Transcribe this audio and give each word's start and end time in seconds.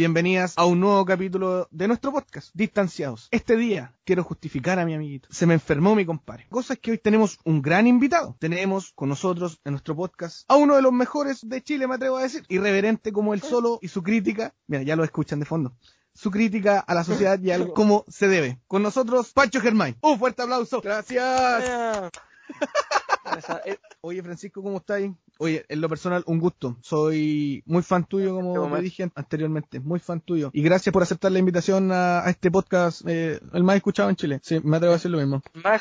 Bienvenidas 0.00 0.54
a 0.56 0.64
un 0.64 0.80
nuevo 0.80 1.04
capítulo 1.04 1.68
de 1.70 1.86
nuestro 1.86 2.10
podcast, 2.10 2.48
Distanciados. 2.54 3.28
Este 3.32 3.54
día 3.54 3.94
quiero 4.06 4.24
justificar 4.24 4.78
a 4.78 4.86
mi 4.86 4.94
amiguito. 4.94 5.28
Se 5.30 5.44
me 5.44 5.52
enfermó 5.52 5.94
mi 5.94 6.06
compadre. 6.06 6.46
Cosa 6.48 6.72
es 6.72 6.78
que 6.78 6.92
hoy 6.92 6.96
tenemos 6.96 7.38
un 7.44 7.60
gran 7.60 7.86
invitado. 7.86 8.34
Tenemos 8.38 8.92
con 8.94 9.10
nosotros 9.10 9.60
en 9.62 9.72
nuestro 9.72 9.94
podcast 9.94 10.50
a 10.50 10.56
uno 10.56 10.76
de 10.76 10.80
los 10.80 10.94
mejores 10.94 11.46
de 11.46 11.62
Chile, 11.62 11.86
me 11.86 11.96
atrevo 11.96 12.16
a 12.16 12.22
decir. 12.22 12.46
Irreverente 12.48 13.12
como 13.12 13.34
él 13.34 13.42
solo 13.42 13.78
y 13.82 13.88
su 13.88 14.02
crítica. 14.02 14.54
Mira, 14.68 14.82
ya 14.84 14.96
lo 14.96 15.04
escuchan 15.04 15.38
de 15.38 15.44
fondo. 15.44 15.76
Su 16.14 16.30
crítica 16.30 16.80
a 16.80 16.94
la 16.94 17.04
sociedad 17.04 17.38
y 17.38 17.50
algo 17.50 17.74
como 17.74 18.06
se 18.08 18.26
debe. 18.26 18.58
Con 18.68 18.82
nosotros, 18.82 19.34
Pancho 19.34 19.60
Germain. 19.60 19.98
Un 20.00 20.18
fuerte 20.18 20.40
aplauso. 20.40 20.80
Gracias. 20.80 22.10
Oye, 24.02 24.22
Francisco, 24.22 24.62
¿cómo 24.62 24.78
estás? 24.78 25.02
Oye, 25.38 25.64
en 25.68 25.80
lo 25.80 25.88
personal, 25.88 26.22
un 26.26 26.38
gusto. 26.38 26.76
Soy 26.82 27.62
muy 27.66 27.82
fan 27.82 28.04
tuyo, 28.04 28.34
como 28.34 28.68
me 28.68 28.80
dije 28.80 29.10
anteriormente. 29.14 29.80
Muy 29.80 29.98
fan 29.98 30.20
tuyo. 30.20 30.50
Y 30.52 30.62
gracias 30.62 30.92
por 30.92 31.02
aceptar 31.02 31.32
la 31.32 31.38
invitación 31.38 31.90
a, 31.92 32.24
este 32.28 32.50
podcast, 32.50 33.02
eh, 33.06 33.40
el 33.52 33.62
más 33.62 33.76
escuchado 33.76 34.10
en 34.10 34.16
Chile. 34.16 34.40
Sí, 34.42 34.60
me 34.62 34.76
atrevo 34.76 34.92
a 34.92 34.96
decir 34.96 35.10
lo 35.10 35.18
mismo. 35.18 35.42
Más 35.54 35.80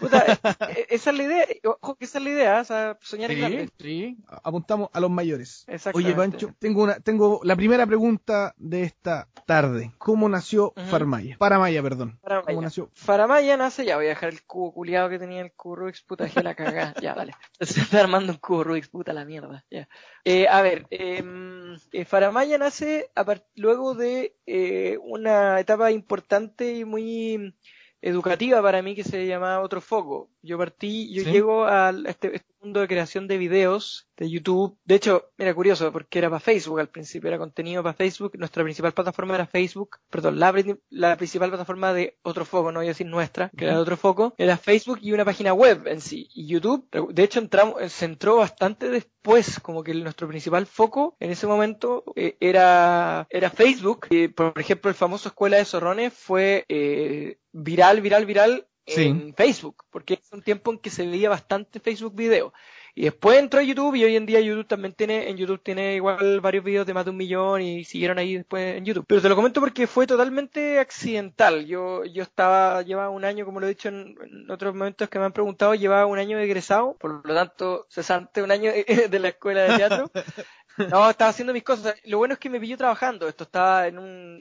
Puta, 0.00 0.24
eh, 0.26 0.38
eh, 0.70 0.86
esa 0.90 1.10
es 1.10 1.16
la 1.16 1.22
idea. 1.22 1.46
Ojo, 1.80 1.94
que 1.94 2.04
esa 2.04 2.18
es 2.18 2.24
la 2.24 2.30
idea, 2.30 2.60
o 2.60 2.64
sea, 2.64 2.98
soñar 3.00 3.30
sí, 3.30 3.36
en 3.36 3.40
grande. 3.40 3.70
Sí, 3.78 4.18
apuntamos 4.42 4.90
a 4.92 5.00
los 5.00 5.10
mayores. 5.10 5.66
Oye, 5.94 6.12
Pancho, 6.14 6.54
tengo 6.58 6.82
una, 6.82 7.00
tengo 7.00 7.40
la 7.44 7.56
primera 7.56 7.86
pregunta 7.86 8.54
de 8.58 8.82
esta 8.82 9.28
tarde. 9.46 9.92
¿Cómo 9.98 10.28
nació 10.28 10.72
Farmaya? 10.90 11.36
Paramaya, 11.38 11.82
perdón. 11.82 12.18
Faramaya. 12.22 12.46
¿Cómo 12.46 12.62
nació? 12.62 12.90
Faramaya 12.94 13.56
nace, 13.56 13.84
ya 13.84 13.96
voy 13.96 14.06
a 14.06 14.10
dejar 14.10 14.30
el 14.30 14.42
cubo 14.42 14.72
culiado 14.72 15.08
que 15.08 15.18
tenía 15.18 15.42
el 15.42 15.52
Rubik's, 15.62 16.02
puta, 16.02 16.26
la 16.42 16.54
cagada. 16.72 17.00
ya, 17.00 17.14
vale. 17.14 17.32
Se 17.60 17.80
está 17.80 18.00
armando 18.00 18.32
un 18.32 18.38
cubo 18.38 18.64
Rubik's, 18.64 18.88
puta 18.88 19.12
la 19.12 19.24
mierda. 19.24 19.64
Ya. 19.70 19.88
Eh, 20.24 20.46
a 20.48 20.62
ver, 20.62 20.86
em, 20.90 21.76
eh, 21.92 22.04
Faramaya 22.04 22.58
nace 22.58 23.10
luego 23.56 23.94
de 23.94 24.36
eh, 24.46 24.98
una 25.02 25.60
etapa 25.60 25.90
importante 25.90 26.74
y 26.74 26.84
muy 26.84 27.54
educativa 28.02 28.62
para 28.62 28.82
mí 28.82 28.94
que 28.94 29.04
se 29.04 29.26
llamaba 29.26 29.60
Otro 29.60 29.80
Foco. 29.80 30.30
Yo 30.42 30.58
partí, 30.58 31.12
yo 31.12 31.22
llego 31.22 31.64
a 31.66 31.92
este, 32.06 32.36
este, 32.36 32.50
mundo 32.60 32.80
de 32.80 32.88
creación 32.88 33.26
de 33.26 33.38
videos 33.38 34.06
de 34.16 34.30
YouTube. 34.30 34.76
De 34.84 34.94
hecho, 34.94 35.30
era 35.38 35.54
curioso 35.54 35.92
porque 35.92 36.18
era 36.18 36.28
para 36.28 36.40
Facebook 36.40 36.80
al 36.80 36.88
principio, 36.88 37.28
era 37.28 37.38
contenido 37.38 37.82
para 37.82 37.94
Facebook. 37.94 38.32
Nuestra 38.38 38.62
principal 38.62 38.92
plataforma 38.92 39.34
era 39.34 39.46
Facebook, 39.46 39.98
perdón, 40.10 40.38
la, 40.38 40.54
la 40.90 41.16
principal 41.16 41.50
plataforma 41.50 41.92
de 41.92 42.18
Otro 42.22 42.44
Foco, 42.44 42.72
no 42.72 42.80
voy 42.80 42.86
a 42.86 42.90
decir 42.90 43.06
nuestra, 43.06 43.50
que 43.56 43.64
era 43.64 43.74
de 43.74 43.80
Otro 43.80 43.96
Foco, 43.96 44.34
era 44.38 44.56
Facebook 44.56 44.98
y 45.02 45.12
una 45.12 45.24
página 45.24 45.52
web 45.52 45.86
en 45.86 46.00
sí. 46.00 46.28
Y 46.34 46.46
YouTube, 46.46 46.88
de 47.12 47.22
hecho, 47.22 47.38
entramos, 47.38 47.92
se 47.92 48.04
entró 48.04 48.36
bastante 48.36 48.88
después, 48.88 49.60
como 49.60 49.82
que 49.82 49.94
nuestro 49.94 50.28
principal 50.28 50.66
foco 50.66 51.16
en 51.20 51.30
ese 51.30 51.46
momento 51.46 52.04
eh, 52.16 52.36
era, 52.40 53.26
era 53.30 53.50
Facebook. 53.50 54.08
por 54.34 54.58
ejemplo, 54.58 54.90
el 54.90 54.94
famoso 54.94 55.28
Escuela 55.28 55.56
de 55.56 55.64
Zorrones 55.64 56.12
fue 56.12 56.64
eh, 56.68 57.38
viral, 57.52 58.00
viral, 58.00 58.26
viral 58.26 58.66
en 58.86 59.34
Facebook, 59.34 59.84
porque 59.90 60.14
es 60.14 60.32
un 60.32 60.42
tiempo 60.42 60.72
en 60.72 60.78
que 60.78 60.90
se 60.90 61.06
veía 61.06 61.28
bastante 61.28 61.80
Facebook 61.80 62.14
video. 62.14 62.52
Y 62.94 63.04
después 63.04 63.38
entró 63.38 63.60
a 63.60 63.62
YouTube 63.62 63.94
y 63.94 64.04
hoy 64.04 64.16
en 64.16 64.26
día 64.26 64.40
YouTube 64.40 64.66
también 64.66 64.92
tiene, 64.92 65.30
en 65.30 65.36
YouTube 65.36 65.62
tiene 65.62 65.94
igual 65.94 66.40
varios 66.40 66.64
videos 66.64 66.86
de 66.86 66.94
más 66.94 67.04
de 67.04 67.12
un 67.12 67.16
millón 67.16 67.62
y 67.62 67.84
siguieron 67.84 68.18
ahí 68.18 68.36
después 68.36 68.76
en 68.76 68.84
YouTube. 68.84 69.04
Pero 69.06 69.22
te 69.22 69.28
lo 69.28 69.36
comento 69.36 69.60
porque 69.60 69.86
fue 69.86 70.06
totalmente 70.06 70.78
accidental. 70.78 71.66
Yo, 71.66 72.04
yo 72.04 72.22
estaba, 72.22 72.82
llevaba 72.82 73.10
un 73.10 73.24
año, 73.24 73.44
como 73.44 73.60
lo 73.60 73.66
he 73.66 73.70
dicho 73.70 73.88
en, 73.88 74.50
otros 74.50 74.74
momentos 74.74 75.08
que 75.08 75.18
me 75.18 75.24
han 75.24 75.32
preguntado, 75.32 75.74
llevaba 75.74 76.06
un 76.06 76.18
año 76.18 76.36
de 76.36 76.44
egresado, 76.44 76.96
por 76.98 77.24
lo 77.24 77.34
tanto, 77.34 77.86
cesante 77.88 78.42
un 78.42 78.50
año 78.50 78.72
de 79.10 79.18
la 79.18 79.28
escuela 79.28 79.62
de 79.62 79.76
teatro. 79.76 80.10
No, 80.88 81.10
estaba 81.10 81.30
haciendo 81.30 81.52
mis 81.52 81.64
cosas. 81.64 81.94
Lo 82.04 82.16
bueno 82.16 82.34
es 82.34 82.40
que 82.40 82.48
me 82.48 82.58
pilló 82.58 82.78
trabajando. 82.78 83.28
Esto 83.28 83.44
estaba 83.44 83.86
en 83.86 83.98
un, 83.98 84.40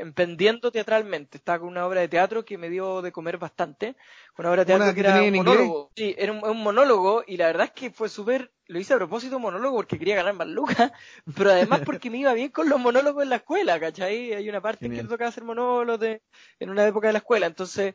emprendiendo 0.00 0.72
teatralmente. 0.72 1.38
Estaba 1.38 1.60
con 1.60 1.68
una 1.68 1.86
obra 1.86 2.00
de 2.00 2.08
teatro 2.08 2.44
que 2.44 2.58
me 2.58 2.68
dio 2.68 3.02
de 3.02 3.12
comer 3.12 3.38
bastante. 3.38 3.96
Una 4.38 4.50
obra 4.50 4.64
de 4.64 4.66
teatro 4.66 4.94
que, 4.94 5.00
era 5.00 5.22
un 5.22 5.32
monólogo. 5.32 5.90
Sí, 5.94 6.14
era 6.18 6.32
un, 6.32 6.62
monólogo 6.62 7.22
y 7.26 7.36
la 7.36 7.46
verdad 7.46 7.66
es 7.66 7.72
que 7.72 7.90
fue 7.90 8.08
súper, 8.08 8.52
lo 8.66 8.78
hice 8.78 8.94
a 8.94 8.96
propósito 8.96 9.38
monólogo 9.38 9.76
porque 9.76 9.98
quería 9.98 10.16
ganar 10.16 10.34
más 10.34 10.48
lucas, 10.48 10.92
pero 11.36 11.50
además 11.50 11.82
porque 11.84 12.10
me 12.10 12.18
iba 12.18 12.32
bien 12.32 12.50
con 12.50 12.68
los 12.68 12.80
monólogos 12.80 13.22
en 13.22 13.30
la 13.30 13.36
escuela, 13.36 13.78
¿cachai? 13.78 14.32
Hay 14.32 14.48
una 14.48 14.60
parte 14.60 14.86
en 14.86 14.92
que 14.92 15.02
me 15.02 15.08
tocaba 15.08 15.28
hacer 15.28 15.44
monólogos 15.44 16.20
en 16.58 16.70
una 16.70 16.86
época 16.86 17.08
de 17.08 17.12
la 17.12 17.18
escuela, 17.18 17.46
entonces 17.46 17.94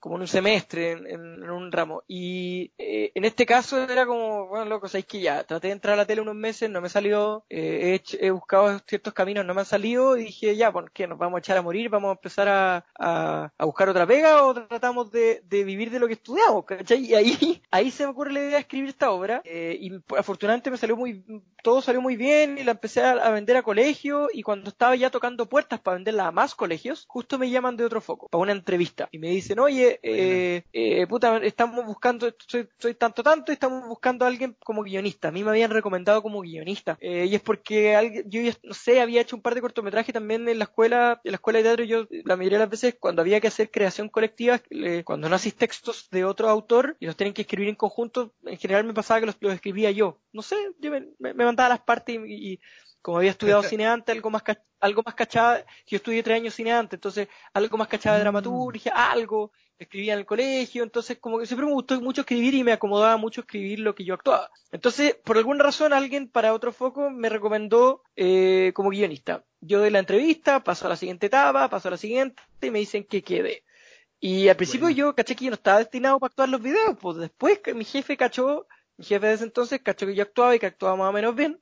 como 0.00 0.16
en 0.16 0.22
un 0.22 0.28
semestre, 0.28 0.92
en, 0.92 1.48
un 1.48 1.70
ramo. 1.70 2.02
Y 2.08 2.72
eh, 2.78 3.12
en 3.14 3.24
este 3.24 3.44
caso 3.46 3.82
era 3.82 4.06
como, 4.06 4.48
bueno, 4.48 4.64
loco, 4.64 4.88
sabéis 4.88 5.06
que 5.06 5.20
ya, 5.20 5.44
traté 5.44 5.68
de 5.68 5.74
entrar 5.74 5.94
a 5.94 5.96
la 5.98 6.06
tele 6.06 6.22
unos 6.22 6.34
meses, 6.34 6.70
no 6.70 6.80
me 6.80 6.88
salió, 6.88 7.44
eh, 7.50 8.00
he, 8.18 8.30
buscado 8.30 8.78
ciertos 8.86 9.12
caminos, 9.12 9.44
no 9.44 9.54
me 9.54 9.60
han 9.60 9.66
salido, 9.66 10.16
y 10.16 10.24
dije, 10.24 10.56
ya, 10.56 10.72
¿por 10.72 10.90
qué? 10.90 11.06
¿Nos 11.06 11.18
vamos 11.18 11.36
a 11.36 11.40
echar 11.40 11.58
a 11.58 11.62
morir? 11.62 11.90
¿Vamos 11.90 12.08
a 12.08 12.12
empezar 12.12 12.48
a, 12.48 12.86
a, 12.98 13.64
buscar 13.64 13.90
otra 13.90 14.06
pega 14.06 14.42
o 14.42 14.54
tratamos 14.54 15.12
de, 15.12 15.42
de, 15.44 15.64
vivir 15.64 15.90
de 15.90 16.00
lo 16.00 16.06
que 16.06 16.14
estudiamos? 16.14 16.64
¿cachai? 16.64 17.04
Y 17.04 17.14
ahí, 17.14 17.62
ahí 17.70 17.90
se 17.90 18.04
me 18.04 18.10
ocurre 18.10 18.32
la 18.32 18.40
idea 18.40 18.50
de 18.52 18.58
escribir 18.60 18.88
esta 18.88 19.10
obra, 19.10 19.42
eh, 19.44 19.76
y 19.78 19.92
afortunadamente 20.16 20.70
me 20.70 20.78
salió 20.78 20.96
muy, 20.96 21.22
todo 21.62 21.82
salió 21.82 22.00
muy 22.00 22.16
bien, 22.16 22.56
y 22.56 22.64
la 22.64 22.72
empecé 22.72 23.02
a 23.02 23.30
vender 23.30 23.58
a 23.58 23.62
colegios, 23.62 24.30
y 24.32 24.42
cuando 24.42 24.70
estaba 24.70 24.96
ya 24.96 25.10
tocando 25.10 25.46
puertas 25.46 25.78
para 25.78 25.96
venderla 25.96 26.28
a 26.28 26.32
más 26.32 26.54
colegios, 26.54 27.04
justo 27.06 27.38
me 27.38 27.50
llaman 27.50 27.76
de 27.76 27.84
otro 27.84 28.00
foco, 28.00 28.28
para 28.28 28.40
una 28.40 28.52
entrevista, 28.52 29.08
y 29.12 29.18
me 29.18 29.28
dicen, 29.28 29.58
oye, 29.58 29.89
eh, 30.02 30.62
eh, 30.72 31.06
puta, 31.06 31.38
estamos 31.38 31.84
buscando, 31.84 32.32
soy, 32.46 32.68
soy, 32.78 32.94
tanto 32.94 33.22
tanto 33.22 33.50
y 33.50 33.54
estamos 33.54 33.86
buscando 33.88 34.24
a 34.24 34.28
alguien 34.28 34.56
como 34.62 34.82
guionista. 34.82 35.28
A 35.28 35.30
mí 35.30 35.42
me 35.42 35.50
habían 35.50 35.70
recomendado 35.70 36.22
como 36.22 36.40
guionista. 36.40 36.98
Eh, 37.00 37.26
y 37.28 37.34
es 37.34 37.40
porque 37.40 37.96
alguien, 37.96 38.30
yo 38.30 38.40
no 38.62 38.74
sé, 38.74 39.00
había 39.00 39.20
hecho 39.20 39.36
un 39.36 39.42
par 39.42 39.54
de 39.54 39.60
cortometrajes 39.60 40.12
también 40.12 40.48
en 40.48 40.58
la 40.58 40.64
escuela, 40.64 41.20
en 41.24 41.32
la 41.32 41.36
escuela 41.36 41.58
de 41.58 41.62
teatro. 41.64 41.84
Yo, 41.84 42.06
la 42.24 42.36
mayoría 42.36 42.58
de 42.58 42.64
las 42.64 42.70
veces, 42.70 42.96
cuando 42.98 43.22
había 43.22 43.40
que 43.40 43.48
hacer 43.48 43.70
creación 43.70 44.08
colectiva, 44.08 44.60
cuando 45.04 45.28
no 45.28 45.36
haces 45.36 45.54
textos 45.54 46.08
de 46.10 46.24
otro 46.24 46.48
autor 46.48 46.96
y 47.00 47.06
los 47.06 47.16
tienen 47.16 47.34
que 47.34 47.42
escribir 47.42 47.68
en 47.68 47.76
conjunto, 47.76 48.32
en 48.44 48.58
general 48.58 48.84
me 48.84 48.94
pasaba 48.94 49.20
que 49.20 49.26
los, 49.26 49.36
escribía 49.54 49.90
yo. 49.90 50.18
No 50.32 50.42
sé, 50.42 50.56
yo 50.78 50.90
me, 50.90 51.34
mandaba 51.34 51.70
las 51.70 51.80
partes 51.80 52.18
y, 52.26 52.60
como 53.02 53.18
había 53.18 53.30
estudiado 53.30 53.62
cine 53.62 53.86
antes, 53.86 54.14
algo 54.14 54.30
más, 54.30 54.42
algo 54.80 55.02
más 55.04 55.14
cachada, 55.14 55.64
yo 55.86 55.96
estudié 55.96 56.22
tres 56.22 56.36
años 56.36 56.54
cine 56.54 56.72
antes, 56.72 56.96
entonces 56.96 57.28
algo 57.52 57.76
más 57.76 57.88
cachada 57.88 58.16
de 58.16 58.22
mm. 58.22 58.24
dramaturgia, 58.24 59.10
algo, 59.10 59.52
escribía 59.78 60.12
en 60.12 60.20
el 60.20 60.26
colegio, 60.26 60.82
entonces 60.82 61.18
como 61.18 61.38
que 61.38 61.46
siempre 61.46 61.66
me 61.66 61.72
gustó 61.72 62.00
mucho 62.00 62.20
escribir 62.20 62.54
y 62.54 62.64
me 62.64 62.72
acomodaba 62.72 63.16
mucho 63.16 63.40
escribir 63.40 63.80
lo 63.80 63.94
que 63.94 64.04
yo 64.04 64.14
actuaba. 64.14 64.50
Entonces, 64.72 65.14
por 65.24 65.38
alguna 65.38 65.64
razón, 65.64 65.92
alguien 65.92 66.28
para 66.28 66.52
otro 66.52 66.72
foco 66.72 67.10
me 67.10 67.28
recomendó 67.28 68.02
eh, 68.16 68.72
como 68.74 68.90
guionista. 68.90 69.44
Yo 69.60 69.78
doy 69.78 69.90
la 69.90 69.98
entrevista, 69.98 70.62
paso 70.62 70.86
a 70.86 70.90
la 70.90 70.96
siguiente 70.96 71.26
etapa, 71.26 71.68
paso 71.68 71.88
a 71.88 71.92
la 71.92 71.96
siguiente 71.96 72.42
y 72.60 72.70
me 72.70 72.78
dicen 72.78 73.04
que 73.04 73.22
quede. 73.22 73.64
Y 74.20 74.48
al 74.48 74.56
principio 74.56 74.90
yo 74.90 75.14
caché 75.14 75.34
que 75.34 75.46
yo 75.46 75.50
no 75.50 75.54
estaba 75.54 75.78
destinado 75.78 76.20
para 76.20 76.30
actuar 76.30 76.50
los 76.50 76.60
videos, 76.60 76.96
pues 77.00 77.16
después 77.16 77.58
que 77.60 77.72
mi 77.72 77.86
jefe 77.86 78.18
cachó, 78.18 78.66
mi 78.98 79.06
jefe 79.06 79.26
de 79.26 79.32
ese 79.32 79.44
entonces 79.44 79.80
cachó 79.82 80.06
que 80.06 80.14
yo 80.14 80.22
actuaba 80.22 80.54
y 80.54 80.58
que 80.58 80.66
actuaba 80.66 80.94
más 80.96 81.08
o 81.08 81.12
menos 81.12 81.34
bien, 81.34 81.58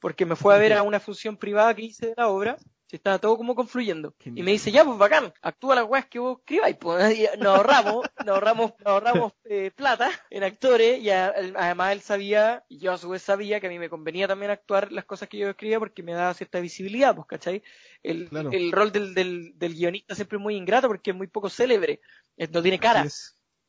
porque 0.00 0.26
me 0.26 0.36
fue 0.36 0.54
a 0.54 0.58
ver 0.58 0.72
a 0.72 0.82
una 0.82 1.00
función 1.00 1.36
privada 1.36 1.74
que 1.74 1.82
hice 1.82 2.08
de 2.08 2.14
la 2.16 2.28
obra 2.28 2.56
si 2.90 2.96
estaba 2.96 3.20
todo 3.20 3.36
como 3.36 3.54
confluyendo. 3.54 4.16
Y 4.24 4.42
me 4.42 4.50
dice, 4.50 4.72
ya, 4.72 4.84
pues 4.84 4.98
bacán, 4.98 5.32
actúa 5.42 5.76
las 5.76 5.84
weas 5.88 6.06
que 6.06 6.18
vos 6.18 6.40
escribáis. 6.40 6.76
Pues. 6.76 6.98
Nos 7.38 7.56
ahorramos, 7.56 8.04
nos 8.18 8.34
ahorramos, 8.34 8.72
nos 8.80 8.86
ahorramos 8.86 9.32
eh, 9.44 9.70
plata 9.70 10.10
en 10.28 10.42
actores 10.42 11.00
y 11.00 11.08
además 11.08 11.92
él 11.92 12.00
sabía, 12.00 12.64
y 12.68 12.80
yo 12.80 12.92
a 12.92 12.98
su 12.98 13.10
vez 13.10 13.22
sabía 13.22 13.60
que 13.60 13.68
a 13.68 13.70
mí 13.70 13.78
me 13.78 13.88
convenía 13.88 14.26
también 14.26 14.50
actuar 14.50 14.90
las 14.90 15.04
cosas 15.04 15.28
que 15.28 15.38
yo 15.38 15.50
escribía 15.50 15.78
porque 15.78 16.02
me 16.02 16.14
daba 16.14 16.34
cierta 16.34 16.58
visibilidad, 16.58 17.14
pues, 17.14 17.28
¿cachai? 17.28 17.62
El, 18.02 18.28
el 18.50 18.72
rol 18.72 18.90
del, 18.90 19.14
del, 19.14 19.52
del, 19.56 19.74
guionista 19.74 20.16
siempre 20.16 20.38
es 20.38 20.42
muy 20.42 20.56
ingrato 20.56 20.88
porque 20.88 21.12
es 21.12 21.16
muy 21.16 21.28
poco 21.28 21.48
célebre, 21.48 22.00
no 22.52 22.60
tiene 22.60 22.80
cara. 22.80 23.06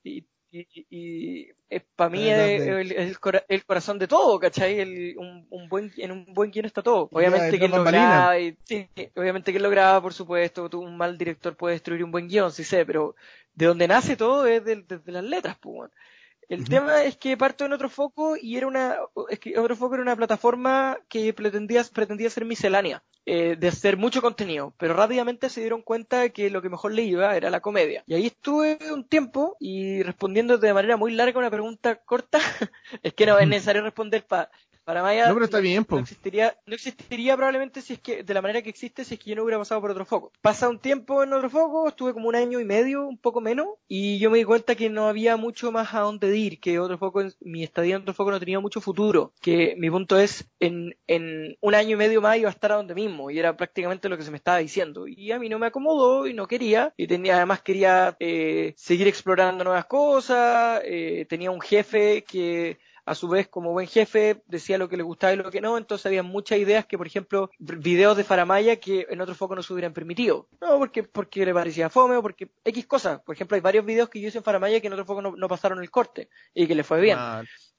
Y, 0.04 0.26
y, 0.52 0.68
y, 0.90 1.54
para 1.96 2.10
mí 2.10 2.28
es, 2.28 2.62
el, 2.62 2.92
el, 3.48 3.66
corazón 3.66 3.98
de 4.00 4.08
todo, 4.08 4.38
¿cachai? 4.40 4.80
El, 4.80 5.16
un, 5.18 5.48
un, 5.50 5.70
buen, 5.70 5.92
en 5.98 6.12
un 6.12 6.26
buen 6.34 6.52
guion 6.52 6.66
está 6.66 6.82
todo. 6.82 7.08
Obviamente 7.12 7.58
que 7.58 7.70
lo 7.70 7.84
graba, 7.84 8.38
y, 8.38 8.58
sí, 8.66 8.90
obviamente 9.16 9.52
que 9.52 9.58
él 9.58 9.64
lo 9.64 9.70
graba, 9.70 10.02
por 10.02 10.14
supuesto, 10.14 10.70
tú, 10.70 10.82
un 10.82 10.98
mal 10.98 11.18
director 11.18 11.56
puede 11.56 11.76
destruir 11.76 12.04
un 12.04 12.12
buen 12.12 12.28
guion, 12.28 12.52
sí 12.52 12.66
sé, 12.66 12.86
pero 12.86 13.16
de 13.54 13.66
donde 13.66 13.88
nace 13.88 14.18
todo 14.18 14.46
es 14.46 14.64
de, 14.66 14.84
las 15.06 15.24
letras, 15.24 15.58
pues. 15.60 15.90
El 16.52 16.68
tema 16.68 17.06
es 17.06 17.16
que 17.16 17.38
parto 17.38 17.64
en 17.64 17.72
otro 17.72 17.88
foco 17.88 18.36
y 18.36 18.58
era 18.58 18.68
una, 18.68 18.98
es 19.30 19.40
que 19.40 19.58
otro 19.58 19.74
foco 19.78 19.94
era 19.94 20.04
una 20.04 20.18
plataforma 20.18 20.98
que 21.08 21.32
pretendía, 21.32 21.82
pretendía 21.94 22.30
ser 22.30 22.44
miscelánea, 22.44 23.02
eh, 23.26 23.56
de 23.58 23.70
hacer 23.70 23.96
mucho 23.96 24.22
contenido, 24.22 24.74
pero 24.78 24.94
rápidamente 24.94 25.48
se 25.48 25.62
dieron 25.62 25.82
cuenta 25.82 26.20
de 26.20 26.34
que 26.34 26.50
lo 26.50 26.62
que 26.62 26.68
mejor 26.68 26.92
le 26.92 27.04
iba 27.04 27.38
era 27.38 27.50
la 27.50 27.62
comedia. 27.62 28.04
Y 28.06 28.16
ahí 28.16 28.26
estuve 28.26 28.78
un 28.92 29.08
tiempo 29.08 29.56
y 29.62 30.04
respondiendo 30.04 30.58
de 30.58 30.74
manera 30.74 30.98
muy 30.98 31.14
larga 31.14 31.40
una 31.40 31.50
pregunta 31.50 31.96
corta, 31.96 32.40
es 33.02 33.14
que 33.14 33.26
no 33.26 33.40
es 33.40 33.48
necesario 33.48 33.82
responder 33.82 34.26
para 34.26 34.52
Faramaya 34.92 35.28
No, 35.30 35.34
pero 35.36 35.46
está 35.46 35.60
bien, 35.60 35.86
no 35.90 36.00
existiría, 36.00 36.58
no 36.66 36.76
existiría 36.76 37.38
probablemente 37.38 37.82
si 37.82 37.94
es 37.94 38.00
que, 38.00 38.24
de 38.24 38.34
la 38.34 38.42
manera 38.42 38.62
que 38.62 38.70
existe, 38.70 39.06
si 39.06 39.14
es 39.14 39.20
que 39.22 39.30
yo 39.30 39.38
no 39.38 39.44
hubiera 39.44 39.58
pasado 39.58 39.80
por 39.80 39.92
otro 39.92 40.04
foco. 40.04 40.34
Pasa 40.42 40.68
un 40.68 40.80
tiempo 40.80 41.24
en 41.24 41.32
otro 41.32 41.50
foco, 41.50 41.88
estuve 41.88 42.14
como 42.14 42.28
un 42.28 42.36
año 42.36 42.60
y 42.60 42.66
medio, 42.66 43.08
un 43.08 43.18
poco 43.18 43.40
menos, 43.40 43.68
y 43.88 44.20
yo 44.20 44.30
me 44.30 44.40
di 44.40 44.44
cuenta 44.44 44.76
que 44.76 44.90
no 44.90 45.08
había 45.08 45.38
mucho 45.38 45.72
más 45.72 45.94
a 45.94 46.02
dónde 46.02 46.36
ir, 46.36 46.60
que 46.60 46.78
otro 46.78 46.98
foco, 46.98 47.24
mi 47.40 47.64
estadía 47.64 47.96
en 47.96 48.02
otro 48.02 48.14
foco 48.14 48.32
no 48.32 48.40
tenía 48.40 48.60
mucho 48.60 48.82
futuro, 48.82 49.32
que 49.42 49.76
mi 49.78 49.90
punto 49.90 50.20
es, 50.20 50.50
en, 50.60 50.98
en 51.08 51.56
un 51.62 51.74
año 51.74 51.92
y 51.92 51.96
medio 51.96 52.20
más 52.22 52.38
iba 52.38 52.50
a 52.50 52.52
estar 52.52 52.74
a 52.74 52.76
donde 52.76 52.94
mismo, 52.94 53.32
y 53.32 53.40
era 53.40 53.56
prácticamente 53.56 54.10
lo 54.10 54.18
que 54.18 54.24
se 54.24 54.32
me 54.32 54.38
estaba 54.38 54.58
diciendo. 54.58 55.08
Y 55.08 55.32
a 55.32 55.40
mí 55.40 55.48
no 55.48 55.58
me 55.58 55.68
acomodó 55.68 56.28
y 56.28 56.34
no 56.34 56.48
quería, 56.48 56.94
y 56.98 57.08
tenía, 57.08 57.38
además 57.38 57.62
quería 57.62 58.18
eh, 58.20 58.74
seguir 58.76 59.08
explorando 59.08 59.64
nuevas 59.64 59.86
cosas, 59.86 60.82
eh, 60.84 61.26
tenía 61.30 61.50
un 61.50 61.62
jefe 61.62 62.24
que 62.24 62.78
a 63.06 63.16
su 63.16 63.28
vez, 63.28 63.48
como 63.48 63.72
buen 63.72 63.88
jefe, 63.88 64.42
decía 64.48 64.78
lo 64.78 64.90
que 64.90 64.98
le 64.98 65.04
gustaba 65.04 65.34
y 65.34 65.38
lo 65.38 65.50
que 65.50 65.62
no, 65.62 65.78
entonces 65.78 66.06
había 66.06 66.24
muchas 66.24 66.60
ideas 66.60 66.86
que, 66.86 66.98
por 66.98 67.08
ejemplo, 67.08 67.50
videos 67.60 68.18
de 68.18 68.24
Faramaya 68.24 68.76
que 68.78 69.08
en 69.10 69.22
otro 69.22 69.36
foco 69.36 69.56
no 69.56 69.64
se 69.64 69.74
hubieran 69.74 69.94
permitido. 69.94 70.48
No, 70.62 70.78
porque, 70.78 71.04
porque 71.04 71.46
le 71.46 71.54
parecía 71.54 71.90
fome 71.90 72.18
o 72.18 72.22
porque 72.22 72.50
X 72.64 72.86
cosas. 72.86 73.22
Por 73.22 73.36
ejemplo, 73.36 73.56
hay 73.56 73.62
varios 73.62 73.86
videos 73.86 74.10
que 74.10 74.22
yo 74.22 74.28
hice 74.28 74.38
en 74.38 74.44
Faramaya 74.44 74.80
que 74.80 74.88
en 74.88 74.94
otro 74.94 75.06
foco 75.06 75.22
no, 75.22 75.36
no 75.36 75.48
pasaron 75.48 75.82
el 75.82 75.90
corte 75.90 76.30
y 76.54 76.68
que 76.68 76.76
le 76.76 76.84
fue 76.84 77.02
bien. 77.02 77.18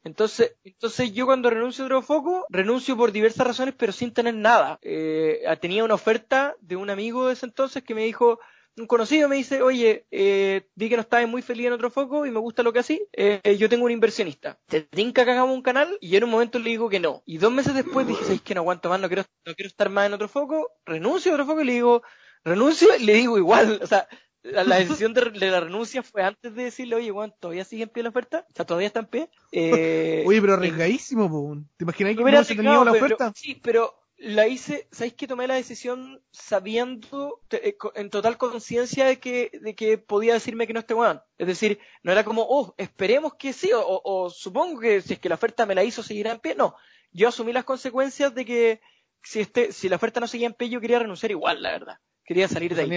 Entonces, 0.04 0.56
entonces 0.64 1.12
yo 1.12 1.26
cuando 1.26 1.48
renuncio 1.48 1.84
a 1.84 1.86
otro 1.86 2.02
foco, 2.02 2.44
renuncio 2.48 2.96
por 2.96 3.12
diversas 3.12 3.46
razones, 3.46 3.74
pero 3.76 3.92
sin 3.92 4.12
tener 4.12 4.34
nada. 4.34 4.78
Eh, 4.82 5.42
tenía 5.60 5.84
una 5.84 5.94
oferta 5.94 6.56
de 6.60 6.76
un 6.76 6.90
amigo 6.90 7.26
de 7.26 7.34
ese 7.34 7.46
entonces 7.46 7.84
que 7.84 7.94
me 7.94 8.04
dijo, 8.04 8.40
un 8.76 8.86
conocido 8.86 9.28
me 9.28 9.36
dice, 9.36 9.60
oye, 9.62 10.06
eh, 10.10 10.66
vi 10.74 10.88
que 10.88 10.96
no 10.96 11.02
estabas 11.02 11.28
muy 11.28 11.42
feliz 11.42 11.66
en 11.66 11.72
otro 11.74 11.90
foco 11.90 12.24
y 12.26 12.30
me 12.30 12.38
gusta 12.40 12.62
lo 12.62 12.72
que 12.72 12.78
así, 12.78 13.06
eh, 13.12 13.40
yo 13.58 13.68
tengo 13.68 13.84
un 13.84 13.90
inversionista. 13.90 14.58
¿Te 14.66 14.80
tinca 14.82 15.24
que 15.24 15.30
hagamos 15.32 15.54
un 15.54 15.62
canal? 15.62 15.98
Y 16.00 16.08
yo 16.10 16.18
en 16.18 16.24
un 16.24 16.30
momento 16.30 16.58
le 16.58 16.70
digo 16.70 16.88
que 16.88 17.00
no. 17.00 17.22
Y 17.26 17.38
dos 17.38 17.52
meses 17.52 17.74
después 17.74 18.06
dije, 18.06 18.24
¿sabes 18.24 18.40
que 18.42 18.54
no 18.54 18.62
aguanto 18.62 18.88
más? 18.88 19.00
No 19.00 19.08
quiero, 19.08 19.24
no 19.46 19.54
quiero 19.54 19.68
estar 19.68 19.90
más 19.90 20.06
en 20.06 20.14
otro 20.14 20.28
foco. 20.28 20.70
Renuncio 20.86 21.32
a 21.32 21.34
otro 21.34 21.46
foco 21.46 21.60
y 21.60 21.64
le 21.66 21.72
digo, 21.74 22.02
renuncio 22.44 22.88
y 22.98 23.04
le 23.04 23.14
digo 23.14 23.36
igual. 23.38 23.80
O 23.82 23.86
sea, 23.86 24.08
la, 24.42 24.64
la 24.64 24.76
decisión 24.76 25.12
de, 25.14 25.30
de 25.30 25.50
la 25.50 25.60
renuncia 25.60 26.02
fue 26.02 26.22
antes 26.22 26.54
de 26.54 26.64
decirle, 26.64 26.96
oye, 26.96 27.10
Juan, 27.10 27.32
¿todavía 27.38 27.64
sigue 27.64 27.84
en 27.84 27.88
pie 27.90 28.02
la 28.02 28.08
oferta? 28.08 28.46
O 28.50 28.54
sea, 28.56 28.64
¿todavía 28.66 28.86
está 28.88 29.00
en 29.00 29.06
pie? 29.06 29.30
Eh, 29.52 30.24
Oye, 30.26 30.40
pero 30.40 30.54
eh, 30.54 30.56
arriesgadísimo. 30.56 31.62
¿Te 31.76 31.84
imaginas 31.84 32.16
que 32.16 32.22
no 32.22 32.44
se 32.44 32.54
tenía 32.54 32.70
arriesgado, 32.72 32.84
la 32.86 32.92
pero- 32.92 33.04
oferta? 33.04 33.32
sí, 33.36 33.60
pero 33.62 33.94
la 34.24 34.46
hice, 34.46 34.86
¿sabéis 34.92 35.14
que 35.14 35.26
tomé 35.26 35.46
la 35.48 35.54
decisión 35.54 36.22
sabiendo, 36.30 37.40
te- 37.48 37.70
eh, 37.70 37.76
en 37.96 38.08
total 38.08 38.38
conciencia 38.38 39.04
de 39.06 39.18
que, 39.18 39.50
de 39.60 39.74
que 39.74 39.98
podía 39.98 40.34
decirme 40.34 40.66
que 40.66 40.72
no 40.72 40.80
esté 40.80 40.94
weón? 40.94 41.20
Es 41.38 41.46
decir, 41.46 41.78
no 42.02 42.12
era 42.12 42.22
como, 42.24 42.42
oh, 42.48 42.74
esperemos 42.78 43.34
que 43.34 43.52
sí, 43.52 43.72
o, 43.72 43.82
o- 43.84 44.30
supongo 44.30 44.80
que 44.80 45.00
si 45.02 45.14
es 45.14 45.18
que 45.18 45.28
la 45.28 45.34
oferta 45.34 45.66
me 45.66 45.74
la 45.74 45.82
hizo 45.84 46.02
seguirá 46.02 46.30
en 46.32 46.38
pie. 46.40 46.54
No, 46.54 46.76
yo 47.10 47.28
asumí 47.28 47.52
las 47.52 47.64
consecuencias 47.64 48.34
de 48.34 48.44
que 48.44 48.80
si, 49.22 49.40
este, 49.40 49.72
si 49.72 49.88
la 49.88 49.96
oferta 49.96 50.20
no 50.20 50.26
seguía 50.28 50.46
en 50.46 50.54
pie, 50.54 50.68
yo 50.68 50.80
quería 50.80 50.98
renunciar 51.00 51.30
igual, 51.32 51.62
la 51.62 51.72
verdad. 51.72 51.98
Quería 52.24 52.46
salir 52.48 52.74
de 52.74 52.82
ahí 52.82 52.88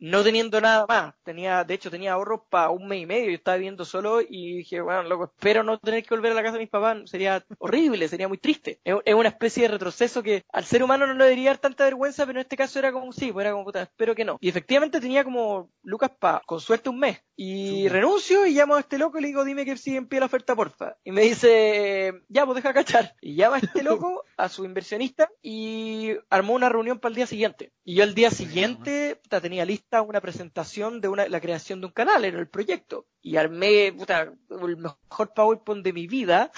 no 0.00 0.24
teniendo 0.24 0.60
nada 0.60 0.86
más. 0.88 1.14
Tenía, 1.22 1.62
de 1.64 1.74
hecho, 1.74 1.90
tenía 1.90 2.14
ahorros 2.14 2.40
para 2.48 2.70
un 2.70 2.88
mes 2.88 3.02
y 3.02 3.06
medio. 3.06 3.30
Yo 3.30 3.36
estaba 3.36 3.56
viviendo 3.56 3.84
solo 3.84 4.20
y 4.20 4.56
dije, 4.58 4.80
bueno, 4.80 5.02
loco, 5.04 5.24
espero 5.24 5.62
no 5.62 5.78
tener 5.78 6.02
que 6.02 6.14
volver 6.14 6.32
a 6.32 6.34
la 6.34 6.42
casa 6.42 6.54
de 6.54 6.60
mis 6.60 6.70
papás. 6.70 6.98
Sería 7.04 7.44
horrible, 7.58 8.08
sería 8.08 8.26
muy 8.26 8.38
triste. 8.38 8.80
Es, 8.84 9.14
una 9.14 9.28
especie 9.28 9.64
de 9.64 9.68
retroceso 9.68 10.22
que 10.22 10.44
al 10.50 10.64
ser 10.64 10.82
humano 10.82 11.06
no 11.06 11.14
le 11.14 11.24
debería 11.24 11.50
dar 11.50 11.58
tanta 11.58 11.84
vergüenza, 11.84 12.24
pero 12.24 12.38
en 12.38 12.44
este 12.44 12.56
caso 12.56 12.78
era 12.78 12.90
como, 12.90 13.12
sí, 13.12 13.30
pues 13.30 13.44
era 13.44 13.52
como, 13.52 13.64
puta, 13.64 13.82
espero 13.82 14.14
que 14.14 14.24
no. 14.24 14.38
Y 14.40 14.48
efectivamente 14.48 15.00
tenía 15.00 15.24
como, 15.24 15.70
Lucas, 15.82 16.10
pa, 16.18 16.42
con 16.46 16.60
suerte 16.60 16.88
un 16.88 16.98
mes. 16.98 17.22
Y 17.36 17.88
renuncio 17.88 18.46
y 18.46 18.52
llamo 18.52 18.74
a 18.74 18.80
este 18.80 18.98
loco 18.98 19.18
y 19.18 19.22
le 19.22 19.28
digo, 19.28 19.44
dime 19.44 19.64
que 19.64 19.76
sigue 19.76 19.96
en 19.96 20.06
pie 20.06 20.20
la 20.20 20.26
oferta, 20.26 20.54
porfa. 20.54 20.96
Y 21.04 21.12
me 21.12 21.22
dice, 21.22 22.12
ya, 22.28 22.44
pues 22.44 22.56
deja 22.56 22.74
cachar. 22.74 23.14
Y 23.20 23.34
llama 23.34 23.56
a 23.56 23.60
este 23.60 23.82
loco, 23.82 24.24
a 24.36 24.48
su 24.48 24.64
inversionista, 24.64 25.30
y 25.42 26.12
armó 26.28 26.54
una 26.54 26.68
reunión 26.68 26.98
para 26.98 27.10
el 27.10 27.16
día 27.16 27.26
siguiente. 27.26 27.72
Y 27.84 27.94
yo 27.96 28.04
el 28.04 28.14
día 28.14 28.30
siguiente, 28.30 29.16
puta, 29.22 29.40
tenía 29.40 29.64
una 30.00 30.20
presentación 30.20 31.00
de 31.00 31.08
una, 31.08 31.28
la 31.28 31.40
creación 31.40 31.80
de 31.80 31.86
un 31.86 31.92
canal, 31.92 32.24
era 32.24 32.38
el 32.38 32.48
proyecto. 32.48 33.06
Y 33.20 33.36
armé, 33.36 33.92
puta, 33.92 34.32
el 34.50 34.76
mejor 34.76 35.34
PowerPoint 35.34 35.84
de 35.84 35.92
mi 35.92 36.06
vida. 36.06 36.52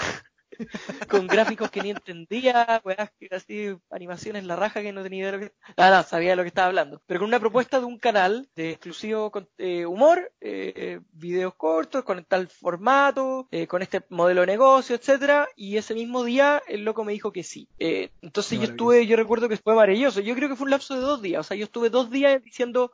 con 1.08 1.26
gráficos 1.26 1.70
que 1.70 1.82
ni 1.82 1.90
entendía, 1.90 2.80
weas, 2.84 3.10
así, 3.30 3.76
animaciones 3.90 4.44
la 4.44 4.56
raja 4.56 4.82
que 4.82 4.92
no 4.92 5.02
tenía 5.02 5.20
idea 5.20 5.32
de 5.32 5.38
lo 5.38 5.44
que, 5.44 5.52
ah, 5.76 5.90
no, 5.90 6.02
sabía 6.02 6.30
de 6.30 6.36
lo 6.36 6.42
que 6.42 6.48
estaba 6.48 6.68
hablando. 6.68 7.00
Pero 7.06 7.20
con 7.20 7.28
una 7.28 7.40
propuesta 7.40 7.78
de 7.78 7.86
un 7.86 7.98
canal 7.98 8.48
de 8.56 8.70
exclusivo 8.70 9.30
con- 9.30 9.48
eh, 9.58 9.86
humor, 9.86 10.32
eh, 10.40 11.00
videos 11.12 11.54
cortos, 11.54 12.04
con 12.04 12.24
tal 12.24 12.48
formato, 12.48 13.48
eh, 13.50 13.66
con 13.66 13.82
este 13.82 14.02
modelo 14.08 14.42
de 14.42 14.46
negocio, 14.48 14.96
etcétera, 14.96 15.48
y 15.56 15.76
ese 15.76 15.94
mismo 15.94 16.24
día 16.24 16.62
el 16.68 16.84
loco 16.84 17.04
me 17.04 17.12
dijo 17.12 17.32
que 17.32 17.42
sí. 17.42 17.68
Eh, 17.78 18.10
entonces 18.22 18.58
yo 18.58 18.64
estuve, 18.64 19.06
yo 19.06 19.16
recuerdo 19.16 19.48
que 19.48 19.56
fue 19.56 19.74
maravilloso. 19.74 20.20
Yo 20.20 20.34
creo 20.34 20.48
que 20.48 20.56
fue 20.56 20.64
un 20.64 20.70
lapso 20.70 20.94
de 20.94 21.00
dos 21.00 21.22
días, 21.22 21.40
o 21.40 21.42
sea, 21.44 21.56
yo 21.56 21.64
estuve 21.64 21.90
dos 21.90 22.10
días 22.10 22.42
diciendo, 22.42 22.92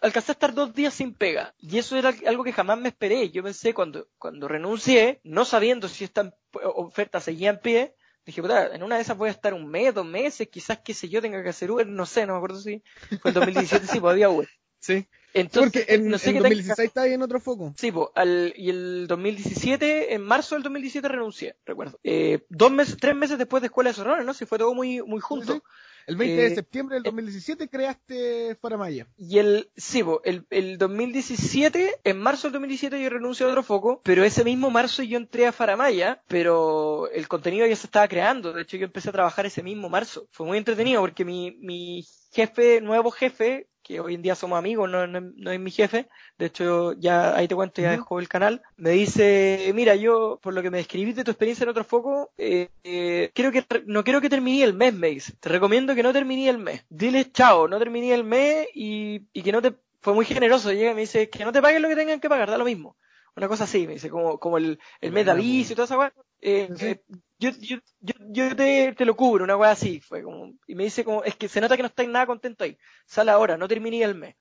alcancé 0.00 0.32
a 0.32 0.34
estar 0.34 0.54
dos 0.54 0.74
días 0.74 0.94
sin 0.94 1.14
pega. 1.14 1.54
Y 1.58 1.78
eso 1.78 1.96
era 1.96 2.12
algo 2.26 2.44
que 2.44 2.52
jamás 2.52 2.78
me 2.78 2.88
esperé. 2.88 3.30
Yo 3.30 3.42
pensé 3.42 3.74
cuando, 3.74 4.06
cuando 4.18 4.48
renuncié, 4.48 5.20
no 5.24 5.44
sabiendo 5.44 5.88
si 5.88 6.04
esta 6.04 6.32
oferta 6.52 7.20
seguía 7.20 7.50
en 7.50 7.60
pie, 7.60 7.94
dije, 8.26 8.42
puta, 8.42 8.74
en 8.74 8.82
una 8.82 8.96
de 8.96 9.02
esas 9.02 9.16
voy 9.16 9.28
a 9.28 9.32
estar 9.32 9.54
un 9.54 9.66
mes, 9.68 9.94
dos 9.94 10.06
meses, 10.06 10.48
quizás 10.48 10.78
qué 10.84 10.94
sé 10.94 11.08
yo 11.08 11.20
tenga 11.22 11.42
que 11.42 11.48
hacer 11.48 11.70
Uber, 11.70 11.86
no 11.86 12.06
sé, 12.06 12.26
no 12.26 12.32
me 12.34 12.38
acuerdo 12.38 12.60
si 12.60 12.82
fue 13.20 13.30
en 13.30 13.34
2017, 13.34 13.86
sí, 13.86 14.00
pues 14.00 14.12
había 14.12 14.30
Uber. 14.30 14.48
sí. 14.78 15.06
Entonces, 15.32 15.84
Porque 15.84 15.94
en, 15.94 16.08
no 16.08 16.18
sé 16.18 16.30
en 16.30 16.34
qué 16.34 16.38
tenga- 16.40 16.48
2016 16.48 16.88
estaba 16.88 17.06
ahí 17.06 17.12
en 17.12 17.22
otro 17.22 17.38
foco. 17.40 17.72
Sí, 17.76 17.92
po, 17.92 18.10
al, 18.16 18.52
y 18.56 18.68
el 18.70 19.06
2017, 19.06 20.14
en 20.14 20.22
marzo 20.22 20.56
del 20.56 20.64
2017 20.64 21.06
renuncié, 21.06 21.56
recuerdo. 21.64 22.00
Eh, 22.02 22.44
dos 22.48 22.72
meses, 22.72 22.96
tres 23.00 23.14
meses 23.14 23.38
después 23.38 23.60
de 23.60 23.66
Escuela 23.66 23.90
de 23.90 23.94
Sorrones, 23.94 24.26
¿no? 24.26 24.34
Si 24.34 24.44
fue 24.44 24.58
todo 24.58 24.74
muy, 24.74 25.00
muy 25.02 25.20
junto. 25.20 25.52
Sí, 25.54 25.60
El 26.06 26.16
20 26.16 26.40
Eh, 26.40 26.48
de 26.48 26.54
septiembre 26.54 26.94
del 26.96 27.04
2017 27.04 27.68
creaste 27.68 28.56
Faramaya. 28.60 29.06
Y 29.16 29.38
el, 29.38 29.70
sí, 29.76 30.02
po, 30.02 30.20
el, 30.24 30.46
el 30.50 30.78
2017, 30.78 32.00
en 32.04 32.18
marzo 32.18 32.48
del 32.48 32.52
2017 32.54 33.02
yo 33.02 33.10
renuncio 33.10 33.46
a 33.46 33.50
otro 33.50 33.62
foco, 33.62 34.00
pero 34.04 34.24
ese 34.24 34.44
mismo 34.44 34.70
marzo 34.70 35.02
yo 35.02 35.16
entré 35.16 35.46
a 35.46 35.52
Faramaya, 35.52 36.22
pero 36.26 37.08
el 37.10 37.28
contenido 37.28 37.66
ya 37.66 37.76
se 37.76 37.86
estaba 37.86 38.08
creando. 38.08 38.52
De 38.52 38.62
hecho, 38.62 38.76
yo 38.76 38.86
empecé 38.86 39.08
a 39.08 39.12
trabajar 39.12 39.46
ese 39.46 39.62
mismo 39.62 39.88
marzo. 39.88 40.28
Fue 40.30 40.46
muy 40.46 40.58
entretenido 40.58 41.00
porque 41.00 41.24
mi, 41.24 41.52
mi 41.60 42.04
jefe, 42.32 42.80
nuevo 42.80 43.10
jefe, 43.10 43.68
que 43.90 44.00
hoy 44.00 44.14
en 44.14 44.22
día 44.22 44.36
somos 44.36 44.56
amigos, 44.56 44.88
no, 44.88 45.06
no, 45.08 45.20
no 45.20 45.50
es 45.50 45.58
mi 45.58 45.72
jefe, 45.72 46.08
de 46.38 46.46
hecho 46.46 46.92
ya 46.92 47.36
ahí 47.36 47.48
te 47.48 47.56
cuento, 47.56 47.82
ya 47.82 47.90
dejó 47.90 48.20
el 48.20 48.28
canal, 48.28 48.62
me 48.76 48.90
dice, 48.90 49.72
mira, 49.74 49.96
yo 49.96 50.38
por 50.40 50.54
lo 50.54 50.62
que 50.62 50.70
me 50.70 50.78
describiste 50.78 51.20
de 51.20 51.24
tu 51.24 51.32
experiencia 51.32 51.64
en 51.64 51.70
otro 51.70 51.82
foco, 51.82 52.30
eh, 52.38 52.68
eh, 52.84 53.32
quiero 53.34 53.50
que, 53.50 53.64
no 53.86 54.04
quiero 54.04 54.20
que 54.20 54.28
termine 54.28 54.62
el 54.62 54.74
mes, 54.74 54.94
me 54.94 55.08
dice, 55.08 55.32
te 55.40 55.48
recomiendo 55.48 55.96
que 55.96 56.04
no 56.04 56.12
termine 56.12 56.48
el 56.48 56.58
mes, 56.58 56.84
dile 56.88 57.32
chao, 57.32 57.66
no 57.66 57.78
termine 57.80 58.14
el 58.14 58.22
mes 58.22 58.68
y, 58.74 59.22
y 59.32 59.42
que 59.42 59.50
no 59.50 59.60
te, 59.60 59.74
fue 60.00 60.14
muy 60.14 60.24
generoso, 60.24 60.72
llega 60.72 60.92
y 60.92 60.94
me 60.94 61.00
dice, 61.00 61.28
que 61.28 61.44
no 61.44 61.50
te 61.50 61.60
paguen 61.60 61.82
lo 61.82 61.88
que 61.88 61.96
tengan 61.96 62.20
que 62.20 62.28
pagar, 62.28 62.48
da 62.48 62.58
lo 62.58 62.64
mismo. 62.64 62.96
Una 63.36 63.48
cosa 63.48 63.64
así, 63.64 63.86
me 63.86 63.94
dice, 63.94 64.10
como, 64.10 64.38
como 64.38 64.58
el, 64.58 64.78
el 65.00 65.12
mes 65.12 65.24
de 65.24 65.30
aviso 65.32 65.72
y 65.72 65.76
toda 65.76 65.86
esa. 65.86 66.12
Eh, 66.40 66.68
eh, 66.80 67.00
yo, 67.40 67.50
yo, 67.58 67.78
yo, 68.00 68.14
yo 68.28 68.54
te, 68.54 68.92
te 68.92 69.04
lo 69.04 69.16
cubro, 69.16 69.44
una 69.44 69.56
weá 69.56 69.70
así, 69.72 70.00
fue 70.00 70.22
como, 70.22 70.54
y 70.66 70.74
me 70.74 70.84
dice 70.84 71.04
como, 71.04 71.24
es 71.24 71.34
que 71.34 71.48
se 71.48 71.60
nota 71.60 71.76
que 71.76 71.82
no 71.82 71.88
estáis 71.88 72.08
nada 72.08 72.26
contento 72.26 72.64
ahí, 72.64 72.78
sale 73.06 73.30
ahora, 73.30 73.56
no 73.56 73.66
terminé 73.66 74.02
el 74.02 74.14
mes. 74.14 74.36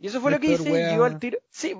Y 0.00 0.06
eso 0.06 0.20
fue 0.20 0.30
lo 0.30 0.38
que 0.38 0.52
hice, 0.52 0.70
y 0.70 0.96
yo 0.96 1.04
al 1.04 1.18
tiro, 1.18 1.38
sí, 1.50 1.76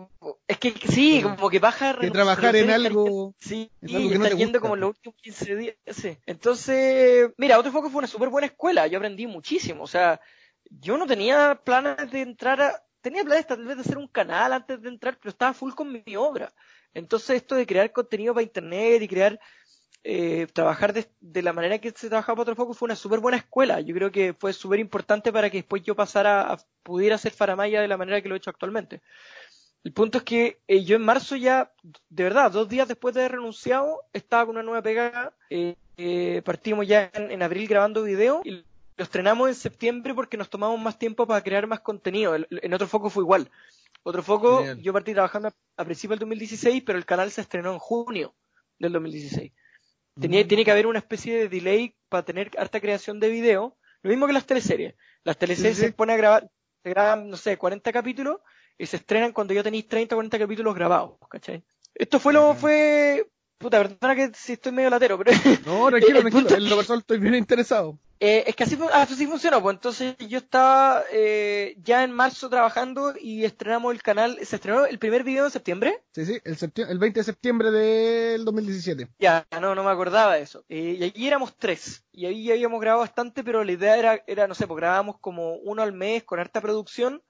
es 0.49 0.59
que 0.59 0.73
sí, 0.73 1.23
como 1.23 1.49
que 1.49 1.61
baja 1.61 1.93
De 1.95 2.11
trabajar 2.11 2.57
en 2.57 2.71
algo. 2.71 3.33
Sí, 3.39 3.71
en 3.81 3.91
y 3.91 3.95
algo 3.95 4.09
que 4.11 4.19
no 4.19 4.29
te 4.29 4.37
yendo 4.37 4.61
como 4.61 4.75
los 4.75 4.89
últimos 4.91 5.17
15 5.23 5.57
días. 5.57 5.77
sí. 5.87 6.19
Entonces, 6.27 7.31
mira, 7.37 7.61
otro 7.61 7.71
foco 7.71 7.91
fue 7.91 8.01
una 8.01 8.09
súper 8.09 8.29
buena 8.29 8.49
escuela. 8.49 8.89
Yo 8.89 8.99
aprendí 8.99 9.29
muchísimo. 9.29 9.85
O 9.85 9.87
sea, 9.87 10.21
yo 10.69 10.99
no 10.99 11.07
tenía 11.07 11.61
planes 11.65 12.11
de 12.11 12.23
entrar 12.23 12.61
a. 12.61 12.83
Tenía 13.01 13.23
planes 13.23 13.47
tal 13.47 13.65
vez 13.65 13.77
de 13.77 13.83
hacer 13.83 13.97
un 13.97 14.09
canal 14.09 14.53
antes 14.53 14.83
de 14.83 14.89
entrar, 14.89 15.17
pero 15.19 15.31
estaba 15.31 15.55
full 15.55 15.73
con 15.75 15.93
mi 15.93 16.17
obra. 16.17 16.53
Entonces, 16.95 17.37
esto 17.37 17.55
de 17.55 17.67
crear 17.67 17.93
contenido 17.93 18.35
para 18.35 18.43
internet 18.43 19.01
y 19.01 19.07
crear. 19.07 19.39
Eh, 20.05 20.47
trabajar 20.52 20.93
de, 20.93 21.07
de 21.21 21.43
la 21.43 21.52
manera 21.52 21.78
que 21.78 21.90
se 21.90 22.09
trabajaba 22.09 22.37
para 22.37 22.43
otro 22.43 22.57
foco 22.57 22.75
fue 22.75 22.87
una 22.87 22.97
súper 22.97 23.21
buena 23.21 23.38
escuela. 23.38 23.81
Yo 23.81 23.95
creo 23.95 24.11
que 24.11 24.35
fue 24.35 24.52
súper 24.52 24.81
importante 24.81 25.33
para 25.33 25.50
que 25.50 25.59
después 25.59 25.83
yo 25.83 25.95
pasara 25.95 26.52
a. 26.52 26.59
pudiera 26.83 27.17
hacer 27.17 27.33
Faramaya 27.33 27.81
de 27.81 27.88
la 27.88 27.97
manera 27.97 28.21
que 28.23 28.28
lo 28.28 28.35
he 28.35 28.38
hecho 28.38 28.50
actualmente. 28.50 29.00
El 29.85 29.93
punto 29.93 30.19
es 30.19 30.25
que 30.25 30.59
eh, 30.69 30.85
yo 30.85 30.97
en 30.97 31.02
marzo 31.02 31.37
ya, 31.37 31.73
de 32.11 32.25
verdad, 32.25 32.50
dos 32.50 32.69
días 32.69 32.88
después 32.88 33.14
de 33.14 33.21
haber 33.23 33.33
renunciado, 33.33 34.02
estaba 34.12 34.47
con 34.47 34.57
una 34.57 34.62
nueva 34.64 34.83
pega. 34.83 35.33
eh, 35.50 35.76
eh, 35.97 36.43
partimos 36.45 36.87
ya 36.87 37.11
en, 37.14 37.31
en 37.33 37.43
abril 37.43 37.67
grabando 37.69 38.02
video 38.05 38.40
y 38.45 38.50
lo 38.97 39.05
estrenamos 39.05 39.49
en 39.49 39.55
septiembre 39.55 40.14
porque 40.14 40.37
nos 40.37 40.49
tomamos 40.50 40.78
más 40.81 40.99
tiempo 40.99 41.26
para 41.26 41.43
crear 41.43 41.67
más 41.67 41.81
contenido. 41.81 42.35
El- 42.35 42.47
en 42.50 42.75
otro 42.75 42.87
foco 42.88 43.11
fue 43.11 43.23
igual. 43.25 43.50
Otro 44.05 44.23
foco, 44.23 44.64
yo 44.81 44.93
partí 44.93 45.12
trabajando 45.12 45.49
a, 45.49 45.55
a 45.76 45.85
principios 45.85 46.19
del 46.19 46.28
2016, 46.28 46.83
pero 46.85 46.99
el 46.99 47.05
canal 47.07 47.31
se 47.31 47.40
estrenó 47.40 47.73
en 47.73 47.78
junio 47.78 48.35
del 48.78 48.93
2016. 48.93 49.52
Tenía, 50.21 50.45
Mm. 50.45 50.49
Tiene 50.49 50.65
que 50.65 50.71
haber 50.71 50.87
una 50.87 50.99
especie 50.99 51.37
de 51.39 51.49
delay 51.49 51.95
para 52.09 52.25
tener 52.25 52.51
harta 52.59 52.81
creación 52.81 53.21
de 53.21 53.29
video. 53.29 53.77
Lo 54.03 54.11
mismo 54.11 54.27
que 54.27 54.33
las 54.33 54.47
teleseries. 54.47 54.95
Las 55.25 55.37
teleseries 55.39 55.77
Sí, 55.77 55.83
sí. 55.83 55.87
se 55.89 55.93
pone 55.93 56.13
a 56.13 56.17
grabar, 56.17 56.51
se 56.83 56.91
graban, 56.91 57.29
no 57.29 57.37
sé, 57.37 57.57
40 57.57 57.93
capítulos 57.93 58.41
y 58.79 58.87
se 58.87 58.97
estrenan 58.97 59.33
cuando 59.33 59.55
ya 59.55 59.63
tenéis 59.63 59.89
30 59.89 60.15
o 60.15 60.19
40 60.19 60.39
capítulos 60.39 60.75
grabados, 60.75 61.19
¿cachai? 61.29 61.65
Esto 61.95 62.21
fue 62.21 62.33
lo, 62.33 62.55
fue, 62.55 63.27
Puta, 63.59 63.83
perdona 63.83 64.15
que 64.15 64.31
si 64.35 64.53
estoy 64.53 64.71
medio 64.71 64.89
latero, 64.89 65.19
pero... 65.19 65.33
No, 65.67 65.89
tranquilo, 65.91 66.21
tranquilo. 66.21 66.57
En 66.57 66.71
lo 66.71 66.77
personal 66.77 67.01
estoy 67.01 67.19
bien 67.19 67.35
interesado. 67.35 67.99
Eh, 68.21 68.45
es 68.49 68.57
que 68.57 68.65
así, 68.65 68.75
fu- 68.77 68.89
así 68.93 69.27
funcionó, 69.27 69.63
pues 69.63 69.75
entonces 69.77 70.17
yo 70.19 70.39
estaba 70.39 71.05
eh, 71.13 71.77
ya 71.83 72.03
en 72.03 72.11
marzo 72.11 72.51
trabajando 72.51 73.15
y 73.21 73.45
estrenamos 73.45 73.95
el 73.95 74.03
canal, 74.03 74.39
se 74.45 74.57
estrenó 74.57 74.87
el 74.87 74.99
primer 74.99 75.23
video 75.23 75.45
en 75.45 75.51
septiembre, 75.53 76.03
Sí, 76.13 76.27
sí, 76.27 76.41
el, 76.45 76.57
el 76.89 76.99
20 76.99 77.21
de 77.21 77.25
septiembre 77.25 77.71
del 77.71 78.45
2017. 78.45 79.09
ya, 79.21 79.47
no, 79.61 79.75
no 79.77 79.85
me 79.85 79.91
acordaba 79.91 80.35
de 80.35 80.43
eso, 80.43 80.65
Eh, 80.69 80.97
y 80.99 81.05
allí 81.05 81.27
éramos 81.29 81.57
tres, 81.57 82.05
y 82.11 82.27
ahí 82.27 82.45
ya 82.45 82.55
habíamos 82.55 82.81
grabado 82.81 83.03
bastante, 83.03 83.45
pero 83.45 83.63
la 83.63 83.71
idea 83.73 83.97
era, 83.97 84.25
era, 84.27 84.49
no 84.49 84.55
sé, 84.57 84.67
pues 84.67 84.79
grabábamos 84.79 85.21
como 85.21 85.55
uno 85.55 85.83
al 85.83 85.93
mes 85.93 86.25
con 86.25 86.41
harta 86.41 86.61
producción, 86.61 87.23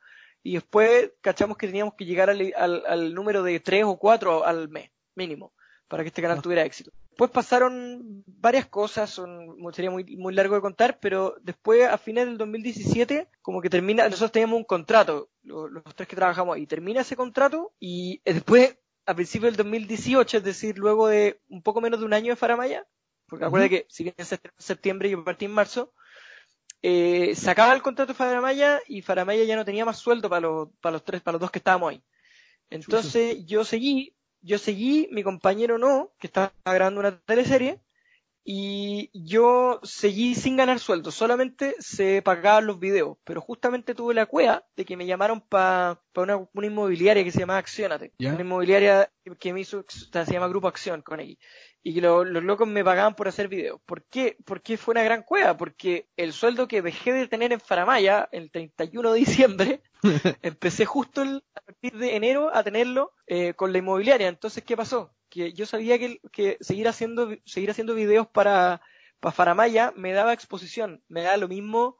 y 0.43 0.55
después 0.55 1.11
cachamos 1.21 1.59
que 1.59 1.67
teníamos 1.67 1.95
que 1.99 2.07
llegar 2.07 2.31
al, 2.31 2.55
al, 2.57 2.83
al 2.87 3.13
número 3.15 3.43
de 3.43 3.61
tres 3.61 3.85
o 3.85 3.99
cuatro 3.99 4.47
al 4.47 4.71
mes, 4.71 4.91
mínimo, 5.15 5.53
para 5.87 6.03
que 6.03 6.09
este 6.09 6.23
canal 6.23 6.39
Ah. 6.39 6.43
tuviera 6.43 6.65
éxito. 6.65 6.93
Después 7.19 7.33
pasaron 7.33 8.23
varias 8.29 8.67
cosas, 8.67 9.11
son, 9.11 9.57
sería 9.73 9.91
muy, 9.91 10.05
muy 10.17 10.33
largo 10.33 10.55
de 10.55 10.61
contar, 10.61 11.01
pero 11.01 11.35
después, 11.43 11.83
a 11.89 11.99
fines 11.99 12.27
del 12.27 12.39
2017, 12.39 13.27
como 13.43 13.61
que 13.61 13.69
termina, 13.69 14.05
nosotros 14.05 14.31
teníamos 14.31 14.59
un 14.59 14.63
contrato, 14.65 15.29
lo- 15.43 15.67
los, 15.67 15.83
tres 15.97 16.09
que 16.09 16.15
trabajamos 16.15 16.55
ahí, 16.55 16.65
termina 16.69 17.01
ese 17.01 17.17
contrato 17.17 17.73
y 17.81 18.23
eh, 18.25 18.35
después, 18.35 18.79
a 19.05 19.15
principios 19.17 19.51
del 19.51 19.57
2018, 19.57 20.37
es 20.37 20.45
decir, 20.45 20.79
luego 20.79 21.09
de 21.09 21.41
un 21.49 21.61
poco 21.61 21.81
menos 21.81 21.99
de 21.99 22.07
un 22.07 22.13
año 22.13 22.31
de 22.31 22.37
Faramaya, 22.37 22.87
porque 23.27 23.47
Ujú. 23.47 23.47
acuérdate 23.47 23.71
que 23.71 23.87
si 23.89 24.05
bien 24.05 24.15
se 24.21 24.37
en 24.37 24.41
septiembre 24.57 25.09
y 25.09 25.13
yo 25.13 25.25
partí 25.25 25.47
en 25.47 25.51
marzo, 25.51 25.93
eh, 26.83 27.35
se 27.35 27.51
acaba 27.51 27.73
el 27.75 27.83
contrato 27.83 28.13
de 28.13 28.17
Faramaya 28.17 28.81
y 28.87 29.03
Faramaya 29.03 29.43
ya 29.43 29.57
no 29.57 29.65
tenía 29.65 29.85
más 29.85 29.99
sueldo 29.99 30.29
para 30.31 30.43
los, 30.43 30.69
para 30.81 30.93
los 30.93 31.05
tres, 31.05 31.21
para 31.21 31.33
los 31.33 31.41
dos 31.41 31.51
que 31.51 31.59
estábamos 31.59 31.91
ahí. 31.91 32.03
Entonces 32.71 33.47
yo 33.47 33.65
seguí, 33.65 34.15
yo 34.41 34.59
seguí, 34.59 35.09
mi 35.13 35.23
compañero 35.23 35.79
no, 35.79 36.13
que 36.19 36.27
estaba 36.29 36.53
grabando 36.65 37.01
una 37.01 37.19
teleserie, 37.21 37.81
y 38.51 39.11
yo 39.13 39.79
seguí 39.83 40.35
sin 40.35 40.57
ganar 40.57 40.79
sueldo, 40.79 41.11
solamente 41.11 41.75
se 41.81 42.23
pagaban 42.23 42.67
los 42.67 42.79
videos, 42.81 43.19
pero 43.25 43.43
justamente 43.43 43.95
tuve 43.95 44.15
la 44.15 44.25
cueva 44.25 44.65
de 44.75 44.87
que 44.87 44.97
me 44.97 45.05
llamaron 45.05 45.43
para 45.43 46.01
una, 46.17 46.49
una 46.55 46.67
inmobiliaria 46.67 47.23
que 47.25 47.31
se 47.31 47.41
llama 47.41 47.59
Accionate, 47.59 48.15
una 48.33 48.41
inmobiliaria 48.41 49.13
que 49.39 49.53
me 49.53 49.61
hizo, 49.61 49.85
se 49.89 50.25
llama 50.33 50.49
Grupo 50.49 50.67
Acción 50.67 51.03
con 51.03 51.21
X, 51.21 51.37
y 51.83 51.95
que 51.95 52.01
lo- 52.01 52.25
los 52.25 52.43
locos 52.43 52.67
me 52.67 52.83
pagaban 52.83 53.15
por 53.15 53.29
hacer 53.29 53.49
videos. 53.49 53.81
¿Por 53.85 54.05
qué? 54.05 54.39
Porque 54.47 54.79
fue 54.79 54.93
una 54.93 55.03
gran 55.03 55.25
cueva, 55.25 55.57
porque 55.59 56.09
el 56.17 56.33
sueldo 56.33 56.69
que 56.69 56.81
dejé 56.81 57.13
de 57.13 57.29
tener 57.29 57.53
en 57.53 57.61
Faramaya 57.61 58.29
el 58.33 58.51
31 58.51 59.13
de 59.13 59.19
diciembre, 59.21 59.83
empecé 60.43 60.85
justo 60.87 61.23
el- 61.23 61.43
a 61.55 61.61
partir 61.61 61.93
de 61.97 62.17
enero 62.17 62.51
a 62.55 62.63
tenerlo 62.63 63.13
eh, 63.27 63.55
con 63.55 63.73
la 63.73 63.79
inmobiliaria. 63.79 64.29
Entonces, 64.29 64.65
¿qué 64.65 64.77
pasó? 64.77 65.13
Que 65.29 65.53
yo 65.53 65.67
sabía 65.67 65.99
que, 65.99 66.21
que 66.33 66.57
seguir 66.61 66.89
haciendo 66.89 67.29
seguir 67.45 67.71
haciendo 67.71 67.95
videos 67.95 68.27
para, 68.27 68.81
para 69.21 69.33
Faramaya 69.33 69.93
me 69.97 70.13
daba 70.13 70.33
exposición, 70.33 71.03
me 71.09 71.23
daba 71.23 71.37
lo 71.37 71.49
mismo 71.49 71.99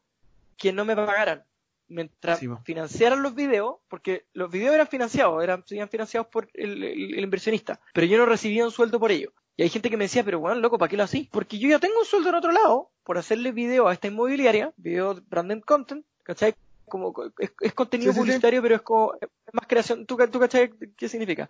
que 0.57 0.73
no 0.73 0.85
me 0.85 0.97
pagaran. 0.97 1.45
Mientras 1.91 2.41
Sí, 2.41 2.49
financiaran 2.65 3.23
los 3.23 3.35
videos, 3.35 3.77
porque 3.89 4.27
los 4.35 4.51
videos 4.51 4.75
eran 4.75 4.89
financiados, 4.89 5.43
eran, 5.43 5.65
financiados 5.65 6.27
por 6.29 6.49
el, 6.53 6.83
el- 6.85 7.15
el 7.15 7.25
inversionista, 7.25 7.81
pero 7.95 8.07
yo 8.07 8.19
no 8.19 8.27
recibía 8.27 8.65
un 8.65 8.71
sueldo 8.71 9.01
por 9.01 9.11
ello. 9.11 9.33
Y 9.57 9.63
hay 9.63 9.71
gente 9.71 9.89
que 9.91 9.97
me 9.97 10.05
decía, 10.05 10.23
pero 10.23 10.39
bueno, 10.39 10.61
loco, 10.61 10.77
¿para 10.79 10.89
qué 10.91 10.97
lo 10.99 11.03
así? 11.05 11.29
Porque 11.33 11.59
yo 11.59 11.69
ya 11.69 11.79
tengo 11.79 11.99
un 11.99 12.05
sueldo 12.05 12.29
en 12.29 12.35
otro 12.37 12.53
lado 12.53 12.91
por 13.03 13.17
hacerle 13.19 13.53
video 13.53 13.89
a 13.89 13.93
esta 13.95 14.07
inmobiliaria, 14.07 14.73
video 14.77 15.15
de 15.15 15.23
branded 15.27 15.61
content, 15.63 16.05
¿cachai? 16.23 16.55
Como, 16.89 17.15
es, 17.39 17.53
es 17.61 17.75
contenido 17.75 18.13
Sí, 18.13 18.15
sí, 18.15 18.21
sí. 18.21 18.21
publicitario, 18.21 18.63
pero 18.63 18.75
es 18.77 18.83
como, 18.83 19.15
es 19.21 19.29
más 19.53 19.67
creación. 19.67 20.07
¿Tú, 20.07 20.17
tú 20.31 20.41
cachai 20.41 20.71
qué 20.97 21.09
significa? 21.09 21.49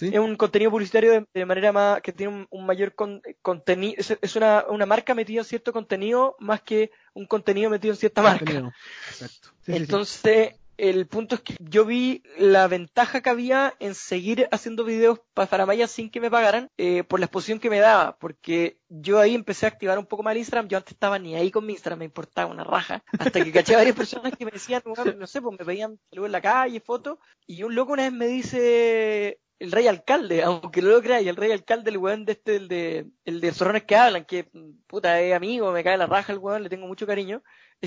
Es 0.00 0.18
un 0.18 0.36
contenido 0.36 0.70
publicitario 0.70 1.12
de, 1.12 1.26
de 1.32 1.46
manera 1.46 1.72
más, 1.72 2.00
que 2.02 2.12
tiene 2.12 2.32
un, 2.34 2.46
un 2.50 2.66
mayor 2.66 2.94
contenido, 3.42 3.94
es, 3.98 4.16
es 4.20 4.36
una, 4.36 4.64
una 4.68 4.86
marca 4.86 5.14
metida 5.14 5.40
en 5.40 5.44
cierto 5.44 5.72
contenido 5.72 6.36
más 6.38 6.62
que 6.62 6.90
un 7.12 7.26
contenido 7.26 7.70
metido 7.70 7.94
en 7.94 7.98
cierta 7.98 8.22
marca. 8.22 8.38
Contenido. 8.44 8.72
Exacto. 9.08 9.48
Entonces, 9.66 10.54
el 10.76 11.06
punto 11.06 11.36
es 11.36 11.40
que 11.42 11.56
yo 11.60 11.84
vi 11.84 12.22
la 12.38 12.66
ventaja 12.66 13.20
que 13.20 13.30
había 13.30 13.74
en 13.78 13.94
seguir 13.94 14.48
haciendo 14.50 14.84
videos 14.84 15.20
para 15.32 15.46
Faramaya 15.46 15.86
sin 15.86 16.10
que 16.10 16.20
me 16.20 16.30
pagaran 16.30 16.68
eh, 16.76 17.04
por 17.04 17.20
la 17.20 17.26
exposición 17.26 17.60
que 17.60 17.70
me 17.70 17.78
daba, 17.78 18.16
porque 18.18 18.78
yo 18.88 19.20
ahí 19.20 19.34
empecé 19.34 19.66
a 19.66 19.68
activar 19.68 19.98
un 19.98 20.06
poco 20.06 20.22
más 20.22 20.32
el 20.32 20.38
Instagram, 20.38 20.68
yo 20.68 20.78
antes 20.78 20.92
estaba 20.92 21.18
ni 21.18 21.34
ahí 21.34 21.50
con 21.50 21.66
mi 21.66 21.74
Instagram, 21.74 22.00
me 22.00 22.04
importaba 22.06 22.50
una 22.50 22.64
raja, 22.64 23.04
hasta 23.18 23.42
que 23.42 23.52
caché 23.52 23.74
a 23.74 23.78
varias 23.78 23.96
personas 23.96 24.32
que 24.36 24.44
me 24.44 24.50
decían, 24.50 24.82
"Weón, 24.84 25.18
no 25.18 25.26
sé, 25.26 25.40
pues 25.40 25.56
me 25.58 25.64
pedían 25.64 25.98
saludos 26.10 26.28
en 26.28 26.32
la 26.32 26.40
calle, 26.40 26.80
fotos, 26.80 27.18
y 27.46 27.62
un 27.62 27.74
loco 27.74 27.92
una 27.92 28.04
vez 28.04 28.12
me 28.12 28.26
dice 28.26 29.40
el 29.58 29.72
rey 29.72 29.86
alcalde, 29.86 30.42
aunque 30.42 30.82
no 30.82 30.88
lo 30.88 31.02
creáis, 31.02 31.26
el 31.26 31.36
rey 31.36 31.52
alcalde, 31.52 31.90
el 31.90 31.98
weón 31.98 32.24
de 32.24 32.32
este, 32.32 32.56
el 32.56 32.68
de, 32.68 33.06
el 33.24 33.40
de 33.40 33.52
zorrones 33.52 33.84
que 33.84 33.96
hablan, 33.96 34.24
que 34.24 34.50
puta 34.86 35.20
es 35.20 35.34
amigo, 35.34 35.72
me 35.72 35.84
cae 35.84 35.96
la 35.96 36.06
raja 36.06 36.32
el 36.32 36.38
weón, 36.38 36.62
le 36.62 36.68
tengo 36.68 36.86
mucho 36.86 37.06
cariño. 37.06 37.42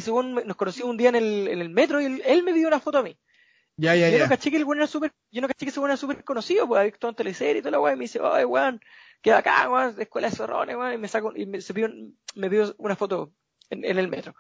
Weón 0.07 0.33
me- 0.33 0.43
nos 0.45 0.55
conoció 0.57 0.85
un 0.85 0.97
día 0.97 1.09
en 1.09 1.15
el, 1.15 1.47
en 1.47 1.59
el 1.59 1.69
metro 1.69 1.99
y 2.01 2.05
él, 2.05 2.21
él 2.25 2.43
me 2.43 2.53
pidió 2.53 2.67
una 2.67 2.79
foto 2.79 2.99
a 2.99 3.03
mí. 3.03 3.17
Ya, 3.79 3.95
ya, 3.95 4.09
yo 4.09 4.17
no 4.17 4.29
caché 4.29 4.49
que 4.51 4.57
el 4.57 4.63
weón 4.63 4.79
era 4.79 4.87
súper, 4.87 5.11
yo 5.31 5.41
no 5.41 5.47
caché 5.47 5.65
que 5.65 5.69
ese 5.69 5.79
weón 5.79 5.91
era 5.91 5.97
súper 5.97 6.23
conocido, 6.23 6.67
pues 6.67 6.79
había 6.79 6.91
visto 6.91 7.09
en 7.09 7.15
teleserie 7.15 7.59
y 7.59 7.61
toda 7.61 7.71
la 7.71 7.79
weón, 7.79 7.95
y 7.95 7.97
me 7.99 8.03
dice, 8.05 8.19
ay 8.23 8.43
weón, 8.45 8.81
queda 9.21 9.37
acá, 9.39 9.69
weón, 9.69 9.95
de 9.95 10.03
escuela 10.03 10.29
de 10.29 10.35
zorrones, 10.35 10.75
weón, 10.75 10.93
y 10.93 10.97
me 10.97 11.07
saco, 11.07 11.31
y 11.35 11.45
me, 11.45 11.61
se 11.61 11.73
pidió, 11.75 11.89
me 12.35 12.49
pidió 12.49 12.73
una 12.79 12.95
foto 12.95 13.33
en, 13.69 13.85
en 13.85 13.99
el 13.99 14.07
metro. 14.07 14.33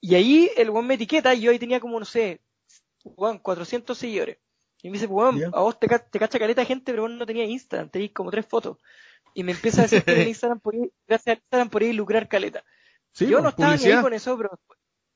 Y 0.00 0.16
ahí 0.16 0.50
el 0.56 0.70
weón 0.70 0.86
me 0.88 0.94
etiqueta 0.94 1.34
y 1.34 1.40
yo 1.42 1.50
ahí 1.52 1.58
tenía 1.58 1.78
como, 1.80 1.98
no 2.00 2.04
sé, 2.04 2.40
weón, 3.04 3.38
400 3.38 3.96
seguidores. 3.96 4.38
Y 4.82 4.88
me 4.90 4.94
dice, 4.94 5.06
weón, 5.06 5.38
a 5.54 5.60
vos 5.60 5.78
te, 5.78 5.86
te 5.88 6.18
cacha 6.18 6.38
caleta 6.38 6.60
de 6.60 6.66
gente, 6.66 6.92
pero 6.92 7.02
vos 7.02 7.10
no 7.12 7.24
tenías 7.24 7.48
Instagram, 7.48 7.88
tenías 7.90 8.12
como 8.12 8.30
tres 8.30 8.44
fotos. 8.44 8.78
Y 9.34 9.42
me 9.44 9.52
empieza 9.52 9.80
a 9.80 9.82
decir 9.84 10.02
que 10.04 10.20
en 10.22 10.28
Instagram 10.28 10.60
ahí, 10.72 10.92
gracias 11.06 11.36
a 11.36 11.38
Instagram 11.38 11.70
por 11.70 11.82
ahí 11.82 11.92
lucrar 11.92 12.28
caleta. 12.28 12.64
Sí, 13.14 13.26
yo 13.26 13.36
pues, 13.38 13.42
no 13.44 13.48
estaba 13.50 13.76
ni 13.76 13.84
ahí 13.84 14.02
con 14.02 14.12
eso, 14.12 14.36
pero 14.36 14.60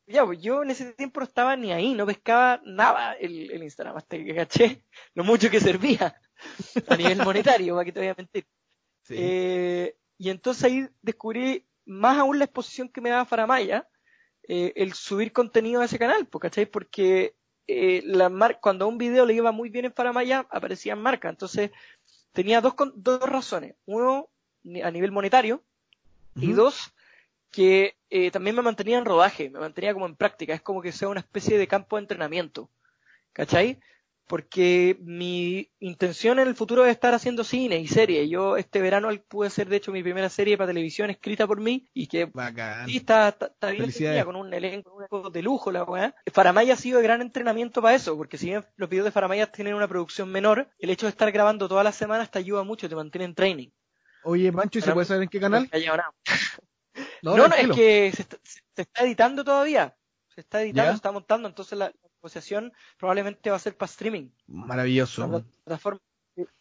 ya, 0.06 0.24
pues 0.24 0.40
yo 0.40 0.62
en 0.62 0.70
ese 0.70 0.92
tiempo 0.94 1.20
no 1.20 1.26
estaba 1.26 1.56
ni 1.56 1.72
ahí, 1.72 1.92
no 1.94 2.06
pescaba 2.06 2.60
nada 2.64 3.12
el, 3.14 3.50
el 3.50 3.62
Instagram, 3.62 3.96
hasta 3.96 4.16
que 4.16 4.34
caché 4.34 4.82
lo 5.14 5.24
mucho 5.24 5.50
que 5.50 5.60
servía 5.60 6.18
a 6.88 6.96
nivel 6.96 7.18
monetario, 7.18 7.74
para 7.74 7.84
que 7.84 7.92
te 7.92 8.00
voy 8.00 8.08
a 8.08 8.14
mentir. 8.16 8.46
Sí. 9.02 9.14
Eh, 9.18 9.96
y 10.16 10.30
entonces 10.30 10.64
ahí 10.64 10.88
descubrí 11.02 11.66
más 11.84 12.18
aún 12.18 12.38
la 12.38 12.44
exposición 12.44 12.88
que 12.88 13.00
me 13.00 13.10
daba 13.10 13.24
Faramaya, 13.24 13.88
eh, 14.46 14.72
el 14.76 14.92
subir 14.94 15.32
contenido 15.32 15.80
a 15.80 15.84
ese 15.84 15.98
canal, 15.98 16.26
pues, 16.26 16.40
¿cachai? 16.42 16.66
Porque 16.66 17.34
eh, 17.66 18.02
la 18.06 18.28
mar 18.30 18.60
cuando 18.62 18.84
a 18.84 18.88
un 18.88 18.96
video 18.96 19.26
le 19.26 19.34
iba 19.34 19.52
muy 19.52 19.68
bien 19.68 19.84
en 19.86 19.92
Faramaya, 19.92 20.46
aparecían 20.50 21.02
marcas. 21.02 21.30
Entonces, 21.32 21.70
tenía 22.32 22.60
dos, 22.62 22.74
con- 22.74 22.92
dos 22.96 23.20
razones. 23.20 23.74
Uno, 23.84 24.28
a 24.82 24.90
nivel 24.90 25.12
monetario, 25.12 25.62
y 26.36 26.52
dos, 26.52 26.92
que 27.50 27.96
eh, 28.10 28.30
también 28.30 28.56
me 28.56 28.62
mantenía 28.62 28.98
en 28.98 29.04
rodaje, 29.04 29.50
me 29.50 29.60
mantenía 29.60 29.94
como 29.94 30.06
en 30.06 30.16
práctica. 30.16 30.54
Es 30.54 30.62
como 30.62 30.82
que 30.82 30.92
sea 30.92 31.08
una 31.08 31.20
especie 31.20 31.58
de 31.58 31.68
campo 31.68 31.96
de 31.96 32.02
entrenamiento. 32.02 32.70
¿Cachai? 33.32 33.80
Porque 34.26 34.98
mi 35.00 35.70
intención 35.78 36.38
en 36.38 36.48
el 36.48 36.54
futuro 36.54 36.84
es 36.84 36.90
estar 36.90 37.14
haciendo 37.14 37.44
cine 37.44 37.78
y 37.78 37.88
serie. 37.88 38.28
Yo 38.28 38.58
este 38.58 38.82
verano 38.82 39.08
pude 39.26 39.46
hacer, 39.46 39.70
de 39.70 39.76
hecho, 39.76 39.90
mi 39.90 40.02
primera 40.02 40.28
serie 40.28 40.58
para 40.58 40.68
televisión 40.68 41.08
escrita 41.08 41.46
por 41.46 41.60
mí 41.60 41.88
y 41.94 42.08
que 42.08 42.26
Bacán. 42.26 42.86
Sí, 42.86 42.98
está, 42.98 43.28
está, 43.28 43.46
está 43.46 43.70
bien 43.70 44.24
con 44.24 44.36
un 44.36 44.52
elenco, 44.52 45.30
de 45.30 45.42
lujo, 45.42 45.72
la 45.72 45.84
weá. 45.84 46.14
Faramaya 46.30 46.74
ha 46.74 46.76
sido 46.76 46.98
de 46.98 47.04
gran 47.04 47.22
entrenamiento 47.22 47.80
para 47.80 47.94
eso, 47.94 48.18
porque 48.18 48.36
si 48.36 48.46
bien 48.46 48.66
los 48.76 48.90
videos 48.90 49.06
de 49.06 49.12
Faramaya 49.12 49.50
tienen 49.50 49.74
una 49.74 49.88
producción 49.88 50.30
menor, 50.30 50.68
el 50.78 50.90
hecho 50.90 51.06
de 51.06 51.10
estar 51.10 51.32
grabando 51.32 51.66
todas 51.66 51.84
las 51.84 51.96
semanas 51.96 52.30
te 52.30 52.38
ayuda 52.38 52.64
mucho, 52.64 52.86
te 52.86 52.96
mantiene 52.96 53.24
en 53.24 53.34
training. 53.34 53.68
Oye, 54.24 54.52
Pancho, 54.52 54.78
¿y 54.78 54.82
se 54.82 54.92
puede 54.92 55.06
saber 55.06 55.22
en 55.22 55.28
qué 55.30 55.40
canal? 55.40 55.70
No. 55.72 56.02
No, 57.22 57.37
No, 57.37 57.48
no, 57.48 57.54
es 57.54 57.68
que 57.68 58.12
se 58.14 58.22
está, 58.22 58.37
se- 58.42 58.60
está 58.76 59.04
editando 59.04 59.44
todavía. 59.44 59.96
Se 60.34 60.40
está 60.40 60.62
editando, 60.62 60.84
¿Ya? 60.88 60.92
se 60.92 60.96
está 60.96 61.12
montando, 61.12 61.48
entonces 61.48 61.78
la, 61.78 61.92
negociación 62.20 62.72
probablemente 62.98 63.48
va 63.50 63.56
a 63.56 63.60
ser 63.60 63.76
para 63.76 63.90
streaming. 63.90 64.30
Maravilloso. 64.48 65.26
La 65.28 65.40
plataforma 65.64 66.00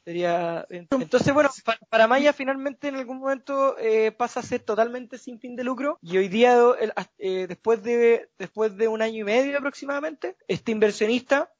sería 0.06 0.66
entonces 0.70 1.32
bueno 1.34 1.50
pa- 1.66 1.78
para 1.90 2.08
Maya 2.08 2.32
finalmente 2.34 2.88
en 2.88 2.96
algún 2.96 3.20
momento 3.20 3.76
eh, 3.78 4.12
pasa 4.12 4.40
a 4.40 4.44
ser 4.44 4.62
totalmente 4.62 5.18
sin 5.20 5.40
fin 5.40 5.56
de 5.56 5.64
lucro 5.64 5.98
y 6.02 6.18
hoy 6.18 6.28
día 6.30 6.58
el- 6.80 6.94
eh, 7.20 7.46
después 7.48 7.84
de 7.84 8.30
después 8.40 8.76
de 8.78 8.88
un 8.88 9.02
año 9.04 9.22
y 9.22 9.24
medio 9.24 9.58
aproximadamente 9.58 10.36
este 10.48 10.72
inversionista 10.72 11.52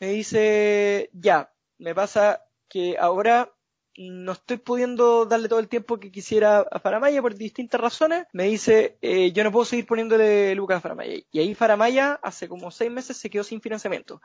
me 0.00 0.08
dice 0.08 1.10
ya 1.12 1.52
me 1.78 1.94
pasa 1.94 2.44
que 2.68 2.96
ahora 2.98 3.52
no 3.96 4.32
estoy 4.32 4.56
pudiendo 4.56 5.26
darle 5.26 5.48
todo 5.48 5.58
el 5.58 5.68
tiempo 5.68 5.98
que 5.98 6.10
quisiera 6.10 6.60
a 6.60 6.78
Faramaya 6.78 7.20
por 7.20 7.34
distintas 7.34 7.80
razones. 7.80 8.26
Me 8.32 8.44
dice, 8.44 8.96
eh, 9.02 9.32
yo 9.32 9.44
no 9.44 9.52
puedo 9.52 9.64
seguir 9.64 9.86
poniéndole 9.86 10.54
lucas 10.54 10.78
a 10.78 10.80
Faramaya. 10.80 11.22
Y 11.30 11.38
ahí 11.38 11.54
Faramaya 11.54 12.18
hace 12.22 12.48
como 12.48 12.70
seis 12.70 12.90
meses 12.90 13.16
se 13.16 13.30
quedó 13.30 13.44
sin 13.44 13.60
financiamiento. 13.60 14.22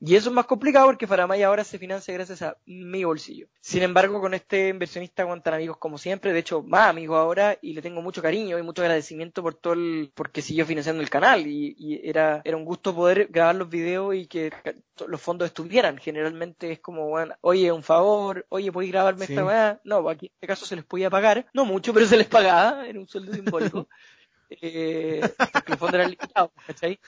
Y 0.00 0.14
eso 0.14 0.28
es 0.28 0.34
más 0.34 0.46
complicado 0.46 0.86
porque 0.86 1.08
Faramaya 1.08 1.48
ahora 1.48 1.64
se 1.64 1.78
financia 1.78 2.14
gracias 2.14 2.42
a 2.42 2.56
mi 2.66 3.02
bolsillo. 3.02 3.48
Sin 3.60 3.82
embargo, 3.82 4.20
con 4.20 4.32
este 4.32 4.68
inversionista 4.68 5.22
aguantan 5.22 5.54
amigos 5.54 5.78
como 5.78 5.98
siempre, 5.98 6.32
de 6.32 6.38
hecho, 6.38 6.62
más 6.62 6.88
amigos 6.88 7.18
ahora, 7.18 7.58
y 7.60 7.72
le 7.72 7.82
tengo 7.82 8.00
mucho 8.00 8.22
cariño 8.22 8.58
y 8.58 8.62
mucho 8.62 8.82
agradecimiento 8.82 9.42
por 9.42 9.54
todo 9.54 9.72
el, 9.72 10.12
porque 10.14 10.40
siguió 10.40 10.64
financiando 10.66 11.02
el 11.02 11.10
canal, 11.10 11.48
y, 11.48 11.74
y 11.76 12.08
era, 12.08 12.42
era 12.44 12.56
un 12.56 12.64
gusto 12.64 12.94
poder 12.94 13.26
grabar 13.28 13.56
los 13.56 13.68
videos 13.68 14.14
y 14.14 14.26
que 14.26 14.52
los 15.06 15.20
fondos 15.20 15.46
estuvieran. 15.46 15.98
Generalmente 15.98 16.70
es 16.70 16.78
como, 16.78 17.08
bueno, 17.08 17.34
oye, 17.40 17.72
un 17.72 17.82
favor, 17.82 18.46
oye, 18.50 18.70
¿puedes 18.70 18.92
grabarme 18.92 19.24
esta 19.24 19.44
weá? 19.44 19.80
No, 19.82 20.02
pues 20.02 20.14
aquí 20.14 20.26
en 20.26 20.32
este 20.34 20.46
caso 20.46 20.64
se 20.64 20.76
les 20.76 20.84
podía 20.84 21.10
pagar, 21.10 21.46
no 21.52 21.64
mucho, 21.64 21.92
pero 21.92 22.06
se 22.06 22.16
les 22.16 22.28
pagaba, 22.28 22.86
era 22.86 23.00
un 23.00 23.08
sueldo 23.08 23.32
simbólico. 23.32 23.88
eh, 24.50 25.20
porque 25.36 25.70
los 25.70 25.78
fondos 25.78 25.94
eran 25.94 26.10
limitados, 26.10 26.50
¿cachai? 26.66 26.98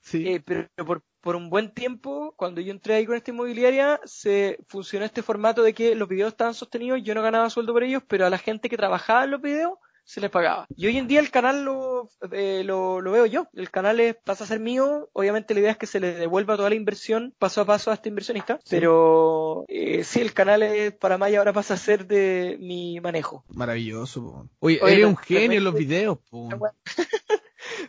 Sí. 0.00 0.28
Eh, 0.28 0.42
pero 0.44 0.68
por, 0.86 1.02
por 1.26 1.34
un 1.34 1.50
buen 1.50 1.70
tiempo, 1.70 2.34
cuando 2.36 2.60
yo 2.60 2.70
entré 2.70 2.94
ahí 2.94 3.04
con 3.04 3.16
esta 3.16 3.32
inmobiliaria, 3.32 3.98
se 4.04 4.60
funcionó 4.68 5.04
este 5.04 5.24
formato 5.24 5.64
de 5.64 5.74
que 5.74 5.96
los 5.96 6.08
videos 6.08 6.28
estaban 6.28 6.54
sostenidos, 6.54 7.02
yo 7.02 7.16
no 7.16 7.22
ganaba 7.22 7.50
sueldo 7.50 7.72
por 7.72 7.82
ellos, 7.82 8.04
pero 8.06 8.26
a 8.26 8.30
la 8.30 8.38
gente 8.38 8.68
que 8.68 8.76
trabajaba 8.76 9.24
en 9.24 9.32
los 9.32 9.42
videos 9.42 9.72
se 10.04 10.20
les 10.20 10.30
pagaba. 10.30 10.68
Y 10.76 10.86
hoy 10.86 10.98
en 10.98 11.08
día 11.08 11.18
el 11.18 11.32
canal 11.32 11.64
lo, 11.64 12.08
eh, 12.30 12.62
lo, 12.64 13.00
lo 13.00 13.10
veo 13.10 13.26
yo. 13.26 13.48
El 13.54 13.72
canal 13.72 13.98
es, 13.98 14.14
pasa 14.14 14.44
a 14.44 14.46
ser 14.46 14.60
mío. 14.60 15.08
Obviamente 15.14 15.52
la 15.52 15.58
idea 15.58 15.72
es 15.72 15.78
que 15.78 15.88
se 15.88 15.98
le 15.98 16.14
devuelva 16.14 16.56
toda 16.56 16.68
la 16.68 16.76
inversión 16.76 17.34
paso 17.40 17.60
a 17.60 17.64
paso 17.64 17.90
a 17.90 17.94
este 17.94 18.08
inversionista. 18.08 18.60
Sí. 18.62 18.76
Pero 18.76 19.64
eh, 19.66 20.04
sí, 20.04 20.20
el 20.20 20.32
canal 20.32 20.62
es, 20.62 20.94
para 20.94 21.18
Maya 21.18 21.38
ahora 21.38 21.52
pasa 21.52 21.74
a 21.74 21.76
ser 21.76 22.06
de 22.06 22.56
mi 22.60 23.00
manejo. 23.00 23.44
Maravilloso, 23.48 24.22
po. 24.22 24.48
Oye, 24.60 24.78
Oye, 24.80 24.92
eres 24.92 25.06
un 25.06 25.16
genio 25.16 25.58
en 25.58 25.64
los 25.64 25.74
videos, 25.74 26.18
po. 26.30 26.48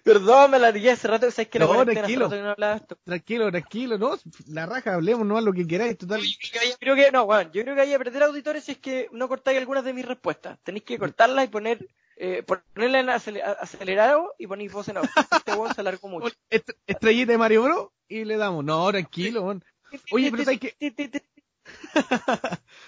Perdón, 0.03 0.51
me 0.51 0.59
la 0.59 0.71
dije 0.71 0.91
hace 0.91 1.07
rato. 1.07 1.29
¿Sabes 1.31 1.49
que 1.49 1.59
la 1.59 1.65
No, 1.65 1.85
tranquilo. 1.85 2.25
rato 2.25 2.35
que 2.35 2.41
no 2.41 2.49
hablaba 2.51 2.75
esto? 2.75 2.97
Tranquilo, 3.03 3.49
tranquilo, 3.51 3.97
no, 3.97 4.17
la 4.47 4.65
raja, 4.65 4.93
hablemos, 4.93 5.25
no, 5.25 5.39
lo 5.41 5.53
que 5.53 5.67
queráis, 5.67 5.97
total. 5.97 6.21
Yo 6.21 6.75
creo 6.79 6.95
que, 6.95 7.11
no, 7.11 7.25
Juan, 7.25 7.51
yo 7.51 7.63
creo 7.63 7.75
que 7.75 7.81
hay 7.81 7.89
que 7.91 7.97
perder 7.97 8.23
auditores 8.23 8.63
si 8.63 8.73
es 8.73 8.77
que 8.77 9.09
no 9.11 9.27
cortáis 9.27 9.57
algunas 9.59 9.83
de 9.83 9.93
mis 9.93 10.05
respuestas. 10.05 10.57
Tenéis 10.63 10.83
que 10.83 10.97
cortarlas 10.97 11.45
y 11.45 11.47
poner, 11.49 11.87
eh, 12.17 12.43
ponerla 12.43 12.99
en 12.99 13.07
acele- 13.07 13.43
acelerado 13.59 14.33
y 14.37 14.47
ponéis 14.47 14.71
voz 14.71 14.87
en 14.89 14.97
off. 14.97 15.09
Este 15.31 15.53
weón 15.53 15.73
se 15.73 15.81
alargó 15.81 16.07
mucho. 16.07 16.33
Est- 16.49 16.71
Estrellita 16.87 17.31
de 17.33 17.37
Mario 17.37 17.63
Bros 17.63 17.87
y 18.07 18.25
le 18.25 18.37
damos. 18.37 18.63
No, 18.65 18.89
tranquilo, 18.89 19.43
weón. 19.43 19.63
Oye, 20.11 20.31
pero 20.31 20.43
sabes 20.43 20.59
que 20.59 20.75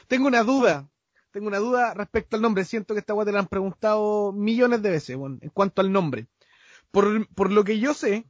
tengo 0.07 0.27
una 0.27 0.43
duda. 0.43 0.87
Tengo 1.31 1.47
una 1.47 1.59
duda 1.59 1.93
respecto 1.93 2.35
al 2.35 2.41
nombre. 2.41 2.65
Siento 2.65 2.93
que 2.93 2.99
esta 3.01 3.13
weá 3.13 3.25
te 3.25 3.31
la 3.31 3.39
han 3.39 3.47
preguntado 3.47 4.31
millones 4.33 4.81
de 4.81 4.89
veces, 4.89 5.15
weón, 5.15 5.39
en 5.41 5.49
cuanto 5.49 5.81
al 5.81 5.91
nombre. 5.91 6.27
Por, 6.91 7.27
por 7.35 7.51
lo 7.51 7.63
que 7.63 7.79
yo 7.79 7.93
sé, 7.93 8.25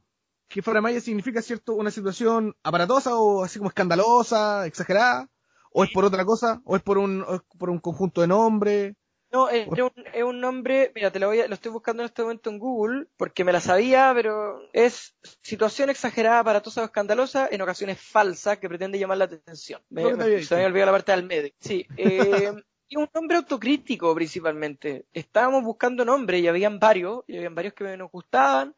que 0.48 0.62
Faramaya 0.62 1.00
significa, 1.00 1.42
¿cierto?, 1.42 1.74
una 1.74 1.90
situación 1.90 2.54
aparatosa 2.62 3.16
o 3.16 3.44
así 3.44 3.58
como 3.58 3.70
escandalosa, 3.70 4.66
exagerada. 4.66 5.28
O 5.72 5.84
es 5.84 5.90
por 5.90 6.04
otra 6.04 6.24
cosa, 6.24 6.60
o 6.64 6.74
es 6.74 6.82
por 6.82 6.98
un, 6.98 7.22
o 7.22 7.36
es 7.36 7.42
por 7.56 7.70
un 7.70 7.78
conjunto 7.78 8.20
de 8.22 8.26
nombres. 8.26 8.94
No, 9.32 9.48
es 9.48 9.68
un, 9.68 9.92
es 10.12 10.24
un 10.24 10.40
nombre, 10.40 10.90
mira, 10.92 11.12
te 11.12 11.20
lo 11.20 11.28
voy 11.28 11.40
a, 11.40 11.46
lo 11.46 11.54
estoy 11.54 11.70
buscando 11.70 12.02
en 12.02 12.06
este 12.06 12.22
momento 12.22 12.50
en 12.50 12.58
Google, 12.58 13.06
porque 13.16 13.44
me 13.44 13.52
la 13.52 13.60
sabía, 13.60 14.10
pero 14.12 14.60
es 14.72 15.14
situación 15.42 15.88
exagerada, 15.88 16.40
aparatosa 16.40 16.82
o 16.82 16.84
escandalosa, 16.86 17.48
en 17.48 17.62
ocasiones 17.62 18.00
falsa, 18.00 18.58
que 18.58 18.68
pretende 18.68 18.98
llamar 18.98 19.18
la 19.18 19.26
atención. 19.26 19.80
Me, 19.88 20.16
me- 20.16 20.42
se 20.42 20.68
la 20.68 20.90
parte 20.90 21.12
del 21.12 21.26
medio. 21.26 21.52
Sí, 21.60 21.86
eh, 21.96 22.52
y 22.90 22.96
un 22.96 23.08
nombre 23.14 23.38
autocrítico 23.38 24.14
principalmente. 24.14 25.06
Estábamos 25.14 25.62
buscando 25.64 26.04
nombres 26.04 26.42
y 26.42 26.48
habían 26.48 26.78
varios, 26.80 27.24
y 27.28 27.36
habían 27.38 27.54
varios 27.54 27.74
que 27.74 27.84
me- 27.84 27.96
nos 27.96 28.10
gustaban, 28.10 28.74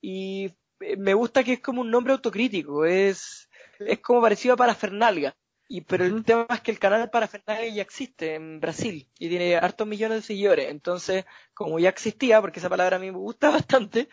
y 0.00 0.46
eh, 0.80 0.96
me 0.96 1.14
gusta 1.14 1.44
que 1.44 1.54
es 1.54 1.60
como 1.60 1.80
un 1.82 1.90
nombre 1.90 2.12
autocrítico, 2.14 2.84
es, 2.84 3.48
es 3.80 3.98
como 4.00 4.20
parecido 4.22 4.54
a 4.54 4.58
Parafernalia. 4.58 5.36
Y, 5.70 5.82
pero 5.82 6.04
el 6.06 6.24
tema 6.24 6.46
es 6.50 6.60
que 6.62 6.70
el 6.70 6.78
canal 6.78 7.10
Parafernalia 7.10 7.68
ya 7.74 7.82
existe 7.82 8.34
en 8.36 8.58
Brasil 8.60 9.06
y 9.18 9.28
tiene 9.28 9.56
hartos 9.56 9.86
millones 9.86 10.18
de 10.18 10.22
seguidores. 10.22 10.70
Entonces, 10.70 11.26
como 11.52 11.78
ya 11.78 11.90
existía, 11.90 12.40
porque 12.40 12.60
esa 12.60 12.70
palabra 12.70 12.96
a 12.96 13.00
mí 13.00 13.10
me 13.10 13.18
gusta 13.18 13.50
bastante, 13.68 14.08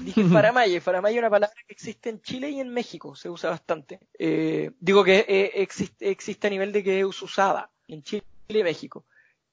dije 0.00 0.24
Faramaya. 0.24 0.80
Faramaya 0.80 1.14
es 1.16 1.20
una 1.20 1.30
palabra 1.30 1.54
que 1.66 1.72
existe 1.74 2.10
en 2.10 2.20
Chile 2.22 2.50
y 2.50 2.60
en 2.60 2.70
México, 2.70 3.14
se 3.14 3.30
usa 3.30 3.50
bastante. 3.50 4.00
Eh, 4.18 4.72
digo 4.80 5.04
que 5.04 5.24
eh, 5.28 5.52
existe, 5.62 6.10
existe 6.10 6.46
a 6.48 6.50
nivel 6.50 6.72
de 6.72 6.82
que 6.82 7.00
es 7.00 7.22
usada 7.22 7.70
en 7.86 8.02
Chile 8.02 8.24
y 8.48 8.62
México. 8.62 9.04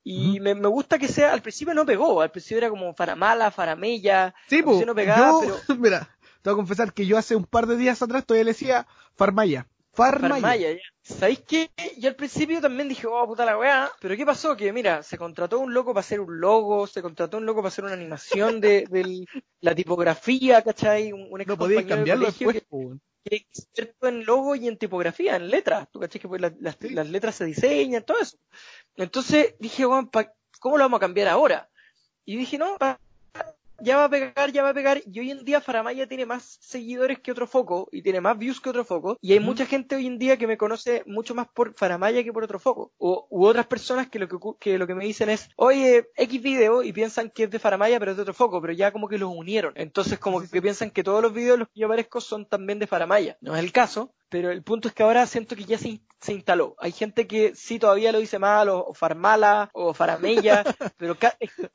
Y 0.06 0.40
me, 0.42 0.54
me 0.54 0.68
gusta 0.68 1.00
que 1.00 1.08
sea, 1.08 1.32
al 1.34 1.42
principio 1.42 1.74
no 1.74 1.86
pegó, 1.86 2.22
al 2.22 2.30
principio 2.32 2.58
era 2.58 2.70
como 2.70 2.94
Faramala, 2.94 3.52
Faramella, 3.52 4.36
Sí, 4.50 4.62
pues. 4.62 4.86
no 4.86 4.94
pegaba, 4.94 5.46
yo, 5.46 5.56
pero 5.66 5.80
mira, 5.80 6.10
te 6.42 6.50
voy 6.50 6.54
a 6.54 6.58
confesar 6.58 6.94
que 6.94 7.06
yo 7.06 7.18
hace 7.18 7.36
un 7.38 7.46
par 7.46 7.68
de 7.68 7.78
días 7.78 8.02
atrás 8.02 8.26
todavía 8.26 8.44
le 8.46 8.52
decía 8.52 8.86
Farmaya. 9.16 9.68
Farmaya. 9.96 10.34
Farmaya, 10.34 10.72
ya. 10.72 10.80
¿Sabéis 11.04 11.42
qué? 11.48 11.70
Yo 12.00 12.10
al 12.10 12.16
principio 12.16 12.60
también 12.60 12.90
dije, 12.90 13.06
oh, 13.08 13.28
puta 13.28 13.46
la 13.46 13.58
weá. 13.60 13.92
Pero 14.02 14.18
¿qué 14.18 14.26
pasó? 14.26 14.58
Que 14.58 14.74
mira, 14.74 15.04
se 15.04 15.18
contrató 15.20 15.60
un 15.60 15.72
loco 15.74 15.94
para 15.94 16.00
hacer 16.02 16.20
un 16.20 16.40
logo, 16.40 16.88
se 16.88 17.02
contrató 17.04 17.38
un 17.38 17.46
loco 17.46 17.60
para 17.62 17.68
hacer 17.68 17.84
una 17.86 17.94
animación 17.94 18.60
de, 18.60 18.88
de 18.90 19.24
la 19.62 19.76
tipografía, 19.76 20.64
¿cachai? 20.64 21.14
Un, 21.14 21.28
un 21.32 21.44
No 21.46 21.58
podías 21.58 21.86
de 21.88 21.96
después, 21.96 22.36
que- 22.36 22.66
es 23.26 23.42
experto 23.52 24.08
en 24.08 24.26
logo 24.26 24.56
y 24.56 24.68
en 24.68 24.78
tipografía, 24.78 25.36
en 25.38 25.50
letras. 25.50 25.88
¿Tú 25.92 26.00
cachai? 26.00 26.20
Que 26.20 26.28
pues 26.28 26.42
las, 26.42 26.54
las- 26.60 26.76
Sí. 26.82 26.90
las 26.90 27.08
letras 27.10 27.36
se 27.36 27.46
diseñan, 27.46 28.04
todo 28.04 28.20
eso. 28.20 28.38
Entonces 28.98 29.56
dije, 29.60 29.86
bueno, 29.86 30.10
pa- 30.10 30.32
¿cómo 30.60 30.78
lo 30.78 30.84
vamos 30.84 30.98
a 30.98 31.02
cambiar 31.02 31.28
ahora? 31.28 31.70
Y 32.26 32.38
dije, 32.38 32.58
no, 32.58 32.78
pa- 32.78 33.00
ya 33.80 33.98
va 33.98 34.06
a 34.06 34.10
pegar, 34.10 34.52
ya 34.54 34.64
va 34.64 34.70
a 34.70 34.74
pegar. 34.74 35.02
Y 35.12 35.20
hoy 35.20 35.32
en 35.32 35.44
día 35.44 35.60
Faramaya 35.60 36.08
tiene 36.08 36.26
más 36.26 36.58
seguidores 36.62 37.20
que 37.20 37.32
otro 37.32 37.48
foco 37.48 37.90
y 37.92 38.02
tiene 38.02 38.22
más 38.22 38.38
views 38.38 38.62
que 38.62 38.70
otro 38.70 38.86
foco. 38.86 39.18
Y 39.20 39.34
hay 39.34 39.42
mucha 39.42 39.66
gente 39.66 39.96
hoy 39.96 40.08
en 40.08 40.18
día 40.20 40.38
que 40.38 40.48
me 40.48 40.58
conoce 40.58 41.04
mucho 41.06 41.36
más 41.36 41.48
por 41.54 41.74
Faramaya 41.74 42.24
que 42.24 42.32
por 42.32 42.46
otro 42.46 42.60
foco. 42.60 42.94
O, 42.98 43.28
u 43.30 43.46
otras 43.46 43.66
personas 43.68 44.08
que 44.10 44.20
lo 44.20 44.30
que, 44.58 44.78
lo 44.78 44.88
que 44.88 44.96
me 44.96 45.04
dicen 45.04 45.30
es, 45.30 45.50
oye, 45.58 46.08
X 46.16 46.42
video 46.42 46.82
y 46.84 46.94
piensan 46.94 47.30
que 47.30 47.44
es 47.44 47.50
de 47.52 47.60
Faramaya 47.60 48.00
pero 48.00 48.12
es 48.12 48.18
de 48.18 48.22
otro 48.24 48.34
foco, 48.34 48.62
pero 48.62 48.72
ya 48.72 48.92
como 48.94 49.10
que 49.10 49.18
los 49.18 49.34
unieron. 49.36 49.74
Entonces 49.76 50.18
como 50.18 50.40
que 50.48 50.62
piensan 50.62 50.92
que 50.92 51.04
todos 51.04 51.22
los 51.22 51.34
videos 51.34 51.56
en 51.56 51.60
los 51.62 51.68
que 51.70 51.82
yo 51.82 51.88
aparezco 51.88 52.22
son 52.22 52.46
también 52.46 52.80
de 52.80 52.88
Faramaya. 52.88 53.38
No 53.42 53.54
es 53.54 53.62
el 53.64 53.74
caso. 53.74 54.14
Pero 54.34 54.50
el 54.50 54.64
punto 54.64 54.88
es 54.88 54.96
que 54.96 55.04
ahora 55.04 55.28
siento 55.28 55.56
que 55.56 55.64
ya 55.64 55.78
se, 55.78 56.02
se 56.20 56.34
instaló. 56.34 56.76
Hay 56.80 56.92
gente 56.92 57.28
que 57.28 57.54
sí 57.54 57.78
todavía 57.78 58.12
lo 58.12 58.18
dice 58.18 58.40
mal, 58.40 58.68
o, 58.68 58.80
o 58.84 58.96
Farmala, 58.96 59.70
o 59.74 59.94
Faramella, 59.94 60.64
pero 60.98 61.16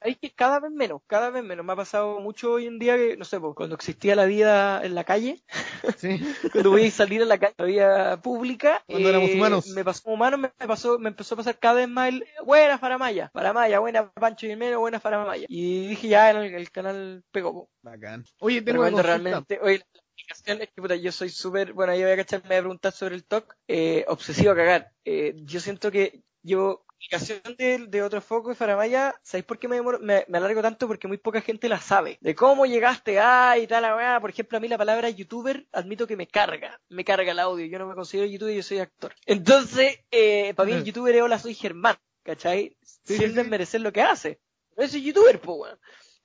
hay 0.01 0.17
que 0.17 0.35
cada 0.35 0.59
vez 0.59 0.73
menos, 0.73 1.01
cada 1.07 1.31
vez 1.31 1.45
menos. 1.45 1.65
Me 1.65 1.73
ha 1.73 1.77
pasado 1.77 2.19
mucho 2.19 2.51
hoy 2.55 2.67
en 2.67 2.81
día 2.81 2.97
que, 2.97 3.17
no 3.17 3.25
sé, 3.25 3.39
pues, 3.39 3.55
cuando 3.55 3.77
existía 3.77 4.17
la 4.17 4.25
vida 4.25 4.85
en 4.85 4.97
la 4.97 5.05
calle, 5.05 5.41
Sí. 5.99 6.19
cuando 6.53 6.71
voy 6.71 6.89
a 6.89 6.91
salir 6.91 7.23
a 7.23 7.27
la 7.27 7.39
calle, 7.39 7.55
la 7.59 7.65
vida 7.65 8.21
pública, 8.23 8.83
eh, 8.89 8.93
Cuando 8.95 9.09
éramos 9.09 9.31
humanos. 9.35 9.67
me 9.69 9.85
pasó 9.85 10.11
humano, 10.11 10.37
me 10.39 10.49
pasó, 10.49 10.99
me 10.99 11.11
empezó 11.11 11.35
a 11.35 11.39
pasar 11.39 11.59
cada 11.61 11.75
vez 11.77 11.89
más 11.89 12.09
el, 12.09 12.25
buena 12.45 12.77
Faramaya, 12.79 13.31
Faramaya, 13.33 13.79
buena 13.79 14.11
Pancho 14.11 14.49
y 14.49 14.57
Mero, 14.57 14.81
buena 14.81 14.99
Faramaya. 14.99 15.47
Y 15.49 15.87
dije 15.91 16.09
ya, 16.09 16.31
el, 16.33 16.39
el 16.55 16.71
canal 16.73 17.23
pegó. 17.31 17.69
Bacán. 17.83 18.25
Oye, 18.41 18.63
Te 18.63 18.73
tengo 18.73 18.81
una 18.83 18.91
consulta. 18.91 19.03
realmente. 19.03 19.61
Oye, 19.63 19.85
es 20.31 20.43
que 20.71 20.83
puta, 20.83 20.97
yo 20.97 21.13
soy 21.13 21.29
súper. 21.29 21.73
Bueno, 21.73 21.95
yo 21.95 22.03
voy 22.03 22.13
a 22.13 22.17
cachar, 22.17 22.43
me 22.43 22.49
voy 22.49 22.57
a 22.57 22.61
preguntar 22.61 22.93
sobre 22.93 23.15
el 23.15 23.25
TOC. 23.25 23.55
Eh, 23.69 24.05
obsesivo 24.09 24.53
a 24.53 24.57
cagar. 24.57 24.93
Eh, 25.05 25.35
yo 25.45 25.61
siento 25.61 25.91
que 25.91 26.23
yo. 26.43 26.85
La 27.11 27.19
aplicación 27.19 27.57
de, 27.57 27.87
de 27.87 28.03
otro 28.03 28.21
foco 28.21 28.49
de 28.49 28.57
Faramaya, 28.57 29.15
¿sabéis 29.23 29.45
por 29.45 29.61
qué 29.61 29.69
me, 29.69 29.81
demoro- 29.81 30.01
me, 30.01 30.25
me 30.27 30.39
alargo 30.39 30.61
tanto? 30.63 30.89
Porque 30.89 31.07
muy 31.07 31.17
poca 31.17 31.41
gente 31.41 31.69
la 31.69 31.81
sabe. 31.81 32.19
De 32.21 32.35
cómo 32.35 32.67
llegaste 32.67 33.21
a 33.21 33.57
y 33.57 33.69
tal, 33.69 33.83
la 33.83 33.95
weá. 33.95 34.21
Por 34.21 34.31
ejemplo, 34.31 34.59
a 34.59 34.61
mí 34.61 34.67
la 34.67 34.77
palabra 34.79 35.09
youtuber, 35.09 35.69
admito 35.71 36.09
que 36.09 36.17
me 36.17 36.27
carga. 36.27 36.81
Me 36.89 37.05
carga 37.05 37.31
el 37.31 37.39
audio. 37.39 37.67
Yo 37.67 37.79
no 37.79 37.87
me 37.87 37.95
considero 37.95 38.27
youtuber, 38.27 38.53
yo 38.57 38.65
soy 38.65 38.81
actor. 38.81 39.15
Entonces, 39.27 40.01
eh, 40.11 40.53
para 40.55 40.67
mí 40.67 40.73
el 40.73 40.83
youtuber 40.85 41.15
es 41.15 41.23
hola, 41.23 41.39
soy 41.39 41.55
Germán. 41.55 41.97
¿Cachai? 42.25 42.77
Sí, 43.05 43.17
Sin 43.17 43.29
sí, 43.29 43.33
desmerecer 43.33 43.81
lo 43.81 43.93
que 43.93 44.03
hace. 44.03 44.41
Pero 44.75 44.89
soy 44.89 45.03
youtuber, 45.05 45.41
pues, 45.41 45.57
weón. 45.57 45.79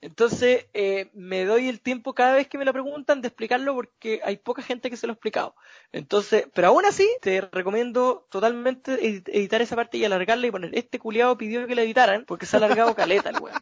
Entonces, 0.04 0.66
eh, 0.74 1.08
me 1.14 1.46
doy 1.46 1.66
el 1.70 1.80
tiempo 1.80 2.14
cada 2.14 2.34
vez 2.34 2.46
que 2.46 2.58
me 2.58 2.66
lo 2.66 2.74
preguntan 2.74 3.22
de 3.22 3.28
explicarlo 3.28 3.74
porque 3.74 4.20
hay 4.22 4.36
poca 4.36 4.60
gente 4.60 4.90
que 4.90 4.98
se 4.98 5.06
lo 5.06 5.12
ha 5.12 5.14
explicado. 5.14 5.54
Entonces, 5.92 6.46
pero 6.54 6.68
aún 6.68 6.84
así, 6.84 7.08
te 7.22 7.40
recomiendo 7.40 8.26
totalmente 8.30 9.00
edit- 9.00 9.30
editar 9.32 9.62
esa 9.62 9.76
parte 9.76 9.96
y 9.96 10.04
alargarla 10.04 10.46
y 10.46 10.50
poner, 10.50 10.76
este 10.76 10.98
culiado 10.98 11.38
pidió 11.38 11.66
que 11.66 11.74
la 11.74 11.82
editaran 11.82 12.26
porque 12.26 12.44
se 12.44 12.54
ha 12.54 12.58
alargado 12.58 12.94
caleta 12.94 13.30
el 13.30 13.38
weón. 13.40 13.56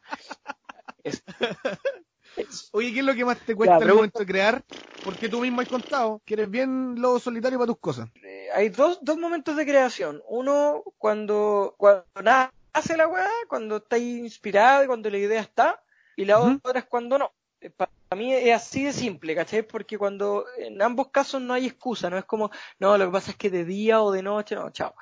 Oye, 2.73 2.93
¿qué 2.93 2.99
es 3.01 3.05
lo 3.05 3.15
que 3.15 3.25
más 3.25 3.39
te 3.39 3.55
cuesta 3.55 3.79
Ya, 3.79 3.85
el 3.85 3.95
momento 3.95 4.19
de 4.19 4.27
crear? 4.27 4.63
Porque 5.05 5.29
tú 5.29 5.41
mismo 5.41 5.61
has 5.61 5.69
contado 5.69 6.21
que 6.25 6.35
eres 6.35 6.51
bien 6.51 7.01
lobo 7.01 7.21
solitario 7.21 7.59
para 7.59 7.69
tus 7.69 7.79
cosas. 7.79 8.09
Eh, 8.23 8.49
hay 8.53 8.69
dos, 8.69 8.99
dos 9.03 9.17
momentos 9.17 9.57
de 9.57 9.65
creación. 9.65 10.21
Uno, 10.27 10.83
cuando, 10.99 11.75
cuando 11.79 12.05
nace 12.21 12.97
la 12.97 13.07
weá, 13.07 13.31
cuando 13.49 13.77
está 13.77 13.97
inspirada 13.99 14.83
y 14.83 14.87
cuando 14.89 15.09
la 15.09 15.19
idea 15.19 15.41
está, 15.41 15.83
y 16.17 16.25
la 16.25 16.41
otra 16.41 16.81
es 16.81 16.85
cuando 16.87 17.19
no. 17.19 17.33
Eh, 17.61 17.71
Para 17.71 17.91
mí 18.17 18.33
es 18.35 18.55
así 18.55 18.85
de 18.85 18.93
simple, 18.93 19.35
¿cachai? 19.35 19.63
Porque 19.63 19.97
cuando 19.99 20.45
en 20.59 20.81
ambos 20.83 21.11
casos 21.11 21.41
no 21.41 21.55
hay 21.55 21.67
excusa, 21.67 22.11
no 22.11 22.19
es 22.19 22.25
como, 22.25 22.51
no, 22.79 22.99
lo 22.99 23.07
que 23.07 23.13
pasa 23.13 23.31
es 23.33 23.37
que 23.37 23.51
de 23.51 23.65
día 23.65 24.03
o 24.03 24.13
de 24.13 24.23
noche, 24.23 24.55
no, 24.55 24.71
chao. 24.71 24.95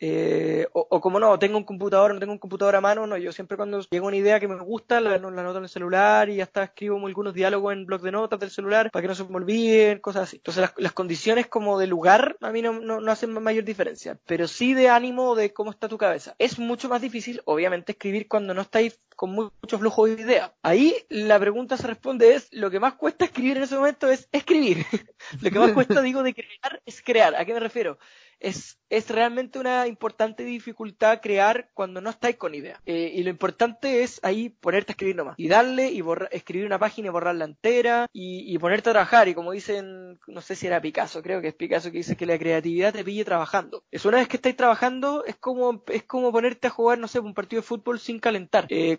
Eh, 0.00 0.66
o, 0.72 1.00
como 1.00 1.20
no, 1.20 1.38
tengo 1.38 1.56
un 1.56 1.64
computador, 1.64 2.12
no 2.12 2.20
tengo 2.20 2.32
un 2.32 2.38
computador 2.38 2.74
a 2.76 2.80
mano, 2.80 3.06
no, 3.06 3.16
yo 3.16 3.32
siempre 3.32 3.56
cuando 3.56 3.80
llego 3.90 4.08
una 4.08 4.16
idea 4.16 4.40
que 4.40 4.48
me 4.48 4.60
gusta, 4.60 5.00
la, 5.00 5.10
la 5.10 5.18
noto 5.18 5.58
en 5.58 5.64
el 5.64 5.68
celular 5.68 6.28
y 6.28 6.40
hasta 6.40 6.64
escribo 6.64 7.04
algunos 7.06 7.32
diálogos 7.32 7.72
en 7.72 7.86
blog 7.86 8.02
de 8.02 8.12
notas 8.12 8.40
del 8.40 8.50
celular 8.50 8.90
para 8.90 9.02
que 9.02 9.08
no 9.08 9.14
se 9.14 9.24
me 9.24 9.36
olviden, 9.36 10.00
cosas 10.00 10.24
así. 10.24 10.36
Entonces 10.36 10.70
las, 10.76 10.92
condiciones 10.92 11.46
como 11.46 11.78
de 11.78 11.86
lugar 11.86 12.36
a 12.40 12.50
mí 12.50 12.62
no, 12.62 12.72
no, 12.80 13.00
no, 13.00 13.12
hacen 13.12 13.32
mayor 13.32 13.64
diferencia, 13.64 14.18
pero 14.26 14.48
sí 14.48 14.74
de 14.74 14.88
ánimo 14.88 15.34
de 15.34 15.52
cómo 15.52 15.70
está 15.70 15.88
tu 15.88 15.98
cabeza. 15.98 16.34
Es 16.38 16.58
mucho 16.58 16.88
más 16.88 17.00
difícil, 17.00 17.42
obviamente, 17.44 17.92
escribir 17.92 18.28
cuando 18.28 18.54
no 18.54 18.62
estáis 18.62 19.00
con 19.16 19.30
mucho 19.30 19.78
flujo 19.78 20.06
de 20.06 20.20
ideas. 20.20 20.52
Ahí 20.62 20.94
la 21.08 21.38
pregunta 21.38 21.76
se 21.76 21.86
responde 21.86 22.34
es, 22.34 22.52
lo 22.52 22.70
que 22.70 22.80
más 22.80 22.94
cuesta 22.94 23.24
escribir 23.24 23.56
en 23.56 23.62
ese 23.64 23.76
momento 23.76 24.08
es 24.08 24.28
escribir. 24.32 24.84
lo 25.40 25.50
que 25.50 25.58
más 25.58 25.72
cuesta, 25.72 26.00
digo, 26.02 26.22
de 26.22 26.34
crear 26.34 26.82
es 26.84 27.02
crear. 27.02 27.34
¿A 27.36 27.44
qué 27.44 27.54
me 27.54 27.60
refiero? 27.60 27.98
Es, 28.44 28.78
es 28.90 29.08
realmente 29.08 29.58
una 29.58 29.86
importante 29.86 30.44
dificultad 30.44 31.20
crear 31.22 31.70
cuando 31.72 32.02
no 32.02 32.10
estáis 32.10 32.36
con 32.36 32.54
idea. 32.54 32.80
Eh, 32.84 33.12
y 33.14 33.22
lo 33.22 33.30
importante 33.30 34.02
es 34.02 34.20
ahí 34.22 34.50
ponerte 34.50 34.92
a 34.92 34.94
escribir 34.94 35.16
nomás. 35.16 35.34
Y 35.38 35.48
darle 35.48 35.90
y 35.90 36.04
escribir 36.30 36.66
una 36.66 36.78
página 36.78 37.08
y 37.08 37.10
borrarla 37.10 37.46
entera 37.46 38.06
y, 38.12 38.56
ponerte 38.58 38.90
a 38.90 38.92
trabajar. 38.92 39.28
Y 39.28 39.34
como 39.34 39.52
dicen, 39.52 40.18
no 40.26 40.40
sé 40.42 40.56
si 40.56 40.66
era 40.66 40.80
Picasso, 40.80 41.22
creo 41.22 41.40
que 41.40 41.48
es 41.48 41.54
Picasso 41.54 41.90
que 41.90 41.98
dice 41.98 42.16
que 42.16 42.26
la 42.26 42.38
creatividad 42.38 42.92
te 42.92 43.02
pille 43.02 43.24
trabajando. 43.24 43.82
Es 43.90 44.04
una 44.04 44.18
vez 44.18 44.28
que 44.28 44.36
estáis 44.36 44.56
trabajando, 44.56 45.24
es 45.24 45.36
como, 45.36 45.82
es 45.88 46.02
como 46.04 46.30
ponerte 46.30 46.66
a 46.66 46.70
jugar, 46.70 46.98
no 46.98 47.08
sé, 47.08 47.18
un 47.20 47.34
partido 47.34 47.62
de 47.62 47.66
fútbol 47.66 47.98
sin 47.98 48.18
calentar. 48.18 48.66
Eh, 48.68 48.96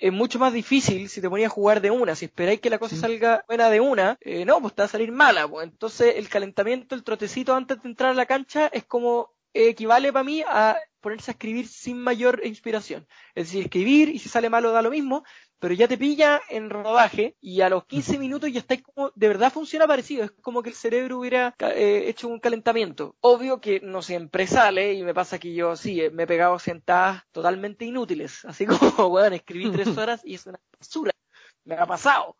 es 0.00 0.12
mucho 0.12 0.38
más 0.38 0.54
difícil 0.54 1.08
si 1.08 1.20
te 1.20 1.28
ponías 1.28 1.50
a 1.50 1.54
jugar 1.54 1.82
de 1.82 1.90
una. 1.90 2.14
Si 2.14 2.24
esperáis 2.24 2.60
que 2.60 2.70
la 2.70 2.78
cosa 2.78 2.96
salga 2.96 3.44
buena 3.46 3.68
de 3.68 3.80
una, 3.80 4.16
eh, 4.22 4.46
no, 4.46 4.60
pues 4.60 4.74
te 4.74 4.82
va 4.82 4.86
a 4.86 4.88
salir 4.88 5.12
mala. 5.12 5.46
Pues. 5.46 5.68
Entonces 5.68 6.14
el 6.16 6.28
calentamiento, 6.30 6.94
el 6.94 7.04
trotecito 7.04 7.54
antes 7.54 7.82
de 7.82 7.88
entrar 7.88 8.10
a 8.10 8.14
la 8.14 8.26
cancha 8.26 8.68
es 8.72 8.85
como 8.86 9.34
equivale 9.52 10.12
para 10.12 10.24
mí 10.24 10.42
a 10.46 10.78
ponerse 11.00 11.30
a 11.30 11.34
escribir 11.34 11.68
sin 11.68 11.98
mayor 11.98 12.40
inspiración. 12.44 13.06
Es 13.34 13.46
decir, 13.46 13.64
escribir 13.64 14.08
y 14.08 14.18
si 14.18 14.28
sale 14.28 14.50
malo 14.50 14.72
da 14.72 14.82
lo 14.82 14.90
mismo, 14.90 15.24
pero 15.58 15.72
ya 15.72 15.88
te 15.88 15.96
pilla 15.96 16.42
en 16.48 16.68
rodaje 16.68 17.36
y 17.40 17.60
a 17.60 17.68
los 17.68 17.86
15 17.86 18.18
minutos 18.18 18.52
ya 18.52 18.60
está 18.60 18.80
como, 18.82 19.12
de 19.14 19.28
verdad 19.28 19.52
funciona 19.52 19.86
parecido, 19.86 20.24
es 20.24 20.32
como 20.42 20.62
que 20.62 20.70
el 20.70 20.74
cerebro 20.74 21.18
hubiera 21.18 21.54
eh, 21.60 22.04
hecho 22.08 22.28
un 22.28 22.40
calentamiento. 22.40 23.16
Obvio 23.20 23.60
que 23.60 23.80
no 23.80 24.02
siempre 24.02 24.46
sale 24.46 24.94
y 24.94 25.02
me 25.02 25.14
pasa 25.14 25.38
que 25.38 25.54
yo 25.54 25.76
sí, 25.76 26.02
me 26.12 26.24
he 26.24 26.26
pegado 26.26 26.58
sentadas 26.58 27.22
totalmente 27.32 27.84
inútiles, 27.84 28.44
así 28.44 28.66
como, 28.66 29.08
bueno, 29.08 29.36
escribí 29.36 29.70
tres 29.70 29.88
horas 29.96 30.22
y 30.24 30.34
es 30.34 30.46
una 30.46 30.60
basura, 30.78 31.12
me 31.64 31.76
ha 31.76 31.86
pasado. 31.86 32.36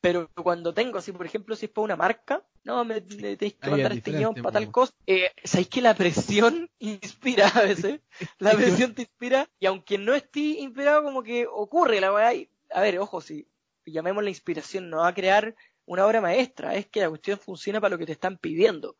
Pero 0.00 0.30
cuando 0.34 0.72
tengo, 0.72 0.98
así 0.98 1.10
por 1.10 1.26
ejemplo, 1.26 1.56
si 1.56 1.66
es 1.66 1.72
para 1.72 1.84
una 1.84 1.96
marca, 1.96 2.44
no, 2.64 2.84
me, 2.84 3.00
tenéis 3.00 3.54
que 3.54 3.70
mandar 3.70 3.92
este 3.92 4.12
guion 4.12 4.34
para 4.34 4.52
tal 4.52 4.70
cosa. 4.70 4.92
Eh, 5.06 5.32
¿Sabéis 5.42 5.68
que 5.68 5.82
la 5.82 5.94
presión 5.94 6.70
inspira 6.78 7.48
a 7.48 7.62
veces? 7.62 8.00
La 8.38 8.52
presión 8.52 8.94
te 8.94 9.02
inspira 9.02 9.48
y 9.58 9.66
aunque 9.66 9.98
no 9.98 10.14
esté 10.14 10.40
inspirado, 10.40 11.02
como 11.02 11.22
que 11.22 11.46
ocurre 11.46 12.00
la 12.00 12.12
weá. 12.12 12.32
A 12.70 12.80
ver, 12.80 12.98
ojo, 12.98 13.20
si 13.20 13.48
llamemos 13.86 14.22
la 14.22 14.30
inspiración, 14.30 14.90
no 14.90 14.98
va 14.98 15.08
a 15.08 15.14
crear 15.14 15.56
una 15.86 16.06
obra 16.06 16.20
maestra, 16.20 16.74
es 16.74 16.86
que 16.86 17.00
la 17.00 17.08
cuestión 17.08 17.38
funciona 17.38 17.80
para 17.80 17.92
lo 17.92 17.98
que 17.98 18.06
te 18.06 18.12
están 18.12 18.36
pidiendo. 18.36 18.96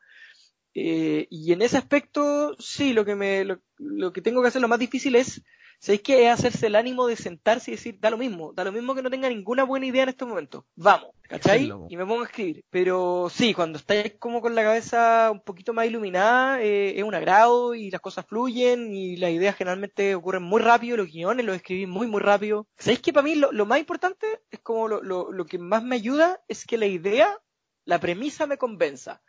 Eh, 0.80 1.26
y 1.30 1.52
en 1.52 1.62
ese 1.62 1.76
aspecto, 1.76 2.56
sí, 2.58 2.92
lo 2.92 3.04
que 3.04 3.14
me, 3.14 3.44
lo 3.78 4.12
que 4.12 4.22
tengo 4.22 4.42
que 4.42 4.48
hacer 4.48 4.62
lo 4.62 4.68
más 4.68 4.78
difícil 4.78 5.16
es 5.16 5.42
¿Sabéis 5.80 6.02
que 6.02 6.26
es 6.26 6.32
hacerse 6.32 6.66
el 6.66 6.74
ánimo 6.74 7.06
de 7.06 7.14
sentarse 7.14 7.70
y 7.70 7.74
decir, 7.74 7.98
da 8.00 8.10
lo 8.10 8.18
mismo, 8.18 8.52
da 8.52 8.64
lo 8.64 8.72
mismo 8.72 8.96
que 8.96 9.02
no 9.02 9.10
tenga 9.10 9.28
ninguna 9.28 9.62
buena 9.62 9.86
idea 9.86 10.02
en 10.02 10.08
este 10.08 10.24
momento? 10.24 10.66
Vamos, 10.74 11.10
¿cachai? 11.22 11.70
Y 11.88 11.96
me 11.96 12.04
pongo 12.04 12.22
a 12.22 12.26
escribir. 12.26 12.64
Pero 12.68 13.28
sí, 13.30 13.54
cuando 13.54 13.78
estáis 13.78 14.14
como 14.18 14.40
con 14.40 14.56
la 14.56 14.64
cabeza 14.64 15.30
un 15.30 15.40
poquito 15.40 15.72
más 15.72 15.86
iluminada, 15.86 16.60
eh, 16.60 16.98
es 16.98 17.04
un 17.04 17.14
agrado 17.14 17.76
y 17.76 17.92
las 17.92 18.00
cosas 18.00 18.26
fluyen 18.26 18.92
y 18.92 19.16
las 19.18 19.30
ideas 19.30 19.54
generalmente 19.54 20.16
ocurren 20.16 20.42
muy 20.42 20.60
rápido, 20.60 20.96
los 20.96 21.12
guiones 21.12 21.46
los 21.46 21.54
escribí 21.54 21.86
muy, 21.86 22.08
muy 22.08 22.20
rápido. 22.20 22.66
¿Sabéis 22.76 23.00
que 23.00 23.12
para 23.12 23.24
mí 23.24 23.36
lo, 23.36 23.66
más 23.66 23.78
importante 23.78 24.26
es 24.50 24.58
como 24.58 24.88
lo, 24.88 25.00
lo, 25.00 25.30
lo 25.30 25.46
que 25.46 25.58
más 25.58 25.84
me 25.84 25.94
ayuda 25.94 26.40
es 26.48 26.66
que 26.66 26.76
la 26.76 26.86
idea, 26.86 27.38
la 27.84 28.00
premisa 28.00 28.48
me 28.48 28.58
convenza? 28.58 29.22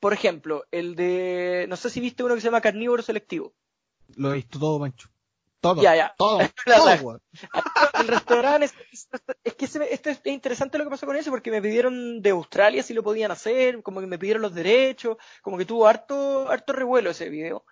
Por 0.00 0.12
ejemplo, 0.12 0.64
el 0.70 0.94
de, 0.94 1.66
no 1.68 1.76
sé 1.76 1.90
si 1.90 2.00
viste 2.00 2.22
uno 2.22 2.34
que 2.34 2.40
se 2.40 2.46
llama 2.46 2.60
carnívoro 2.60 3.02
selectivo. 3.02 3.54
Lo 4.16 4.32
he 4.32 4.36
visto 4.36 4.58
todo, 4.58 4.78
Mancho. 4.78 5.08
Todo. 5.60 5.82
Ya, 5.82 5.96
ya. 5.96 6.14
Todo. 6.16 6.38
todo 6.66 7.20
el 8.00 8.08
restaurante 8.08 8.66
es, 8.66 9.08
es 9.42 9.54
que 9.54 9.64
esto 9.64 10.10
es 10.10 10.20
interesante 10.24 10.78
lo 10.78 10.84
que 10.84 10.90
pasó 10.90 11.06
con 11.06 11.16
eso 11.16 11.30
porque 11.30 11.50
me 11.50 11.62
pidieron 11.62 12.20
de 12.20 12.30
Australia 12.30 12.82
si 12.82 12.94
lo 12.94 13.02
podían 13.02 13.30
hacer, 13.30 13.82
como 13.82 14.00
que 14.00 14.06
me 14.06 14.18
pidieron 14.18 14.42
los 14.42 14.54
derechos, 14.54 15.16
como 15.42 15.56
que 15.56 15.64
tuvo 15.64 15.86
harto, 15.86 16.48
harto 16.50 16.72
revuelo 16.72 17.10
ese 17.10 17.28
video. 17.30 17.64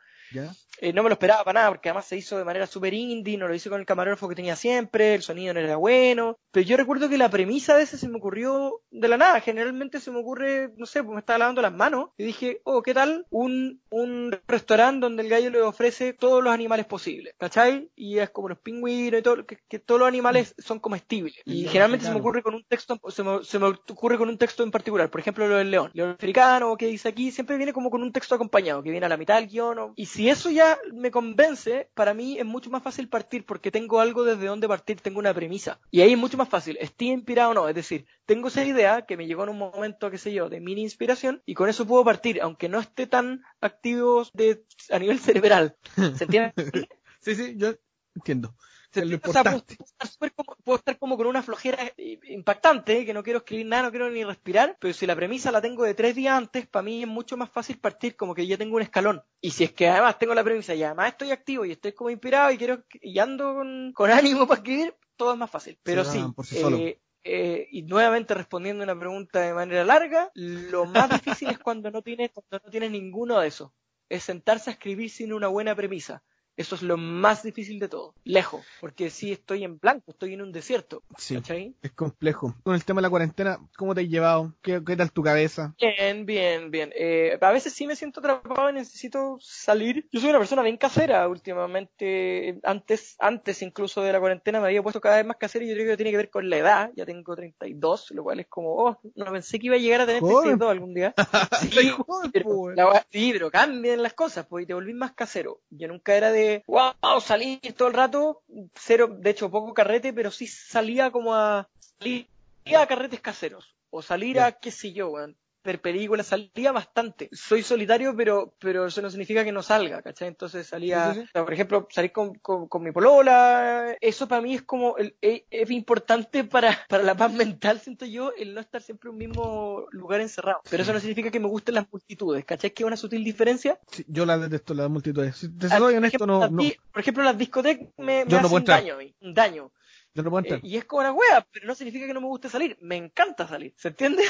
Eh, 0.81 0.93
no 0.93 1.03
me 1.03 1.09
lo 1.09 1.15
esperaba 1.15 1.45
para 1.45 1.61
nada, 1.61 1.71
porque 1.71 1.89
además 1.89 2.07
se 2.07 2.17
hizo 2.17 2.37
de 2.37 2.45
manera 2.45 2.67
super 2.67 2.93
indie, 2.93 3.39
no 3.39 3.47
lo 3.47 3.55
hice 3.55 3.71
con 3.71 3.81
el 3.81 3.87
camarógrafo 3.87 4.29
que 4.29 4.35
tenía 4.35 4.57
siempre, 4.57 5.15
el 5.15 5.23
sonido 5.23 5.55
no 5.55 5.61
era 5.61 5.77
bueno. 5.77 6.39
Pero 6.51 6.67
yo 6.67 6.77
recuerdo 6.77 7.09
que 7.09 7.19
la 7.19 7.31
premisa 7.31 7.77
de 7.77 7.85
ese 7.85 7.97
se 7.97 8.09
me 8.09 8.19
ocurrió 8.19 8.81
de 8.91 9.09
la 9.09 9.17
nada. 9.17 9.41
Generalmente 9.41 10.01
se 10.01 10.11
me 10.11 10.19
ocurre, 10.19 10.73
no 10.77 10.87
sé, 10.87 11.03
pues 11.03 11.15
me 11.15 11.21
estaba 11.21 11.39
lavando 11.39 11.63
las 11.63 11.73
manos 11.73 12.11
y 12.17 12.25
dije, 12.25 12.61
oh, 12.65 12.83
¿qué 12.83 12.95
tal? 12.95 13.27
Un, 13.31 13.81
un 13.91 14.37
restaurante 14.47 15.05
donde 15.05 15.23
el 15.23 15.29
gallo 15.29 15.51
le 15.51 15.63
ofrece 15.63 16.13
todos 16.13 16.43
los 16.43 16.53
animales 16.53 16.87
posibles, 16.87 17.35
¿cachai? 17.39 17.89
Y 17.95 18.19
es 18.19 18.31
como 18.31 18.49
los 18.49 18.59
pingüinos 18.59 19.21
y 19.21 19.23
todo, 19.23 19.47
que, 19.47 19.79
todos 19.79 20.01
los 20.01 20.09
animales 20.09 20.55
son 20.59 20.81
comestibles. 20.81 21.37
Y 21.45 21.65
generalmente 21.65 22.07
se 22.07 22.13
me 22.13 22.19
ocurre 22.19 22.43
con 22.43 22.55
un 22.55 22.65
texto, 22.65 23.01
se 23.09 23.23
me, 23.23 23.45
se 23.45 23.59
me, 23.59 23.67
ocurre 23.67 24.19
con 24.19 24.29
un 24.29 24.39
texto 24.39 24.63
en 24.63 24.71
particular. 24.71 25.11
Por 25.11 25.21
ejemplo, 25.21 25.47
lo 25.47 25.57
del 25.57 25.71
león. 25.71 25.91
León 25.95 26.11
africano, 26.11 26.77
que 26.77 26.87
dice 26.87 27.09
aquí, 27.09 27.31
siempre 27.31 27.57
viene 27.57 27.73
como 27.73 27.91
con 27.91 28.03
un 28.03 28.13
texto 28.13 28.35
acompañado, 28.35 28.83
que 28.83 28.91
viene 28.91 29.07
a 29.07 29.09
la 29.09 29.17
mitad 29.17 29.37
del 29.37 29.49
guion. 29.49 29.93
Y 29.97 30.07
si 30.07 30.24
eso 30.29 30.51
ya 30.51 30.79
me 30.93 31.11
convence, 31.11 31.89
para 31.95 32.15
mí 32.15 32.39
es 32.39 32.45
mucho 32.45 32.71
más 32.71 32.83
fácil 32.83 33.09
partir 33.09 33.45
porque 33.45 33.71
tengo 33.71 34.01
algo 34.01 34.25
desde 34.25 34.47
donde 34.47 34.69
partir, 34.69 35.01
tengo 35.01 35.19
una 35.19 35.35
premisa. 35.35 35.81
Y 35.91 36.01
ahí 36.01 36.13
es 36.13 36.19
mucho 36.19 36.37
más 36.37 36.49
fácil, 36.49 36.77
estoy 36.81 37.11
inspirado 37.11 37.51
o 37.51 37.55
no, 37.55 37.69
es 37.69 37.75
decir, 37.75 38.07
tengo 38.27 38.49
esa 38.49 38.65
idea 38.65 39.03
que 39.03 39.17
me 39.17 39.27
llegó 39.27 39.45
en 39.45 39.51
un 39.51 39.59
momento, 39.59 40.11
qué 40.11 40.19
sé 40.19 40.33
yo, 40.33 40.49
de 40.49 40.61
mini 40.61 40.83
inspiración 40.83 41.43
y 41.47 41.55
con 41.55 41.69
eso 41.69 41.87
puedo 41.87 42.05
partir, 42.05 42.41
aunque 42.43 42.69
no 42.69 42.79
esté 42.79 43.07
tan 43.07 43.43
activo 43.61 44.27
de, 44.33 44.65
a 44.91 44.99
nivel 44.99 45.19
cerebral. 45.21 45.77
¿Se 46.17 46.25
entiende? 46.25 46.53
sí, 47.21 47.35
sí, 47.35 47.55
yo 47.57 47.75
entiendo 48.15 48.55
puedo, 48.95 50.77
estar 50.77 50.99
como, 50.99 51.17
con 51.17 51.27
una 51.27 51.43
flojera 51.43 51.79
impactante, 51.97 53.05
que 53.05 53.15
no 53.15 53.23
quiero 53.23 53.39
escribir 53.41 53.67
nada, 53.67 53.85
no 53.85 53.91
quiero 53.91 54.11
ni 54.11 54.25
respirar, 54.25 54.77
pero 54.81 54.95
si 54.95 55.07
la 55.07 55.17
premisa 55.17 55.53
la 55.53 55.61
tengo 55.61 55.85
de 55.85 55.95
tres 55.95 56.15
días 56.15 56.37
antes, 56.37 56.67
para 56.67 56.83
mí 56.83 57.03
es 57.03 57.09
mucho 57.09 57.37
más 57.37 57.51
fácil 57.51 57.79
partir 57.79 58.17
como 58.17 58.35
que 58.35 58.47
ya 58.47 58.57
tengo 58.57 58.77
un 58.77 58.83
escalón. 58.83 59.23
Y 59.41 59.51
si 59.51 59.65
es 59.65 59.73
que 59.73 59.89
además 59.89 60.19
tengo 60.19 60.35
la 60.35 60.45
premisa 60.45 60.75
y 60.75 60.83
además 60.83 61.09
estoy 61.09 61.31
activo 61.31 61.65
y 61.65 61.73
estoy 61.73 61.93
como 61.93 62.11
inspirado 62.11 62.51
y 62.51 62.59
quiero 62.59 62.85
y 63.01 63.19
ando 63.19 63.55
con, 63.95 64.11
ánimo 64.11 64.47
para 64.47 64.59
escribir, 64.59 64.95
todo 65.17 65.33
es 65.33 65.39
más 65.39 65.51
fácil. 65.51 65.79
Pero 65.83 66.05
sí, 66.05 66.25
eh, 66.53 67.01
eh, 67.27 67.69
y 67.71 67.83
nuevamente 67.83 68.35
respondiendo 68.35 68.85
una 68.85 68.99
pregunta 68.99 69.41
de 69.41 69.55
manera 69.55 69.83
larga, 69.85 70.31
lo 70.35 70.85
más 70.85 71.09
difícil 71.09 71.49
es 71.49 71.59
cuando 71.59 71.91
no 71.91 72.03
tienes, 72.03 72.31
cuando 72.33 72.65
no 72.65 72.71
tienes 72.71 72.91
ninguno 72.91 73.41
de 73.41 73.49
eso. 73.49 73.75
Es 74.11 74.25
sentarse 74.25 74.69
a 74.69 74.75
escribir 74.75 75.09
sin 75.09 75.33
una 75.33 75.49
buena 75.49 75.75
premisa. 75.75 76.23
Eso 76.57 76.77
es 76.77 76.83
lo 76.83 76.97
más 76.97 77.43
difícil 77.43 77.81
de 77.81 77.89
todo, 77.89 78.15
lejos, 78.23 78.65
porque 78.81 79.11
si 79.11 79.33
estoy 79.33 79.65
en 79.65 79.79
blanco, 79.79 80.13
estoy 80.13 80.35
en 80.35 80.43
un 80.43 80.53
desierto. 80.53 81.03
Sí, 81.19 81.41
es 81.83 81.93
complejo. 81.93 82.55
Con 82.63 82.77
el 82.77 82.85
tema 82.85 83.01
de 83.01 83.03
la 83.03 83.11
cuarentena, 83.11 83.59
¿cómo 83.77 83.95
te 83.95 84.03
has 84.03 84.09
llevado? 84.09 84.55
¿Qué, 84.63 84.81
tal 84.81 85.11
tu 85.11 85.23
cabeza? 85.23 85.75
Bien, 85.81 86.25
bien, 86.25 86.71
bien. 86.71 86.93
Eh, 86.95 87.37
a 87.41 87.51
veces 87.51 87.73
sí 87.73 87.89
me 87.89 87.97
siento 87.97 88.21
atrapado 88.21 88.71
y 88.71 88.75
necesito 88.75 89.37
salir. 89.41 90.09
Yo 90.13 90.21
soy 90.21 90.31
una 90.31 90.39
persona 90.39 90.63
bien 90.63 90.77
casera 90.77 91.29
últimamente. 91.29 92.61
Antes, 92.63 93.17
antes 93.19 93.61
incluso 93.63 94.03
de 94.03 94.13
la 94.13 94.21
cuarentena 94.21 94.61
me 94.61 94.67
había 94.67 94.83
puesto 94.83 95.01
cada 95.01 95.17
vez 95.17 95.27
más 95.27 95.37
casera 95.37 95.65
y 95.65 95.69
yo 95.69 95.75
creo 95.75 95.89
que 95.89 95.97
tiene 95.97 96.13
que 96.13 96.19
ver 96.19 96.31
con 96.31 96.49
la 96.49 96.59
edad. 96.59 96.91
Ya 96.95 97.05
tengo 97.05 97.35
32, 97.35 98.13
lo 98.13 98.23
cual 98.23 98.39
es 98.39 98.47
como, 98.47 98.77
oh, 98.77 99.01
no 99.17 99.33
pensé 99.33 99.59
que 99.59 99.67
iba 99.67 99.77
a 99.77 99.81
llegar 99.81 100.03
a 100.03 100.07
tener 100.07 100.23
32 100.23 100.71
algún 100.71 100.95
día. 100.95 101.15
Sí, 101.75 101.91
pero, 102.33 102.65
sí, 103.11 103.31
pero 103.33 103.51
cambian 103.51 104.03
las 104.03 104.15
cosas, 104.15 104.47
pues 104.47 104.65
y 104.65 104.67
te 104.67 104.75
volvís 104.75 104.95
más 104.95 105.13
casero. 105.13 105.61
Yo 105.71 105.89
nunca 105.89 106.15
era 106.15 106.31
de 106.31 106.44
wow, 106.67 107.21
salí 107.21 107.59
todo 107.77 107.89
el 107.89 107.95
rato, 107.95 108.43
cero, 108.75 109.09
de 109.19 109.31
hecho 109.31 109.51
poco 109.51 109.75
carrete, 109.75 110.13
pero 110.13 110.31
sí 110.31 110.47
salía 110.47 111.11
como 111.11 111.35
a 111.35 111.69
salir 111.99 112.29
a 112.77 112.87
carretes 112.87 113.21
caseros 113.21 113.77
o 113.91 114.03
salir 114.03 114.41
a 114.41 114.53
qué 114.53 114.71
sé 114.71 114.93
yo, 114.93 115.11
weón, 115.11 115.37
ver 115.65 115.81
películas, 115.81 116.27
salía 116.27 116.73
bastante. 116.73 117.29
Soy 117.33 117.63
solitario, 117.63 118.15
pero, 118.17 118.55
pero 118.59 118.87
eso 118.87 119.03
no 119.03 119.11
significa 119.11 119.45
que 119.45 119.53
no 119.53 119.63
salga, 119.63 120.03
¿cachai? 120.03 120.29
Entonces 120.29 120.67
salía, 120.67 121.15
por 121.33 121.53
ejemplo, 121.53 121.89
salir 121.91 122.13
con, 122.13 122.35
con, 122.35 122.83
mi 122.83 122.93
polola, 122.93 123.97
eso 124.01 124.29
para 124.29 124.43
mí 124.43 124.55
es 124.55 124.63
como, 124.63 124.97
el, 124.99 125.17
e, 125.23 125.47
es, 125.51 125.71
importante 125.71 126.45
para, 126.45 126.79
para 126.89 127.03
la 127.03 127.17
paz 127.17 127.33
mental, 127.33 127.81
siento 127.81 128.05
yo, 128.05 128.33
el 128.37 128.55
no 128.55 128.61
estar 128.61 128.83
siempre 128.83 129.09
en 129.09 129.15
un 129.15 129.19
mismo 129.19 129.87
lugar 129.91 130.21
encerrado. 130.21 130.61
Pero 130.69 130.83
eso 130.83 130.93
no 130.93 131.01
significa 131.01 131.31
que 131.31 131.41
me 131.41 131.49
gusten 131.49 131.75
las 131.75 131.91
multitudes, 131.91 132.45
¿cachai? 132.45 132.71
Que 132.71 132.83
es 132.83 132.87
una 132.87 132.97
sutil 132.97 133.25
diferencia. 133.25 133.79
yo 134.07 134.27
la 134.27 134.39
detesto, 134.39 134.75
las 134.75 134.91
multitudes. 134.91 135.37
Si 135.37 135.49
te 135.49 135.69
soy 135.69 135.95
honesto, 135.95 136.27
no, 136.27 136.41
Por 136.49 137.01
ejemplo, 137.01 137.25
las 137.25 137.39
discotecas 137.39 137.89
me, 137.97 138.25
me 138.25 138.37
hacen 138.37 138.65
daño, 138.65 138.97
daño. 139.21 139.73
Yo 140.15 140.23
no 140.23 140.31
puedo 140.31 140.55
Eh, 140.55 140.61
y 140.63 140.77
es 140.77 140.85
como 140.85 141.01
una 141.01 141.13
wea, 141.13 141.47
pero 141.51 141.67
no 141.67 141.75
significa 141.75 142.07
que 142.07 142.15
no 142.15 142.21
me 142.21 142.29
guste 142.29 142.49
salir. 142.49 142.79
Me 142.81 142.97
encanta 142.97 143.49
salir, 143.49 143.75
¿se 143.77 143.89
entiende? 143.89 144.23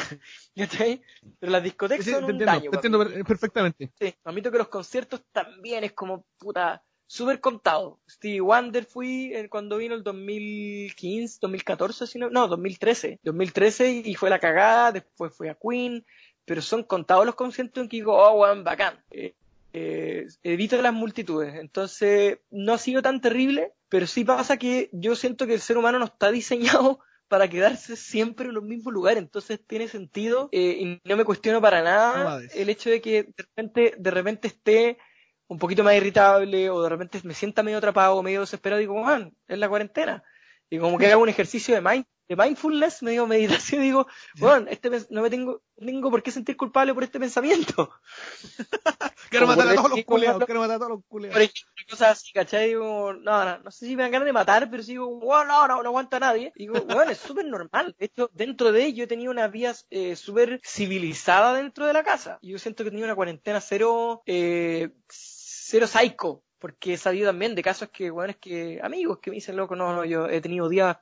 Pero 1.40 1.52
las 1.52 1.62
discotecas 1.62 2.04
Sí, 2.04 2.10
son 2.12 2.20
te 2.20 2.24
un 2.26 2.30
entiendo, 2.32 2.52
daño. 2.52 2.70
te 2.70 2.76
entiendo 2.76 3.24
perfectamente. 3.26 3.92
Sí, 3.98 4.14
admito 4.24 4.50
que 4.50 4.58
los 4.58 4.68
conciertos 4.68 5.22
también 5.30 5.84
es 5.84 5.92
como 5.92 6.24
puta, 6.38 6.82
súper 7.06 7.40
contado. 7.40 8.00
Stevie 8.08 8.40
Wonder 8.40 8.84
fui 8.86 9.32
eh, 9.34 9.48
cuando 9.50 9.76
vino 9.76 9.94
el 9.94 10.02
2015, 10.02 11.38
2014, 11.42 12.06
si 12.06 12.18
no, 12.18 12.30
no, 12.30 12.48
2013. 12.48 13.20
2013 13.22 13.90
y 14.06 14.14
fue 14.14 14.30
la 14.30 14.38
cagada, 14.38 14.90
después 14.92 15.34
fui 15.36 15.48
a 15.48 15.54
Queen, 15.60 16.04
pero 16.46 16.62
son 16.62 16.82
contados 16.84 17.26
los 17.26 17.34
conciertos 17.34 17.82
en 17.82 17.88
que 17.88 17.98
digo, 17.98 18.14
oh, 18.16 18.40
weón, 18.40 18.64
bacán. 18.64 18.98
Eh, 19.10 19.34
eh, 19.74 20.26
evito 20.42 20.80
las 20.80 20.94
multitudes. 20.94 21.54
Entonces, 21.56 22.38
no 22.50 22.74
ha 22.74 22.78
sido 22.78 23.02
tan 23.02 23.20
terrible, 23.20 23.72
pero 23.94 24.08
sí 24.08 24.24
pasa 24.24 24.56
que 24.56 24.90
yo 24.90 25.14
siento 25.14 25.46
que 25.46 25.54
el 25.54 25.60
ser 25.60 25.78
humano 25.78 26.00
no 26.00 26.06
está 26.06 26.32
diseñado 26.32 26.98
para 27.28 27.48
quedarse 27.48 27.94
siempre 27.94 28.48
en 28.48 28.54
los 28.54 28.64
mismos 28.64 28.92
lugares. 28.92 29.22
Entonces 29.22 29.64
tiene 29.64 29.86
sentido 29.86 30.48
eh, 30.50 30.78
y 30.80 31.08
no 31.08 31.16
me 31.16 31.24
cuestiono 31.24 31.60
para 31.60 31.80
nada 31.80 32.40
el 32.56 32.70
hecho 32.70 32.90
de 32.90 33.00
que 33.00 33.22
de 33.22 33.34
repente, 33.36 33.94
de 33.96 34.10
repente 34.10 34.48
esté 34.48 34.98
un 35.46 35.60
poquito 35.60 35.84
más 35.84 35.94
irritable 35.94 36.70
o 36.70 36.82
de 36.82 36.88
repente 36.88 37.20
me 37.22 37.34
sienta 37.34 37.62
medio 37.62 37.78
atrapado 37.78 38.16
o 38.16 38.22
medio 38.24 38.40
desesperado 38.40 38.80
y 38.80 38.86
digo, 38.86 39.00
man, 39.00 39.32
es 39.46 39.58
la 39.60 39.68
cuarentena. 39.68 40.24
Y 40.68 40.80
como 40.80 40.98
que 40.98 41.12
hago 41.12 41.22
un 41.22 41.28
ejercicio 41.28 41.76
de, 41.76 41.80
mind, 41.80 42.04
de 42.28 42.36
mindfulness, 42.36 43.02
medio 43.02 43.26
meditación 43.26 43.82
y 43.82 43.86
digo, 43.86 44.06
bueno, 44.38 44.66
este, 44.70 44.90
no 45.10 45.22
me 45.22 45.30
tengo, 45.30 45.62
tengo 45.76 46.10
por 46.10 46.22
qué 46.22 46.30
sentir 46.30 46.56
culpable 46.56 46.94
por 46.94 47.04
este 47.04 47.20
pensamiento. 47.20 47.90
Quiero 49.30 49.46
matar 49.46 49.68
a 49.68 49.74
todos 49.74 49.90
los 49.90 50.04
como- 50.04 50.46
quiero 50.46 50.60
matar 50.60 50.76
a 50.76 50.78
todos 50.78 50.90
los 50.92 51.04
culeados. 51.08 51.34
Por 51.34 51.42
ejemplo, 51.42 51.84
cosas 51.90 52.12
así, 52.12 52.32
¿cachai? 52.32 52.68
Digo, 52.68 53.12
no, 53.14 53.44
no, 53.44 53.58
no 53.58 53.70
sé 53.70 53.86
si 53.86 53.96
me 53.96 54.02
dan 54.02 54.12
ganas 54.12 54.26
de 54.26 54.32
matar, 54.32 54.70
pero 54.70 54.82
sigo, 54.82 55.06
wow, 55.18 55.44
no, 55.44 55.66
no, 55.68 55.82
no 55.82 55.88
aguanta 55.88 56.16
a 56.18 56.20
nadie. 56.20 56.52
Digo, 56.56 56.80
bueno, 56.82 57.10
es 57.10 57.18
súper 57.18 57.44
normal. 57.46 57.94
De 57.98 58.06
hecho, 58.06 58.30
dentro 58.32 58.70
de 58.72 58.84
ello 58.84 59.04
he 59.04 59.08
tenido 59.08 59.30
una 59.30 59.48
vida 59.48 59.74
eh, 59.90 60.14
súper 60.16 60.60
civilizada 60.64 61.54
dentro 61.54 61.86
de 61.86 61.92
la 61.92 62.04
casa. 62.04 62.38
Y 62.42 62.52
yo 62.52 62.58
siento 62.58 62.84
que 62.84 62.88
he 62.88 62.90
tenido 62.90 63.06
una 63.06 63.14
cuarentena 63.16 63.60
cero, 63.60 64.22
eh, 64.26 64.90
cero 65.08 65.86
psycho. 65.86 66.42
Porque 66.58 66.94
he 66.94 66.96
sabido 66.96 67.28
también 67.28 67.54
de 67.54 67.62
casos 67.62 67.90
que, 67.90 68.10
bueno, 68.10 68.30
es 68.30 68.36
que 68.38 68.80
amigos 68.82 69.18
que 69.18 69.30
me 69.30 69.34
dicen, 69.34 69.54
loco, 69.56 69.76
no, 69.76 69.94
no, 69.94 70.04
yo 70.06 70.28
he 70.28 70.40
tenido 70.40 70.68
días, 70.70 70.96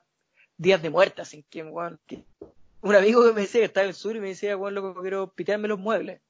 días 0.57 0.81
de 0.81 0.89
muerte, 0.89 1.21
así 1.21 1.45
que, 1.49 1.63
un 1.63 2.95
amigo 2.95 3.23
que 3.23 3.33
me 3.33 3.41
decía 3.41 3.61
que 3.61 3.65
estaba 3.65 3.85
en 3.85 3.89
el 3.89 3.95
sur 3.95 4.15
y 4.15 4.19
me 4.19 4.29
decía, 4.29 4.55
bueno, 4.55 4.81
loco, 4.81 5.01
quiero 5.01 5.33
pitearme 5.33 5.67
los 5.67 5.79
muebles. 5.79 6.21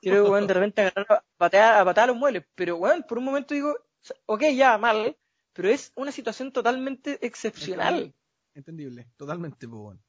Quiero, 0.00 0.24
weón, 0.30 0.46
de 0.46 0.54
repente 0.54 0.82
agarrar 0.82 1.12
a 1.12 1.24
patear, 1.36 1.80
a 1.80 1.84
patear 1.84 2.08
los 2.08 2.16
muebles. 2.16 2.44
Pero, 2.54 2.76
weón, 2.76 3.04
por 3.08 3.18
un 3.18 3.24
momento 3.24 3.54
digo, 3.54 3.76
ok, 4.26 4.42
ya, 4.54 4.78
mal, 4.78 5.16
pero 5.52 5.68
es 5.68 5.92
una 5.96 6.12
situación 6.12 6.52
totalmente 6.52 7.18
excepcional. 7.26 8.14
Entendible, 8.54 9.08
totalmente, 9.16 9.68
pues, 9.68 9.80
bueno. 9.80 10.00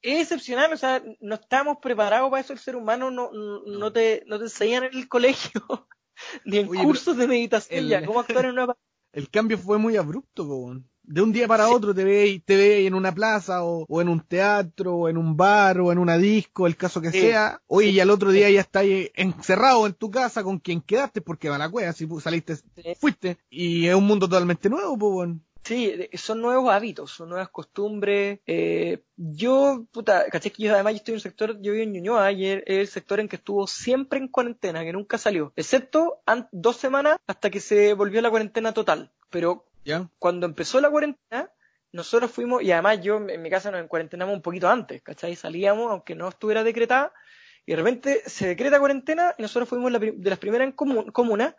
Es 0.00 0.20
excepcional, 0.20 0.70
o 0.70 0.76
sea, 0.76 1.02
no 1.20 1.36
estamos 1.36 1.78
preparados 1.80 2.28
para 2.30 2.42
eso, 2.42 2.52
el 2.52 2.58
ser 2.58 2.76
humano 2.76 3.10
no, 3.10 3.32
no, 3.32 3.62
no 3.64 3.90
te, 3.90 4.22
no 4.26 4.36
te 4.36 4.44
enseñan 4.44 4.84
en 4.84 4.94
el 4.94 5.08
colegio, 5.08 5.62
ni 6.44 6.58
en 6.58 6.68
Oye, 6.68 6.82
cursos 6.84 7.16
de 7.16 7.26
meditación 7.26 7.84
el- 7.84 7.88
ya, 7.88 8.04
cómo 8.04 8.20
actuar 8.20 8.44
en 8.44 8.50
una... 8.52 8.66
El 9.12 9.30
cambio 9.30 9.56
fue 9.56 9.78
muy 9.78 9.96
abrupto, 9.96 10.46
po, 10.46 10.56
weón. 10.56 10.90
De 11.06 11.20
un 11.22 11.32
día 11.32 11.46
para 11.46 11.66
Sí. 11.66 11.72
otro 11.74 11.94
te 11.94 12.02
veis 12.02 12.42
te 12.44 12.56
veis 12.56 12.86
en 12.86 12.94
una 12.94 13.12
plaza 13.14 13.62
o, 13.62 13.84
o 13.88 14.00
en 14.00 14.08
un 14.08 14.20
teatro 14.20 14.94
o 14.96 15.08
en 15.08 15.16
un 15.18 15.36
bar 15.36 15.78
o 15.80 15.92
en 15.92 15.98
una 15.98 16.16
disco, 16.18 16.66
el 16.66 16.76
caso 16.76 17.00
que 17.00 17.10
Sí. 17.12 17.20
sea. 17.20 17.60
Oye, 17.66 17.88
Sí. 17.88 17.94
y 17.94 18.00
al 18.00 18.10
otro 18.10 18.30
día 18.30 18.48
ya 18.50 18.60
estás 18.60 18.84
encerrado 19.14 19.86
en 19.86 19.92
tu 19.94 20.10
casa 20.10 20.42
con 20.42 20.58
quien 20.58 20.80
quedaste 20.80 21.20
porque 21.20 21.48
va 21.48 21.56
a 21.56 21.58
la 21.58 21.68
cueva, 21.70 21.92
si 21.92 22.08
saliste, 22.20 22.56
fuiste. 22.98 23.36
Y 23.50 23.86
es 23.86 23.94
un 23.94 24.06
mundo 24.06 24.28
totalmente 24.28 24.68
nuevo, 24.70 24.98
pues. 24.98 25.30
Sí, 25.62 25.94
son 26.14 26.42
nuevos 26.42 26.70
hábitos, 26.70 27.10
son 27.10 27.30
nuevas 27.30 27.48
costumbres. 27.48 28.40
Eh, 28.46 29.02
yo, 29.16 29.86
puta, 29.92 30.26
caché 30.30 30.50
que 30.52 30.62
yo 30.64 30.74
además 30.74 30.92
yo 30.92 30.96
estoy 30.98 31.12
en 31.12 31.16
un 31.16 31.20
sector, 31.22 31.58
yo 31.62 31.72
vivo 31.72 31.84
en 31.84 31.92
Ñuñoa 31.92 32.32
y 32.32 32.46
es 32.46 32.62
el 32.66 32.86
sector 32.86 33.18
en 33.20 33.28
que 33.28 33.36
estuvo 33.36 33.66
siempre 33.66 34.18
en 34.18 34.28
cuarentena, 34.28 34.84
que 34.84 34.92
nunca 34.92 35.16
salió, 35.16 35.52
excepto 35.56 36.18
dos 36.52 36.76
semanas 36.76 37.16
hasta 37.26 37.48
que 37.48 37.60
se 37.60 37.94
volvió 37.94 38.20
la 38.20 38.28
cuarentena 38.30 38.72
total. 38.72 39.10
Pero 39.30 39.64
¿Ya? 39.84 40.08
cuando 40.18 40.46
empezó 40.46 40.80
la 40.80 40.90
cuarentena, 40.90 41.50
nosotros 41.92 42.30
fuimos, 42.30 42.62
y 42.62 42.72
además 42.72 43.00
yo 43.02 43.16
en 43.28 43.40
mi 43.42 43.50
casa 43.50 43.70
nos 43.70 43.82
encuarentenamos 43.82 44.34
un 44.34 44.42
poquito 44.42 44.68
antes, 44.68 45.02
¿cachai? 45.02 45.36
Salíamos, 45.36 45.90
aunque 45.90 46.14
no 46.14 46.28
estuviera 46.28 46.64
decretada, 46.64 47.12
y 47.66 47.72
de 47.72 47.76
repente 47.76 48.22
se 48.26 48.48
decreta 48.48 48.78
cuarentena 48.80 49.34
y 49.38 49.42
nosotros 49.42 49.68
fuimos 49.68 49.92
la 49.92 49.98
de 49.98 50.14
las 50.30 50.38
primeras 50.38 50.66
en 50.66 50.74
comu- 50.76 51.10
comunas 51.12 51.54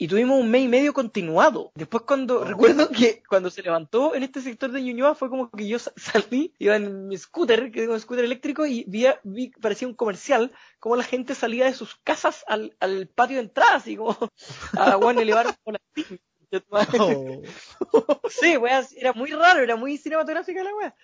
y 0.00 0.06
tuvimos 0.06 0.38
un 0.40 0.48
mes 0.50 0.62
y 0.62 0.68
medio 0.68 0.92
continuado. 0.92 1.72
Después 1.74 2.04
cuando, 2.04 2.42
Oh. 2.42 2.44
recuerdo 2.44 2.88
que 2.90 3.22
cuando 3.28 3.50
se 3.50 3.62
levantó 3.62 4.14
en 4.14 4.22
este 4.22 4.40
sector 4.40 4.70
de 4.70 4.82
Ñuñoa 4.82 5.16
fue 5.16 5.28
como 5.28 5.50
que 5.50 5.66
yo 5.66 5.78
sa- 5.80 5.92
salí, 5.96 6.54
iba 6.60 6.76
en 6.76 7.08
mi 7.08 7.16
scooter, 7.18 7.72
que 7.72 7.80
tengo 7.80 7.94
un 7.94 8.00
scooter 8.00 8.24
eléctrico, 8.24 8.66
y 8.66 8.84
vi, 8.86 9.06
vi 9.24 9.50
parecía 9.60 9.88
un 9.88 9.94
comercial, 9.94 10.52
como 10.78 10.94
la 10.94 11.02
gente 11.02 11.34
salía 11.34 11.64
de 11.64 11.74
sus 11.74 11.96
casas 12.04 12.44
al, 12.46 12.76
al 12.78 13.08
patio 13.08 13.38
de 13.38 13.42
entrada, 13.44 13.74
así 13.76 13.96
como 13.96 14.16
a 14.78 14.96
bueno, 14.96 15.22
elevar 15.22 15.46
como 15.64 15.76
la. 15.78 16.04
Sí, 18.30 18.56
wea, 18.56 18.84
era 18.96 19.12
muy 19.12 19.30
raro, 19.30 19.60
era 19.60 19.76
muy 19.76 19.96
cinematográfica 19.98 20.64
la 20.64 20.74
wea. 20.74 20.94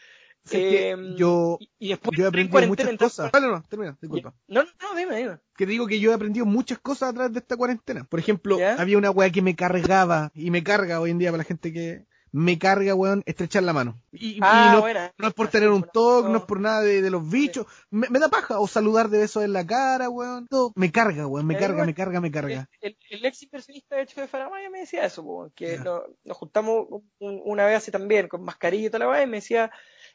Sí, 0.45 0.57
es 0.57 0.63
que 0.63 0.91
Eh, 0.91 1.15
yo, 1.17 1.57
y, 1.59 1.71
y 1.79 1.89
después 1.91 2.19
yo 2.19 2.25
he 2.25 2.29
aprendido 2.29 2.67
muchas 2.67 2.97
cosas. 2.99 3.33
Vale, 3.33 3.47
no, 3.49 3.63
termina, 3.63 3.97
disculpa. 4.01 4.35
No, 4.47 4.63
no, 4.63 4.95
dime, 4.95 5.17
dime. 5.17 5.39
Que 5.57 5.65
digo 5.65 5.87
que 5.87 6.01
yo 6.01 6.11
he 6.11 6.15
aprendido 6.15 6.45
muchas 6.45 6.79
cosas 6.79 7.11
a 7.11 7.13
través 7.15 7.33
de 7.33 7.39
esta 7.39 7.57
cuarentena. 7.57 8.05
Por 8.05 8.21
ejemplo, 8.21 8.59
¿Ya? 8.59 8.75
había 8.75 8.99
una 8.99 9.11
weá 9.11 9.31
que 9.31 9.41
me 9.41 9.57
cargaba 9.57 10.31
y 10.35 10.51
me 10.51 10.63
carga 10.63 11.01
hoy 11.01 11.13
en 11.13 11.19
día 11.19 11.31
para 11.31 11.39
la 11.39 11.45
gente 11.45 11.73
que 11.73 12.05
me 12.37 12.59
carga, 12.59 12.97
weón, 12.97 13.23
estrechar 13.27 13.63
la 13.63 13.73
mano. 13.73 14.01
Y, 14.11 14.31
y 14.33 14.39
Ah, 14.43 14.71
no, 14.73 14.81
buena. 14.81 15.13
no 15.19 15.29
es 15.29 15.35
por 15.35 15.47
tener 15.49 15.69
un 15.69 15.85
toque, 15.85 16.29
no 16.31 16.39
es 16.39 16.45
por 16.45 16.59
nada 16.61 16.81
de, 16.81 17.01
de 17.01 17.09
los 17.09 17.31
bichos. 17.31 17.65
Me, 17.91 18.09
me 18.11 18.19
da 18.19 18.29
paja. 18.29 18.59
O 18.59 18.67
saludar 18.67 19.09
de 19.09 19.19
besos 19.19 19.45
en 19.45 19.53
la 19.53 19.65
cara, 19.65 20.11
weón. 20.11 20.49
Todo. 20.49 20.73
Me 20.75 20.91
carga, 20.91 21.29
weón. 21.29 21.47
Me 21.47 21.55
Eh, 21.55 21.59
carga, 21.59 21.85
me 21.85 21.95
carga, 21.95 22.21
me 22.21 22.33
carga. 22.33 22.69
El, 22.81 22.97
el, 23.11 23.19
el 23.21 23.25
ex 23.27 23.41
inversionista 23.45 23.95
de 23.95 24.03
hecho 24.03 24.21
de 24.21 24.27
Faramaya 24.27 24.69
me 24.69 24.81
decía 24.81 25.05
eso, 25.05 25.23
po, 25.23 25.51
que 25.55 25.77
Ya. 25.77 25.85
no- 25.85 26.03
nos 26.25 26.37
juntamos 26.37 26.89
un- 27.21 27.41
una 27.45 27.67
vez 27.67 27.77
así 27.77 27.93
también, 27.93 28.27
con 28.27 28.43
mascarilla 28.43 28.89
y 28.89 28.91
toda 28.91 29.05
la 29.05 29.11
weá, 29.11 29.23
y 29.23 29.27
me 29.29 29.37
decía, 29.37 29.71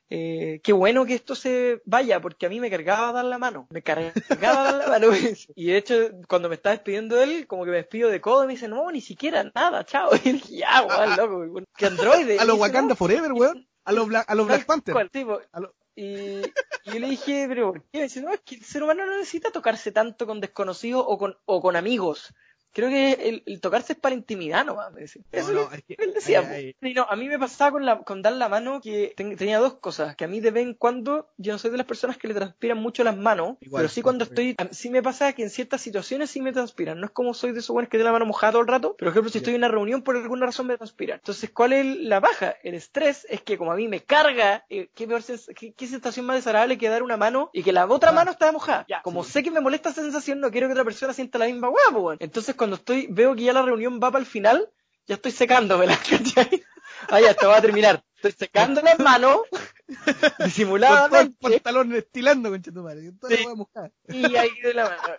eh, 0.09 0.59
qué 0.63 0.73
bueno 0.73 1.05
que 1.05 1.13
esto 1.15 1.35
se 1.35 1.81
vaya, 1.85 2.19
porque 2.21 2.45
a 2.45 2.49
mí 2.49 2.59
me 2.59 2.69
cargaba 2.69 3.11
dar 3.11 3.25
la 3.25 3.37
mano, 3.37 3.67
me 3.69 3.81
cargaba 3.81 4.63
dar 4.63 4.75
la 4.75 4.87
mano. 4.87 5.07
y 5.55 5.65
de 5.67 5.77
hecho, 5.77 5.95
cuando 6.27 6.49
me 6.49 6.55
estaba 6.55 6.75
despidiendo 6.75 7.15
de 7.15 7.23
él, 7.25 7.47
como 7.47 7.63
que 7.65 7.71
me 7.71 7.77
despido 7.77 8.09
de 8.09 8.19
codo, 8.21 8.43
y 8.43 8.47
me 8.47 8.53
dice, 8.53 8.67
no, 8.67 8.89
ni 8.91 9.01
siquiera 9.01 9.49
nada, 9.53 9.85
chao. 9.85 10.09
Y 10.23 10.31
dije, 10.33 10.57
ya, 10.57 10.81
weón, 10.83 11.15
loco, 11.17 11.65
que 11.77 11.85
androide. 11.85 12.39
A 12.39 12.45
los 12.45 12.57
Wakanda 12.59 12.89
"No, 12.89 12.95
Forever, 12.95 13.31
weón. 13.33 13.67
A 13.85 13.91
los, 13.91 14.07
Bla- 14.07 14.25
a 14.27 14.35
los 14.35 14.45
Black 14.47 14.65
Panther. 14.65 14.93
cual, 14.93 15.09
tipo. 15.09 15.39
A 15.51 15.59
lo- 15.59 15.73
Y, 15.95 16.05
y 16.05 16.43
yo 16.85 16.99
le 16.99 17.09
dije, 17.09 17.45
pero 17.49 17.73
¿por 17.73 17.81
qué? 17.83 17.97
Me 17.99 18.03
dice, 18.03 18.21
no, 18.21 18.31
es 18.31 18.39
que 18.41 18.55
el 18.55 18.63
ser 18.63 18.83
humano 18.83 19.05
no 19.05 19.17
necesita 19.17 19.51
tocarse 19.51 19.91
tanto 19.91 20.25
con 20.27 20.39
desconocidos 20.41 21.03
o 21.07 21.17
con, 21.17 21.37
o 21.45 21.61
con 21.61 21.75
amigos. 21.75 22.33
Creo 22.71 22.89
que 22.89 23.13
el, 23.13 23.43
el 23.45 23.61
tocarse 23.61 23.93
es 23.93 23.99
para 23.99 24.13
intimidad 24.15 24.63
nomás, 24.65 24.91
me 24.93 25.01
decía. 25.01 25.21
Eso 25.31 25.51
No, 25.51 25.59
es 25.61 25.65
no, 25.65 25.69
lo 25.71 25.75
es 25.75 25.83
que- 25.83 25.95
él 25.97 26.13
decía. 26.13 26.47
ay, 26.49 26.73
po. 26.79 26.85
Y 26.87 26.93
no, 26.93 27.05
a 27.09 27.15
mí 27.15 27.27
me 27.27 27.39
pasaba 27.39 27.71
con, 27.71 27.85
la, 27.85 27.99
con 27.99 28.21
dar 28.21 28.33
la 28.33 28.47
mano 28.49 28.79
que 28.81 29.13
ten- 29.17 29.35
tenía 29.37 29.57
dos 29.59 29.73
cosas, 29.75 30.15
que 30.15 30.25
a 30.25 30.27
mí 30.27 30.39
de 30.39 30.51
vez 30.51 30.63
en 30.63 30.73
cuando, 30.75 31.29
yo 31.37 31.51
no 31.53 31.59
soy 31.59 31.71
de 31.71 31.77
las 31.77 31.85
personas 31.87 32.17
que 32.17 32.27
le 32.27 32.33
transpiran 32.35 32.77
mucho 32.77 33.03
las 33.03 33.17
manos, 33.17 33.57
Igual, 33.61 33.81
pero 33.81 33.89
sí 33.89 34.01
cuando 34.01 34.23
estoy, 34.23 34.55
a- 34.57 34.67
sí 34.73 34.89
me 34.89 35.01
pasa 35.01 35.33
que 35.33 35.43
en 35.43 35.49
ciertas 35.49 35.81
situaciones 35.81 36.29
sí 36.29 36.41
me 36.41 36.51
transpiran. 36.53 36.99
No 36.99 37.05
es 37.07 37.11
como 37.11 37.33
soy 37.33 37.51
de 37.53 37.59
esos 37.59 37.73
buenos 37.73 37.89
que 37.89 37.97
tienen 37.97 38.05
la 38.05 38.11
mano 38.11 38.25
mojada 38.25 38.51
todo 38.53 38.61
el 38.61 38.67
rato, 38.67 38.95
pero 38.97 39.09
por 39.09 39.13
ejemplo 39.13 39.31
si 39.31 39.37
estoy 39.39 39.55
en 39.55 39.61
una 39.61 39.67
reunión 39.67 40.01
por 40.03 40.15
alguna 40.15 40.45
razón 40.45 40.67
me 40.67 40.77
transpira. 40.77 41.15
Entonces, 41.15 41.49
¿cuál 41.49 41.73
es 41.73 41.85
la 41.85 42.19
baja? 42.19 42.55
El 42.63 42.75
estrés 42.75 43.25
es 43.29 43.41
que 43.41 43.57
como 43.57 43.71
a 43.71 43.75
mí 43.75 43.87
me 43.87 44.01
carga, 44.03 44.65
eh, 44.69 44.89
¿qué, 44.93 45.07
peor 45.07 45.21
sens- 45.21 45.51
qué, 45.55 45.73
qué 45.73 45.87
sensación 45.87 46.25
más 46.25 46.35
desagradable 46.35 46.77
que 46.77 46.87
dar 46.89 47.03
una 47.03 47.17
mano 47.17 47.49
y 47.53 47.63
que 47.63 47.71
la 47.73 47.85
otra 47.87 48.11
Ah. 48.11 48.13
mano 48.13 48.31
está 48.31 48.51
mojada? 48.51 48.85
Ya, 48.87 49.01
como 49.01 49.23
Sí. 49.23 49.31
sé 49.31 49.43
que 49.43 49.51
me 49.51 49.59
molesta 49.59 49.89
esa 49.89 50.01
sensación, 50.01 50.39
no 50.39 50.51
quiero 50.51 50.67
que 50.67 50.73
otra 50.73 50.83
persona 50.85 51.13
sienta 51.13 51.37
la 51.39 51.45
misma 51.47 51.69
weón. 51.69 52.17
Entonces, 52.19 52.55
cuando 52.59 52.75
estoy, 52.75 53.07
veo 53.09 53.35
que 53.35 53.43
ya 53.45 53.53
la 53.53 53.63
reunión 53.63 53.95
va 54.03 54.11
para 54.11 54.19
el 54.19 54.27
final, 54.27 54.69
ya 55.07 55.15
estoy 55.15 55.31
secándomela, 55.31 55.97
¿cachai? 56.09 56.63
Ah, 57.09 57.19
ya, 57.21 57.31
esto 57.31 57.47
va 57.47 57.57
a 57.57 57.61
terminar. 57.61 58.03
Estoy 58.17 58.33
secando 58.33 58.81
las 58.81 58.99
manos, 58.99 59.39
Con 59.87 60.05
todo 60.05 60.35
el 60.37 60.45
disimuladamente, 60.45 61.37
pantalón 61.41 61.95
estilando, 61.95 62.49
concha 62.49 62.71
tu 62.71 62.83
madre. 62.83 63.11
Toda 63.19 63.35
la 63.35 63.91
Sí. 64.09 64.21
y 64.27 64.35
ahí 64.35 64.51
de 64.61 64.73
la 64.75 64.83
mano. 64.89 65.13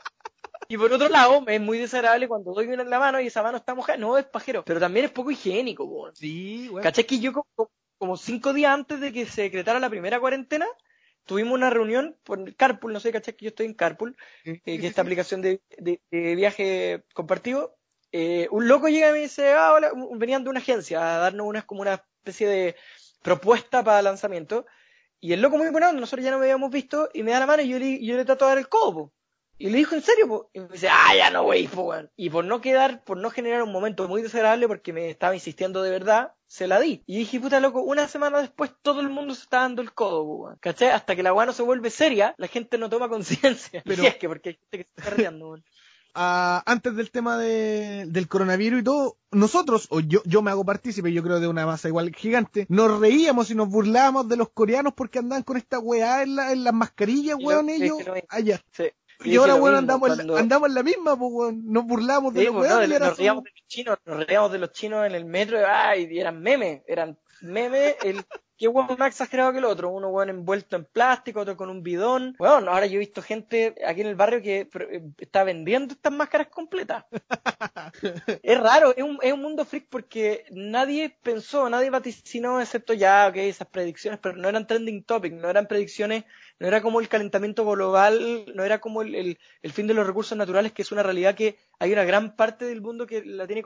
Y 0.68 0.76
por 0.78 0.92
otro 0.92 1.08
lado, 1.08 1.40
me 1.40 1.56
es 1.56 1.60
muy 1.60 1.78
desagradable 1.78 2.28
cuando 2.28 2.52
doy 2.52 2.68
una 2.68 2.82
en 2.82 2.90
la 2.90 3.00
mano 3.00 3.20
y 3.20 3.26
esa 3.26 3.42
mano 3.42 3.56
está 3.58 3.74
mojada. 3.74 3.98
No, 3.98 4.16
es 4.18 4.26
pajero. 4.26 4.64
Pero 4.64 4.78
también 4.78 5.06
es 5.06 5.10
poco 5.10 5.30
higiénico, 5.32 5.84
weón. 5.84 6.14
Sí, 6.14 6.68
weón. 6.68 6.82
¿Cachai 6.82 7.04
que 7.06 7.18
yo 7.18 7.32
como, 7.32 7.70
como 7.98 8.16
cinco 8.16 8.52
días 8.52 8.72
antes 8.72 9.00
de 9.00 9.12
que 9.12 9.26
se 9.26 9.42
decretara 9.42 9.80
la 9.80 9.90
primera 9.90 10.20
cuarentena, 10.20 10.66
tuvimos 11.30 11.54
una 11.54 11.70
reunión 11.70 12.16
por 12.24 12.54
Carpool, 12.56 12.92
no 12.92 12.98
sé, 13.00 13.12
¿cachai? 13.12 13.34
Que 13.36 13.44
yo 13.46 13.48
estoy 13.50 13.66
en 13.66 13.74
Carpool, 13.74 14.16
eh, 14.44 14.60
que 14.64 14.74
es 14.74 14.84
esta 14.84 15.02
aplicación 15.02 15.40
de, 15.42 15.62
de- 15.78 16.00
de 16.10 16.34
viaje 16.34 17.04
compartido. 17.14 17.76
Eh, 18.12 18.48
un 18.50 18.66
loco 18.68 18.88
llega 18.88 19.10
y 19.10 19.12
me 19.12 19.18
dice, 19.20 19.52
ah, 19.52 19.72
hola, 19.74 19.92
venían 20.16 20.42
de 20.44 20.50
una 20.50 20.58
agencia 20.60 20.98
a 21.00 21.18
darnos 21.18 21.46
una, 21.46 21.62
como 21.62 21.82
una 21.82 21.94
especie 21.94 22.48
de 22.48 22.76
propuesta 23.22 23.84
para 23.84 24.02
lanzamiento. 24.02 24.66
Y 25.20 25.32
el 25.34 25.40
loco 25.42 25.56
muy 25.58 25.68
bueno, 25.70 25.92
nosotros 25.92 26.24
ya 26.24 26.30
no 26.32 26.38
me 26.38 26.46
habíamos 26.46 26.70
visto, 26.70 27.08
y 27.14 27.22
me 27.22 27.30
da 27.32 27.40
la 27.40 27.46
mano 27.46 27.62
y 27.62 27.68
yo 27.68 27.78
le, 27.78 28.04
yo 28.04 28.16
le 28.16 28.24
trato 28.24 28.44
de 28.46 28.50
dar 28.50 28.58
el 28.58 28.68
codo. 28.68 29.12
Y 29.60 29.70
le 29.70 29.78
dijo, 29.78 29.94
¿en 29.94 30.02
serio? 30.02 30.26
po?". 30.26 30.50
Y 30.52 30.60
me 30.60 30.68
dice, 30.68 30.88
ah, 30.90 31.14
ya 31.16 31.30
no, 31.30 31.44
güey, 31.44 31.68
po, 31.68 31.82
weón. 31.82 32.10
Y 32.16 32.30
por 32.30 32.44
no 32.44 32.60
quedar, 32.60 33.04
por 33.04 33.16
no 33.18 33.30
generar 33.30 33.62
un 33.62 33.70
momento 33.72 34.08
muy 34.08 34.22
desagradable 34.22 34.66
porque 34.66 34.92
me 34.92 35.10
estaba 35.10 35.34
insistiendo 35.34 35.82
de 35.82 35.90
verdad, 35.90 36.32
se 36.46 36.66
la 36.66 36.80
di. 36.80 37.02
Y 37.06 37.18
dije, 37.18 37.38
puta 37.38 37.60
loco, 37.60 37.82
una 37.82 38.08
semana 38.08 38.40
después 38.40 38.72
todo 38.82 39.00
el 39.00 39.10
mundo 39.10 39.34
se 39.34 39.42
está 39.42 39.58
dando 39.60 39.82
el 39.82 39.92
codo, 39.92 40.24
po, 40.24 40.34
weón. 40.44 40.56
¿Cachai? 40.60 40.88
Hasta 40.88 41.14
que 41.14 41.22
la 41.22 41.32
weá 41.34 41.46
no 41.46 41.52
se 41.52 41.62
vuelve 41.62 41.90
seria, 41.90 42.34
la 42.38 42.48
gente 42.48 42.78
no 42.78 42.88
toma 42.88 43.08
conciencia. 43.08 43.82
Pero- 43.84 44.02
es 44.04 44.16
que, 44.16 44.28
porque 44.28 44.48
hay 44.50 44.54
gente 44.56 44.78
que 44.78 44.84
se 44.84 44.90
está 44.96 45.10
riendo, 45.10 45.48
weón. 45.50 45.64
Ah, 46.12 46.64
antes 46.66 46.96
del 46.96 47.12
tema 47.12 47.38
de- 47.38 48.04
del 48.08 48.26
coronavirus 48.26 48.80
y 48.80 48.82
todo, 48.82 49.16
nosotros, 49.30 49.86
o 49.90 50.00
yo, 50.00 50.22
yo 50.24 50.42
me 50.42 50.50
hago 50.50 50.64
partícipe, 50.64 51.12
yo 51.12 51.22
creo 51.22 51.38
de 51.38 51.46
una 51.46 51.66
masa 51.66 51.86
igual 51.86 52.12
gigante, 52.16 52.66
nos 52.68 52.98
reíamos 52.98 53.48
y 53.52 53.54
nos 53.54 53.68
burlábamos 53.68 54.28
de 54.28 54.36
los 54.36 54.48
coreanos 54.50 54.92
porque 54.94 55.20
andaban 55.20 55.44
con 55.44 55.56
esta 55.56 55.78
weá 55.78 56.24
en, 56.24 56.34
la- 56.34 56.50
en 56.50 56.64
las 56.64 56.74
mascarillas, 56.74 57.36
weón, 57.40 57.66
lo- 57.66 57.72
ellos 57.72 57.98
no- 58.04 58.14
allá. 58.28 58.60
Sí. 58.72 58.84
Y 59.24 59.36
ahora, 59.36 59.54
weón, 59.56 59.76
andamos, 59.76 60.08
cuando- 60.08 60.36
andamos 60.36 60.68
en 60.68 60.74
la 60.74 60.82
misma, 60.82 61.16
pues, 61.18 61.30
weón. 61.32 61.62
Nos 61.66 61.84
burlamos 61.84 62.34
de 62.34 62.40
Sí, 62.40 62.46
los 62.46 62.54
pues, 62.56 62.70
no, 62.70 62.98
nos 62.98 63.16
reíamos 63.18 63.44
de 63.44 63.50
los 63.50 63.66
chinos, 63.66 63.98
nos 64.04 64.26
reíamos 64.26 64.52
de 64.52 64.58
los 64.58 64.72
chinos 64.72 65.06
en 65.06 65.14
el 65.14 65.24
metro, 65.24 65.58
ay, 65.66 66.08
y 66.10 66.18
eran 66.18 66.40
memes, 66.40 66.82
eran 66.86 67.18
memes, 67.42 67.96
el 68.02 68.24
qué 68.60 68.68
weón 68.68 68.88
más 68.98 69.08
exagerado 69.08 69.52
que 69.52 69.58
el 69.58 69.64
otro, 69.64 69.88
uno 69.88 70.08
weón 70.08 70.28
envuelto 70.28 70.76
en 70.76 70.84
plástico, 70.84 71.40
otro 71.40 71.56
con 71.56 71.70
un 71.70 71.82
bidón. 71.82 72.34
Bueno, 72.38 72.70
ahora 72.70 72.84
yo 72.84 72.96
he 72.96 72.98
visto 72.98 73.22
gente 73.22 73.74
aquí 73.86 74.02
en 74.02 74.06
el 74.06 74.16
barrio 74.16 74.42
que 74.42 74.68
eh, 74.70 75.02
está 75.16 75.44
vendiendo 75.44 75.94
estas 75.94 76.12
máscaras 76.12 76.48
completas. 76.48 77.06
es 78.42 78.60
raro, 78.60 78.92
es 78.94 79.02
un, 79.02 79.18
es 79.22 79.32
un 79.32 79.40
mundo 79.40 79.64
freak 79.64 79.86
porque 79.88 80.44
nadie 80.50 81.16
pensó, 81.22 81.70
nadie 81.70 81.88
vaticinó, 81.88 82.60
excepto 82.60 82.92
ya, 82.92 83.28
ok, 83.28 83.36
esas 83.36 83.68
predicciones, 83.68 84.20
pero 84.22 84.36
no 84.36 84.48
eran 84.48 84.66
trending 84.66 85.04
topic, 85.04 85.32
no 85.32 85.48
eran 85.48 85.66
predicciones, 85.66 86.24
no 86.60 86.68
era 86.68 86.82
como 86.82 87.00
el 87.00 87.08
calentamiento 87.08 87.64
global, 87.66 88.44
no 88.54 88.62
era 88.64 88.80
como 88.80 89.02
el, 89.02 89.14
el- 89.14 89.38
el 89.62 89.72
fin 89.72 89.86
de 89.88 89.94
los 89.94 90.06
recursos 90.06 90.36
naturales, 90.38 90.72
que 90.72 90.82
es 90.82 90.92
una 90.92 91.02
realidad 91.02 91.34
que 91.34 91.58
hay 91.80 91.92
una 91.92 92.04
gran 92.04 92.36
parte 92.36 92.66
del 92.66 92.80
mundo 92.82 93.06
que 93.06 93.24
la 93.24 93.46
tiene 93.46 93.62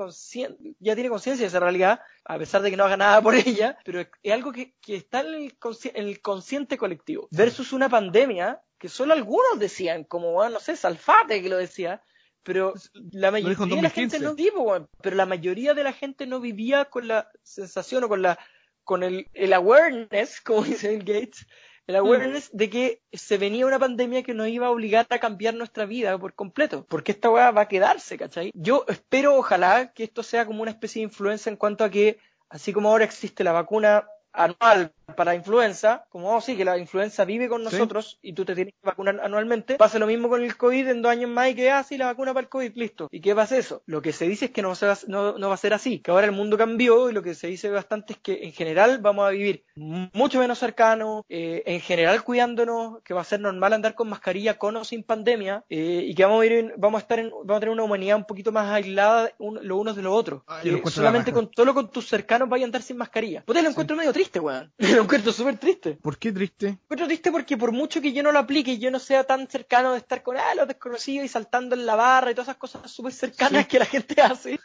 ya 0.78 0.94
tiene 0.94 1.10
conciencia 1.10 1.42
de 1.44 1.48
esa 1.48 1.60
realidad, 1.60 2.00
a 2.24 2.38
pesar 2.38 2.62
de 2.62 2.70
que 2.70 2.76
no 2.76 2.84
haga 2.84 2.96
nada 2.96 3.20
por 3.20 3.34
ella, 3.34 3.76
pero 3.84 4.00
es, 4.00 4.08
es 4.22 4.32
algo 4.32 4.52
que, 4.52 4.74
que 4.80 4.96
está 4.96 5.20
en 5.20 5.34
el, 5.34 5.58
consci- 5.58 5.92
en 5.94 6.06
el 6.08 6.20
consciente 6.20 6.78
colectivo, 6.78 7.28
versus 7.30 7.72
una 7.72 7.88
pandemia 7.88 8.60
que 8.78 8.88
solo 8.88 9.12
algunos 9.14 9.58
decían, 9.58 10.04
como, 10.04 10.48
no 10.48 10.60
sé, 10.60 10.76
Salfate 10.76 11.42
que 11.42 11.48
lo 11.48 11.56
decía, 11.56 12.02
pero 12.42 12.74
la 13.12 13.30
mayoría 13.30 13.76
de 13.76 13.82
la 13.82 13.90
gente 13.90 14.18
2015. 14.18 14.24
no 14.24 14.34
vivo, 14.34 14.88
pero 15.02 15.16
la 15.16 15.26
mayoría 15.26 15.72
de 15.74 15.82
la 15.84 15.92
gente 15.92 16.26
no 16.26 16.40
vivía 16.40 16.84
con 16.86 17.08
la 17.08 17.30
sensación 17.42 18.04
o 18.04 18.08
con 18.08 18.22
la 18.22 18.38
con 18.84 19.02
el, 19.02 19.28
el 19.32 19.52
awareness, 19.54 20.42
como 20.42 20.62
dice 20.64 20.90
Bill 20.90 21.04
Gates, 21.04 21.46
el 21.86 21.96
awareness 21.96 22.50
de 22.52 22.70
que 22.70 23.02
se 23.12 23.38
venía 23.38 23.66
una 23.66 23.78
pandemia 23.78 24.22
que 24.22 24.34
nos 24.34 24.48
iba 24.48 24.66
a 24.66 24.70
obligar 24.70 25.06
a 25.10 25.18
cambiar 25.18 25.54
nuestra 25.54 25.84
vida 25.84 26.16
por 26.18 26.34
completo, 26.34 26.86
porque 26.88 27.12
esta 27.12 27.30
weá 27.30 27.50
va 27.50 27.62
a 27.62 27.68
quedarse, 27.68 28.16
¿cachai? 28.16 28.50
Yo 28.54 28.84
espero, 28.88 29.36
ojalá, 29.36 29.92
que 29.92 30.04
esto 30.04 30.22
sea 30.22 30.46
como 30.46 30.62
una 30.62 30.70
especie 30.70 31.00
de 31.00 31.04
influencia 31.04 31.50
en 31.50 31.56
cuanto 31.56 31.84
a 31.84 31.90
que, 31.90 32.18
así 32.48 32.72
como 32.72 32.88
ahora 32.88 33.04
existe 33.04 33.44
la 33.44 33.52
vacuna 33.52 34.06
anual 34.32 34.92
para 35.16 35.34
influenza, 35.34 36.06
como 36.08 36.34
oh, 36.34 36.40
sí, 36.40 36.56
que 36.56 36.64
la 36.64 36.78
influenza 36.78 37.24
vive 37.24 37.48
con 37.48 37.60
Sí. 37.64 37.64
nosotros 37.72 38.18
y 38.22 38.32
tú 38.32 38.44
te 38.44 38.54
tienes 38.54 38.74
que 38.74 38.86
vacunar 38.86 39.20
anualmente, 39.22 39.76
pasa 39.76 39.98
lo 39.98 40.06
mismo 40.06 40.28
con 40.28 40.42
el 40.42 40.56
COVID 40.56 40.88
en 40.88 41.02
dos 41.02 41.12
años 41.12 41.30
más 41.30 41.50
y 41.50 41.54
que, 41.54 41.70
ah, 41.70 41.82
sí, 41.82 41.96
la 41.96 42.06
vacuna 42.06 42.32
para 42.34 42.44
el 42.44 42.48
COVID, 42.48 42.72
listo. 42.74 43.08
¿Y 43.10 43.20
qué 43.20 43.34
pasa 43.34 43.56
eso? 43.56 43.82
Lo 43.86 44.02
que 44.02 44.12
se 44.12 44.26
dice 44.28 44.46
es 44.46 44.50
que 44.50 44.62
no, 44.62 44.74
se 44.74 44.86
va, 44.86 44.98
no, 45.06 45.38
no 45.38 45.48
va 45.48 45.54
a 45.54 45.58
ser 45.58 45.74
así, 45.74 46.00
que 46.00 46.10
ahora 46.10 46.26
el 46.26 46.32
mundo 46.32 46.56
cambió 46.58 47.08
y 47.10 47.12
lo 47.12 47.22
que 47.22 47.34
se 47.34 47.46
dice 47.46 47.70
bastante 47.70 48.14
es 48.14 48.18
que 48.18 48.44
en 48.44 48.52
general 48.52 48.98
vamos 48.98 49.26
a 49.26 49.30
vivir 49.30 49.64
mucho 49.76 50.38
menos 50.38 50.58
cercanos, 50.58 51.22
eh, 51.28 51.62
en 51.66 51.80
general 51.80 52.22
cuidándonos, 52.24 53.02
que 53.02 53.14
va 53.14 53.20
a 53.20 53.24
ser 53.24 53.40
normal 53.40 53.72
andar 53.72 53.94
con 53.94 54.08
mascarilla 54.08 54.54
con 54.58 54.76
o 54.76 54.84
sin 54.84 55.02
pandemia 55.04 55.64
eh, 55.68 56.04
y 56.06 56.14
que 56.14 56.24
vamos 56.24 56.42
a, 56.42 56.46
ir 56.46 56.52
en- 56.52 56.72
vamos 56.76 56.98
a 56.98 57.02
estar 57.02 57.18
en, 57.18 57.30
vamos 57.30 57.56
a 57.56 57.60
tener 57.60 57.72
una 57.72 57.82
humanidad 57.84 58.16
un 58.16 58.24
poquito 58.24 58.52
más 58.52 58.70
aislada 58.72 59.30
un- 59.38 59.58
los 59.66 59.78
unos 59.78 59.96
de 59.96 60.02
los 60.02 60.12
otros. 60.14 60.42
Ah, 60.46 60.60
la 60.64 60.90
solamente 60.90 61.32
con, 61.32 61.50
solo 61.54 61.74
con 61.74 61.90
tus 61.90 62.08
cercanos 62.08 62.48
vaya 62.48 62.64
a 62.64 62.66
andar 62.66 62.82
sin 62.82 62.96
mascarilla. 62.96 63.42
Pues 63.46 63.56
te 63.56 63.62
lo 63.62 63.68
encuentro 63.70 63.96
medio 63.96 64.12
triste, 64.12 64.40
weón. 64.40 64.72
Lo 64.96 65.02
encuentro 65.02 65.32
súper 65.32 65.58
triste. 65.58 65.92
¿Por 66.00 66.18
qué 66.18 66.32
triste? 66.32 66.68
Encuentro 66.68 67.06
triste 67.06 67.30
porque 67.30 67.56
por 67.56 67.72
mucho 67.72 68.00
que 68.00 68.12
yo 68.12 68.22
no 68.22 68.32
lo 68.32 68.38
aplique 68.38 68.72
y 68.72 68.78
yo 68.78 68.90
no 68.90 68.98
sea 68.98 69.24
tan 69.24 69.48
cercano 69.48 69.92
de 69.92 69.98
estar 69.98 70.22
con 70.22 70.36
ah, 70.36 70.54
los 70.54 70.68
desconocidos 70.68 71.24
y 71.24 71.28
saltando 71.28 71.74
en 71.74 71.86
la 71.86 71.96
barra 71.96 72.30
y 72.30 72.34
todas 72.34 72.48
esas 72.48 72.58
cosas 72.58 72.90
súper 72.90 73.12
cercanas 73.12 73.62
Sí. 73.64 73.68
que 73.68 73.78
la 73.78 73.86
gente 73.86 74.14
hace, 74.22 74.60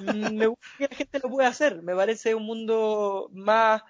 mm, 0.00 0.34
me 0.34 0.46
gusta 0.46 0.66
que 0.78 0.88
la 0.88 0.96
gente 0.96 1.18
lo 1.22 1.28
pueda 1.30 1.48
hacer. 1.48 1.82
Me 1.82 1.94
parece 1.94 2.34
un 2.34 2.44
mundo 2.44 3.28
más, 3.32 3.82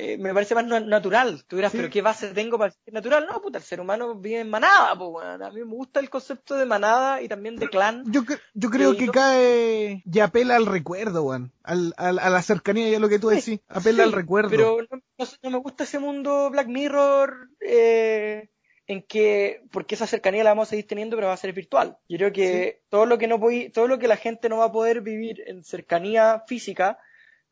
eh, 0.00 0.16
me 0.16 0.32
parece 0.32 0.54
más 0.54 0.64
na- 0.64 0.78
natural. 0.80 1.42
Tú 1.48 1.56
dirás, 1.56 1.72
Sí. 1.72 1.78
pero 1.78 1.90
¿qué 1.90 2.00
base 2.02 2.28
tengo 2.28 2.56
para 2.56 2.70
ser 2.70 2.94
natural? 2.94 3.26
No, 3.28 3.42
puta, 3.42 3.58
el 3.58 3.64
ser 3.64 3.80
humano 3.80 4.14
vive 4.14 4.40
en 4.40 4.48
manada, 4.48 4.96
pues, 4.96 5.10
weón. 5.12 5.42
A 5.42 5.50
mí 5.50 5.60
me 5.64 5.74
gusta 5.74 5.98
el 5.98 6.08
concepto 6.08 6.54
de 6.54 6.64
manada 6.66 7.20
y 7.20 7.26
también 7.28 7.56
de 7.56 7.68
clan. 7.68 8.04
Yo, 8.06 8.22
yo 8.54 8.70
creo 8.70 8.96
que 8.96 9.08
cae 9.08 10.02
y 10.04 10.18
apela 10.20 10.54
al 10.56 10.66
recuerdo, 10.66 11.24
weón. 11.24 11.52
Al, 11.64 11.94
al- 11.96 12.20
a 12.20 12.30
la 12.30 12.42
cercanía 12.42 12.88
y 12.88 12.94
a 12.94 13.00
lo 13.00 13.08
que 13.08 13.18
tú 13.18 13.28
decís. 13.28 13.60
Apela 13.68 14.04
Sí, 14.04 14.08
al 14.08 14.12
recuerdo. 14.12 14.50
Pero 14.50 14.78
no, 14.90 15.00
no 15.18 15.26
sé, 15.26 15.36
no 15.42 15.50
me 15.50 15.58
gusta 15.58 15.82
ese 15.84 15.98
mundo 15.98 16.48
Black 16.50 16.68
Mirror 16.68 17.48
eh, 17.60 18.50
en 18.86 19.02
que, 19.02 19.62
porque 19.70 19.96
esa 19.96 20.06
cercanía 20.06 20.44
la 20.44 20.50
vamos 20.50 20.68
a 20.68 20.70
seguir 20.70 20.86
teniendo, 20.86 21.16
pero 21.16 21.26
va 21.26 21.34
a 21.34 21.36
ser 21.36 21.52
virtual. 21.52 21.98
Yo 22.08 22.16
creo 22.18 22.32
que 22.32 22.82
todo 22.88 23.04
lo 23.04 23.18
que 23.18 23.26
no 23.26 23.38
podí- 23.38 23.70
todo 23.72 23.86
lo 23.88 23.98
que 23.98 24.08
la 24.08 24.16
gente 24.16 24.48
no 24.48 24.58
va 24.58 24.66
a 24.66 24.72
poder 24.72 25.00
vivir 25.02 25.42
en 25.46 25.62
cercanía 25.64 26.44
física, 26.46 26.98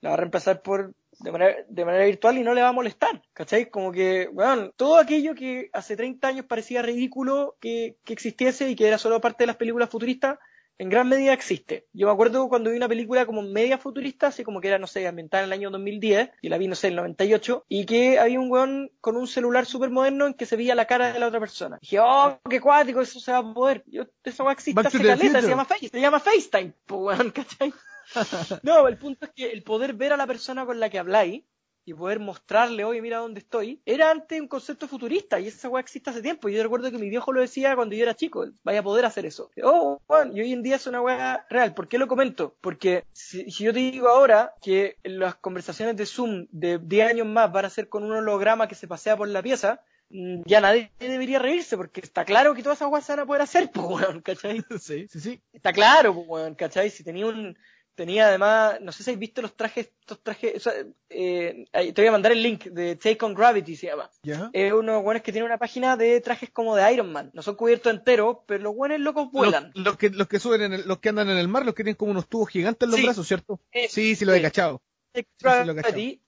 la 0.00 0.11
va 0.11 0.14
a 0.14 0.18
reemplazar 0.18 0.62
por 0.62 0.94
de 1.18 1.33
manera, 1.33 1.57
de 1.68 1.85
manera 1.85 2.05
virtual 2.05 2.38
y 2.38 2.42
no 2.42 2.55
le 2.55 2.62
va 2.62 2.68
a 2.68 2.72
molestar. 2.72 3.22
¿Cachai? 3.33 3.70
Como 3.70 3.92
que, 3.92 4.29
bueno, 4.33 4.70
todo 4.76 4.98
aquello 4.98 5.35
que 5.35 5.70
hace 5.72 5.96
30 5.96 6.29
años 6.29 6.46
parecía 6.46 6.83
ridículo 6.83 7.57
que, 7.61 7.96
que 8.05 8.12
existiese 8.12 8.68
y 8.68 8.76
que 8.76 8.88
era 8.88 8.98
solo 8.98 9.20
parte 9.20 9.44
de 9.44 9.48
las 9.48 9.57
películas 9.57 9.90
futuristas, 9.90 10.38
en 10.79 10.90
gran 10.90 11.09
medida 11.09 11.33
existe. 11.33 11.87
Yo 11.92 12.07
me 12.07 12.12
acuerdo 12.12 12.48
cuando 12.48 12.70
vi 12.70 12.76
una 12.76 12.88
película 12.88 13.24
como 13.24 13.42
media 13.42 13.79
futurista, 13.79 14.29
así 14.29 14.44
como 14.44 14.61
que 14.61 14.68
era, 14.68 14.79
no 14.79 14.87
sé, 14.87 15.07
ambientada 15.07 15.42
en 15.42 15.48
el 15.48 15.52
año 15.55 15.70
2010, 15.70 16.31
y 16.42 16.48
la 16.48 16.59
vi, 16.59 16.68
no 16.68 16.74
sé, 16.74 16.88
en 16.88 16.92
el 16.92 16.96
98, 16.96 17.64
y 17.68 17.87
que 17.87 18.18
había 18.18 18.40
un 18.40 18.50
weón 18.50 18.90
con 19.00 19.16
un 19.16 19.26
celular 19.26 19.64
súper 19.64 19.90
moderno 19.90 20.26
en 20.26 20.35
que 20.35 20.46
se 20.46 20.57
veía 20.57 20.74
la 20.74 20.87
cara 20.87 21.12
de 21.12 21.18
la 21.18 21.29
otra 21.29 21.40
persona. 21.40 21.79
dije, 21.81 21.98
oh, 22.00 22.38
qué 22.48 22.61
cuático, 22.61 23.00
eso 23.00 23.20
se 23.20 23.33
va 23.33 23.38
a 23.38 23.55
poder. 23.55 23.85
Yo, 23.87 24.05
esa 24.24 24.44
weá 24.44 24.52
existe 24.52 24.81
hace 24.81 25.02
caleta, 25.02 25.40
se 25.40 25.48
llama, 25.48 25.64
Face, 25.64 25.88
se 25.88 26.00
llama 26.00 26.20
FaceTime, 26.20 26.72
po, 26.85 26.96
weón, 26.96 27.31
¿cachai? 27.31 27.72
No, 28.62 28.88
el 28.88 28.98
punto 28.98 29.26
es 29.26 29.33
que 29.33 29.52
el 29.52 29.62
poder 29.62 29.94
ver 29.94 30.12
a 30.12 30.16
la 30.16 30.26
persona 30.26 30.66
con 30.66 30.81
la 30.81 30.90
que 30.90 30.98
habláis 30.98 31.44
y 31.87 31.94
poder 31.94 32.18
mostrarle, 32.18 32.85
oye, 32.85 33.00
mira 33.00 33.18
dónde 33.18 33.38
estoy, 33.38 33.81
era 33.87 34.11
antes 34.11 34.40
un 34.40 34.48
concepto 34.48 34.88
futurista 34.88 35.38
y 35.38 35.46
esa 35.46 35.68
weá 35.68 35.81
existe 35.81 36.11
hace 36.11 36.20
tiempo. 36.20 36.48
Yo 36.48 36.61
recuerdo 36.61 36.90
que 36.90 36.98
mi 36.98 37.09
viejo 37.09 37.33
lo 37.33 37.40
decía 37.40 37.76
cuando 37.76 37.94
yo 37.94 38.02
era 38.02 38.16
chico, 38.16 38.44
vaya 38.64 38.81
a 38.81 38.83
poder 38.83 39.05
hacer 39.05 39.24
eso. 39.24 39.50
Oh, 39.62 40.00
y 40.35 40.40
hoy 40.40 40.52
en 40.52 40.64
día 40.64 40.76
es 40.76 40.87
una 40.88 41.00
weá 41.00 41.46
real. 41.48 41.74
¿Por 41.74 41.87
qué 41.87 41.96
lo 41.98 42.09
comento? 42.09 42.57
Porque 42.61 43.05
si, 43.12 43.48
si 43.52 43.64
yo 43.64 43.72
te 43.72 43.79
digo 43.79 44.09
ahora 44.09 44.52
que 44.61 44.96
las 45.05 45.37
conversaciones 45.37 45.96
de 45.96 46.07
Zoom 46.07 46.48
de 46.50 46.79
10 46.79 47.09
años 47.09 47.26
más 47.29 47.52
van 47.52 47.66
a 47.66 47.70
ser 47.70 47.88
con 47.88 48.02
un 48.02 48.12
holograma 48.12 48.66
que 48.66 48.74
se 48.74 48.88
pasea 48.88 49.16
por 49.16 49.29
la 49.29 49.40
pieza, 49.40 49.81
mm, 50.11 50.42
ya 50.44 50.61
nadie 50.61 50.90
debería 50.98 51.38
reírse 51.38 51.76
porque 51.76 52.00
está 52.00 52.24
claro 52.24 52.52
que 52.52 52.64
todas 52.64 52.79
esas 52.79 52.90
weas 52.90 53.07
se 53.07 53.12
van 53.12 53.20
a 53.20 53.26
poder 53.26 53.42
hacer, 53.42 53.70
pues, 53.72 53.87
weón, 53.87 54.22
¿cachai? 54.22 54.61
sí, 54.81 55.07
sí, 55.09 55.20
sí. 55.20 55.40
Está 55.52 55.72
claro, 55.72 56.12
pues, 56.16 56.26
weón, 56.26 56.57
¿cachai? 56.57 56.90
Si 56.90 57.05
tenía 57.05 57.26
un. 57.26 57.57
Tenía 57.96 58.28
además, 58.28 58.78
no 58.82 58.92
sé 58.92 59.02
si 59.02 59.11
habéis 59.11 59.20
visto 59.20 59.40
los 59.42 59.56
trajes, 59.56 59.90
estos 60.00 60.22
trajes, 60.22 60.54
o 60.56 60.61
sea, 60.61 60.74
eh, 61.09 61.64
te 61.72 61.92
voy 62.02 62.06
a 62.06 62.12
mandar 62.12 62.30
el 62.30 62.42
link 62.42 62.64
de 62.66 62.94
Take 62.94 63.24
on 63.24 63.35
Gravity 63.35 63.74
se 63.74 63.87
llama. 63.87 64.11
Es 64.52 64.72
unos 64.72 65.02
buenos 65.02 65.22
que 65.22 65.32
tienen 65.32 65.46
una 65.50 65.56
página 65.59 65.96
de 65.96 66.20
trajes 66.20 66.50
como 66.50 66.76
de 66.76 66.92
Iron 66.92 67.11
Man. 67.11 67.30
No 67.32 67.40
son 67.40 67.56
cubiertos 67.56 67.92
enteros, 67.92 68.38
pero 68.46 68.62
los 68.64 68.74
buenos 68.76 69.00
locos 69.00 69.32
vuelan. 69.32 69.72
Los, 69.74 69.85
los 69.87 69.96
que, 69.96 70.11
los 70.11 70.28
que 70.28 70.38
suben, 70.38 70.61
en 70.61 70.72
el- 70.74 70.87
los 70.87 70.98
que 70.98 71.09
andan 71.09 71.30
en 71.30 71.38
el 71.38 71.48
mar, 71.48 71.64
los 71.64 71.74
que 71.74 71.85
tienen 71.85 71.96
como 71.96 72.11
unos 72.11 72.28
tubos 72.28 72.50
gigantes 72.50 72.87
en 72.87 72.90
los 72.90 73.00
Sí. 73.00 73.04
brazos, 73.06 73.26
¿cierto? 73.26 73.61
Eh, 73.72 73.88
Sí, 73.88 74.14
sí, 74.14 74.24
lo 74.26 74.35
he 74.35 74.37
sí. 74.37 74.42
cachado. 74.42 74.82
Take 75.12 75.28
sí, 75.38 75.44
lo 75.44 75.72
he 75.72 75.74
Gravity. 75.74 76.22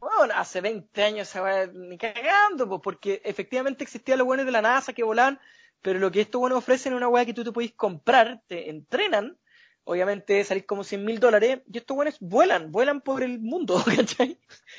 Bueno, 0.00 0.34
hace 0.34 0.60
20 0.60 1.04
años 1.04 1.28
esa 1.28 1.40
weá 1.44 1.68
ni 1.72 1.96
cagando, 1.96 2.68
pues, 2.68 2.80
porque 2.82 3.22
efectivamente 3.24 3.84
existían 3.84 4.18
los 4.18 4.26
buenos 4.26 4.44
de 4.44 4.50
la 4.50 4.60
NASA 4.60 4.92
que 4.92 5.04
volaban, 5.04 5.38
pero 5.82 6.00
lo 6.00 6.10
que 6.10 6.20
estos 6.22 6.40
buenos 6.40 6.58
ofrecen 6.58 6.92
es 6.92 6.96
una 6.96 7.06
weá 7.08 7.24
que 7.24 7.32
tú 7.34 7.44
te 7.44 7.52
podés 7.52 7.70
comprar, 7.72 8.42
te 8.48 8.68
entrenan, 8.68 9.38
obviamente 9.84 10.42
salís 10.44 10.64
como 10.66 10.84
100 10.84 11.04
mil 11.04 11.18
dólares, 11.20 11.60
y 11.72 11.78
estos 11.78 11.94
buenos 11.96 12.16
vuelan, 12.20 12.70
vuelan 12.72 13.00
por 13.00 13.22
el 13.22 13.38
mundo, 13.40 13.82
¿cachai? 13.84 14.38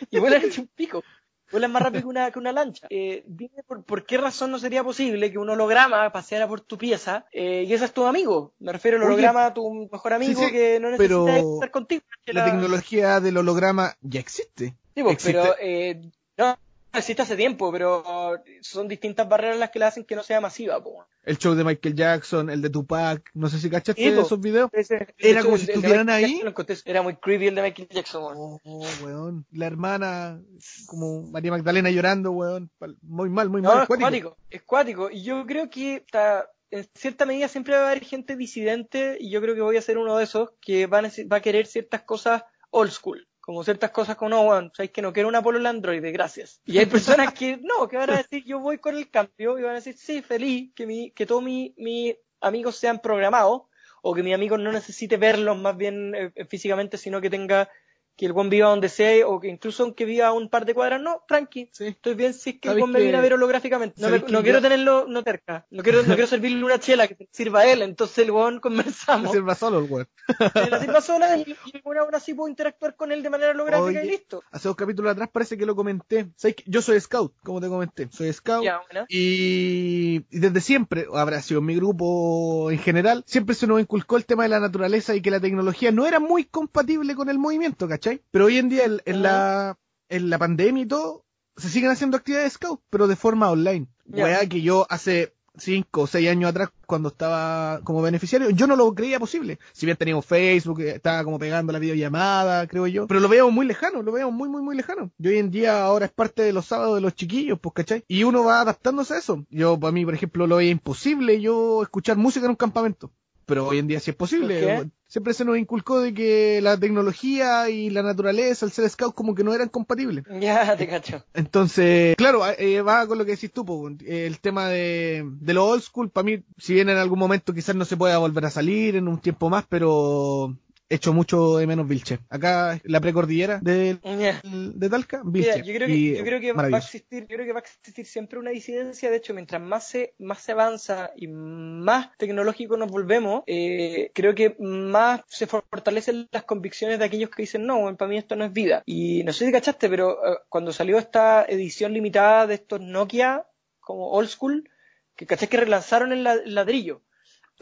Y 0.10 0.20
vuelan 0.20 0.44
hecho 0.44 0.62
un 0.62 0.68
pico. 0.68 1.04
Vuelan 1.52 1.72
más 1.72 1.84
rápido 1.84 2.02
que 2.02 2.08
una, 2.08 2.32
que 2.32 2.40
una 2.40 2.52
lancha. 2.52 2.88
Eh, 2.90 3.24
dime 3.28 3.62
por, 3.68 3.84
por 3.84 4.06
qué 4.08 4.18
razón 4.18 4.50
no 4.50 4.58
sería 4.58 4.84
posible 4.84 5.32
que 5.32 5.38
un 5.38 5.50
holograma 5.52 6.12
paseara 6.12 6.48
por 6.48 6.62
tu 6.62 6.80
pieza 6.80 7.28
eh, 7.32 7.64
y 7.68 7.74
ese 7.74 7.86
es 7.86 7.94
tu 7.94 8.06
amigo. 8.08 8.54
Me 8.58 8.72
refiero 8.72 8.98
al 8.98 9.04
holograma 9.04 9.46
a 9.46 9.54
tu 9.54 9.88
mejor 9.92 10.14
amigo 10.14 10.42
sí, 10.42 10.52
que 10.52 10.80
no 10.80 10.90
necesita 10.90 11.14
pero 11.36 11.54
estar 11.54 11.70
contigo. 11.70 12.02
La 12.26 12.34
la- 12.40 12.46
tecnología 12.46 13.20
del 13.20 13.38
holograma 13.38 13.96
ya 14.02 14.20
existe. 14.20 14.74
Sí, 14.96 15.02
Existe- 15.02 15.32
pero 15.34 15.56
eh, 15.60 16.02
no 16.38 16.58
existe 17.00 17.22
hace 17.22 17.36
tiempo, 17.36 17.72
pero 17.72 18.42
son 18.62 18.88
distintas 18.88 19.28
barreras 19.28 19.58
las 19.58 19.72
que 19.72 19.80
le 19.80 19.86
hacen 19.86 20.06
que 20.06 20.16
no 20.16 20.24
sea 20.24 20.40
masiva. 20.42 20.84
Po. 20.84 21.06
El 21.24 21.38
show 21.38 21.56
de 21.56 21.64
Michael 21.64 21.96
Jackson, 21.96 22.50
el 22.50 22.62
de 22.62 22.70
Tupac, 22.70 23.30
no 23.34 23.48
sé 23.50 23.58
si 23.60 23.70
cachaste 23.70 24.02
Sí, 24.02 24.08
esos 24.10 24.40
videos. 24.42 24.70
Ese- 24.74 25.14
Era 25.18 25.42
como 25.44 25.58
si 25.58 25.72
estuvieran 25.72 26.10
ahí. 26.10 26.42
Jackson 26.44 26.78
Era 26.86 27.02
muy 27.02 27.16
creepy 27.16 27.48
el 27.48 27.56
de 27.56 27.62
Michael 27.62 27.88
Jackson. 27.90 28.24
weón. 28.24 28.60
Oh, 28.64 28.86
weón. 29.04 29.46
La 29.52 29.68
hermana, 29.68 30.42
como 30.88 31.24
María 31.32 31.52
Magdalena 31.52 31.90
llorando, 31.90 32.32
weón. 32.32 32.70
Muy 33.02 33.30
mal, 33.30 33.50
muy 33.50 33.62
No, 33.62 33.70
mal. 33.70 33.78
es 33.80 33.84
acuático. 33.84 34.02
cuático, 34.06 34.38
es 34.50 34.62
cuático. 34.64 35.10
Y 35.12 35.24
yo 35.24 35.46
creo 35.46 35.70
que 35.70 35.96
está, 35.96 36.50
en 36.72 36.88
cierta 36.96 37.26
medida 37.26 37.48
siempre 37.48 37.76
va 37.76 37.84
a 37.88 37.92
haber 37.92 38.04
gente 38.04 38.36
disidente 38.36 39.18
y 39.20 39.30
yo 39.32 39.42
creo 39.42 39.56
que 39.56 39.62
voy 39.62 39.78
a 39.78 39.82
ser 39.82 39.98
uno 39.98 40.18
de 40.18 40.24
esos 40.26 40.50
que 40.62 40.88
van 40.88 41.06
a, 41.06 41.12
va 41.32 41.38
a 41.38 41.42
querer 41.42 41.68
ciertas 41.68 42.02
cosas 42.02 42.44
old 42.72 42.92
school 42.92 43.28
como 43.44 43.62
ciertas 43.66 43.92
cosas 43.92 44.16
como, 44.16 44.30
no, 44.30 44.44
bueno, 44.46 44.72
sabéis 44.74 44.94
que 44.94 45.02
no 45.02 45.12
quiero 45.12 45.28
una 45.28 45.42
Polo 45.42 45.68
Android, 45.68 46.02
gracias. 46.14 46.62
Y 46.66 46.78
hay 46.78 46.86
personas 46.86 47.34
que 47.34 47.58
no, 47.62 47.90
que 47.90 47.98
van 47.98 48.10
a 48.10 48.18
decir, 48.18 48.42
yo 48.46 48.60
voy 48.60 48.78
con 48.78 48.96
el 48.96 49.10
cambio, 49.10 49.60
y 49.60 49.64
van 49.64 49.74
a 49.74 49.76
decir, 49.76 49.98
sí, 49.98 50.22
feliz, 50.22 50.72
que, 50.74 50.88
mi, 50.88 51.12
que 51.12 51.26
todos 51.26 51.44
mis 51.44 51.76
mi 51.76 52.16
amigos 52.40 52.78
sean 52.78 53.00
programados, 53.00 53.64
o 54.02 54.14
que 54.14 54.24
mi 54.24 54.34
amigo 54.34 54.58
no 54.58 54.72
necesite 54.72 55.18
verlos 55.18 55.58
más 55.58 55.76
bien 55.76 56.16
eh, 56.16 56.46
físicamente, 56.46 56.98
sino 56.98 57.20
que 57.20 57.30
tenga 57.30 57.70
que 58.16 58.26
el 58.26 58.34
buen 58.34 58.50
viva 58.50 58.70
donde 58.70 58.90
sea 58.90 59.28
o 59.28 59.40
que 59.40 59.48
incluso 59.48 59.84
aunque 59.84 60.06
viva 60.06 60.32
un 60.32 60.50
par 60.50 60.66
de 60.66 60.74
cuadras, 60.74 61.02
no, 61.02 61.24
tranqui, 61.28 61.70
estoy 61.78 62.14
bien 62.14 62.34
si 62.34 62.52
es 62.52 62.60
que 62.60 62.70
el 62.70 62.80
buen 62.80 62.92
me 62.92 63.02
viene 63.02 63.18
a 63.18 63.22
ver 63.22 63.34
holográficamente. 63.34 64.00
No, 64.02 64.10
no 64.10 64.44
quiero 64.44 64.62
tenerlo 64.62 65.06
no 65.08 65.22
cerca, 65.24 65.66
no 65.72 65.84
quiero, 65.84 66.04
no 66.04 66.14
quiero 66.14 66.28
servirle 66.28 66.64
una 66.64 66.80
chela 66.80 67.08
que 67.08 67.28
sirva 67.32 67.62
a 67.62 67.66
él, 67.68 67.82
entonces 67.82 68.20
el 68.20 68.32
weón 68.32 68.60
conversamos. 68.60 69.32
Que 69.32 69.38
sirva 69.38 69.56
solo 69.56 69.80
el 69.80 69.92
weón. 69.92 70.08
La 70.54 70.80
sirva 70.80 71.02
sola 71.02 71.38
y, 71.38 71.56
y 71.66 71.82
ahora 71.98 72.20
sí 72.20 72.34
puedo 72.34 72.50
interactuar 72.50 72.96
con 72.96 73.12
él 73.12 73.24
de 73.24 73.30
manera 73.30 73.52
holográfica 73.52 74.04
y 74.04 74.08
listo. 74.08 74.44
Hace 74.52 74.68
dos 74.68 74.78
capítulos 74.78 75.12
atrás 75.12 75.30
parece 75.32 75.58
que 75.58 75.66
lo 75.66 75.76
comenté. 75.76 76.28
¿Sabes 76.36 76.58
Yo 76.66 76.82
soy 76.82 77.00
scout, 77.00 77.34
como 77.44 77.62
te 77.62 77.68
comenté, 77.68 78.10
soy 78.12 78.32
scout 78.32 78.66
y, 79.10 80.26
y 80.30 80.40
desde 80.40 80.62
siempre, 80.62 81.08
habrá 81.14 81.42
sido 81.42 81.62
mi 81.62 81.76
grupo 81.76 82.70
en 82.72 82.80
general, 82.80 83.24
siempre 83.26 83.56
se 83.56 83.68
nos 83.68 83.80
inculcó 83.80 84.18
el 84.18 84.26
tema 84.26 84.44
de 84.44 84.50
la 84.50 84.60
naturaleza 84.60 85.16
y 85.16 85.22
que 85.22 85.32
la 85.32 85.40
tecnología 85.40 85.92
no 85.92 86.06
era 86.06 86.20
muy 86.20 86.46
compatible 86.46 87.16
con 87.16 87.30
el 87.30 87.40
movimiento, 87.40 87.88
¿cachai? 87.88 88.03
Pero 88.32 88.46
hoy 88.46 88.58
en 88.58 88.70
día 88.70 88.84
en, 88.86 89.24
la, 89.24 89.78
en 90.10 90.30
la 90.30 90.38
pandemia 90.38 90.84
y 90.84 90.88
todo, 90.88 91.26
se 91.56 91.70
siguen 91.70 91.92
haciendo 91.92 92.18
actividades 92.18 92.54
scout, 92.54 92.82
pero 92.90 93.08
de 93.08 93.16
forma 93.16 93.50
online. 93.50 93.88
Yeah. 94.06 94.48
que 94.50 94.62
yo 94.62 94.86
hace 94.90 95.34
cinco 95.58 96.02
o 96.02 96.08
seis 96.08 96.30
años 96.30 96.50
atrás, 96.50 96.70
cuando 96.88 97.10
estaba 97.10 97.80
como 97.84 98.02
beneficiario, 98.02 98.50
yo 98.50 98.68
no 98.68 98.76
lo 98.76 98.94
creía 98.94 99.20
posible. 99.20 99.60
Si 99.72 99.86
bien 99.86 99.98
teníamos 99.98 100.26
Facebook, 100.26 100.82
estaba 100.82 101.24
como 101.24 101.40
pegando 101.40 101.72
la 101.72 101.80
videollamada, 101.80 102.68
creo 102.68 102.88
yo, 102.88 103.08
pero 103.08 103.20
lo 103.20 103.30
veo 103.30 103.52
muy 103.52 103.66
lejano, 103.66 104.02
lo 104.02 104.12
veo 104.12 104.32
muy, 104.32 104.50
muy, 104.50 104.62
muy 104.62 104.76
lejano. 104.76 105.12
Yo 105.18 105.32
hoy 105.32 105.38
en 105.38 105.52
día 105.52 105.84
ahora 105.84 106.06
es 106.06 106.12
parte 106.12 106.42
de 106.42 106.54
los 106.54 106.66
sábados 106.66 106.96
de 106.96 107.02
los 107.02 107.16
chiquillos, 107.16 107.60
pues, 107.60 107.74
¿cachai? 107.74 108.04
Y 108.08 108.24
uno 108.24 108.44
va 108.44 108.62
adaptándose 108.62 109.14
a 109.14 109.18
eso. 109.20 109.46
Yo, 109.50 109.80
para 109.80 109.92
mí, 109.92 110.06
por 110.06 110.16
ejemplo, 110.16 110.48
lo 110.48 110.58
veía 110.58 110.72
imposible 110.72 111.40
yo 111.40 111.84
escuchar 111.84 112.18
música 112.18 112.46
en 112.46 112.52
un 112.52 112.56
campamento 112.58 113.12
pero 113.46 113.68
hoy 113.68 113.80
en 113.80 113.88
día 113.88 114.00
sí 114.00 114.12
es 114.12 114.18
posible. 114.18 114.90
Siempre 115.08 115.34
se 115.36 115.46
nos 115.46 115.58
inculcó 115.58 116.02
de 116.02 116.14
que 116.14 116.60
la 116.62 116.76
tecnología 116.78 117.70
y 117.70 117.92
la 117.92 118.02
naturaleza, 118.02 118.66
el 118.66 118.72
ser 118.72 118.90
scout, 118.90 119.14
como 119.14 119.36
que 119.36 119.44
no 119.44 119.54
eran 119.54 119.70
compatibles. 119.70 120.26
Ya, 120.42 120.76
te 120.76 120.88
cacho. 120.88 121.24
Entonces, 121.36 122.16
claro, 122.16 122.42
eh, 122.58 122.82
va 122.82 123.06
con 123.06 123.20
lo 123.20 123.26
que 123.26 123.32
decís 123.32 123.52
tú, 123.52 123.96
el 124.06 124.40
tema 124.40 124.70
de, 124.70 125.24
de 125.24 125.54
lo 125.54 125.66
old 125.66 125.84
school, 125.84 126.10
para 126.10 126.26
mí, 126.26 126.44
si 126.58 126.74
bien 126.74 126.90
en 126.90 126.98
algún 126.98 127.20
momento 127.20 127.54
quizás 127.54 127.76
no 127.76 127.86
se 127.86 127.98
pueda 127.98 128.18
volver 128.18 128.46
a 128.46 128.50
salir 128.50 128.96
en 128.96 129.08
un 129.08 129.20
tiempo 129.20 129.50
más, 129.50 129.66
pero 129.70 130.58
hecho 130.94 131.14
mucho 131.14 131.58
de 131.58 131.68
menos 131.68 131.88
Vilche. 131.88 132.20
Acá 132.30 132.80
la 132.84 133.02
precordillera 133.02 133.60
de, 133.62 133.98
de 134.44 134.90
Talca, 134.90 135.22
Vilche. 135.26 135.64
yo 135.64 135.74
creo 135.74 135.88
que, 135.88 136.18
yo 136.18 136.24
creo 136.24 136.40
que 136.40 136.54
va 136.54 136.64
a 136.64 136.78
existir, 136.78 137.22
yo 137.28 137.36
creo 137.36 137.46
que 137.46 137.54
va 137.54 137.60
a 137.60 137.64
existir 137.64 138.06
siempre 138.06 138.40
una 138.40 138.52
disidencia, 138.52 139.10
de 139.10 139.18
hecho, 139.18 139.34
mientras 139.34 139.62
más 139.62 139.88
se, 139.88 140.14
más 140.20 140.42
se 140.42 140.52
avanza 140.52 141.12
y 141.16 141.28
más 141.28 142.16
tecnológico 142.18 142.78
nos 142.78 142.92
volvemos, 142.92 143.44
eh, 143.48 144.12
creo 144.14 144.36
que 144.36 144.56
más 144.60 145.22
se 145.28 145.48
fortalecen 145.48 146.28
las 146.32 146.44
convicciones 146.44 147.00
de 147.00 147.06
aquellos 147.06 147.30
que 147.30 147.44
dicen, 147.44 147.66
no, 147.66 147.96
para 147.98 148.10
mí 148.10 148.18
esto 148.18 148.36
no 148.36 148.46
es 148.46 148.54
vida. 148.54 148.84
Y 148.86 149.24
no 149.24 149.34
sé 149.34 149.46
si 149.46 149.52
cachaste, 149.52 149.90
pero 149.90 150.12
eh, 150.26 150.38
cuando 150.50 150.72
salió 150.72 150.98
esta 150.98 151.46
edición 151.46 151.94
limitada 151.94 152.48
de 152.48 152.56
estos 152.56 152.82
Nokia, 152.82 153.46
como 153.80 154.12
old 154.12 154.30
school, 154.30 154.70
que 155.16 155.26
caché 155.26 155.48
que 155.48 155.58
relanzaron 155.58 156.12
el 156.12 156.24
ladrillo 156.24 157.02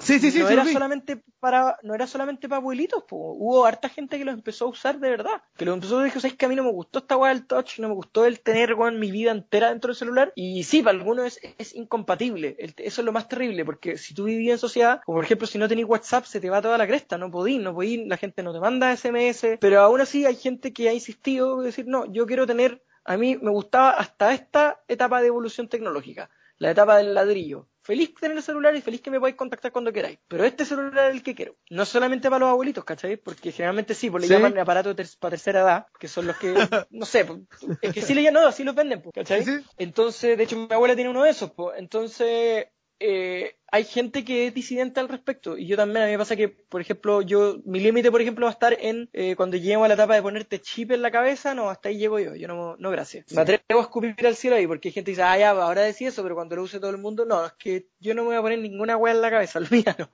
Sí, 0.02 0.20
sí, 0.20 0.32
sí. 0.32 0.40
No 0.40 0.50
era 0.50 0.66
solamente 0.66 1.24
para, 1.40 1.78
no 1.84 1.94
era 1.94 2.08
solamente 2.08 2.50
para 2.50 2.58
abuelitos, 2.58 3.04
hubo 3.10 3.66
harta 3.66 3.90
gente 3.90 4.18
que 4.18 4.26
lo 4.26 4.32
empezó 4.32 4.66
a 4.66 4.70
usar 4.70 5.00
de 5.00 5.10
verdad. 5.10 5.42
Que 5.56 5.66
lo 5.66 5.74
empezó 5.74 6.00
a 6.00 6.04
decir, 6.04 6.22
¿sabes 6.22 6.38
que 6.38 6.46
a 6.46 6.50
mí 6.50 6.56
no 6.56 6.64
me 6.64 6.72
gustó 6.72 7.00
esta 7.00 7.18
weá 7.18 7.34
del 7.34 7.46
touch? 7.46 7.80
No 7.80 7.88
me 7.88 7.94
gustó 7.94 8.26
el 8.26 8.40
tener 8.40 8.74
weón 8.74 9.00
mi 9.00 9.12
vida 9.12 9.32
entera 9.32 9.70
dentro 9.70 9.90
del 9.90 9.96
celular. 9.96 10.34
Y 10.36 10.64
sí, 10.64 10.82
para 10.82 10.98
algunos 10.98 11.40
es, 11.58 11.76
incompatible. 11.76 12.56
eso 12.60 13.02
es 13.02 13.06
lo 13.06 13.12
más 13.12 13.28
terrible, 13.28 13.64
porque 13.64 13.98
si 13.98 14.14
tú 14.14 14.26
vivías 14.26 14.54
en 14.54 14.60
sociedad, 14.60 15.02
o 15.06 15.14
por 15.14 15.24
ejemplo, 15.24 15.48
si 15.48 15.58
no 15.58 15.68
tenés 15.68 15.86
WhatsApp, 15.86 16.26
se 16.26 16.40
te 16.40 16.50
va 16.50 16.62
toda 16.62 16.78
la 16.78 16.88
cresta, 16.88 17.18
no 17.18 17.30
podís, 17.30 17.62
no 17.62 17.74
podís, 17.74 18.08
la 18.08 18.18
gente 18.18 18.44
no 18.44 18.54
te 18.54 18.60
manda 18.60 18.96
SMS. 18.96 19.58
Pero 19.60 19.82
aún 19.82 20.02
así 20.02 20.26
hay 20.26 20.36
gente 20.36 20.74
que 20.74 20.90
ha 20.90 20.94
insistido 20.94 21.60
en 21.60 21.66
decir, 21.66 21.86
no, 21.88 22.12
yo 22.12 22.26
quiero 22.26 22.48
tener, 22.48 22.84
a 23.06 23.18
mí 23.18 23.38
me 23.42 23.52
gustaba 23.52 23.92
hasta 23.92 24.34
esta 24.34 24.82
etapa 24.88 25.22
de 25.22 25.28
evolución 25.28 25.68
tecnológica, 25.68 26.30
la 26.58 26.72
etapa 26.72 26.98
del 26.98 27.14
ladrillo 27.14 27.68
feliz 27.84 28.14
tener 28.20 28.38
el 28.38 28.44
celular 28.44 28.76
y 28.76 28.82
feliz 28.82 29.02
que 29.02 29.12
me 29.12 29.20
podáis 29.20 29.36
contactar 29.36 29.72
cuando 29.72 29.92
queráis. 29.92 30.20
Pero 30.28 30.46
este 30.46 30.66
celular 30.66 31.10
es 31.10 31.16
el 31.16 31.24
que 31.24 31.36
quiero. 31.36 31.56
No 31.70 31.86
solamente 31.86 32.30
para 32.30 32.40
los 32.40 32.50
abuelitos, 32.50 32.84
¿cachai? 32.84 33.18
Porque 33.18 33.52
generalmente 33.52 33.94
sí, 33.94 34.10
pues 34.10 34.28
le 34.28 34.30
llaman 34.30 34.58
aparato 34.58 34.96
para 35.20 35.32
tercera 35.32 35.62
edad, 35.62 35.86
que 36.00 36.08
son 36.08 36.28
los 36.28 36.38
que, 36.38 36.54
no 36.90 37.06
sé, 37.06 37.26
pues, 37.26 37.40
es 37.82 37.94
que 37.94 38.02
sí 38.02 38.14
le 38.14 38.24
llaman, 38.24 38.44
no, 38.44 38.50
así 38.50 38.64
los 38.64 38.76
venden, 38.76 39.02
pues, 39.02 39.14
¿cachai? 39.14 39.46
Entonces, 39.78 40.38
de 40.38 40.44
hecho, 40.44 40.58
mi 40.58 40.68
abuela 40.70 40.96
tiene 40.96 41.10
uno 41.10 41.24
de 41.24 41.32
esos, 41.32 41.52
pues. 41.52 41.78
Entonces, 41.78 42.68
eh, 43.04 43.56
hay 43.72 43.84
gente 43.84 44.24
que 44.24 44.48
es 44.48 44.54
disidente 44.54 45.00
al 45.00 45.10
respecto. 45.10 45.58
Y 45.58 45.66
yo 45.66 45.76
también, 45.76 46.04
a 46.04 46.06
mí 46.06 46.12
me 46.12 46.18
pasa 46.20 46.36
que, 46.36 46.50
por 46.50 46.82
ejemplo, 46.82 47.24
yo, 47.24 47.58
mi 47.66 47.80
límite, 47.80 48.12
por 48.12 48.22
ejemplo, 48.22 48.46
va 48.46 48.52
a 48.52 48.54
estar 48.54 48.78
en 48.80 49.10
eh, 49.14 49.36
cuando 49.36 49.58
llego 49.58 49.84
a 49.84 49.88
la 49.88 49.96
etapa 49.96 50.14
de 50.14 50.22
ponerte 50.22 50.62
chip 50.62 50.92
en 50.92 51.02
la 51.02 51.10
cabeza, 51.10 51.56
no, 51.56 51.70
hasta 51.70 51.90
ahí 51.90 51.98
llego 51.98 52.20
yo. 52.20 52.36
Yo 52.36 52.48
no, 52.48 52.76
no 52.78 52.92
gracias. 52.92 53.32
Me 53.32 53.42
atrevo 53.42 53.80
a 53.80 53.82
escupir 53.82 54.16
al 54.28 54.36
cielo 54.36 54.56
ahí, 54.56 54.68
porque 54.68 54.90
hay 54.90 54.94
gente 54.94 55.12
que 55.12 55.14
dice, 55.14 55.24
ah, 55.24 55.38
ya, 55.38 55.50
ahora 55.50 55.82
decís 55.82 56.10
eso, 56.10 56.22
pero 56.22 56.36
cuando 56.36 56.56
lo 56.56 56.64
use 56.64 56.80
todo 56.80 56.92
el 56.92 57.00
mundo, 57.00 57.26
no, 57.26 57.44
es 57.44 57.54
que 57.54 57.88
yo 58.00 58.14
no 58.14 58.22
me 58.22 58.30
voy 58.30 58.38
a 58.38 58.42
poner 58.42 58.60
ninguna 58.60 58.98
weá 58.98 59.16
en 59.16 59.22
la 59.22 59.32
cabeza, 59.32 59.58
olvídalo. 59.60 60.10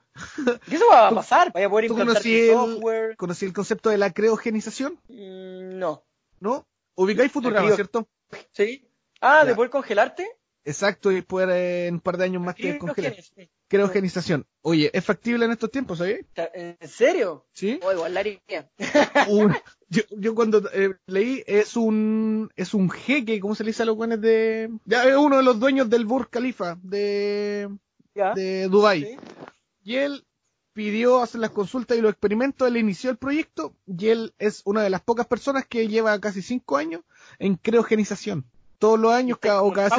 ¿Qué 0.68 0.76
eso 0.76 0.86
va 0.90 1.08
a 1.08 1.14
pasar? 1.14 1.52
Vaya 1.52 1.66
a 1.66 1.70
poder 1.70 1.90
implantar 1.90 2.22
software. 2.22 3.16
¿Conocí 3.16 3.44
el 3.44 3.52
concepto 3.52 3.90
de 3.90 3.98
la 3.98 4.12
creogenización? 4.12 4.98
Mm, 5.08 5.78
no. 5.78 6.04
¿No? 6.40 6.66
Ubicáis 6.94 7.30
Futurama, 7.30 7.70
¿cierto? 7.72 8.08
Sí. 8.52 8.88
Ah, 9.20 9.44
¿de 9.44 9.54
poder 9.54 9.70
congelarte? 9.70 10.37
Exacto, 10.64 11.10
y 11.12 11.22
poder 11.22 11.86
en 11.86 11.94
un 11.94 12.00
par 12.00 12.16
de 12.16 12.24
años 12.24 12.42
más 12.42 12.54
que 12.54 12.78
congelar. 12.78 13.14
Creogenización. 13.68 14.46
Oye, 14.62 14.90
¿es 14.92 15.04
factible 15.04 15.44
en 15.44 15.52
estos 15.52 15.70
tiempos, 15.70 15.98
¿sabes? 15.98 16.24
¿En 16.34 16.88
serio? 16.88 17.46
Sí. 17.52 17.78
Oh, 17.82 17.92
igual 17.92 18.14
la 18.14 18.22
yo, 19.88 20.02
yo, 20.10 20.34
cuando 20.34 20.62
eh, 20.72 20.94
leí, 21.06 21.42
es 21.46 21.76
un 21.76 22.50
es 22.56 22.74
un 22.74 22.90
jeque, 22.90 23.40
¿cómo 23.40 23.54
se 23.54 23.64
le 23.64 23.70
dice 23.70 23.82
a 23.82 23.86
los 23.86 23.96
buenos 23.96 24.20
de...? 24.20 24.70
Ya, 24.84 25.04
es 25.04 25.16
uno 25.16 25.36
de 25.36 25.42
los 25.42 25.60
dueños 25.60 25.88
del 25.90 26.06
Burj 26.06 26.28
Khalifa 26.30 26.78
de, 26.82 27.68
de 28.14 28.68
Dubai 28.68 29.18
Y 29.82 29.96
él 29.96 30.24
pidió 30.72 31.20
hacer 31.20 31.40
las 31.40 31.50
consultas 31.50 31.98
y 31.98 32.00
los 32.00 32.12
experimentos, 32.12 32.68
él 32.68 32.76
inició 32.76 33.10
el 33.10 33.16
proyecto 33.16 33.74
y 33.86 34.08
él 34.08 34.32
es 34.38 34.62
una 34.64 34.82
de 34.82 34.90
las 34.90 35.02
pocas 35.02 35.26
personas 35.26 35.66
que 35.66 35.88
lleva 35.88 36.20
casi 36.20 36.40
cinco 36.40 36.76
años 36.76 37.02
en 37.38 37.56
creogenización. 37.56 38.44
Todos 38.78 38.98
los 38.98 39.12
años, 39.12 39.38
cada, 39.38 39.62
o 39.62 39.72
cada... 39.72 39.96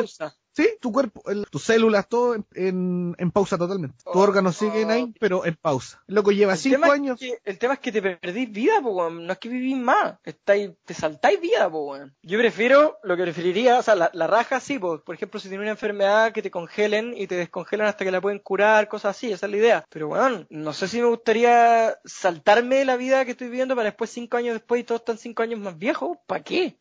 Sí, 0.60 0.70
tu 0.82 0.92
cuerpo, 0.92 1.24
tus 1.50 1.64
células, 1.64 2.10
todo 2.10 2.36
en, 2.36 3.16
en, 3.18 3.32
pausa 3.32 3.58
totalmente. 3.58 3.96
Tus 4.04 4.14
oh, 4.14 4.20
órganos 4.20 4.58
siguen 4.58 4.92
ahí, 4.92 5.14
pero 5.18 5.46
en 5.46 5.56
pausa. 5.56 6.04
Loco 6.08 6.34
lleva 6.34 6.58
cinco 6.58 6.92
años. 6.92 7.18
el 7.46 7.58
tema 7.58 7.76
es 7.76 7.80
que 7.80 7.94
te 7.94 8.02
perdís 8.02 8.52
vida, 8.52 8.82
po, 8.82 9.10
no 9.10 9.32
es 9.32 9.40
que 9.40 9.48
vivís 9.48 9.78
más. 9.78 10.16
Estáis, 10.26 10.72
te 10.84 10.94
saltáis 10.94 11.40
vida, 11.40 11.70
po, 11.72 11.96
Yo 12.24 12.38
prefiero, 12.38 12.98
lo 13.04 13.16
que 13.16 13.24
preferiría, 13.24 13.80
o 13.80 13.84
sea, 13.84 13.96
la, 13.96 14.28
raja 14.28 14.60
sí, 14.60 14.78
po. 14.78 15.00
por 15.00 15.16
ejemplo, 15.16 15.40
si 15.40 15.48
tienes 15.48 15.64
una 15.64 15.72
enfermedad 15.72 16.34
que 16.34 16.42
te 16.42 16.52
congelen 16.52 17.14
y 17.16 17.28
te 17.28 17.36
descongelan 17.36 17.88
hasta 17.88 18.04
que 18.04 18.12
la 18.12 18.20
pueden 18.20 18.40
curar, 18.40 18.90
cosas 18.90 19.16
así, 19.16 19.32
esa 19.32 19.46
es 19.46 19.52
la 19.54 19.58
idea. 19.58 19.86
Pero 19.90 20.10
bueno, 20.10 20.46
no 20.50 20.74
sé 20.74 20.90
si 20.90 21.00
me 21.00 21.08
gustaría 21.08 21.98
saltarme 22.04 22.84
la 22.84 22.98
vida 22.98 23.24
que 23.24 23.32
estoy 23.32 23.48
viviendo 23.48 23.78
para 23.78 23.92
después 23.92 24.10
cinco 24.10 24.36
años 24.36 24.56
después 24.56 24.82
y 24.82 24.84
todos 24.84 25.00
están 25.00 25.18
cinco 25.18 25.42
años 25.42 25.62
más 25.62 25.78
viejos. 25.78 26.18
¿Para 26.28 26.44
qué? 26.44 26.76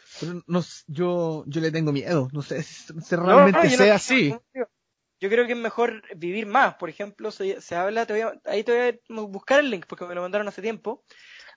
no, 0.49 0.65
yo, 0.89 1.45
yo 1.47 1.61
le 1.61 1.71
tengo 1.71 1.93
miedo, 1.93 2.29
no 2.33 2.43
sé 2.43 2.65
si, 2.65 2.93
realmente 3.15 3.68
sea 3.71 3.97
así. 3.97 4.35
Yo 5.21 5.29
creo 5.29 5.47
que 5.47 5.53
es 5.53 5.59
mejor 5.59 6.03
vivir 6.17 6.47
más. 6.47 6.75
Por 6.75 6.89
ejemplo, 6.89 7.31
se, 7.31 7.57
habla, 7.75 8.07
ahí 8.45 8.63
te 8.63 9.01
voy 9.09 9.19
a 9.19 9.23
buscar 9.23 9.61
el 9.61 9.71
link 9.71 9.87
porque 9.89 10.05
me 10.05 10.15
lo 10.15 10.23
mandaron 10.23 10.47
hace 10.47 10.63
tiempo, 10.63 11.03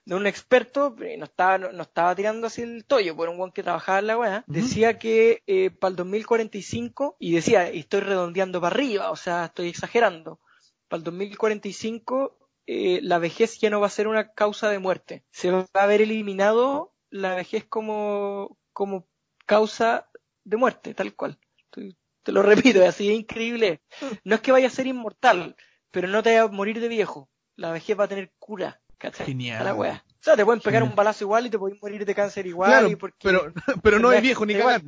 de 0.04 0.16
un 0.16 0.26
experto, 0.26 0.96
no 1.18 1.24
estaba, 1.24 1.58
no, 1.58 1.82
estaba 1.82 2.14
tirando 2.16 2.48
así 2.48 2.62
el 2.62 2.84
toyo, 2.84 3.14
por 3.14 3.28
un 3.28 3.38
buen 3.38 3.52
que 3.52 3.62
trabajaba 3.62 4.00
en 4.00 4.06
la 4.08 4.18
weá, 4.18 4.44
decía 4.48 4.98
que 4.98 5.42
eh, 5.46 5.70
para 5.70 5.90
el 5.90 5.96
2045, 5.96 7.16
y 7.20 7.34
decía, 7.34 7.72
y 7.72 7.80
estoy 7.80 8.00
redondeando 8.00 8.60
para 8.60 8.74
arriba, 8.74 9.12
o 9.12 9.16
sea, 9.16 9.44
estoy 9.44 9.68
exagerando, 9.68 10.40
para 10.88 10.98
el 10.98 11.04
2045 11.04 12.42
eh, 12.66 13.00
la 13.02 13.18
vejez 13.18 13.58
ya 13.58 13.70
no 13.70 13.80
va 13.80 13.86
a 13.88 13.90
ser 13.90 14.08
una 14.08 14.32
causa 14.32 14.70
de 14.70 14.78
muerte. 14.78 15.24
Se 15.30 15.50
va 15.50 15.66
a 15.74 15.82
haber 15.82 16.02
eliminado 16.02 16.94
la 17.10 17.34
vejez 17.34 17.64
como, 17.64 18.58
como 18.72 19.08
causa 19.46 20.08
de 20.44 20.56
muerte, 20.56 20.94
tal 20.94 21.14
cual. 21.14 21.38
Te 22.22 22.32
lo 22.32 22.42
repito, 22.42 22.82
es 22.82 22.88
así, 22.88 23.10
es 23.10 23.18
increíble. 23.18 23.80
No 24.24 24.36
es 24.36 24.40
que 24.40 24.52
vaya 24.52 24.68
a 24.68 24.70
ser 24.70 24.86
inmortal, 24.86 25.56
pero 25.90 26.08
no 26.08 26.22
te 26.22 26.36
va 26.36 26.44
a 26.44 26.48
morir 26.48 26.80
de 26.80 26.88
viejo. 26.88 27.28
La 27.56 27.72
vejez 27.72 27.98
va 27.98 28.04
a 28.04 28.08
tener 28.08 28.32
cura. 28.38 28.80
¿cachai? 29.02 29.26
Genial. 29.26 29.64
la 29.64 29.74
wea. 29.74 30.04
O 30.08 30.24
sea, 30.24 30.36
te 30.36 30.44
pueden 30.44 30.60
pegar 30.60 30.82
un 30.82 30.94
balazo 30.94 31.24
igual 31.24 31.46
y 31.46 31.50
te 31.50 31.58
pueden 31.58 31.78
morir 31.82 32.04
de 32.04 32.14
cáncer 32.14 32.46
igual. 32.46 32.96
pero, 33.20 33.52
pero 33.82 33.98
no 33.98 34.12
es 34.12 34.22
viejo 34.22 34.46
ni 34.46 34.54
cagar. 34.54 34.82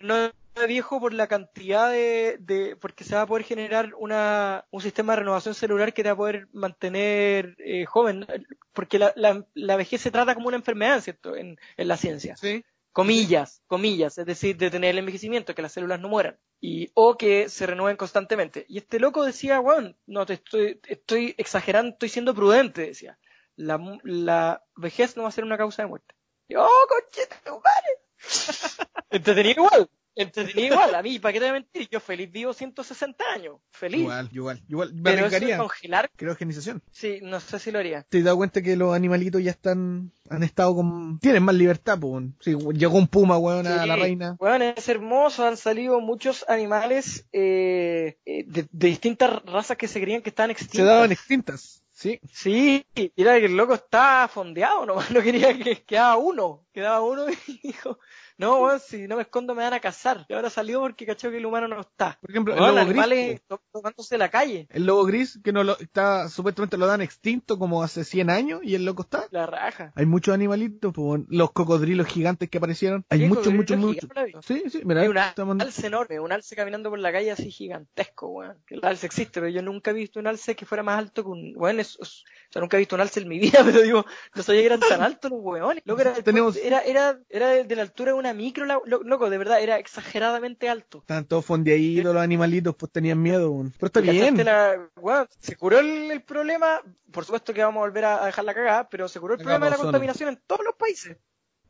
No 0.00 0.30
viejo 0.66 1.00
por 1.00 1.14
la 1.14 1.26
cantidad 1.26 1.90
de, 1.90 2.36
de, 2.40 2.76
porque 2.76 3.04
se 3.04 3.14
va 3.14 3.22
a 3.22 3.26
poder 3.26 3.44
generar 3.44 3.94
una, 3.96 4.66
un 4.70 4.82
sistema 4.82 5.12
de 5.12 5.20
renovación 5.20 5.54
celular 5.54 5.94
que 5.94 6.02
te 6.02 6.10
va 6.10 6.14
a 6.14 6.18
poder 6.18 6.48
mantener 6.52 7.54
eh, 7.58 7.86
joven, 7.86 8.26
porque 8.74 8.98
la, 8.98 9.12
la, 9.16 9.46
la, 9.54 9.76
vejez 9.76 10.02
se 10.02 10.10
trata 10.10 10.34
como 10.34 10.48
una 10.48 10.58
enfermedad, 10.58 11.00
¿cierto? 11.00 11.34
En, 11.34 11.58
en 11.76 11.88
la 11.88 11.96
ciencia. 11.96 12.36
Sí. 12.36 12.62
Comillas, 12.92 13.62
comillas, 13.66 14.18
es 14.18 14.26
decir, 14.26 14.56
de 14.56 14.70
tener 14.70 14.90
el 14.90 14.98
envejecimiento, 14.98 15.54
que 15.54 15.62
las 15.62 15.72
células 15.72 16.00
no 16.00 16.08
mueran. 16.08 16.38
Y, 16.60 16.90
o 16.94 17.16
que 17.16 17.48
se 17.48 17.66
renueven 17.66 17.96
constantemente. 17.96 18.66
Y 18.68 18.78
este 18.78 18.98
loco 18.98 19.24
decía, 19.24 19.60
bueno, 19.60 19.94
no 20.06 20.26
te 20.26 20.34
estoy, 20.34 20.80
estoy 20.86 21.34
exagerando, 21.38 21.92
estoy 21.92 22.08
siendo 22.08 22.34
prudente, 22.34 22.82
decía. 22.82 23.18
La, 23.56 23.78
la 24.02 24.64
vejez 24.76 25.16
no 25.16 25.22
va 25.24 25.28
a 25.28 25.32
ser 25.32 25.44
una 25.44 25.58
causa 25.58 25.82
de 25.82 25.88
muerte. 25.88 26.14
Y, 26.48 26.56
oh, 26.56 26.86
conchete, 26.88 27.36
madre. 27.50 28.00
Entretenido 29.10 29.64
igual. 29.64 29.88
Entretenido 30.20 30.74
igual. 30.74 30.94
A 30.94 31.02
mí, 31.02 31.18
¿para 31.18 31.32
qué 31.32 31.38
te 31.38 31.44
voy 31.46 31.50
a 31.50 31.52
mentir? 31.54 31.88
Yo 31.90 32.00
feliz 32.00 32.30
vivo 32.30 32.52
160 32.52 33.24
años. 33.34 33.56
Feliz. 33.70 34.00
Igual, 34.00 34.28
igual, 34.32 34.62
igual. 34.68 34.94
Me 34.94 35.02
Pero 35.02 35.26
eso 35.26 35.40
de 35.40 35.56
congelar, 35.56 36.10
Criogenización. 36.16 36.82
sí, 36.90 37.20
no 37.22 37.40
sé 37.40 37.58
si 37.58 37.70
lo 37.70 37.78
haría. 37.78 38.02
¿Te 38.08 38.18
has 38.18 38.24
dado 38.24 38.36
cuenta 38.36 38.62
que 38.62 38.76
los 38.76 38.94
animalitos 38.94 39.42
ya 39.42 39.50
están, 39.50 40.12
han 40.28 40.42
estado 40.42 40.74
con, 40.74 41.18
tienen 41.18 41.42
más 41.42 41.54
libertad, 41.54 41.98
pues? 41.98 42.24
Sí, 42.40 42.56
llegó 42.74 42.98
un 42.98 43.08
puma, 43.08 43.38
weón, 43.38 43.66
a 43.66 43.86
la 43.86 43.96
reina. 43.96 44.36
Bueno, 44.38 44.72
es 44.76 44.88
hermoso, 44.88 45.46
han 45.46 45.56
salido 45.56 46.00
muchos 46.00 46.44
animales 46.48 47.26
eh, 47.32 48.18
eh, 48.24 48.44
de, 48.46 48.66
de 48.70 48.88
distintas 48.88 49.42
razas 49.44 49.76
que 49.76 49.88
se 49.88 50.00
creían 50.00 50.22
que 50.22 50.30
estaban 50.30 50.50
extintas. 50.50 50.76
Se 50.76 50.84
daban 50.84 51.12
extintas. 51.12 51.84
Sí. 52.00 52.18
Sí, 52.32 52.86
era 53.14 53.38
que 53.38 53.44
el 53.44 53.56
loco 53.58 53.74
estaba 53.74 54.26
fondeado, 54.26 54.86
nomás 54.86 55.10
no 55.10 55.20
quería 55.20 55.52
que 55.58 55.82
quedaba 55.84 56.16
uno, 56.16 56.64
quedaba 56.72 57.02
uno 57.02 57.26
y 57.46 57.60
dijo, 57.62 57.98
no, 58.40 58.60
weón, 58.62 58.80
si 58.80 59.06
no 59.06 59.16
me 59.16 59.22
escondo 59.22 59.54
me 59.54 59.62
van 59.62 59.74
a 59.74 59.80
cazar. 59.80 60.26
Y 60.28 60.32
ahora 60.34 60.50
salió 60.50 60.80
porque 60.80 61.06
cachó 61.06 61.30
que 61.30 61.36
el 61.38 61.46
humano 61.46 61.68
no 61.68 61.80
está. 61.80 62.18
Por 62.20 62.30
ejemplo, 62.30 62.54
Weón, 62.54 62.68
el 62.70 62.74
lobo 62.76 62.88
animales 62.90 63.26
gris. 63.28 63.42
to- 63.46 63.62
tocándose 63.72 64.18
la 64.18 64.28
calle, 64.30 64.66
El 64.70 64.86
lobo 64.86 65.04
gris, 65.04 65.38
que 65.44 65.52
no 65.52 65.62
lo, 65.64 65.78
está, 65.78 66.28
supuestamente 66.28 66.76
lo 66.78 66.86
dan 66.86 67.00
extinto 67.02 67.58
como 67.58 67.82
hace 67.82 68.04
100 68.04 68.30
años 68.30 68.60
y 68.62 68.74
el 68.74 68.84
loco 68.84 69.02
está. 69.02 69.26
la 69.30 69.46
raja. 69.46 69.92
Hay 69.94 70.06
muchos 70.06 70.34
animalitos, 70.34 70.92
pues, 70.92 71.04
bueno, 71.06 71.24
los 71.28 71.52
cocodrilos 71.52 72.06
gigantes 72.06 72.48
que 72.48 72.58
aparecieron. 72.58 73.04
Hay 73.10 73.28
muchos, 73.28 73.52
muchos, 73.52 73.76
muchos. 73.78 74.08
Sí, 74.46 74.64
sí, 74.70 74.80
mira, 74.84 75.02
Hay 75.02 75.08
un 75.08 75.18
alce 75.18 75.86
enorme, 75.86 76.18
un 76.20 76.32
alce 76.32 76.56
caminando 76.56 76.90
por 76.90 76.98
la 76.98 77.12
calle 77.12 77.30
así 77.30 77.50
gigantesco, 77.50 78.28
weón. 78.28 78.56
El 78.68 78.80
alce 78.84 79.06
existe, 79.06 79.40
pero 79.40 79.48
yo 79.48 79.62
nunca 79.62 79.90
he 79.90 79.94
visto 79.94 80.18
un 80.20 80.26
alce 80.26 80.54
que 80.56 80.66
fuera 80.66 80.82
más 80.82 80.98
alto 80.98 81.22
que 81.22 81.28
un, 81.28 81.52
weón, 81.56 81.80
es, 81.80 81.98
es- 82.00 82.24
o 82.50 82.52
sea, 82.52 82.60
nunca 82.62 82.76
he 82.76 82.80
visto 82.80 82.96
un 82.96 83.00
alce 83.00 83.20
en 83.20 83.28
mi 83.28 83.38
vida, 83.62 83.62
pero 83.64 83.80
digo, 83.82 84.04
no 84.34 84.42
sabía 84.42 84.60
que 84.62 84.66
eran 84.66 84.80
tan 84.80 85.02
altos 85.02 85.30
los 85.30 85.40
weones. 85.42 85.82
Loco, 85.86 86.00
era, 86.00 86.14
Tenemos- 86.14 86.56
era, 86.56 86.80
era, 86.80 87.18
era 87.28 87.48
de 87.64 87.76
la 87.76 87.82
altura 87.82 88.12
de 88.12 88.18
una 88.18 88.29
micro, 88.34 88.66
la- 88.66 88.80
lo- 88.84 89.02
loco, 89.02 89.30
de 89.30 89.38
verdad, 89.38 89.60
era 89.62 89.78
exageradamente 89.78 90.68
alto. 90.68 90.98
Estaban 90.98 91.24
todos 91.26 91.44
fondeaditos 91.44 92.12
los 92.14 92.22
animalitos, 92.22 92.74
pues 92.76 92.90
tenían 92.92 93.20
miedo. 93.22 93.52
Pero 93.78 93.86
está 93.86 94.00
¿Cachaste 94.00 94.30
bien. 94.32 94.44
la- 94.44 94.90
se 95.38 95.56
curó 95.56 95.78
el, 95.78 96.10
el 96.10 96.22
problema, 96.22 96.80
por 97.12 97.24
supuesto 97.24 97.52
que 97.54 97.62
vamos 97.62 97.80
a 97.82 97.86
volver 97.86 98.04
a, 98.04 98.22
a 98.22 98.26
dejar 98.26 98.44
la 98.44 98.54
cagada, 98.54 98.88
pero 98.88 99.08
se 99.08 99.20
curó 99.20 99.34
el 99.34 99.40
Acá 99.40 99.44
problema 99.44 99.66
de 99.66 99.70
la 99.70 99.76
zona. 99.76 99.86
contaminación 99.88 100.28
en 100.30 100.42
todos 100.46 100.64
los 100.64 100.74
países. 100.76 101.16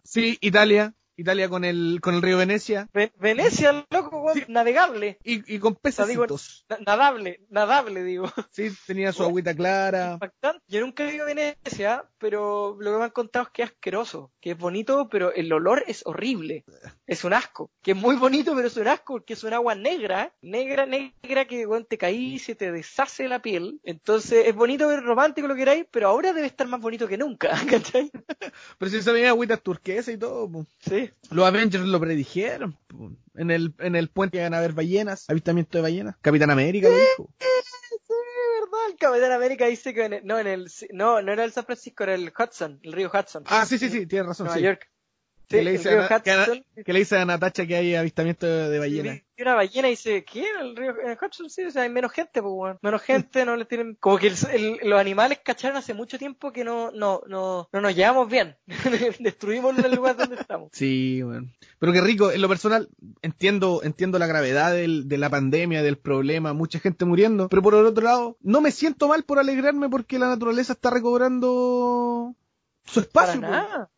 Sí, 0.04 0.38
Italia. 0.40 0.94
Italia 1.20 1.48
con 1.48 1.64
el, 1.64 2.00
con 2.02 2.14
el 2.14 2.22
río 2.22 2.38
Venecia. 2.38 2.88
Ve- 2.92 3.12
Venecia, 3.18 3.84
loco, 3.90 4.30
Sí. 4.34 4.44
navegable. 4.48 5.18
Y, 5.24 5.54
y 5.54 5.58
con 5.58 5.74
digo- 5.74 5.80
pececitos. 5.82 6.64
Na- 6.68 6.78
Nadable, 6.86 7.40
nadable, 7.50 8.02
digo. 8.04 8.30
Sí, 8.50 8.70
tenía 8.86 9.12
su 9.12 9.18
Bueno. 9.22 9.30
agüita 9.30 9.54
clara. 9.54 10.12
impactante. 10.14 10.62
Yo 10.68 10.80
nunca 10.80 11.04
he 11.08 11.14
ido 11.14 11.24
a 11.24 11.26
Venecia, 11.26 12.04
pero 12.18 12.76
lo 12.80 12.92
que 12.92 12.98
me 12.98 13.04
han 13.04 13.10
contado 13.10 13.44
es 13.46 13.50
que 13.50 13.62
es 13.62 13.70
asqueroso, 13.70 14.32
que 14.40 14.52
es 14.52 14.58
bonito, 14.58 15.08
pero 15.10 15.32
el 15.32 15.52
olor 15.52 15.84
es 15.86 16.02
horrible. 16.06 16.64
Es 17.06 17.24
un 17.24 17.32
asco. 17.34 17.70
Que 17.82 17.92
es 17.92 17.96
muy 17.96 18.16
bonito, 18.16 18.54
pero 18.54 18.66
es 18.68 18.76
un 18.76 18.88
asco, 18.88 19.14
porque 19.14 19.34
es 19.34 19.44
un 19.44 19.52
agua 19.52 19.74
negra, 19.74 20.32
negra, 20.42 20.86
negra, 20.86 21.44
que 21.46 21.66
bueno, 21.66 21.84
te 21.86 21.98
caí 21.98 22.34
y 22.34 22.38
se 22.38 22.54
te 22.54 22.72
deshace 22.72 23.28
la 23.28 23.40
piel. 23.42 23.80
Entonces 23.84 24.46
es 24.46 24.54
bonito, 24.54 24.90
es 24.90 25.02
romántico 25.02 25.48
lo 25.48 25.54
que 25.54 25.60
queráis, 25.60 25.86
pero 25.90 26.08
ahora 26.08 26.32
debe 26.32 26.46
estar 26.46 26.66
más 26.66 26.80
bonito 26.80 27.06
que 27.08 27.18
nunca, 27.18 27.50
¿cachai? 27.68 28.10
Pero 28.78 28.90
si 28.90 29.10
veía 29.10 29.30
agüitas 29.30 29.62
turquesas 29.62 30.14
y 30.14 30.18
todo. 30.18 30.50
pues. 30.50 30.66
Sí. 30.80 31.09
Los 31.30 31.46
Avengers 31.46 31.84
lo 31.84 32.00
predijeron. 32.00 32.76
En 33.34 33.50
el, 33.50 33.74
en 33.78 33.96
el 33.96 34.08
puente 34.08 34.38
iban 34.38 34.54
a 34.54 34.58
haber 34.58 34.72
ballenas, 34.72 35.28
avistamiento 35.30 35.78
de 35.78 35.82
ballenas. 35.82 36.16
Capitán 36.20 36.50
América 36.50 36.88
lo 36.88 36.96
dijo. 36.96 37.30
El 38.88 38.96
Capitán 38.98 39.32
América 39.32 39.66
dice 39.66 39.94
que 39.94 40.04
en 40.04 40.12
el- 40.14 40.26
no, 40.26 40.38
en 40.38 40.46
el, 40.46 40.70
no, 40.92 41.22
no 41.22 41.32
era 41.32 41.44
el 41.44 41.52
San 41.52 41.64
Francisco, 41.64 42.02
era 42.02 42.14
el 42.14 42.32
Hudson, 42.36 42.80
el 42.82 42.92
río 42.92 43.10
Hudson. 43.12 43.44
Ah, 43.46 43.64
sí, 43.64 43.78
sí, 43.78 43.88
sí, 43.88 44.06
tienes 44.06 44.26
razón. 44.28 44.46
Nueva 44.46 44.58
sí. 44.58 44.64
York. 44.64 44.90
Sí, 45.50 45.56
Que 45.56 45.62
le 45.64 45.72
dice 45.72 45.98
a 45.98 46.20
que 46.20 46.30
Hudson. 46.30 46.64
Que 46.86 46.92
le 46.92 46.98
dice 47.00 47.18
a 47.18 47.24
Natacha 47.24 47.66
que 47.66 47.74
hay 47.74 47.96
avistamiento 47.96 48.46
de, 48.46 48.68
de 48.68 49.24
Y 49.36 49.42
una 49.42 49.54
ballena 49.56 49.88
y 49.88 49.92
dice, 49.92 50.24
¿qué? 50.24 50.44
El 50.60 50.76
río 50.76 50.94
el 51.04 51.18
Hudson 51.20 51.50
sí, 51.50 51.64
o 51.64 51.70
sea, 51.72 51.82
hay 51.82 51.88
menos 51.88 52.12
gente, 52.12 52.40
pues, 52.40 52.52
weón. 52.54 52.78
Menos 52.82 53.02
gente, 53.02 53.44
no 53.44 53.56
le 53.56 53.64
tienen... 53.64 53.96
Como 53.98 54.16
que 54.18 54.28
el- 54.28 54.34
el- 54.52 54.88
los 54.88 55.00
animales 55.00 55.40
cacharon 55.42 55.76
hace 55.76 55.92
mucho 55.92 56.18
tiempo 56.18 56.52
que 56.52 56.62
no, 56.62 56.92
no, 56.92 57.22
no, 57.26 57.68
no 57.72 57.80
nos 57.80 57.96
llevamos 57.96 58.30
bien. 58.30 58.54
Destruimos 59.18 59.76
el 59.76 59.92
lugar 59.94 60.16
donde 60.16 60.36
estamos. 60.36 60.68
Sí, 60.72 61.20
bueno. 61.22 61.48
Pero 61.80 61.92
qué 61.92 62.00
rico, 62.00 62.30
en 62.30 62.42
lo 62.42 62.48
personal, 62.48 62.88
entiendo, 63.22 63.80
entiendo 63.82 64.20
la 64.20 64.28
gravedad 64.28 64.72
del- 64.72 65.08
de 65.08 65.18
la 65.18 65.30
pandemia, 65.30 65.82
del 65.82 65.98
problema, 65.98 66.52
mucha 66.52 66.78
gente 66.78 67.04
muriendo, 67.06 67.48
pero 67.48 67.60
por 67.62 67.74
el 67.74 67.86
otro 67.86 68.04
lado, 68.04 68.36
no 68.40 68.60
me 68.60 68.70
siento 68.70 69.08
mal 69.08 69.24
por 69.24 69.40
alegrarme 69.40 69.88
porque 69.88 70.20
la 70.20 70.28
naturaleza 70.28 70.74
está 70.74 70.90
recobrando 70.90 72.36
su 72.84 73.04
Para 73.08 73.32
espacio. 73.32 73.40
pues. 73.40 73.88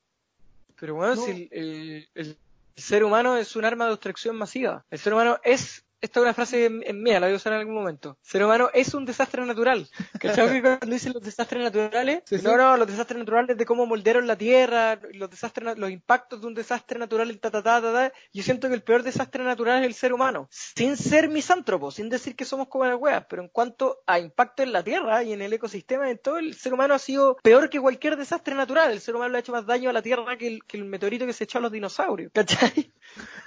Pero 0.83 0.97
bueno, 0.97 1.15
No. 1.15 1.23
si 1.25 1.31
el, 1.31 1.49
el- 1.53 2.09
el 2.17 2.39
ser 2.75 3.05
humano 3.05 3.37
es 3.37 3.55
un 3.55 3.65
arma 3.65 3.85
de 3.85 3.93
destrucción 3.93 4.35
masiva. 4.35 4.85
El 4.91 4.99
ser 4.99 5.13
humano 5.13 5.39
es... 5.45 5.85
Esta 6.03 6.19
es 6.19 6.23
una 6.25 6.35
frase 6.35 6.67
en, 6.67 6.83
en 6.85 7.01
mía, 7.01 7.21
la 7.21 7.29
voy 7.29 7.35
a 7.35 7.37
usar 7.37 7.53
en 7.53 7.61
algún 7.61 7.77
momento. 7.77 8.19
Ser 8.23 8.45
humano 8.45 8.71
es 8.75 8.93
un 8.93 9.05
desastre 9.05 9.47
natural. 9.47 9.89
¿Cachai? 10.19 10.49
que 10.53 10.61
cuando 10.61 10.87
dicen 10.87 11.13
los 11.13 11.23
desastres 11.23 11.63
naturales? 11.63 12.23
Sí, 12.27 12.39
sí. 12.39 12.45
No, 12.45 12.57
no, 12.57 12.77
los 12.77 12.89
desastres 12.89 13.21
naturales 13.21 13.57
de 13.57 13.65
cómo 13.65 13.87
moldearon 13.87 14.27
la 14.27 14.37
tierra, 14.37 14.99
los 15.13 15.31
desastres, 15.31 15.79
los 15.79 15.91
impactos 15.93 16.41
de 16.41 16.49
un 16.49 16.55
desastre 16.55 16.99
natural, 16.99 17.31
el 17.31 17.39
ta, 17.39 17.53
ta, 17.53 17.63
ta, 17.63 17.81
ta, 17.81 17.93
ta. 17.93 18.13
Yo 18.33 18.43
siento 18.43 18.67
que 18.67 18.75
el 18.75 18.83
peor 18.83 19.05
desastre 19.05 19.45
natural 19.45 19.81
es 19.83 19.87
el 19.87 19.95
ser 19.95 20.13
humano. 20.13 20.49
Sin 20.51 20.97
ser 20.97 21.29
misántropo, 21.29 21.93
sin 21.93 22.09
decir 22.09 22.35
que 22.35 22.45
somos 22.45 22.67
como 22.67 22.85
las 22.85 22.99
weas, 22.99 23.25
pero 23.29 23.43
en 23.43 23.49
cuanto 23.49 24.03
a 24.05 24.19
impacto 24.19 24.65
en 24.65 24.73
la 24.73 24.83
tierra 24.83 25.23
y 25.23 25.33
en 25.33 25.41
el 25.41 25.53
ecosistema, 25.53 26.11
en 26.11 26.19
todo, 26.19 26.39
el 26.39 26.55
ser 26.55 26.75
humano 26.75 26.95
ha 26.95 26.99
sido 26.99 27.37
peor 27.45 27.71
que 27.71 27.81
cualquier 27.81 28.17
desastre 28.17 28.57
natural. 28.57 28.91
El 28.91 29.01
ser 29.01 29.15
humano 29.15 29.31
le 29.31 29.39
ha 29.39 29.41
hecho 29.41 29.53
más 29.53 29.67
daño 29.67 29.89
a 29.89 29.93
la 29.93 30.03
tierra 30.03 30.37
que 30.37 30.49
el, 30.49 30.65
que 30.65 30.79
el 30.79 30.85
meteorito 30.85 31.27
que 31.27 31.33
se 31.33 31.45
echó 31.45 31.59
a 31.59 31.61
los 31.61 31.71
dinosaurios. 31.71 32.33
¿Cachai? 32.35 32.93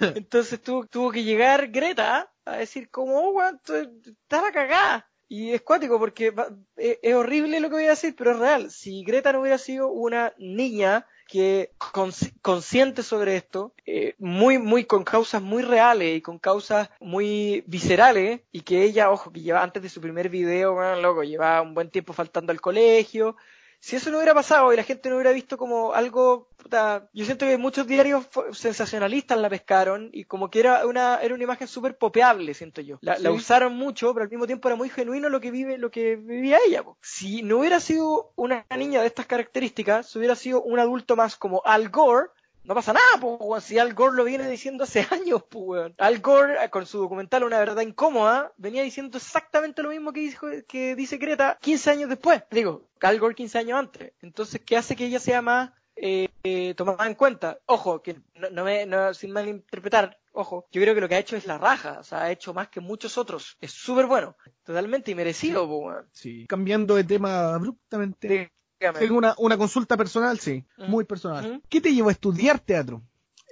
Entonces 0.00 0.62
tuvo, 0.62 0.86
tuvo 0.86 1.12
que 1.12 1.22
llegar 1.22 1.68
Greta 1.68 2.30
a 2.46 2.56
decir 2.56 2.88
como, 2.90 3.18
oh, 3.18 3.30
weón, 3.30 3.60
está 4.06 4.40
la 4.42 4.52
cagada. 4.52 5.08
Y 5.28 5.52
es 5.52 5.62
cuático 5.62 5.98
porque 5.98 6.30
va- 6.30 6.48
es, 6.76 7.14
horrible 7.14 7.58
lo 7.60 7.68
que 7.68 7.74
voy 7.74 7.86
a 7.86 7.90
decir, 7.90 8.14
pero 8.16 8.32
es 8.32 8.38
real. 8.38 8.70
Si 8.70 9.02
Greta 9.04 9.32
no 9.32 9.40
hubiera 9.40 9.58
sido 9.58 9.88
una 9.88 10.32
niña 10.38 11.04
que 11.26 11.72
consci- 11.80 12.32
consciente 12.40 13.02
sobre 13.02 13.34
esto, 13.36 13.74
eh, 13.84 14.14
muy, 14.18 14.58
muy 14.58 14.84
con 14.84 15.02
causas 15.02 15.42
muy 15.42 15.64
reales 15.64 16.16
y 16.16 16.22
con 16.22 16.38
causas 16.38 16.88
muy 17.00 17.64
viscerales, 17.66 18.42
y 18.52 18.60
que 18.60 18.84
ella, 18.84 19.10
ojo, 19.10 19.32
que 19.32 19.40
lleva 19.40 19.64
antes 19.64 19.82
de 19.82 19.88
su 19.88 20.00
primer 20.00 20.28
video, 20.28 20.74
weón, 20.74 21.02
loco, 21.02 21.24
llevaba 21.24 21.62
un 21.62 21.74
buen 21.74 21.90
tiempo 21.90 22.12
faltando 22.12 22.52
al 22.52 22.60
colegio, 22.60 23.36
si 23.80 23.96
eso 23.96 24.10
no 24.10 24.16
hubiera 24.16 24.34
pasado 24.34 24.72
y 24.72 24.76
la 24.76 24.82
gente 24.82 25.08
no 25.08 25.16
hubiera 25.16 25.32
visto 25.32 25.56
como 25.56 25.92
algo, 25.92 26.48
puta, 26.56 27.08
yo 27.12 27.24
siento 27.24 27.46
que 27.46 27.56
muchos 27.56 27.86
diarios 27.86 28.26
sensacionalistas 28.52 29.38
la 29.38 29.50
pescaron 29.50 30.10
y 30.12 30.24
como 30.24 30.50
que 30.50 30.60
era 30.60 30.86
una, 30.86 31.18
era 31.22 31.34
una 31.34 31.44
imagen 31.44 31.68
súper 31.68 31.96
popeable, 31.96 32.54
siento 32.54 32.80
yo. 32.80 32.98
La, 33.00 33.30
usaron 33.30 33.76
mucho, 33.76 34.12
pero 34.12 34.24
al 34.24 34.30
mismo 34.30 34.46
tiempo 34.46 34.68
era 34.68 34.76
muy 34.76 34.88
genuino 34.88 35.28
lo 35.28 35.40
que 35.40 35.50
vive, 35.50 35.78
lo 35.78 35.90
que 35.90 36.16
vivía 36.16 36.58
ella. 36.66 36.82
po. 36.82 36.96
Si 37.00 37.42
no 37.42 37.58
hubiera 37.58 37.80
sido 37.80 38.32
una 38.36 38.66
niña 38.76 39.00
de 39.00 39.06
estas 39.06 39.26
características, 39.26 40.10
si 40.10 40.18
hubiera 40.18 40.34
sido 40.34 40.62
un 40.62 40.78
adulto 40.78 41.16
más 41.16 41.36
como 41.36 41.62
Al 41.64 41.88
Gore, 41.88 42.28
no 42.66 42.74
pasa 42.74 42.92
nada, 42.92 43.06
pues, 43.20 43.36
weón. 43.40 43.60
Si 43.60 43.78
Al 43.78 43.94
Gore 43.94 44.16
lo 44.16 44.24
viene 44.24 44.48
diciendo 44.48 44.84
hace 44.84 45.06
años, 45.10 45.42
pues, 45.48 45.64
weón. 45.66 45.94
Al 45.98 46.18
Gore, 46.20 46.64
eh, 46.64 46.70
con 46.70 46.86
su 46.86 46.98
documental 46.98 47.44
Una 47.44 47.58
verdad 47.58 47.82
incómoda, 47.82 48.52
venía 48.56 48.82
diciendo 48.82 49.18
exactamente 49.18 49.82
lo 49.82 49.90
mismo 49.90 50.12
que, 50.12 50.20
dijo, 50.20 50.46
que 50.68 50.96
dice 50.96 51.18
Greta 51.18 51.58
15 51.60 51.90
años 51.90 52.08
después. 52.08 52.42
Digo, 52.50 52.88
Al 53.00 53.18
Gore 53.18 53.34
15 53.34 53.58
años 53.58 53.78
antes. 53.78 54.12
Entonces, 54.20 54.60
¿qué 54.64 54.76
hace 54.76 54.96
que 54.96 55.06
ella 55.06 55.20
sea 55.20 55.42
más 55.42 55.70
eh, 55.94 56.28
eh, 56.42 56.74
tomada 56.74 57.06
en 57.06 57.14
cuenta? 57.14 57.58
Ojo, 57.66 58.02
que 58.02 58.16
no, 58.34 58.50
no 58.50 58.64
me, 58.64 58.84
no, 58.84 59.14
sin 59.14 59.30
malinterpretar, 59.30 60.18
ojo, 60.32 60.66
yo 60.70 60.82
creo 60.82 60.94
que 60.94 61.00
lo 61.00 61.08
que 61.08 61.14
ha 61.14 61.20
hecho 61.20 61.36
es 61.36 61.46
la 61.46 61.58
raja, 61.58 61.98
o 62.00 62.04
sea, 62.04 62.24
ha 62.24 62.30
hecho 62.30 62.52
más 62.52 62.68
que 62.68 62.80
muchos 62.80 63.16
otros. 63.16 63.56
Es 63.60 63.72
súper 63.72 64.06
bueno, 64.06 64.36
totalmente 64.64 65.10
y 65.10 65.14
merecido. 65.14 65.66
Sí. 66.12 66.46
Cambiando 66.46 66.94
de 66.94 67.04
tema 67.04 67.54
abruptamente. 67.54 68.52
Tengo 68.78 69.16
una, 69.16 69.34
una 69.38 69.56
consulta 69.56 69.96
personal, 69.96 70.38
sí, 70.38 70.64
Mm. 70.76 70.90
muy 70.90 71.04
personal. 71.04 71.62
¿Qué 71.68 71.80
te 71.80 71.92
llevó 71.94 72.08
a 72.10 72.12
estudiar 72.12 72.58
teatro? 72.60 73.02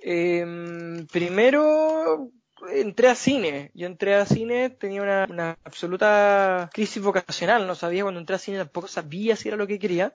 Em, 0.02 1.06
primero 1.06 2.30
entré 2.72 3.08
a 3.08 3.14
cine. 3.14 3.70
Yo 3.74 3.86
entré 3.86 4.14
a 4.14 4.26
cine, 4.26 4.70
tenía 4.70 5.02
una, 5.02 5.26
una 5.28 5.58
absoluta 5.64 6.70
crisis 6.72 7.02
vocacional. 7.02 7.66
No 7.66 7.74
sabía 7.74 8.02
cuando 8.02 8.20
entré 8.20 8.36
a 8.36 8.38
cine, 8.38 8.58
tampoco 8.58 8.86
sabía 8.88 9.36
si 9.36 9.48
era 9.48 9.56
lo 9.56 9.66
que 9.66 9.78
quería. 9.78 10.14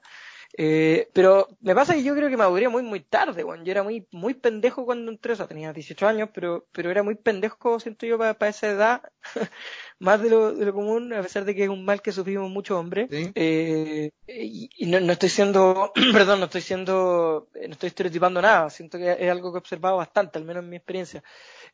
Eh, 0.58 1.10
pero 1.14 1.48
me 1.62 1.76
pasa 1.76 1.94
que 1.94 2.04
yo 2.04 2.16
creo 2.16 2.30
que 2.30 2.38
maduré 2.38 2.70
muy, 2.70 2.84
muy 2.84 3.02
tarde, 3.02 3.44
bueno. 3.44 3.64
Yo 3.64 3.72
era 3.72 3.84
muy, 3.84 4.08
muy 4.12 4.34
pendejo 4.34 4.86
cuando 4.86 5.12
entré, 5.12 5.34
o 5.34 5.36
sea, 5.36 5.48
tenía 5.48 5.72
18 5.72 6.08
años, 6.08 6.30
pero, 6.34 6.66
pero 6.72 6.90
era 6.90 7.04
muy 7.04 7.16
pendejo, 7.16 7.80
siento 7.80 8.06
yo, 8.06 8.18
para, 8.18 8.50
esa 8.50 8.68
edad, 8.68 9.02
más 10.00 10.22
de 10.22 10.30
lo, 10.30 10.54
de 10.54 10.66
lo 10.66 10.74
común, 10.74 11.14
a 11.14 11.22
pesar 11.22 11.46
de 11.46 11.56
que 11.56 11.64
es 11.64 11.70
un 11.70 11.86
mal 11.86 12.02
que 12.02 12.12
sufrimos 12.12 12.50
muchos 12.50 12.78
hombres. 12.78 13.10
Eh, 13.12 14.12
y, 14.28 14.86
no, 14.88 15.00
no, 15.00 15.14
estoy 15.14 15.30
siendo, 15.30 15.94
perdón, 16.14 16.40
no 16.40 16.46
estoy 16.46 16.62
siendo, 16.62 17.50
no 17.54 17.72
estoy 17.72 17.88
estereotipando 17.88 18.42
nada, 18.42 18.70
siento 18.70 18.98
que 18.98 19.12
es 19.12 19.32
algo 19.32 19.52
que 19.52 19.58
he 19.58 19.60
observado 19.60 19.98
bastante, 19.98 20.40
al 20.40 20.46
menos 20.46 20.64
en 20.64 20.70
mi 20.70 20.78
experiencia. 20.78 21.24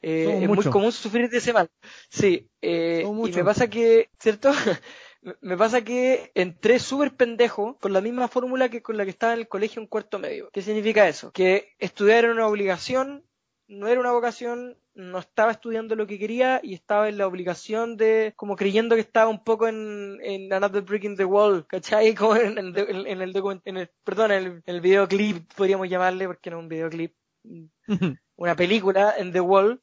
Eh, 0.02 0.40
es 0.42 0.50
muy 0.50 0.64
común 0.66 0.92
sufrir 0.92 1.30
de 1.30 1.38
ese 1.38 1.54
mal. 1.54 1.70
Sí, 2.10 2.50
eh, 2.62 3.04
y 3.06 3.32
me 3.32 3.44
pasa 3.44 3.70
que, 3.70 4.10
¿cierto? 4.20 4.52
me 5.42 5.58
pasa 5.58 5.84
que 5.84 6.32
entré 6.36 6.80
súper 6.80 7.16
pendejo 7.16 7.78
con 7.80 7.94
la 7.94 8.02
misma 8.02 8.28
fórmula 8.28 8.70
que 8.70 8.82
con 8.82 8.98
la 8.98 9.06
que 9.06 9.10
estaba 9.10 9.34
en 9.34 9.40
el 9.40 9.48
colegio 9.48 9.82
en 9.82 9.88
cuarto 9.88 10.20
medio. 10.20 10.50
¿Qué 10.52 10.62
significa 10.62 11.08
eso? 11.08 11.32
Que 11.32 11.74
estudiar 11.80 12.26
era 12.26 12.34
una 12.34 12.48
obligación, 12.48 13.24
no 13.68 13.88
era 13.88 14.00
una 14.00 14.12
vocación, 14.12 14.78
no 14.94 15.20
estaba 15.20 15.52
estudiando 15.52 15.96
lo 15.96 16.08
que 16.08 16.20
quería 16.20 16.62
y 16.64 16.74
estaba 16.74 17.10
en 17.10 17.18
la 17.18 17.28
obligación 17.28 17.98
de, 17.98 18.34
como 18.36 18.56
creyendo 18.56 18.96
que 18.96 19.02
estaba 19.02 19.30
un 19.30 19.44
poco 19.44 19.68
en, 19.68 20.20
en 20.22 20.52
Another 20.54 20.84
Breaking 20.84 21.18
the 21.18 21.26
Wall, 21.26 21.66
¿cachai? 21.68 22.14
Como 22.16 22.36
en, 22.36 22.58
el, 22.58 23.08
en 23.08 23.22
el, 23.22 23.90
perdón, 24.04 24.32
en 24.32 24.64
el, 24.66 24.82
videoclip, 24.82 25.52
podríamos 25.54 25.90
llamarle, 25.90 26.28
porque 26.28 26.50
no 26.50 26.58
es 26.58 26.64
un 26.64 26.70
videoclip, 26.70 27.14
una 28.36 28.56
película 28.56 29.14
en 29.18 29.32
The 29.32 29.42
Wall, 29.42 29.82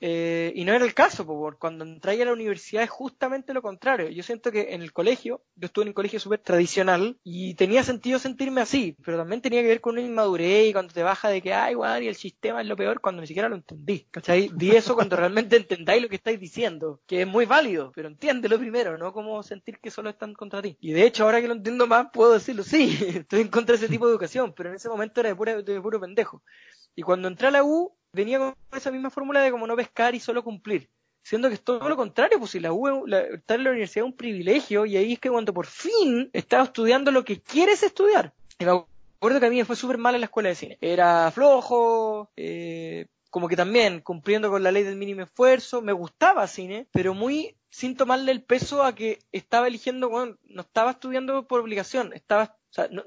eh, 0.00 0.52
y 0.54 0.64
no 0.64 0.74
era 0.74 0.84
el 0.84 0.94
caso, 0.94 1.26
porque 1.26 1.58
cuando 1.58 1.84
entré 1.84 2.20
a 2.20 2.24
la 2.24 2.32
universidad 2.32 2.82
es 2.82 2.90
justamente 2.90 3.54
lo 3.54 3.62
contrario. 3.62 4.08
Yo 4.08 4.22
siento 4.22 4.50
que 4.52 4.74
en 4.74 4.82
el 4.82 4.92
colegio, 4.92 5.42
yo 5.56 5.66
estuve 5.66 5.84
en 5.84 5.88
un 5.88 5.94
colegio 5.94 6.20
súper 6.20 6.40
tradicional 6.40 7.18
y 7.22 7.54
tenía 7.54 7.82
sentido 7.82 8.18
sentirme 8.18 8.60
así, 8.60 8.96
pero 9.04 9.18
también 9.18 9.40
tenía 9.40 9.62
que 9.62 9.68
ver 9.68 9.80
con 9.80 9.94
una 9.94 10.02
inmadurez 10.02 10.68
y 10.68 10.72
cuando 10.72 10.92
te 10.92 11.02
baja 11.02 11.28
de 11.28 11.40
que, 11.40 11.54
ay, 11.54 11.74
bueno, 11.74 12.00
y 12.00 12.08
el 12.08 12.16
sistema 12.16 12.60
es 12.60 12.66
lo 12.66 12.76
peor, 12.76 13.00
cuando 13.00 13.20
ni 13.20 13.26
siquiera 13.26 13.48
lo 13.48 13.56
entendí. 13.56 14.06
¿Cachai? 14.10 14.50
Di 14.54 14.72
eso 14.72 14.94
cuando 14.94 15.16
realmente 15.16 15.56
entendáis 15.56 16.02
lo 16.02 16.08
que 16.08 16.16
estáis 16.16 16.40
diciendo, 16.40 17.00
que 17.06 17.22
es 17.22 17.26
muy 17.26 17.46
válido, 17.46 17.92
pero 17.94 18.08
entiéndelo 18.08 18.58
primero, 18.58 18.98
no 18.98 19.12
como 19.12 19.42
sentir 19.42 19.78
que 19.78 19.90
solo 19.90 20.10
están 20.10 20.34
contra 20.34 20.62
ti. 20.62 20.76
Y 20.80 20.92
de 20.92 21.06
hecho, 21.06 21.24
ahora 21.24 21.40
que 21.40 21.48
lo 21.48 21.54
entiendo 21.54 21.86
más, 21.86 22.08
puedo 22.12 22.32
decirlo, 22.32 22.62
sí, 22.62 22.96
estoy 23.16 23.42
en 23.42 23.48
contra 23.48 23.74
de 23.74 23.84
ese 23.84 23.88
tipo 23.92 24.06
de 24.06 24.12
educación, 24.12 24.52
pero 24.56 24.70
en 24.70 24.76
ese 24.76 24.88
momento 24.88 25.20
era 25.20 25.34
de, 25.34 25.62
de 25.62 25.80
puro 25.80 26.00
pendejo. 26.00 26.42
Y 26.96 27.02
cuando 27.02 27.28
entré 27.28 27.48
a 27.48 27.50
la 27.50 27.64
U, 27.64 27.96
venía 28.14 28.38
con 28.38 28.54
esa 28.72 28.90
misma 28.90 29.10
fórmula 29.10 29.40
de 29.40 29.50
como 29.50 29.66
no 29.66 29.76
pescar 29.76 30.14
y 30.14 30.20
solo 30.20 30.42
cumplir. 30.42 30.88
Siendo 31.22 31.48
que 31.48 31.54
es 31.54 31.62
todo 31.62 31.88
lo 31.88 31.96
contrario, 31.96 32.38
pues 32.38 32.50
si 32.50 32.60
la 32.60 32.72
U, 32.72 33.06
estar 33.06 33.58
en 33.58 33.64
la 33.64 33.70
universidad 33.70 34.04
es 34.04 34.10
un 34.10 34.16
privilegio 34.16 34.84
y 34.84 34.96
ahí 34.96 35.14
es 35.14 35.18
que 35.18 35.30
cuando 35.30 35.54
por 35.54 35.66
fin 35.66 36.28
estaba 36.32 36.64
estudiando 36.64 37.10
lo 37.10 37.24
que 37.24 37.40
quieres 37.40 37.82
estudiar. 37.82 38.32
Y 38.58 38.64
me 38.64 38.70
acuerdo 38.70 39.40
que 39.40 39.46
a 39.46 39.50
mí 39.50 39.56
me 39.56 39.64
fue 39.64 39.76
súper 39.76 39.96
mal 39.96 40.14
en 40.14 40.20
la 40.20 40.26
escuela 40.26 40.50
de 40.50 40.54
cine. 40.54 40.78
Era 40.82 41.30
flojo, 41.30 42.30
eh, 42.36 43.06
como 43.30 43.48
que 43.48 43.56
también 43.56 44.00
cumpliendo 44.00 44.50
con 44.50 44.62
la 44.62 44.70
ley 44.70 44.82
del 44.82 44.96
mínimo 44.96 45.22
esfuerzo, 45.22 45.80
me 45.80 45.92
gustaba 45.92 46.46
cine, 46.46 46.86
pero 46.92 47.14
muy 47.14 47.56
sin 47.70 47.96
tomarle 47.96 48.30
el 48.30 48.42
peso 48.42 48.84
a 48.84 48.94
que 48.94 49.18
estaba 49.32 49.66
eligiendo, 49.66 50.08
bueno, 50.08 50.36
no 50.44 50.60
estaba 50.60 50.92
estudiando 50.92 51.48
por 51.48 51.60
obligación, 51.60 52.12
estaba, 52.12 52.56
no, 52.90 53.02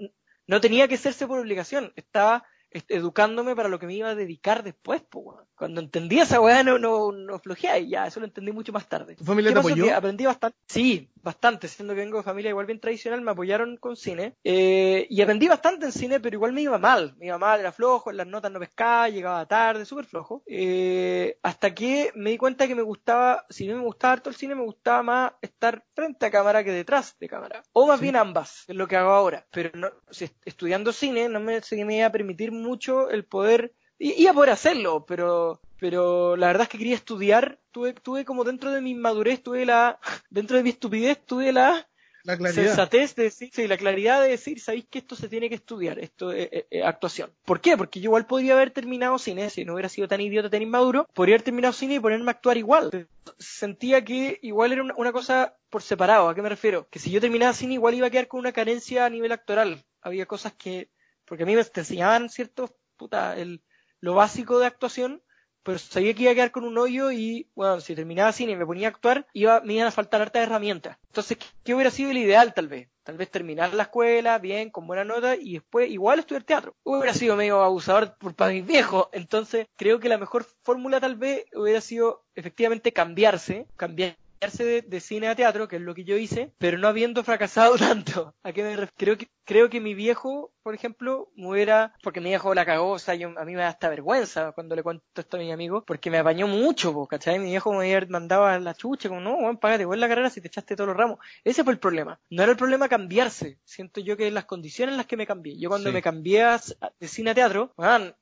no 0.48 0.60
tenía 0.60 0.88
que 0.88 0.96
hacerse 0.96 1.28
por 1.28 1.40
obligación, 1.40 1.94
estaba 1.96 2.44
educándome 2.72 3.56
para 3.56 3.70
lo 3.70 3.80
que 3.80 3.88
me 3.88 3.96
iba 3.96 4.10
a 4.10 4.16
dedicar 4.16 4.64
después, 4.64 5.02
pues, 5.10 5.38
Cuando 5.56 5.82
entendí 5.82 6.20
esa 6.20 6.42
weá 6.42 6.64
no, 6.64 6.78
no, 6.78 7.12
no 7.12 7.40
flojeé 7.40 7.80
y 7.82 7.90
ya, 7.90 8.08
eso 8.08 8.20
lo 8.20 8.26
entendí 8.26 8.52
mucho 8.52 8.72
más 8.72 8.88
tarde. 8.88 9.16
¿Tu 9.16 9.24
familia 9.24 9.54
te 9.54 9.60
apoyó? 9.60 9.96
aprendí 9.96 10.26
bastante, 10.26 10.58
sí, 10.68 11.10
bastante, 11.28 11.68
siendo 11.68 11.94
que 11.94 12.00
vengo 12.00 12.18
de 12.18 12.24
familia 12.24 12.50
igual 12.50 12.66
bien 12.66 12.80
tradicional, 12.80 13.22
me 13.22 13.32
apoyaron 13.32 13.76
con 13.78 13.98
cine, 13.98 14.36
eh, 14.46 15.06
y 15.10 15.22
aprendí 15.22 15.48
bastante 15.48 15.86
en 15.86 15.92
cine, 15.92 16.20
pero 16.22 16.36
igual 16.36 16.54
me 16.54 16.62
iba 16.62 16.78
mal, 16.78 17.16
me 17.18 17.28
iba 17.28 17.38
mal, 17.38 17.60
era 17.60 17.74
flojo, 17.74 18.10
en 18.10 18.18
las 18.18 18.28
notas 18.28 18.50
no 18.50 18.60
pescaba, 18.60 19.10
llegaba 19.10 19.46
tarde, 19.46 19.86
súper 19.86 20.06
flojo, 20.06 20.42
eh, 20.48 21.38
hasta 21.44 21.76
que 21.76 22.12
me 22.16 22.30
di 22.32 22.38
cuenta 22.38 22.68
que 22.68 22.76
me 22.76 22.82
gustaba, 22.82 23.46
si 23.50 23.68
no 23.68 23.76
me 23.76 23.84
gustaba 23.84 24.14
harto 24.14 24.30
el 24.30 24.38
cine, 24.38 24.56
me 24.56 24.64
gustaba 24.64 25.04
más 25.04 25.32
estar 25.42 25.84
frente 25.94 26.26
a 26.26 26.32
cámara 26.32 26.64
que 26.64 26.72
detrás 26.72 27.18
de 27.20 27.28
cámara, 27.28 27.62
o 27.74 27.88
más 27.88 28.00
bien 28.00 28.16
ambas, 28.16 28.64
es 28.68 28.76
lo 28.76 28.88
que 28.88 28.96
hago 28.96 29.12
ahora, 29.12 29.46
pero 29.52 29.72
no, 29.74 29.90
si, 30.10 30.30
estudiando 30.46 30.94
cine 30.94 31.28
no 31.28 31.42
me, 31.42 31.60
me 31.86 31.98
iba 31.98 32.08
a 32.08 32.12
permitir 32.12 32.54
mucho 32.54 33.10
el 33.10 33.26
poder, 33.26 33.74
iba 34.00 34.32
a 34.32 34.34
poder 34.34 34.52
hacerlo, 34.52 35.06
pero, 35.06 35.60
pero 35.80 36.36
la 36.36 36.48
verdad 36.48 36.64
es 36.64 36.70
que 36.70 36.78
quería 36.78 36.96
estudiar, 36.96 37.60
tuve, 37.72 37.94
tuve 37.94 38.26
como 38.26 38.44
dentro 38.44 38.72
de 38.72 38.82
mi 38.82 38.96
madurez, 38.96 39.42
tuve 39.42 39.66
la, 39.66 40.00
dentro 40.30 40.58
de 40.58 40.64
mi 40.64 40.70
estupidez, 40.70 41.20
tuve 41.26 41.52
la, 41.52 41.88
la 42.24 42.38
claridad. 42.38 42.66
sensatez 42.66 43.16
de 43.16 43.24
decir, 43.24 43.50
sí, 43.54 43.68
la 43.68 43.78
claridad 43.78 44.22
de 44.22 44.30
decir, 44.30 44.60
sabéis 44.60 44.86
que 44.90 45.00
esto 45.00 45.16
se 45.16 45.30
tiene 45.30 45.50
que 45.50 45.56
estudiar, 45.56 45.98
esto 46.00 46.32
es, 46.32 46.50
actuación. 46.84 47.32
¿Por 47.46 47.62
qué? 47.62 47.78
Porque 47.78 48.00
yo 48.00 48.10
igual 48.10 48.28
podría 48.28 48.54
haber 48.54 48.72
terminado 48.72 49.18
cine, 49.18 49.50
si 49.50 49.66
no 49.66 49.74
hubiera 49.74 49.90
sido 49.90 50.08
tan 50.08 50.22
idiota, 50.22 50.50
tan 50.50 50.62
inmaduro, 50.62 51.08
podría 51.14 51.36
haber 51.36 51.44
terminado 51.44 51.74
cine 51.74 51.96
y 51.96 52.00
ponerme 52.00 52.30
a 52.30 52.34
actuar 52.34 52.58
igual. 52.58 53.08
Sentía 53.40 54.04
que 54.04 54.40
igual 54.42 54.74
era 54.74 54.84
una, 54.84 55.12
cosa 55.12 55.56
por 55.70 55.82
separado, 55.82 56.30
¿a 56.30 56.36
qué 56.36 56.42
me 56.42 56.50
refiero? 56.50 56.88
Que 56.90 57.00
si 57.00 57.12
yo 57.12 57.22
terminaba 57.22 57.54
cine 57.54 57.76
igual 57.76 57.96
iba 57.96 58.08
a 58.08 58.10
quedar 58.10 58.28
con 58.28 58.40
una 58.40 58.52
carencia 58.52 59.06
a 59.06 59.10
nivel 59.10 59.32
actoral. 59.32 59.84
Había 60.02 60.26
cosas 60.26 60.54
que 60.54 60.90
porque 61.28 61.44
a 61.44 61.46
mí 61.46 61.56
me 61.56 61.64
te 61.64 61.82
enseñaban, 61.82 62.30
¿cierto? 62.30 62.74
Puta, 62.96 63.38
el, 63.38 63.62
lo 64.00 64.16
básico 64.16 64.60
de 64.60 64.68
actuación, 64.68 65.22
pero 65.68 65.80
sabía 65.80 66.14
que 66.14 66.24
iba 66.24 66.32
a 66.32 66.36
quedar 66.36 66.52
con 66.52 66.64
un 66.64 66.78
hoyo 66.78 67.12
y, 67.12 67.50
bueno, 67.54 67.82
si 67.82 67.94
terminaba 67.94 68.32
cine 68.32 68.54
y 68.54 68.56
me 68.56 68.66
ponía 68.66 68.88
a 68.88 68.92
actuar, 68.92 69.28
iba, 69.34 69.60
me 69.60 69.74
iban 69.74 69.88
a 69.88 69.92
faltar 69.92 70.22
hartas 70.22 70.44
herramientas. 70.44 70.98
Entonces, 71.08 71.38
¿qué, 71.66 71.76
hubiera 71.76 71.92
sido 71.92 72.12
el 72.12 72.18
ideal 72.20 72.54
tal 72.54 72.70
vez? 72.70 72.88
Tal 73.04 73.18
vez 73.18 73.30
terminar 73.30 73.74
la 73.74 73.84
escuela 73.84 74.40
bien, 74.40 74.70
con 74.70 74.88
buena 74.88 75.04
nota 75.04 75.36
y 75.36 75.56
después 75.56 75.90
igual 75.90 76.20
estudiar 76.20 76.44
teatro. 76.44 76.74
Hubiera 76.84 77.14
sido 77.14 77.36
medio 77.36 77.62
abusador 77.64 78.18
por, 78.18 78.34
para 78.34 78.54
mis 78.54 78.66
viejos. 78.66 79.10
Entonces, 79.12 79.68
creo 79.76 80.00
que 80.00 80.08
la 80.08 80.18
mejor 80.18 80.46
fórmula 80.64 81.02
tal 81.02 81.16
vez 81.18 81.44
hubiera 81.54 81.82
sido 81.82 82.24
efectivamente 82.34 82.94
cambiarse, 82.94 83.68
cambiar 83.76 84.16
de, 84.40 84.84
de, 84.84 85.00
cine 85.00 85.28
a 85.28 85.36
teatro, 85.36 85.68
que 85.68 85.78
es 85.78 85.82
lo 85.82 85.96
que 85.96 86.04
yo 86.04 86.16
hice, 86.16 86.54
pero 86.58 86.78
no 86.78 86.88
habiendo 86.88 87.24
fracasado 87.24 87.76
tanto. 87.78 88.34
¿A 88.44 88.54
qué 88.54 88.64
me 88.64 88.88
Creo 88.96 89.18
que, 89.18 89.28
creo 89.48 89.70
que 89.70 89.80
mi 89.80 89.94
viejo, 89.94 90.52
por 90.62 90.76
ejemplo, 90.76 91.32
me 91.36 91.48
hubiera, 91.48 91.96
porque 92.04 92.20
mi 92.20 92.28
viejo 92.30 92.54
la 92.54 92.66
cagó, 92.66 92.92
o 92.92 93.00
sea, 93.00 93.16
yo, 93.16 93.30
a 93.40 93.46
mí 93.46 93.56
me 93.56 93.62
da 93.62 93.70
hasta 93.70 93.88
vergüenza 93.88 94.52
cuando 94.52 94.76
le 94.76 94.84
cuento 94.84 95.06
esto 95.16 95.38
a 95.38 95.40
mis 95.40 95.54
amigos, 95.54 95.86
porque 95.88 96.12
me 96.12 96.18
apañó 96.18 96.48
mucho, 96.48 97.08
¿cachai? 97.08 97.40
Mi 97.40 97.52
viejo 97.52 97.72
me 97.74 98.06
mandaba 98.08 98.56
a 98.56 98.60
la 98.60 98.74
chucha, 98.74 99.08
como, 99.08 99.22
no, 99.22 99.36
bueno, 99.38 99.58
págate, 99.58 99.86
vuelve 99.86 100.02
la 100.02 100.10
carrera 100.10 100.30
si 100.30 100.42
te 100.42 100.50
echaste 100.50 100.76
todos 100.76 100.90
los 100.90 100.98
ramos. 100.98 101.20
Ese 101.46 101.64
fue 101.64 101.72
el 101.72 101.80
problema. 101.80 102.20
No 102.30 102.44
era 102.44 102.52
el 102.52 102.58
problema 102.58 102.90
cambiarse. 102.90 103.58
Siento 103.64 104.02
yo 104.02 104.18
que 104.18 104.30
las 104.32 104.44
condiciones 104.44 104.92
en 104.94 104.98
las 104.98 105.06
que 105.06 105.16
me 105.16 105.26
cambié. 105.26 105.58
Yo 105.58 105.70
cuando 105.70 105.94
me 105.94 106.02
cambié 106.02 106.46
de 107.00 107.08
cine 107.08 107.32
a 107.32 107.36
teatro, 107.36 107.74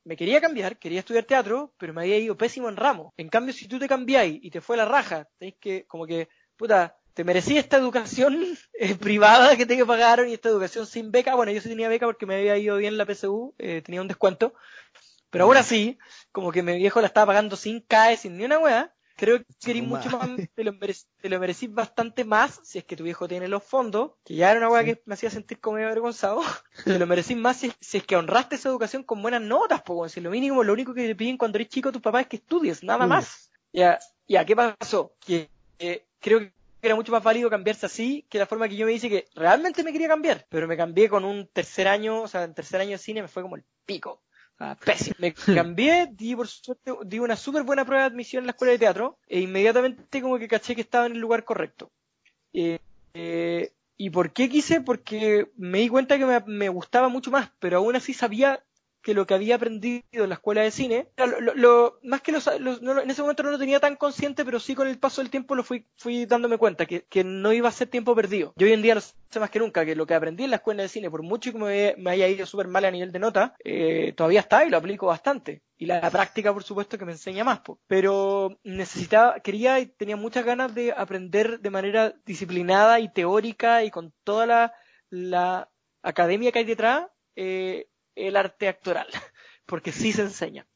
me 0.04 0.16
quería 0.16 0.40
cambiar, 0.40 0.78
quería 0.78 1.00
estudiar 1.00 1.24
teatro, 1.24 1.74
pero 1.80 1.92
me 1.92 2.02
había 2.02 2.20
ido 2.20 2.38
pésimo 2.38 2.70
en 2.70 2.78
ramo. 2.78 3.14
En 3.18 3.30
cambio, 3.30 3.52
si 3.52 3.68
tú 3.68 3.80
te 3.80 3.88
cambiáis 3.88 4.40
y 4.44 4.52
te 4.52 4.62
fue 4.62 4.78
la 4.78 4.86
raja, 4.86 5.28
tenéis 5.40 5.58
que, 5.60 5.86
como 5.88 6.06
que, 6.06 6.30
puta, 6.56 6.96
te 7.16 7.24
merecía 7.24 7.62
esta 7.62 7.78
educación 7.78 8.38
eh, 8.74 8.94
privada 8.96 9.56
que 9.56 9.66
te 9.66 9.84
pagaron 9.86 10.30
y 10.30 10.34
esta 10.34 10.50
educación 10.50 10.86
sin 10.86 11.12
beca. 11.12 11.34
Bueno, 11.34 11.52
yo 11.52 11.62
sí 11.62 11.70
tenía 11.70 11.90
beca 11.90 12.06
porque 12.06 12.26
me 12.28 12.36
había 12.36 12.58
ido 12.58 12.78
bien 12.78 12.98
la 12.98 13.06
PSU, 13.06 13.56
eh, 13.58 13.82
tenía 13.82 14.02
un 14.02 14.08
descuento. 14.08 14.54
Pero 15.30 15.46
ahora 15.46 15.64
sí, 15.64 15.98
como 16.32 16.52
que 16.52 16.62
mi 16.62 16.78
viejo 16.78 17.02
la 17.02 17.08
estaba 17.08 17.28
pagando 17.28 17.56
sin 17.56 17.82
CAE, 17.82 18.18
sin 18.18 18.38
ni 18.38 18.46
una 18.46 18.60
weá. 18.60 18.94
Creo 19.16 19.40
que 19.40 19.72
eres 19.72 19.84
mucho 19.84 20.10
más, 20.10 20.28
te 20.56 20.64
lo, 20.66 20.74
te 20.78 21.30
lo 21.30 21.40
merecís 21.40 21.74
bastante 21.74 22.26
más 22.26 22.60
si 22.64 22.80
es 22.80 22.84
que 22.84 22.98
tu 22.98 23.06
viejo 23.06 23.30
tiene 23.30 23.48
los 23.48 23.64
fondos, 23.64 24.12
que 24.26 24.36
ya 24.36 24.52
era 24.52 24.60
una 24.60 24.70
weá 24.70 24.84
que 24.84 25.02
me 25.06 25.14
hacía 25.14 25.30
sentir 25.30 25.62
como 25.62 25.76
medio 25.76 25.88
avergonzado. 25.88 26.42
te 26.84 27.00
lo 27.00 27.08
merecís 27.08 27.38
más 27.38 27.56
si, 27.56 27.72
es 27.94 28.04
que 28.04 28.18
honraste 28.18 28.56
esa 28.56 28.68
educación 28.68 29.04
con 29.04 29.22
buenas 29.22 29.42
notas, 29.42 29.82
pues 29.84 30.12
si 30.12 30.20
lo 30.20 30.32
mínimo, 30.32 30.66
lo 30.66 30.74
único 30.74 30.94
que 30.94 31.08
te 31.08 31.16
piden 31.16 31.38
cuando 31.38 31.58
eres 31.58 31.70
chico 31.70 31.94
tus 31.94 32.02
papás 32.02 32.24
es 32.24 32.28
que 32.28 32.36
estudies, 32.36 32.84
nada 32.84 33.08
más. 33.08 33.50
Ya, 33.72 34.00
ya, 34.28 34.44
¿qué 34.44 34.56
pasó? 34.56 35.16
Que 35.26 35.50
creo 36.20 36.40
que 36.40 36.54
era 36.88 36.96
mucho 36.96 37.12
más 37.12 37.24
válido 37.24 37.50
cambiarse 37.50 37.86
así 37.86 38.26
que 38.30 38.40
la 38.40 38.46
forma 38.46 38.68
que 38.68 38.76
yo 38.76 38.86
me 38.86 38.92
dice 38.92 39.10
que 39.10 39.28
realmente 39.36 39.84
me 39.84 39.92
quería 39.92 40.08
cambiar. 40.08 40.46
Pero 40.50 40.68
me 40.68 40.78
cambié 40.78 41.10
con 41.10 41.26
un 41.26 41.48
tercer 41.48 41.88
año, 41.88 42.22
o 42.22 42.28
sea, 42.28 42.44
en 42.44 42.54
tercer 42.54 42.82
año 42.82 42.92
de 42.92 42.98
cine 42.98 43.22
me 43.22 43.28
fue 43.28 43.44
como 43.44 43.56
el 43.56 43.64
pico. 43.86 44.22
pésimo. 44.84 45.16
Me 45.20 45.34
cambié, 45.56 46.08
di 46.12 46.36
por 46.36 46.48
suerte, 46.48 46.94
di 47.06 47.20
una 47.20 47.36
súper 47.36 47.64
buena 47.64 47.86
prueba 47.86 48.04
de 48.04 48.10
admisión 48.10 48.44
en 48.44 48.48
la 48.48 48.52
escuela 48.52 48.72
de 48.72 48.80
teatro 48.80 49.18
e 49.28 49.40
inmediatamente 49.42 50.22
como 50.22 50.38
que 50.38 50.48
caché 50.48 50.76
que 50.76 50.82
estaba 50.82 51.06
en 51.06 51.14
el 51.14 51.20
lugar 51.20 51.44
correcto. 51.44 51.92
Eh, 52.54 52.80
eh, 53.14 53.72
¿Y 53.98 54.10
por 54.10 54.34
qué 54.34 54.50
quise? 54.50 54.82
Porque 54.82 55.52
me 55.56 55.80
di 55.80 55.90
cuenta 55.90 56.18
que 56.18 56.26
me, 56.26 56.40
me, 56.46 56.70
gustaba 56.70 57.08
mucho 57.08 57.32
más, 57.32 57.52
pero 57.60 57.78
aún 57.78 57.96
así 57.96 58.14
sabía 58.14 58.62
que 59.06 59.14
lo 59.14 59.28
que 59.28 59.36
había 59.36 59.58
aprendido 59.58 60.02
en 60.14 60.30
la 60.30 60.34
escuela 60.34 60.64
de 60.64 60.72
cine, 60.72 61.10
lo, 61.56 62.00
más 62.02 62.22
que 62.22 62.32
los, 62.32 62.48
en 62.48 63.10
ese 63.12 63.22
momento 63.22 63.44
no 63.44 63.52
lo 63.52 63.60
tenía 63.60 63.80
tan 63.80 63.98
consciente, 63.98 64.44
pero 64.44 64.60
sí 64.60 64.74
con 64.74 64.88
el 64.88 64.98
paso 64.98 65.22
del 65.22 65.30
tiempo 65.30 65.54
lo 65.54 65.64
fui, 65.64 65.86
fui 65.96 66.26
dándome 66.26 66.58
cuenta, 66.58 66.88
que, 66.88 67.24
no 67.24 67.54
iba 67.54 67.70
a 67.70 67.72
ser 67.72 67.88
tiempo 67.88 68.16
perdido. 68.16 68.54
Yo 68.56 68.66
hoy 68.66 68.74
en 68.74 68.82
día 68.82 68.96
lo 68.96 69.02
sé 69.02 69.14
más 69.40 69.52
que 69.52 69.60
nunca, 69.60 69.86
que 69.86 69.96
lo 69.96 70.08
que 70.08 70.16
aprendí 70.16 70.46
en 70.46 70.50
la 70.50 70.56
escuela 70.56 70.82
de 70.82 70.90
cine, 70.90 71.12
por 71.12 71.22
mucho 71.22 71.52
que 71.52 71.94
me, 72.00 72.10
haya 72.10 72.28
ido 72.28 72.48
súper 72.48 72.68
mal 72.68 72.84
a 72.84 72.90
nivel 72.90 73.12
de 73.12 73.20
nota, 73.20 73.56
eh, 73.64 74.12
todavía 74.18 74.40
está 74.40 74.66
y 74.66 74.72
lo 74.72 74.78
aplico 74.78 75.06
bastante. 75.06 75.62
Y 75.78 75.86
la, 75.86 76.10
práctica, 76.10 76.52
por 76.52 76.64
supuesto, 76.64 76.98
que 76.98 77.06
me 77.06 77.12
enseña 77.12 77.44
más. 77.44 77.62
Pero 77.86 78.58
necesitaba, 78.64 79.40
quería 79.40 79.80
y 79.80 79.86
tenía 79.86 80.16
muchas 80.16 80.46
ganas 80.46 80.74
de 80.74 80.92
aprender 80.92 81.60
de 81.60 81.70
manera 81.70 82.16
disciplinada 82.26 83.00
y 83.00 83.14
teórica 83.14 83.84
y 83.84 83.92
con 83.92 84.12
toda 84.24 84.48
la, 84.48 84.74
la 85.12 85.70
academia 86.02 86.52
que 86.52 86.60
hay 86.60 86.66
detrás, 86.66 87.06
eh, 87.36 87.88
el 88.16 88.36
arte 88.36 88.68
actoral, 88.68 89.08
porque 89.66 89.92
sí 89.92 90.12
se 90.12 90.24
enseña. 90.24 90.68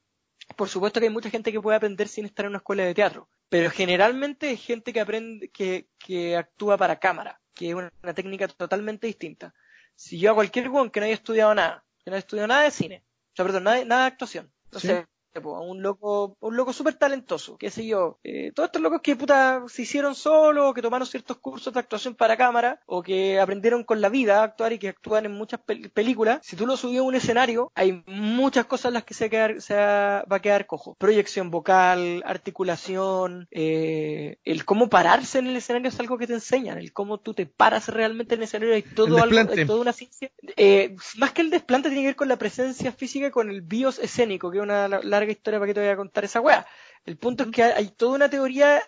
Por 0.56 0.68
supuesto 0.68 1.00
que 1.00 1.08
hay 1.08 1.14
mucha 1.14 1.30
gente 1.30 1.52
que 1.52 1.62
puede 1.62 1.78
aprender 1.78 2.08
sin 2.08 2.26
estar 2.26 2.46
en 2.46 2.50
una 2.50 2.58
escuela 2.58 2.84
de 2.84 2.94
teatro, 2.94 3.30
pero 3.50 3.70
generalmente 3.70 4.52
es 4.52 4.62
gente 4.62 4.92
que 4.92 5.00
aprende, 5.00 5.50
que, 5.50 5.88
que 5.98 6.36
actúa 6.36 6.78
para 6.78 7.00
cámara, 7.00 7.40
que 7.54 7.70
es 7.70 7.76
una, 7.76 7.92
técnica 8.16 8.48
totalmente 8.48 9.08
distinta. 9.08 9.54
Si 9.96 10.18
yo 10.20 10.32
a 10.32 10.36
cualquier 10.36 10.70
one 10.70 10.92
que 10.92 11.00
no 11.00 11.06
haya 11.06 11.16
estudiado 11.16 11.54
nada, 11.54 11.86
que 12.04 12.10
no 12.10 12.16
haya 12.16 12.20
estudiado 12.20 12.48
nada 12.48 12.64
de 12.64 12.72
cine, 12.72 13.04
o 13.34 13.36
sea, 13.36 13.46
perdón, 13.46 13.64
nada, 13.64 13.86
nada 13.86 14.02
de 14.02 14.08
actuación, 14.08 14.52
no 14.72 14.80
sé, 14.80 15.06
un 15.36 15.82
loco, 15.82 16.38
un 16.40 16.56
loco 16.56 16.74
súper 16.74 16.96
talentoso, 16.96 17.58
qué 17.58 17.70
sé 17.70 17.86
yo, 17.86 18.20
eh, 18.24 18.52
todos 18.54 18.68
estos 18.68 18.82
locos 18.82 19.02
que 19.02 19.16
puta 19.16 19.64
se 19.68 19.84
hicieron 19.84 20.16
solo, 20.16 20.74
que 20.74 20.82
tomaron 20.82 21.08
ciertos 21.08 21.38
cursos 21.38 21.74
de 21.74 21.80
actuación 21.80 22.16
para 22.16 22.38
cámara, 22.38 22.80
o 22.86 23.02
que 23.02 23.40
aprendieron 23.40 23.84
con 23.84 24.02
la 24.02 24.10
vida 24.10 24.40
a 24.40 24.44
actuar 24.44 24.74
y 24.74 24.80
que 24.80 24.90
actúan 24.90 25.26
en 25.26 25.34
muchas 25.34 25.60
películas, 25.94 26.40
si 26.44 26.56
tú 26.56 26.66
lo 26.66 26.78
subías 26.78 27.02
a 27.02 27.04
un 27.04 27.16
escenario, 27.16 27.72
hay 27.76 28.04
muchas 28.08 28.66
cosas 28.66 28.90
en 28.90 28.94
las 28.96 29.04
que 29.04 29.14
se, 29.14 29.30
va 29.30 30.24
a 30.28 30.42
quedar 30.42 30.66
cojo. 30.66 30.96
Proyección 30.96 31.52
vocal, 31.52 32.24
articulación, 32.26 33.48
eh, 33.52 34.38
el 34.44 34.66
cómo 34.66 34.90
pararse 34.90 35.40
en 35.40 35.48
el 35.48 35.56
escenario 35.56 35.90
es 35.90 36.00
algo 36.00 36.18
que 36.18 36.28
te 36.28 36.34
enseñan, 36.34 36.78
el 36.78 36.94
cómo 36.94 37.20
tú 37.20 37.34
te 37.34 37.46
paras 37.46 37.88
realmente 37.88 38.36
en 38.36 38.42
el 38.42 38.46
escenario, 38.46 38.76
hay 38.76 38.84
todo 38.84 39.22
algo, 39.22 39.38
hay 39.52 39.66
toda 39.66 39.82
una 39.82 39.94
ciencia. 39.94 40.32
Eh, 40.58 40.96
más 41.18 41.32
que 41.32 41.42
el 41.42 41.50
desplante 41.50 41.90
tiene 41.90 42.04
que 42.04 42.08
ver 42.08 42.16
con 42.16 42.28
la 42.28 42.38
presencia 42.38 42.92
física, 42.92 43.32
con 43.32 43.50
el 43.50 43.62
bios 43.62 44.00
escénico, 44.00 44.52
que 44.52 44.58
es 44.58 44.64
una 44.64 45.19
larga 45.20 45.32
historia 45.32 45.60
para 45.60 45.70
que 45.70 45.74
te 45.74 45.80
voy 45.82 45.90
a 45.90 45.98
contar 45.98 46.24
esa 46.24 46.42
weá. 46.42 46.66
El 47.06 47.18
punto 47.18 47.44
es 47.44 47.52
que 47.52 47.64
hay 47.64 47.90
toda 47.90 48.16
una 48.16 48.30
teoría 48.30 48.82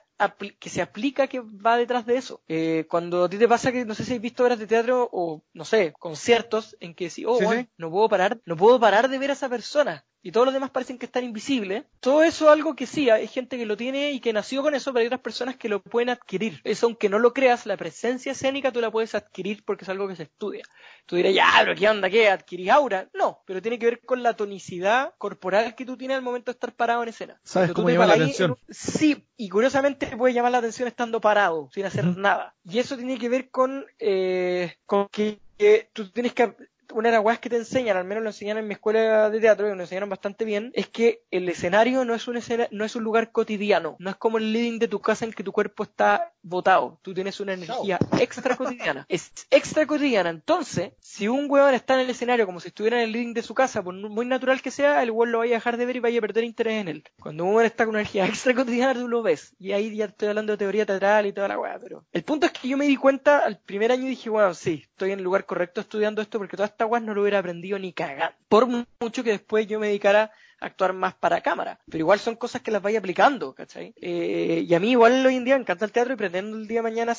que 0.60 0.70
se 0.70 0.82
aplica 0.82 1.28
que 1.28 1.40
va 1.40 1.78
detrás 1.78 2.06
de 2.06 2.18
eso. 2.18 2.44
Eh, 2.48 2.86
cuando 2.90 3.24
a 3.24 3.30
ti 3.30 3.38
te 3.38 3.48
pasa 3.48 3.72
que 3.72 3.86
no 3.86 3.96
sé 3.96 4.04
si 4.04 4.14
has 4.14 4.22
visto 4.22 4.44
obras 4.44 4.60
de 4.60 4.68
teatro 4.68 5.10
o 5.12 5.44
no 5.54 5.66
sé, 5.66 5.94
conciertos 5.98 6.78
en 6.80 6.94
que 6.94 7.10
si, 7.10 7.26
oh, 7.26 7.40
no 7.78 7.90
puedo 7.90 8.10
parar, 8.10 8.40
no 8.46 8.56
puedo 8.56 8.80
parar 8.80 9.10
de 9.10 9.18
ver 9.18 9.32
a 9.32 9.34
esa 9.34 9.50
persona 9.50 10.06
y 10.24 10.32
todos 10.32 10.46
los 10.46 10.54
demás 10.54 10.70
parecen 10.70 10.98
que 10.98 11.06
están 11.06 11.24
invisibles. 11.24 11.84
Todo 12.00 12.24
eso 12.24 12.46
es 12.46 12.52
algo 12.52 12.76
que 12.76 12.86
sí, 12.86 13.10
hay 13.10 13.28
gente 13.28 13.58
que 13.58 13.66
lo 13.66 13.78
tiene 13.78 14.12
y 14.12 14.20
que 14.20 14.34
nació 14.34 14.62
con 14.62 14.76
eso, 14.76 14.92
pero 14.92 15.02
hay 15.02 15.08
otras 15.08 15.22
personas 15.22 15.56
que 15.56 15.70
lo 15.70 15.82
pueden 15.82 16.10
adquirir. 16.10 16.62
Eso, 16.64 16.86
aunque 16.86 17.10
no 17.10 17.20
lo 17.20 17.34
creas, 17.34 17.66
la 17.66 17.78
presencia 17.78 18.34
escénica 18.34 18.72
tú 18.72 18.82
la 18.82 18.92
puedes 18.92 19.16
adquirir 19.16 19.64
porque 19.66 19.86
es 19.86 19.90
algo 19.90 20.08
que 20.08 20.16
se 20.16 20.24
estudia. 20.24 20.64
Tú 21.06 21.16
dirás, 21.16 21.34
ya, 21.34 21.50
pero 21.60 21.76
¿qué 21.76 21.90
onda? 21.90 22.10
¿Qué? 22.10 22.30
¿Adquirís 22.30 22.70
aura? 22.70 23.10
No, 23.14 23.42
pero 23.46 23.62
tiene 23.62 23.80
que 23.80 23.86
ver 23.86 24.02
con 24.02 24.24
la 24.24 24.36
tonicidad 24.36 25.14
corporal 25.18 25.76
que 25.76 25.86
tú 25.86 25.98
tienes 25.98 26.18
al 26.18 26.24
momento 26.24 26.52
de 26.52 26.56
estar 26.56 26.74
parado 26.74 27.04
en 27.04 27.10
escena. 27.10 27.40
¿Sabes 27.44 27.72
cómo 27.74 27.90
llama 27.90 28.08
la 28.08 28.14
atención? 28.14 28.58
Sí, 28.70 29.26
y 29.38 29.50
curiosamente 29.50 30.16
puede 30.18 30.34
llamar 30.34 30.52
la 30.52 30.60
atención 30.60 30.88
estando 30.88 31.20
parado, 31.20 31.70
sin 31.74 31.86
hacer 31.86 32.06
nada. 32.06 32.56
Y 32.64 32.80
eso 32.80 32.96
tiene 32.96 33.18
que 33.18 33.30
ver 33.30 33.50
con, 33.50 33.86
eh, 33.98 34.76
con 34.86 35.08
que, 35.10 35.40
que 35.58 35.90
tú 35.94 36.10
tienes 36.10 36.34
que 36.34 36.56
una 36.94 37.10
de 37.10 37.16
las 37.16 37.26
weas 37.26 37.40
que 37.40 37.50
te 37.50 37.58
enseñan, 37.58 37.98
al 37.98 38.06
menos 38.06 38.24
lo 38.24 38.30
enseñan 38.30 38.58
en 38.58 38.68
mi 38.68 38.74
escuela 38.74 39.30
de 39.30 39.40
teatro, 39.40 39.68
y 39.68 39.76
lo 39.76 39.82
enseñaron 39.82 40.10
bastante 40.10 40.46
bien, 40.46 40.72
es 40.74 40.88
que 40.88 41.24
el 41.32 41.48
escenario 41.50 42.06
no 42.06 42.14
es 42.14 42.28
un 42.28 42.40
no 42.72 42.86
es 42.86 42.96
un 42.96 43.04
lugar 43.04 43.32
cotidiano, 43.32 43.96
no 44.00 44.10
es 44.10 44.16
como 44.16 44.38
el 44.38 44.52
living 44.52 44.80
de 44.80 44.88
tu 44.88 45.00
casa 45.00 45.26
en 45.26 45.34
que 45.34 45.44
tu 45.44 45.52
cuerpo 45.52 45.84
está 45.84 46.34
botado, 46.42 47.00
tú 47.02 47.14
tienes 47.14 47.40
una 47.40 47.54
energía 47.54 48.00
extra 48.20 48.56
cotidiana, 48.56 49.06
es 49.10 49.32
extra 49.50 49.86
cotidiana, 49.86 50.30
entonces, 50.30 50.94
si 51.00 51.28
un 51.28 51.50
weón 51.50 51.74
está 51.74 51.96
en 51.96 52.02
el 52.02 52.10
escenario 52.10 52.46
como 52.46 52.60
si 52.60 52.70
estuviera 52.70 52.98
en 52.98 53.04
el 53.04 53.12
living 53.12 53.34
de 53.34 53.44
su 53.44 53.54
casa, 53.54 53.84
por 53.84 53.94
muy 53.94 54.26
natural 54.26 54.62
que 54.62 54.72
sea, 54.72 55.04
el 55.04 55.12
weón 55.12 55.32
lo 55.32 55.40
vaya 55.40 55.56
a 55.56 55.60
dejar 55.60 55.78
de 55.78 55.86
ver 55.86 55.98
y 55.98 56.00
vaya 56.00 56.18
a 56.18 56.22
perder 56.22 56.44
interés 56.44 56.82
en 56.82 56.88
él. 56.88 57.04
Cuando 57.22 57.46
un 57.46 57.56
weón 57.56 57.66
está 57.66 57.86
con 57.86 57.92
una 57.92 58.00
energía 58.00 58.26
extra 58.28 58.54
cotidiana, 58.56 58.94
tú 58.94 59.08
lo 59.08 59.22
ves, 59.22 59.56
y 59.60 59.72
ahí 59.74 59.96
ya 59.96 60.06
estoy 60.06 60.30
hablando 60.30 60.54
de 60.54 60.58
teoría 60.58 60.86
teatral 60.86 61.26
y 61.26 61.34
toda 61.34 61.48
la 61.48 61.60
wea, 61.60 61.80
pero 61.80 62.06
el 62.12 62.24
punto 62.24 62.46
es 62.46 62.52
que 62.52 62.68
yo 62.68 62.78
me 62.78 62.86
di 62.86 62.96
cuenta 62.96 63.40
al 63.40 63.60
primer 63.60 63.92
año 63.92 64.06
y 64.06 64.10
dije, 64.10 64.30
bueno, 64.30 64.54
sí, 64.54 64.84
estoy 64.84 65.12
en 65.12 65.20
el 65.20 65.26
lugar 65.26 65.46
correcto 65.46 65.82
estudiando 65.82 66.22
esto 66.22 66.38
porque 66.38 66.58
toda 66.58 66.68
esta 66.86 67.02
no 67.02 67.14
lo 67.14 67.22
hubiera 67.22 67.40
aprendido 67.40 67.78
ni 67.80 67.94
cagar. 67.94 68.38
Por 68.50 68.68
mucho 68.68 69.24
que 69.24 69.32
después 69.32 69.68
yo 69.68 69.80
me 69.80 69.88
dedicara 69.88 70.32
a 70.60 70.66
actuar 70.66 70.94
más 70.94 71.14
para 71.16 71.42
cámara. 71.42 71.80
Pero 71.90 72.00
igual 72.00 72.20
son 72.20 72.36
cosas 72.36 72.62
que 72.62 72.72
las 72.72 72.82
vaya 72.82 73.00
aplicando, 73.00 73.54
¿cachai? 73.54 73.94
Eh, 74.02 74.66
y 74.68 74.74
a 74.74 74.80
mí 74.80 74.92
igual 74.92 75.26
hoy 75.26 75.36
en 75.36 75.46
día 75.46 75.56
me 75.56 75.62
encanta 75.62 75.86
el 75.86 75.92
teatro 75.92 76.14
y 76.14 76.18
pretendo 76.18 76.58
el 76.58 76.68
día 76.68 76.80
de 76.80 76.84
mañana 76.84 77.16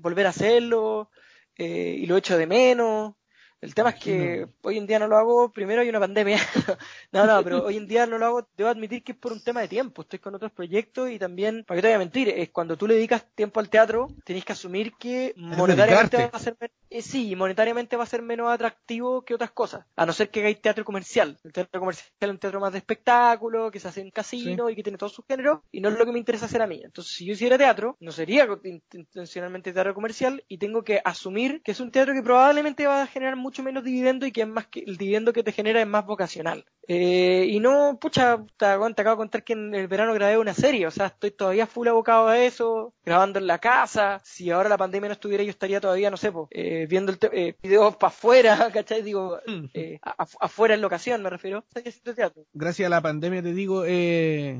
volver 0.00 0.26
a 0.26 0.30
hacerlo 0.30 1.10
eh, 1.56 1.96
y 1.98 2.06
lo 2.06 2.16
echo 2.16 2.36
de 2.36 2.46
menos. 2.46 3.14
El 3.62 3.74
tema 3.74 3.90
es 3.90 3.96
que 3.96 4.46
hoy 4.62 4.76
en 4.76 4.86
día 4.86 4.98
no 4.98 5.08
lo 5.08 5.16
hago, 5.16 5.50
primero 5.50 5.80
hay 5.80 5.88
una 5.88 5.98
pandemia. 5.98 6.38
no, 7.12 7.26
no, 7.26 7.42
pero 7.42 7.64
hoy 7.64 7.78
en 7.78 7.86
día 7.86 8.06
no 8.06 8.18
lo 8.18 8.26
hago, 8.26 8.48
debo 8.56 8.68
admitir 8.68 9.02
que 9.02 9.12
es 9.12 9.18
por 9.18 9.32
un 9.32 9.42
tema 9.42 9.62
de 9.62 9.68
tiempo. 9.68 10.02
Estoy 10.02 10.18
con 10.18 10.34
otros 10.34 10.52
proyectos 10.52 11.10
y 11.10 11.18
también, 11.18 11.64
para 11.64 11.78
que 11.78 11.82
te 11.82 11.88
voy 11.88 11.94
a 11.94 11.98
mentir, 11.98 12.28
es 12.28 12.50
cuando 12.50 12.76
tú 12.76 12.86
le 12.86 12.94
dedicas 12.94 13.24
tiempo 13.34 13.58
al 13.58 13.70
teatro, 13.70 14.08
tenés 14.24 14.44
que 14.44 14.52
asumir 14.52 14.92
que 14.98 15.32
monetariamente 15.36 16.18
va 16.18 16.30
a 16.32 16.38
ser 16.38 16.56
eh, 16.96 17.02
sí, 17.02 17.36
monetariamente 17.36 17.96
va 17.96 18.04
a 18.04 18.06
ser 18.06 18.22
menos 18.22 18.50
atractivo 18.50 19.24
que 19.24 19.34
otras 19.34 19.50
cosas. 19.50 19.84
A 19.96 20.06
no 20.06 20.12
ser 20.12 20.30
que 20.30 20.40
hagáis 20.40 20.60
teatro 20.60 20.84
comercial. 20.84 21.38
El 21.44 21.52
teatro 21.52 21.80
comercial 21.80 22.08
es 22.20 22.28
un 22.30 22.38
teatro 22.38 22.60
más 22.60 22.72
de 22.72 22.78
espectáculo, 22.78 23.70
que 23.70 23.80
se 23.80 23.88
hace 23.88 24.00
en 24.00 24.10
casino 24.10 24.70
y 24.70 24.76
que 24.76 24.82
tiene 24.82 24.98
todos 24.98 25.12
sus 25.12 25.26
géneros, 25.26 25.60
y 25.70 25.80
no 25.80 25.88
es 25.88 25.98
lo 25.98 26.06
que 26.06 26.12
me 26.12 26.18
interesa 26.18 26.46
hacer 26.46 26.62
a 26.62 26.66
mí. 26.66 26.80
Entonces, 26.82 27.14
si 27.14 27.26
yo 27.26 27.34
hiciera 27.34 27.58
teatro, 27.58 27.96
no 28.00 28.12
sería 28.12 28.48
intencionalmente 28.92 29.72
teatro 29.72 29.94
comercial 29.94 30.42
y 30.48 30.58
tengo 30.58 30.82
que 30.82 31.00
asumir 31.04 31.62
que 31.62 31.72
es 31.72 31.80
un 31.80 31.90
teatro 31.90 32.14
que 32.14 32.22
probablemente 32.22 32.86
va 32.86 33.02
a 33.02 33.06
generar 33.06 33.36
mucho 33.36 33.62
menos 33.62 33.84
dividendo 33.84 34.26
y 34.26 34.32
que 34.32 34.42
es 34.42 34.48
más 34.48 34.66
que 34.66 34.80
el 34.80 34.96
dividendo 34.96 35.32
que 35.32 35.42
te 35.42 35.52
genera 35.52 35.80
es 35.80 35.86
más 35.86 36.06
vocacional. 36.06 36.64
Eh, 36.88 37.46
y 37.48 37.58
no, 37.58 37.98
pucha, 38.00 38.44
te, 38.56 38.66
acabo 38.66 38.94
de 38.94 39.16
contar 39.16 39.42
que 39.42 39.54
en 39.54 39.74
el 39.74 39.88
verano 39.88 40.14
grabé 40.14 40.38
una 40.38 40.54
serie, 40.54 40.86
o 40.86 40.90
sea, 40.90 41.06
estoy 41.06 41.32
todavía 41.32 41.66
full 41.66 41.88
abocado 41.88 42.28
a 42.28 42.38
eso, 42.38 42.94
grabando 43.04 43.38
en 43.38 43.46
la 43.46 43.58
casa. 43.58 44.20
Si 44.24 44.50
ahora 44.50 44.68
la 44.68 44.78
pandemia 44.78 45.08
no 45.08 45.14
estuviera, 45.14 45.42
yo 45.42 45.50
estaría 45.50 45.80
todavía, 45.80 46.10
no 46.10 46.16
sé, 46.16 46.32
eh, 46.50 46.85
viendo 46.86 47.12
el 47.12 47.18
eh, 47.32 47.56
videos 47.62 47.96
para 47.96 48.08
afuera, 48.08 48.70
¿cachai? 48.72 49.02
Digo, 49.02 49.38
eh, 49.74 49.98
afuera 50.40 50.74
en 50.74 50.80
locación, 50.80 51.22
me 51.22 51.30
refiero. 51.30 51.64
Gracias 52.52 52.86
a 52.86 52.90
la 52.90 53.00
pandemia, 53.00 53.42
te 53.42 53.52
digo, 53.52 53.84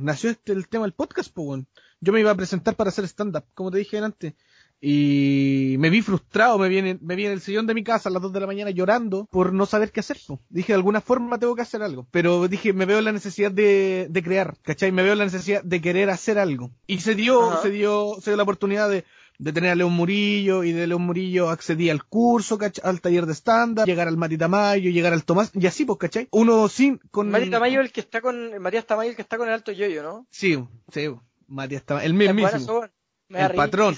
nació 0.01 0.31
este, 0.31 0.53
el 0.53 0.69
tema 0.69 0.85
del 0.85 0.93
podcast, 0.93 1.33
pues, 1.33 1.65
Yo 2.01 2.13
me 2.13 2.21
iba 2.21 2.31
a 2.31 2.37
presentar 2.37 2.75
para 2.77 2.89
hacer 2.89 3.05
stand-up, 3.05 3.45
como 3.55 3.71
te 3.71 3.79
dije 3.79 3.99
antes. 3.99 4.35
Y 4.81 5.77
me 5.79 5.89
vi 5.89 6.03
frustrado, 6.03 6.59
me 6.59 6.69
viene, 6.69 6.99
me 7.01 7.17
viene 7.17 7.33
el 7.33 7.41
sillón 7.41 7.67
de 7.67 7.75
mi 7.75 7.83
casa 7.83 8.09
a 8.09 8.13
las 8.13 8.21
2 8.21 8.33
de 8.33 8.41
la 8.41 8.47
mañana 8.47 8.71
llorando 8.71 9.27
por 9.31 9.53
no 9.53 9.65
saber 9.65 9.91
qué 9.91 10.01
hacer. 10.01 10.19
Dije, 10.51 10.73
de 10.73 10.77
alguna 10.77 11.01
forma 11.01 11.39
tengo 11.39 11.57
que 11.57 11.63
hacer 11.63 11.83
algo. 11.83 12.07
Pero 12.11 12.47
dije, 12.47 12.73
me 12.75 12.85
veo 12.85 13.01
la 13.01 13.13
necesidad 13.13 13.51
de, 13.51 14.07
de 14.11 14.23
crear, 14.23 14.57
¿cachai? 14.63 14.93
Me 14.93 15.03
veo 15.03 15.15
la 15.15 15.25
necesidad 15.25 15.63
de 15.63 15.81
querer 15.81 16.11
hacer 16.11 16.39
algo. 16.39 16.71
Y 16.87 16.99
se 17.01 17.15
dio, 17.15 17.61
se 17.63 17.71
dio, 17.71 18.17
se 18.21 18.31
dio 18.31 18.37
la 18.37 18.43
oportunidad 18.43 18.91
de, 18.91 19.05
de 19.39 19.53
tener 19.53 19.71
a 19.71 19.75
León 19.75 19.93
Murillo 19.93 20.65
y 20.65 20.73
de 20.73 20.87
León 20.87 21.03
Murillo 21.03 21.51
accedí 21.51 21.91
al 21.91 22.05
curso, 22.05 22.59
al 22.83 23.01
taller 23.01 23.27
de 23.27 23.33
estándar, 23.33 23.87
llegar 23.87 24.09
al 24.09 24.17
Mati 24.17 24.39
Tamayo, 24.39 24.91
llegar 24.91 25.13
al 25.13 25.25
Tomás, 25.25 25.51
y 25.55 25.67
así 25.67 25.85
pues, 25.85 25.99
¿cachai? 25.99 26.29
Uno 26.31 26.69
sin, 26.69 26.99
con... 27.11 27.31
Mati 27.31 27.51
Tamayo 27.51 27.81
el 27.81 27.93
que 27.93 28.01
está 28.01 28.21
con, 28.21 28.61
Matías 28.61 28.87
Tamayo 28.87 29.11
el 29.11 29.17
que 29.17 29.23
está 29.23 29.39
con 29.39 29.49
el 29.49 29.55
alto 29.55 29.73
yoyo, 29.73 30.03
¿no? 30.03 30.27
Sí, 30.31 30.59
sí, 30.93 31.09
Matías 31.47 31.85
Tamayo, 31.85 32.07
el 32.07 32.15
mismísimo. 32.15 32.85
El 33.29 33.55
patrón 33.55 33.97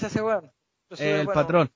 el 0.97 1.27
patrón. 1.27 1.71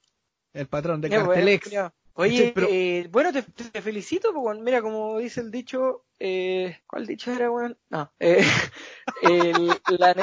El 0.53 0.67
patrón 0.67 1.01
de 1.01 1.09
Cartelex. 1.09 1.71
Oye, 2.15 2.53
eh, 2.55 3.07
bueno, 3.11 3.31
te, 3.33 3.81
felicito, 3.81 4.31
porque, 4.33 4.61
mira, 4.61 4.83
como 4.83 5.17
dice 5.17 5.41
el 5.41 5.49
dicho, 5.49 6.05
eh, 6.19 6.77
¿cuál 6.85 7.07
dicho 7.07 7.31
era, 7.31 7.49
weón? 7.49 7.75
No, 7.89 8.13
eh, 8.19 8.45
la, 9.97 10.13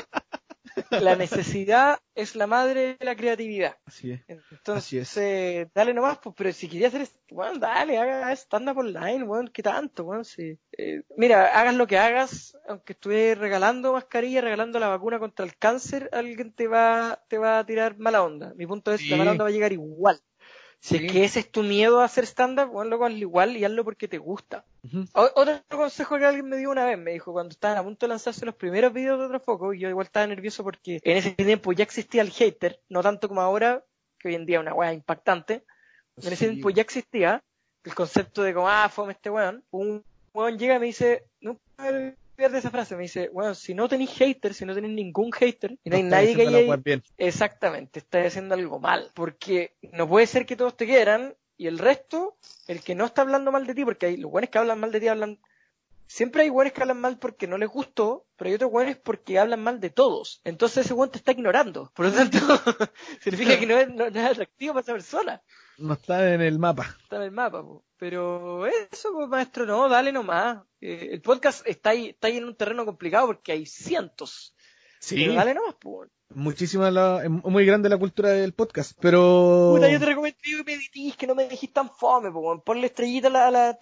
necesidad 1.17 1.99
es 2.15 2.37
la 2.37 2.47
madre 2.47 2.97
de 2.99 3.05
la 3.05 3.17
creatividad. 3.17 3.77
Así 3.85 4.13
es. 4.13 4.23
Entonces, 4.29 5.69
dale 5.75 5.95
nomás, 5.95 6.19
pues, 6.19 6.35
pero 6.37 6.53
si 6.53 6.69
querías 6.69 6.95
hacer, 6.95 7.09
bueno, 7.31 7.59
dale, 7.59 7.99
haga 7.99 8.33
stand-up 8.33 8.79
online, 8.79 9.23
weón, 9.25 9.49
¿qué 9.49 9.63
tanto, 9.63 10.05
weón? 10.05 10.25
Sí. 10.25 10.59
Eh, 10.77 11.03
mira, 11.17 11.47
hagas 11.59 11.75
lo 11.75 11.87
que 11.87 11.99
hagas, 11.99 12.57
aunque 12.69 12.93
estuve 12.93 13.35
regalando 13.35 13.93
mascarilla, 13.93 14.41
regalando 14.41 14.79
la 14.79 14.89
vacuna 14.89 15.19
contra 15.19 15.45
el 15.45 15.57
cáncer, 15.57 16.09
alguien 16.13 16.53
te 16.53 16.69
va, 16.69 17.23
te 17.29 17.39
va 17.39 17.59
a 17.59 17.67
tirar 17.67 17.99
mala 17.99 18.23
onda. 18.23 18.55
Mi 18.55 18.67
punto 18.67 18.93
es, 18.93 19.01
que 19.01 19.11
la 19.11 19.17
mala 19.17 19.33
onda 19.33 19.45
va 19.45 19.51
a 19.51 19.53
llegar 19.53 19.73
igual. 19.73 20.21
Si 20.81 20.97
es 20.97 21.13
que 21.13 21.25
ese 21.25 21.41
es 21.41 21.51
tu 21.51 21.63
miedo 21.63 22.01
a 22.01 22.05
hacer 22.05 22.25
stand-up, 22.25 22.79
hazlo 22.79 23.09
igual 23.11 23.57
y 23.57 23.65
hazlo 23.65 23.85
porque 23.85 24.09
te 24.09 24.17
gusta. 24.17 24.65
Otro 25.13 25.61
consejo 25.69 26.19
que 26.19 26.25
alguien 26.25 26.49
me 26.49 26.57
dio 26.57 26.71
una 26.71 26.87
vez, 26.87 26.99
me 26.99 27.13
dijo, 27.13 27.33
cuando 27.33 27.53
estaban 27.53 27.77
a 27.77 27.83
punto 27.83 28.07
de 28.07 28.09
lanzarse 28.09 28.47
los 28.47 28.55
primeros 28.55 28.93
videos 28.93 29.19
de 29.19 29.27
otro 29.27 29.41
foco, 29.41 29.75
y 29.75 29.81
yo 29.81 29.91
igual 29.91 30.07
estaba 30.07 30.27
nervioso 30.27 30.65
porque 30.65 30.99
en 31.05 31.17
ese 31.19 31.33
tiempo 31.33 31.73
ya 31.73 31.85
existía 31.85 32.23
el 32.23 32.31
hater, 32.31 32.81
no 32.89 33.03
tanto 33.03 33.29
como 33.29 33.43
ahora, 33.43 33.85
que 34.19 34.29
hoy 34.29 34.35
en 34.35 34.47
día 34.47 34.57
es 34.57 34.63
una 34.63 34.75
weá 34.75 34.93
impactante. 34.95 35.65
En 36.17 36.33
ese 36.33 36.49
tiempo 36.49 36.71
ya 36.71 36.83
existía 36.83 37.43
el 37.85 37.95
concepto 37.95 38.43
de 38.43 38.55
como, 38.55 38.69
ah, 38.69 38.89
fome 38.89 39.13
este 39.13 39.31
weón. 39.31 39.63
Un 39.71 40.03
weón 40.33 40.59
llega 40.59 40.77
y 40.77 40.79
me 40.79 40.87
dice, 40.87 41.25
no 42.49 42.53
de 42.53 42.59
esa 42.59 42.71
frase, 42.71 42.97
me 42.97 43.03
dice, 43.03 43.29
bueno, 43.33 43.55
si 43.55 43.75
no 43.75 43.89
tenéis 43.89 44.11
haters, 44.11 44.57
si 44.57 44.65
no 44.65 44.75
tenéis 44.75 44.95
ningún 44.95 45.33
hater, 45.33 45.79
y 45.85 45.91
no, 45.91 45.97
hay 45.97 46.03
nadie 46.03 46.35
que 46.35 46.43
haya... 46.43 46.83
Exactamente, 47.19 48.01
estáis 48.01 48.29
haciendo 48.29 48.55
algo 48.55 48.79
mal, 48.79 49.11
porque 49.15 49.75
no 49.93 50.09
puede 50.09 50.27
ser 50.27 50.47
que 50.47 50.57
todos 50.57 50.77
te 50.77 50.87
quieran 50.87 51.35
y 51.57 51.67
el 51.67 51.79
resto, 51.79 52.37
el 52.69 52.83
que 52.83 52.95
no 52.95 53.05
está 53.05 53.23
hablando 53.23 53.53
mal 53.53 53.67
de 53.67 53.75
ti, 53.75 53.85
porque 53.85 54.07
hay 54.07 54.17
los 54.17 54.31
buenos 54.31 54.51
que 54.51 54.59
hablan 54.59 54.81
mal 54.81 54.93
de 54.93 55.01
ti 55.01 55.09
hablan... 55.09 55.39
Siempre 56.07 56.43
hay 56.43 56.49
buenos 56.49 56.73
que 56.73 56.81
hablan 56.81 57.01
mal 57.01 57.19
porque 57.19 57.47
no 57.47 57.57
les 57.57 57.69
gustó, 57.69 58.27
pero 58.37 58.49
hay 58.49 58.55
otros 58.55 58.73
buenos 58.73 58.97
porque 58.97 59.39
hablan 59.39 59.63
mal 59.63 59.79
de 59.79 59.91
todos. 59.91 60.41
Entonces 60.43 60.87
ese 60.87 60.95
buen 60.95 61.11
te 61.11 61.19
está 61.19 61.31
ignorando. 61.31 61.93
Por 61.95 62.07
lo 62.07 62.13
tanto, 62.13 62.39
significa 63.21 63.57
que 63.61 63.67
no 63.67 63.79
es, 63.79 63.89
no 63.91 64.07
es 64.07 64.17
atractivo 64.17 64.75
para 64.75 64.83
esa 64.83 64.93
persona. 64.93 65.43
No 65.81 65.95
está 65.95 66.35
en 66.35 66.43
el 66.43 66.59
mapa. 66.59 66.97
Está 67.03 67.17
en 67.17 67.23
el 67.23 67.31
mapa, 67.31 67.63
po. 67.63 67.85
Pero 67.97 68.67
eso, 68.67 69.13
pues, 69.15 69.29
maestro, 69.29 69.67
no, 69.67 69.89
dale 69.89 70.13
nomás. 70.13 70.63
Eh, 70.81 71.09
el 71.13 71.23
podcast 71.23 71.67
está 71.67 71.91
ahí, 71.91 72.11
está 72.11 72.29
ahí 72.29 72.37
en 72.37 72.45
un 72.45 72.57
terreno 72.57 72.85
complicado 72.85 73.27
porque 73.27 73.53
hay 73.53 73.67
cientos. 73.67 74.55
Sí. 75.01 75.17
Pero 75.17 75.35
dale 75.35 75.55
nomás, 75.55 75.75
pues. 75.81 76.11
Muchísima 76.33 76.93
la, 76.93 77.29
muy 77.29 77.67
grande 77.67 77.89
la 77.89 77.99
cultura 77.99 78.31
del 78.31 78.53
podcast, 78.53 78.97
pero... 79.01 79.73
Puta, 79.75 79.91
yo 79.91 79.99
te 79.99 80.07
recomiendo 80.07 80.39
que 80.43 80.65
me 80.65 80.75
editís, 80.75 81.17
que 81.17 81.27
no 81.27 81.35
me 81.35 81.49
dejís 81.49 81.73
tan 81.73 81.91
fome, 81.91 82.29
weón. 82.29 82.61
Ponle 82.61 82.87
estrellita 82.87 83.27
a 83.27 83.51
la... 83.51 83.77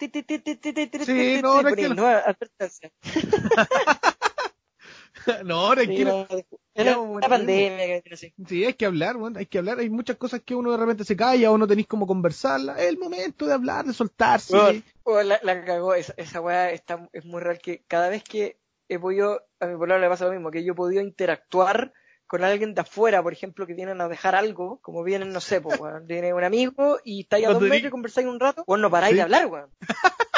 Sí, 1.05 1.39
no, 1.43 1.61
no, 5.45 5.69
Sí, 5.69 5.75
tranquilo. 5.75 6.27
no, 6.29 6.37
Era 6.73 6.97
una 6.99 7.09
bueno, 7.11 7.27
pandemia 7.29 8.01
que. 8.01 8.15
Sí, 8.17 8.65
hay 8.65 8.73
que 8.73 8.85
hablar, 8.85 9.17
weón, 9.17 9.37
hay 9.37 9.45
que 9.45 9.57
hablar. 9.57 9.79
Hay 9.79 9.89
muchas 9.89 10.17
cosas 10.17 10.41
que 10.45 10.55
uno 10.55 10.71
de 10.71 10.77
repente 10.77 11.03
se 11.03 11.15
calla 11.15 11.51
o 11.51 11.57
no 11.57 11.67
tenéis 11.67 11.87
como 11.87 12.07
conversarla. 12.07 12.79
Es 12.79 12.87
el 12.89 12.97
momento 12.97 13.45
de 13.45 13.53
hablar, 13.53 13.85
de 13.85 13.93
soltarse. 13.93 14.53
Weón, 14.55 14.83
weón, 15.05 15.27
la, 15.29 15.39
la 15.43 15.63
cagó, 15.65 15.93
esa, 15.93 16.13
esa 16.17 16.41
weá 16.41 16.71
está, 16.71 17.09
es 17.13 17.25
muy 17.25 17.41
real 17.41 17.59
que 17.59 17.83
cada 17.87 18.09
vez 18.09 18.23
que 18.23 18.57
he 18.87 18.97
podido, 18.99 19.41
a 19.59 19.67
mi 19.67 19.77
pololo 19.77 19.99
le 19.99 20.09
pasa 20.09 20.25
lo 20.25 20.31
mismo, 20.31 20.51
que 20.51 20.63
yo 20.63 20.73
he 20.73 20.75
podido 20.75 21.01
interactuar 21.01 21.93
con 22.25 22.43
alguien 22.43 22.75
de 22.75 22.81
afuera, 22.81 23.23
por 23.23 23.33
ejemplo, 23.33 23.65
que 23.65 23.73
vienen 23.73 24.01
a 24.01 24.07
dejar 24.07 24.35
algo, 24.35 24.79
como 24.83 25.03
vienen, 25.03 25.33
no 25.33 25.41
sé, 25.41 25.61
pues, 25.61 25.79
weón, 25.79 26.05
viene 26.05 26.31
un 26.33 26.43
amigo 26.43 26.99
y 27.03 27.21
está 27.21 27.37
ahí 27.37 27.43
a 27.45 27.49
dos 27.49 27.61
metros 27.61 27.87
y 27.87 27.89
conversáis 27.89 28.27
un 28.27 28.39
rato, 28.39 28.63
weón, 28.67 28.81
no 28.81 28.91
paráis 28.91 29.11
Sí. 29.13 29.15
de 29.17 29.21
hablar, 29.23 29.47
weón. 29.47 29.69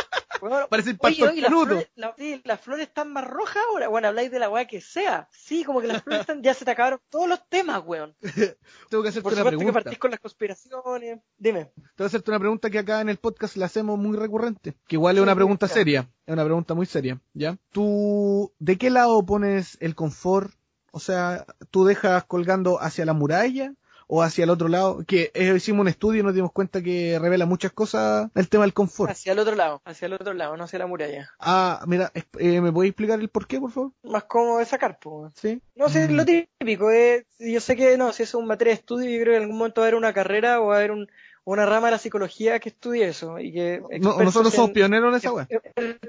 Weón, 0.42 0.66
Parece 0.70 0.89
el 0.92 0.98
Oye, 1.00 1.28
oye, 1.28 1.42
las 1.42 1.52
flores, 1.52 1.92
la- 1.96 2.16
sí, 2.18 2.42
las 2.44 2.60
flores 2.62 2.88
están 2.88 3.12
más 3.14 3.28
rojas 3.28 3.62
ahora, 3.70 3.88
bueno, 3.89 4.08
habláis 4.08 4.32
de 4.32 4.39
la 4.39 4.50
weá 4.50 4.66
que 4.66 4.82
sea. 4.82 5.28
Sí, 5.32 5.64
como 5.64 5.82
que 5.82 5.88
las 5.88 6.02
flores 6.04 6.22
están, 6.22 6.42
ya 6.42 6.54
se 6.54 6.66
te 6.66 6.72
acabaron 6.72 7.00
todos 7.10 7.28
los 7.30 7.48
temas, 7.50 7.82
weón. 7.86 8.16
Tengo 8.89 9.04
que 9.04 9.10
hacerte 9.10 9.22
Por 9.24 9.34
una 9.34 9.42
supuesto 9.42 9.44
que 9.44 9.58
pregunta. 9.58 9.74
partís 9.84 10.00
con 10.00 10.12
las 10.12 10.20
conspiraciones. 10.20 11.20
Dime. 11.38 11.66
Tengo 11.76 11.92
que 11.96 12.04
hacerte 12.06 12.32
una 12.32 12.39
pregunta 12.39 12.70
que 12.70 12.80
acá 12.80 13.02
en 13.02 13.10
el 13.10 13.18
podcast 13.18 13.56
la 13.58 13.66
hacemos 13.68 13.98
muy 14.00 14.18
recurrente. 14.18 14.76
Que 14.88 14.96
igual 14.96 15.16
es 15.16 15.20
Sí, 15.20 15.24
una 15.24 15.36
pregunta 15.36 15.68
ya. 15.68 15.74
seria. 15.74 16.10
Es 16.26 16.34
una 16.34 16.44
pregunta 16.46 16.74
muy 16.74 16.86
seria, 16.86 17.22
¿ya? 17.34 17.58
¿Tú 17.72 18.54
de 18.60 18.78
qué 18.78 18.89
lado 18.89 19.26
pones 19.26 19.78
el 19.82 19.96
confort? 19.96 20.52
O 20.94 21.00
sea, 21.00 21.46
¿tú 21.70 21.86
dejas 21.86 22.26
colgando 22.26 22.82
hacia 22.82 23.06
la 23.06 23.14
muralla 23.14 23.74
o 24.14 24.22
hacia 24.24 24.43
el 24.43 24.49
otro 24.49 24.68
lado? 24.68 25.03
Que 25.07 25.32
eh, 25.34 25.53
hicimos 25.55 25.82
un 25.82 25.88
estudio 25.88 26.20
y 26.20 26.24
nos 26.24 26.36
dimos 26.36 26.51
cuenta 26.51 26.82
que 26.82 27.18
revela 27.18 27.45
muchas 27.45 27.72
cosas 27.72 28.30
el 28.36 28.49
tema 28.49 28.66
del 28.66 28.74
confort. 28.74 29.09
Hacia 29.12 29.32
el 29.32 29.39
otro 29.39 29.55
lado, 29.55 29.82
hacia 29.86 30.07
el 30.07 30.14
otro 30.14 30.34
lado, 30.34 30.57
no 30.57 30.66
hacia 30.66 30.80
la 30.80 30.88
muralla. 30.88 31.30
Ah, 31.39 31.82
mira, 31.88 32.12
eh, 32.38 32.59
¿me 32.59 32.72
podéis 32.74 32.91
explicar 32.91 33.20
el 33.22 33.30
por 33.30 33.47
qué, 33.47 33.59
por 33.59 33.72
favor? 33.72 33.91
Más 34.03 34.26
cómodo 34.26 34.57
de 34.59 34.66
sacar, 34.66 34.99
pues. 35.01 35.34
Sí. 35.36 35.62
No 35.76 35.88
sé, 35.88 36.09
Mm. 36.09 36.12
lo 36.16 36.26
típico, 36.26 36.91
eh, 36.91 37.26
yo 37.39 37.62
sé 37.62 37.76
que 37.78 37.97
no, 37.97 38.12
si 38.12 38.24
eso 38.24 38.38
es 38.38 38.41
un 38.41 38.47
materia 38.47 38.72
de 38.74 38.80
estudio, 38.80 39.09
yo 39.09 39.22
creo 39.24 39.34
que 39.34 39.38
en 39.38 39.43
algún 39.43 39.57
momento 39.57 39.80
va 39.82 39.86
a 39.86 39.88
haber 39.88 39.95
una 39.97 40.14
carrera 40.14 40.59
o 40.62 40.68
va 40.68 40.76
a 40.76 40.78
haber 40.80 40.91
un, 40.91 41.07
una 41.45 41.66
rama 41.66 41.88
de 41.88 41.91
la 41.93 41.97
psicología 41.97 42.59
que 42.59 42.70
estudie 42.70 43.07
eso 43.07 43.39
y 43.39 43.51
que 43.53 43.82
No, 44.01 44.22
nosotros 44.22 44.53
somos 44.53 44.70
en- 44.70 44.74
pioneros 44.74 45.09
en 45.12 45.18
esa 45.18 45.32
weá. 45.32 45.47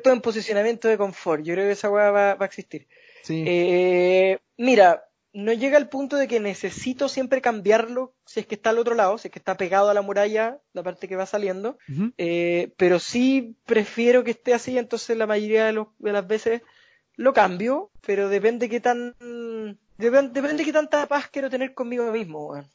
en 0.05 0.21
posicionamiento 0.21 0.89
de 0.89 0.99
confort. 0.99 1.43
Yo 1.45 1.55
creo 1.55 1.67
que 1.67 1.73
esa 1.73 1.89
weá 1.89 2.11
va, 2.11 2.35
va 2.35 2.45
a 2.45 2.49
existir. 2.49 2.87
Sí. 3.23 3.45
Eh, 3.47 4.39
mira, 4.59 5.05
no 5.35 5.53
llega 5.53 5.77
al 5.79 5.89
punto 5.89 6.17
de 6.17 6.29
que 6.29 6.41
necesito 6.41 7.09
siempre 7.09 7.41
cambiarlo 7.41 8.15
si 8.27 8.41
es 8.41 8.47
que 8.47 8.55
está 8.55 8.71
al 8.71 8.79
otro 8.79 8.95
lado, 8.95 9.17
si 9.19 9.29
es 9.29 9.33
que 9.33 9.39
está 9.39 9.57
pegado 9.57 9.89
a 9.89 9.95
la 9.95 10.03
muralla, 10.03 10.59
la 10.75 10.83
parte 10.83 11.09
que 11.09 11.17
va 11.17 11.27
saliendo. 11.27 11.79
Eh, 12.19 12.73
pero 12.77 12.99
sí 12.99 13.57
prefiero 13.67 14.25
que 14.25 14.33
esté 14.33 14.53
así, 14.55 14.77
entonces 14.79 15.17
la 15.17 15.27
mayoría 15.27 15.65
de, 15.67 15.73
los- 15.73 15.89
de 15.99 16.13
las 16.13 16.27
veces 16.27 16.63
lo 17.17 17.33
cambio, 17.33 17.91
pero 18.07 18.29
depende 18.29 18.69
qué 18.69 18.81
tan 18.81 19.15
depen- 19.99 20.33
depende 20.33 20.65
qué 20.65 20.73
tanta 20.73 21.07
paz 21.07 21.29
quiero 21.31 21.49
tener 21.51 21.75
conmigo 21.75 22.11
mismo, 22.13 22.47
weón. 22.49 22.69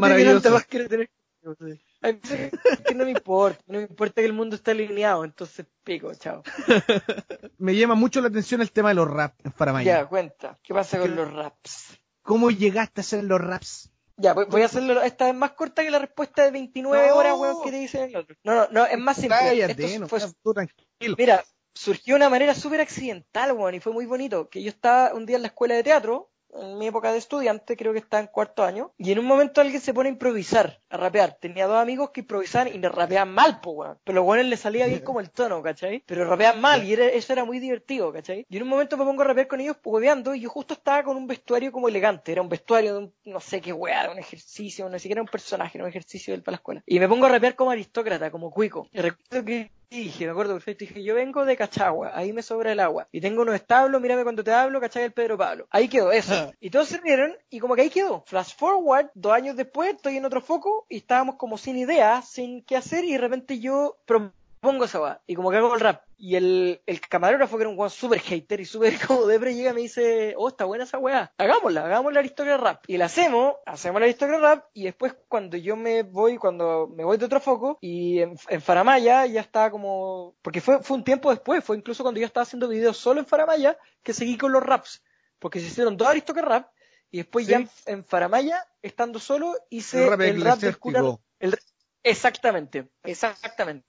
Depende 0.00 0.16
qué 0.16 0.24
tanta 0.42 0.48
paz 0.58 0.66
quiero 0.68 0.88
tener 0.88 1.10
conmigo, 1.42 1.74
sí. 1.74 1.80
Hay 2.00 2.12
veces 2.12 2.52
que 2.86 2.94
no 2.94 3.04
me 3.04 3.10
importa, 3.10 3.60
no 3.66 3.78
me 3.78 3.84
importa 3.84 4.20
que 4.22 4.26
el 4.26 4.32
mundo 4.32 4.54
esté 4.56 4.70
alineado, 4.70 5.24
entonces 5.24 5.66
pico, 5.82 6.12
chao. 6.14 6.42
Me 7.58 7.74
llama 7.76 7.94
mucho 7.96 8.20
la 8.20 8.28
atención 8.28 8.60
el 8.60 8.70
tema 8.70 8.90
de 8.90 8.94
los 8.94 9.10
rap 9.10 9.34
en 9.44 9.52
Faramaya. 9.52 10.00
Ya, 10.02 10.06
cuenta, 10.06 10.58
¿qué 10.62 10.72
pasa 10.74 10.98
con 10.98 11.14
los 11.16 11.32
raps? 11.32 11.98
¿Cómo 12.22 12.50
llegaste 12.50 13.00
a 13.00 13.02
hacer 13.02 13.24
los 13.24 13.40
raps? 13.40 13.90
Ya, 14.16 14.32
voy, 14.34 14.46
voy 14.48 14.62
a 14.62 14.66
hacerlo 14.66 15.00
esta 15.02 15.26
vez 15.26 15.34
más 15.34 15.52
corta 15.52 15.82
que 15.82 15.90
la 15.90 15.98
respuesta 15.98 16.42
de 16.44 16.50
29 16.50 17.08
No. 17.08 17.16
horas, 17.16 17.34
weón, 17.38 17.62
que 17.64 17.70
te 17.70 17.78
dicen 17.78 18.10
el 18.10 18.16
otro. 18.16 18.36
No, 18.44 18.54
no, 18.54 18.68
no, 18.70 18.86
es 18.86 18.98
más 18.98 19.16
simple. 19.16 19.36
Cállate, 19.38 19.84
Esto 19.84 20.00
no, 20.00 20.08
fue- 20.08 20.20
tú 20.42 20.52
tranquilo. 20.54 21.14
Mira, 21.18 21.44
surgió 21.74 22.14
de 22.14 22.16
una 22.16 22.28
manera 22.30 22.54
súper 22.54 22.80
accidental, 22.80 23.52
weón, 23.52 23.74
y 23.74 23.80
fue 23.80 23.92
muy 23.92 24.06
bonito. 24.06 24.48
Que 24.48 24.62
yo 24.62 24.68
estaba 24.70 25.14
un 25.14 25.24
día 25.26 25.36
en 25.36 25.42
la 25.42 25.48
escuela 25.48 25.74
de 25.76 25.82
teatro, 25.84 26.30
en 26.54 26.78
mi 26.78 26.86
época 26.86 27.12
de 27.12 27.18
estudiante, 27.18 27.76
creo 27.76 27.92
que 27.92 27.98
estaba 27.98 28.20
en 28.20 28.26
cuarto 28.28 28.64
año, 28.64 28.92
y 28.98 29.12
en 29.12 29.18
un 29.18 29.26
momento 29.26 29.60
alguien 29.60 29.80
se 29.80 29.92
pone 29.94 30.08
a 30.08 30.12
improvisar, 30.12 30.80
a 30.90 30.96
rapear. 30.96 31.36
Tenía 31.40 31.66
dos 31.66 31.76
amigos 31.76 32.10
que 32.10 32.20
improvisaban 32.20 32.74
y 32.74 32.78
me 32.78 32.88
rapeaban 32.88 33.32
mal, 33.32 33.60
po, 33.60 33.70
weón. 33.72 33.98
Pero 34.04 34.16
los 34.16 34.24
weones 34.26 34.46
les 34.46 34.60
salía 34.60 34.86
bien 34.86 35.00
como 35.00 35.20
el 35.20 35.30
tono, 35.30 35.62
¿cachai? 35.62 36.02
Pero 36.06 36.24
rapeaban 36.24 36.60
mal, 36.60 36.84
y 36.84 36.92
era- 36.92 37.06
eso 37.06 37.32
era 37.32 37.44
muy 37.44 37.58
divertido, 37.58 38.12
¿cachai? 38.12 38.46
Y 38.48 38.56
en 38.56 38.62
un 38.62 38.68
momento 38.68 38.96
me 38.96 39.04
pongo 39.04 39.22
a 39.22 39.26
rapear 39.26 39.46
con 39.48 39.60
ellos, 39.60 39.76
hueveando, 39.84 40.34
y 40.34 40.40
yo 40.40 40.48
justo 40.50 40.74
estaba 40.74 41.02
con 41.02 41.16
un 41.16 41.26
vestuario 41.26 41.70
como 41.72 41.88
elegante. 41.88 42.32
Era 42.32 42.42
un 42.42 42.48
vestuario 42.48 42.92
de 42.94 42.98
un, 42.98 43.14
no 43.24 43.40
sé 43.40 43.60
qué 43.60 43.72
weá, 43.72 44.04
de 44.04 44.10
un 44.12 44.18
ejercicio, 44.18 44.88
ni 44.88 44.98
siquiera 44.98 45.22
un 45.22 45.28
personaje, 45.28 45.78
era 45.78 45.84
un 45.84 45.90
ejercicio 45.90 46.32
del 46.32 46.42
para 46.42 46.52
la 46.52 46.56
escuela. 46.58 46.82
Y 46.86 46.98
me 47.00 47.08
pongo 47.08 47.26
a 47.26 47.28
rapear 47.28 47.54
como 47.54 47.70
aristócrata, 47.70 48.30
como 48.30 48.50
cuico. 48.50 48.88
Y 48.92 49.00
recuerdo 49.00 49.44
que 49.44 49.70
dije, 49.96 50.26
me 50.26 50.32
acuerdo 50.32 50.54
perfecto, 50.54 50.84
dije, 50.84 51.02
yo 51.02 51.14
vengo 51.14 51.44
de 51.44 51.56
Cachagua, 51.56 52.12
ahí 52.14 52.32
me 52.32 52.42
sobra 52.42 52.72
el 52.72 52.80
agua. 52.80 53.08
Y 53.12 53.20
tengo 53.20 53.42
unos 53.42 53.54
establos, 53.54 54.00
mírame 54.00 54.22
cuando 54.22 54.44
te 54.44 54.52
hablo, 54.52 54.80
¿cachai? 54.80 55.04
El 55.04 55.12
Pedro 55.12 55.38
Pablo. 55.38 55.66
Ahí 55.70 55.88
quedó 55.88 56.12
eso. 56.12 56.52
Y 56.60 56.70
todos 56.70 56.88
se 56.88 56.98
rieron 56.98 57.36
y 57.50 57.60
como 57.60 57.74
que 57.74 57.82
ahí 57.82 57.90
quedó. 57.90 58.24
Flash 58.26 58.54
forward, 58.56 59.10
dos 59.14 59.32
años 59.32 59.56
después, 59.56 59.94
estoy 59.94 60.16
en 60.16 60.24
otro 60.24 60.40
foco 60.40 60.86
y 60.88 60.98
estábamos 60.98 61.36
como 61.36 61.58
sin 61.58 61.76
idea, 61.76 62.22
sin 62.22 62.62
qué 62.62 62.76
hacer 62.76 63.04
y 63.04 63.12
de 63.12 63.18
repente 63.18 63.60
yo 63.60 63.96
propongo 64.04 64.37
esa 64.84 64.98
va 64.98 65.22
y 65.26 65.34
como 65.34 65.50
que 65.50 65.56
hago 65.56 65.74
el 65.74 65.80
rap. 65.80 66.02
Y 66.16 66.34
el, 66.36 66.82
el 66.86 67.00
camarógrafo, 67.00 67.56
que 67.56 67.62
era 67.62 67.70
un 67.70 67.78
weón 67.78 67.90
súper 67.90 68.18
hater 68.20 68.60
y 68.60 68.64
súper 68.64 68.94
como 69.06 69.26
depre, 69.26 69.54
llega 69.54 69.70
y 69.70 69.74
me 69.74 69.80
dice, 69.82 70.34
oh, 70.36 70.48
está 70.48 70.64
buena 70.64 70.84
esa 70.84 70.98
weá, 70.98 71.32
hagámosla, 71.38 71.84
hagamos 71.84 72.12
la 72.12 72.18
aristócrata 72.20 72.62
rap. 72.62 72.84
Y 72.88 72.96
la 72.96 73.04
hacemos, 73.06 73.54
hacemos 73.66 74.00
la 74.00 74.06
aristócrata 74.06 74.40
rap, 74.42 74.64
y 74.74 74.84
después 74.84 75.14
cuando 75.28 75.56
yo 75.56 75.76
me 75.76 76.02
voy, 76.02 76.36
cuando 76.36 76.88
me 76.94 77.04
voy 77.04 77.16
de 77.18 77.24
otro 77.26 77.40
foco, 77.40 77.78
y 77.80 78.20
en, 78.20 78.36
en 78.48 78.60
Faramaya 78.60 79.26
ya 79.26 79.40
estaba 79.40 79.70
como, 79.70 80.34
porque 80.42 80.60
fue, 80.60 80.82
fue 80.82 80.96
un 80.96 81.04
tiempo 81.04 81.30
después, 81.30 81.62
fue 81.64 81.76
incluso 81.76 82.02
cuando 82.02 82.18
yo 82.20 82.26
estaba 82.26 82.42
haciendo 82.42 82.68
videos 82.68 82.96
solo 82.96 83.20
en 83.20 83.26
Faramaya, 83.26 83.78
que 84.02 84.12
seguí 84.12 84.36
con 84.36 84.50
los 84.52 84.62
raps, 84.62 85.02
porque 85.38 85.60
se 85.60 85.66
hicieron 85.66 85.96
dos 85.96 86.08
aristócratas 86.08 86.62
rap, 86.62 86.70
y 87.10 87.18
después 87.18 87.46
Sí. 87.46 87.52
ya 87.52 87.58
en, 87.58 87.70
en 87.86 88.04
Faramaya, 88.04 88.66
estando 88.82 89.18
solo, 89.20 89.54
hice 89.70 90.02
El 90.04 90.10
rap 90.10 90.20
el 90.22 90.44
rap 90.44 90.58
del 90.58 90.78
cura, 90.78 90.98
eclesiástico. 90.98 91.24
el- 91.38 91.58
exactamente, 92.02 92.88
exactamente. 93.04 93.86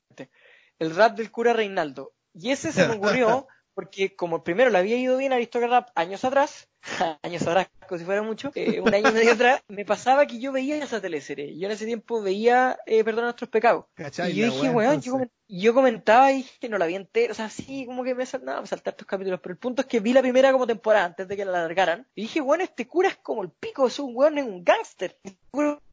El 0.80 0.96
rap 0.96 1.16
del 1.18 1.32
cura 1.32 1.54
Reinaldo. 1.54 2.14
Y 2.34 2.52
ese 2.52 2.72
se 2.72 2.88
me 2.88 2.96
ocurrió 2.96 3.48
porque 3.74 4.16
como 4.16 4.44
primero 4.44 4.70
le 4.70 4.78
había 4.78 4.98
ido 4.98 5.18
bien 5.18 5.32
a 5.32 5.36
Aristócrata 5.36 5.80
Rap 5.82 5.90
años 5.96 6.26
atrás, 6.26 6.68
años 7.24 7.42
atrás, 7.44 7.70
como 7.88 7.98
si 8.00 8.06
fuera 8.06 8.22
mucho, 8.22 8.52
eh, 8.56 8.82
un 8.82 8.94
año 8.94 9.10
y 9.10 9.14
medio 9.14 9.32
atrás, 9.34 9.62
me 9.70 9.86
pasaba 9.86 10.26
que 10.28 10.40
yo 10.40 10.52
veía 10.52 10.84
esa 10.84 11.00
teleserie. 11.02 11.58
Yo 11.58 11.66
en 11.68 11.72
ese 11.72 11.86
tiempo 11.86 12.22
veía 12.22 12.78
eh, 12.86 13.04
Perdona 13.04 13.28
nuestros 13.28 13.50
pecados. 13.50 13.86
¿Cachai? 13.96 14.32
Y 14.32 14.36
yo 14.36 14.46
dije, 14.48 14.70
weón, 14.70 14.96
entonces. 14.96 15.06
yo, 15.06 15.14
comen- 15.18 15.32
yo 15.48 15.74
comentaba 15.74 16.32
y 16.32 16.38
dije, 16.38 16.70
no 16.70 16.78
la 16.78 16.86
vi 16.88 16.96
entera, 16.96 17.32
o 17.32 17.36
sea, 17.36 17.50
sí, 17.50 17.86
como 17.86 18.04
que 18.04 18.14
me 18.16 18.26
sal, 18.26 18.44
no, 18.46 18.60
me 18.62 18.68
salté 18.68 18.90
estos 18.92 19.08
capítulos, 19.08 19.40
pero 19.42 19.54
el 19.54 19.60
punto 19.60 19.82
es 19.82 19.88
que 19.88 20.00
vi 20.02 20.14
la 20.14 20.22
primera 20.22 20.52
como 20.52 20.68
temporada 20.68 21.06
antes 21.06 21.28
de 21.28 21.36
que 21.38 21.46
la 21.46 21.58
alargaran, 21.60 22.06
y 22.16 22.24
dije, 22.24 22.42
weón, 22.42 22.62
este 22.62 22.86
cura 22.88 23.08
es 23.10 23.18
como 23.18 23.44
el 23.44 23.50
pico, 23.52 23.88
es 23.88 23.98
un 24.00 24.12
weón, 24.16 24.38
es 24.38 24.46
un 24.46 24.64
gángster, 24.64 25.18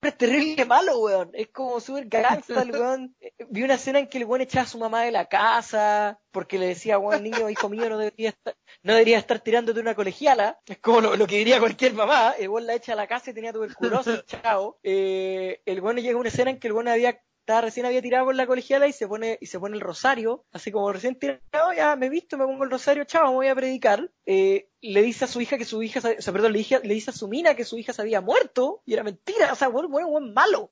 es 0.08 0.16
terrible 0.16 0.64
malo, 0.64 0.98
weón, 0.98 1.30
es 1.32 1.48
como 1.48 1.80
súper 1.80 2.06
gángster, 2.06 2.58
el 2.58 2.70
weón, 2.80 3.16
vi 3.48 3.62
una 3.62 3.74
escena 3.74 3.98
en 3.98 4.08
que 4.08 4.18
el 4.18 4.24
weón 4.24 4.42
echaba 4.42 4.64
a 4.64 4.68
su 4.68 4.78
mamá 4.78 5.02
de 5.02 5.12
la 5.12 5.26
casa, 5.26 6.20
porque 6.30 6.58
le 6.58 6.66
decía, 6.66 6.98
weón, 6.98 7.22
niño, 7.22 7.50
hijo 7.50 7.68
mío, 7.68 7.88
no 7.88 7.98
debería 7.98 8.30
estar, 8.30 8.56
no 8.82 8.92
debería 8.92 9.18
estar 9.18 9.40
tirándote 9.40 9.80
una 9.80 9.94
colegiala, 9.94 10.58
es 10.66 10.78
como 10.78 11.00
lo, 11.00 11.16
lo 11.16 11.26
que 11.26 11.38
diría 11.38 11.60
cualquier 11.60 11.94
mamá, 11.94 12.34
el 12.38 12.48
weón 12.48 12.66
la 12.66 12.74
echa 12.74 12.92
a 12.92 12.96
la 12.96 13.06
casa 13.06 13.30
y 13.30 13.34
tenía 13.34 13.52
tuberculosis, 13.52 14.24
chao, 14.26 14.78
eh, 14.82 15.60
el 15.64 15.80
weón 15.80 15.96
llega 15.96 16.16
a 16.16 16.20
una 16.20 16.28
escena 16.28 16.50
en 16.50 16.58
que 16.58 16.68
el 16.68 16.72
weón 16.72 16.88
había 16.88 17.20
estaba 17.46 17.60
recién 17.60 17.86
había 17.86 18.02
tirado 18.02 18.24
con 18.26 18.36
la 18.36 18.44
colegiala 18.44 18.88
y 18.88 18.92
se 18.92 19.06
pone 19.06 19.38
y 19.40 19.46
se 19.46 19.60
pone 19.60 19.76
el 19.76 19.80
rosario, 19.80 20.44
así 20.50 20.72
como 20.72 20.92
recién 20.92 21.14
tirado, 21.14 21.72
ya 21.76 21.94
me 21.94 22.06
he 22.06 22.08
visto, 22.08 22.36
me 22.36 22.44
pongo 22.44 22.64
el 22.64 22.70
rosario, 22.72 23.04
chao, 23.04 23.28
me 23.28 23.34
voy 23.34 23.46
a 23.46 23.54
predicar. 23.54 24.10
Eh, 24.26 24.68
le 24.92 25.02
dice 25.02 25.24
a 25.24 25.28
su 25.28 25.40
hija 25.40 25.58
que 25.58 25.64
su 25.64 25.82
hija, 25.82 26.00
o 26.00 26.22
sea, 26.22 26.32
perdón, 26.32 26.52
le, 26.52 26.58
dije- 26.58 26.80
le 26.82 26.94
dice 26.94 27.10
a 27.10 27.14
su 27.14 27.28
mina 27.28 27.54
que 27.54 27.64
su 27.64 27.78
hija 27.78 27.92
se 27.92 28.02
había 28.02 28.20
muerto 28.20 28.82
y 28.86 28.92
era 28.94 29.02
mentira, 29.02 29.52
o 29.52 29.56
sea, 29.56 29.68
weón, 29.68 29.92
weón, 29.92 30.10
weón 30.10 30.34
malo. 30.34 30.70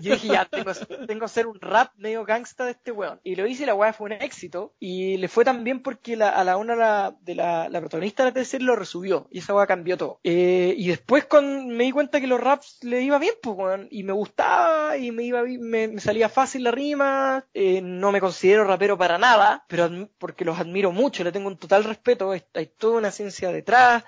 Yo 0.00 0.12
dije, 0.14 0.28
ya, 0.28 0.44
tengo, 0.44 0.72
tengo 1.06 1.20
que 1.20 1.24
hacer 1.24 1.46
un 1.46 1.60
rap 1.60 1.92
medio 1.96 2.24
gangsta 2.24 2.64
de 2.64 2.72
este 2.72 2.92
weón. 2.92 3.20
Y 3.24 3.36
lo 3.36 3.46
hice 3.46 3.62
y 3.64 3.66
la 3.66 3.74
weá 3.74 3.92
fue 3.92 4.06
un 4.06 4.12
éxito. 4.12 4.72
Y 4.80 5.16
le 5.16 5.28
fue 5.28 5.44
tan 5.44 5.64
bien 5.64 5.82
porque 5.82 6.16
la- 6.16 6.30
a 6.30 6.44
la 6.44 6.56
una 6.56 6.74
la, 6.76 7.16
de 7.22 7.34
la, 7.34 7.68
protagonista 7.80 8.22
de 8.24 8.30
la 8.30 8.34
tercera 8.34 8.64
lo 8.64 8.76
resubió. 8.76 9.26
Y 9.30 9.38
esa 9.38 9.54
weá 9.54 9.66
cambió 9.66 9.96
todo. 9.96 10.20
Eh, 10.24 10.74
y 10.76 10.88
después 10.88 11.24
con, 11.26 11.68
me 11.68 11.84
di 11.84 11.92
cuenta 11.92 12.20
que 12.20 12.26
los 12.26 12.40
raps 12.40 12.78
le 12.82 13.02
iba 13.02 13.18
bien, 13.18 13.34
pues, 13.42 13.56
weón. 13.56 13.88
Y 13.90 14.02
me 14.02 14.12
gustaba 14.12 14.96
y 14.96 15.10
me 15.12 15.22
iba 15.24 15.42
me, 15.42 15.88
me 15.88 16.00
salía 16.00 16.28
fácil 16.28 16.64
la 16.64 16.70
rima. 16.70 17.44
Eh, 17.54 17.80
no 17.82 18.12
me 18.12 18.20
considero 18.20 18.64
rapero 18.64 18.98
para 18.98 19.18
nada, 19.18 19.64
pero 19.68 19.88
porque 20.18 20.44
los 20.44 20.58
admiro 20.58 20.92
mucho, 20.92 21.24
le 21.24 21.32
tengo 21.32 21.48
un 21.48 21.56
total 21.56 21.84
respeto. 21.84 22.32
Hay 22.54 22.66
toda 22.66 22.98
una 22.98 23.10
ciencia 23.10 23.52
detrás. 23.54 24.04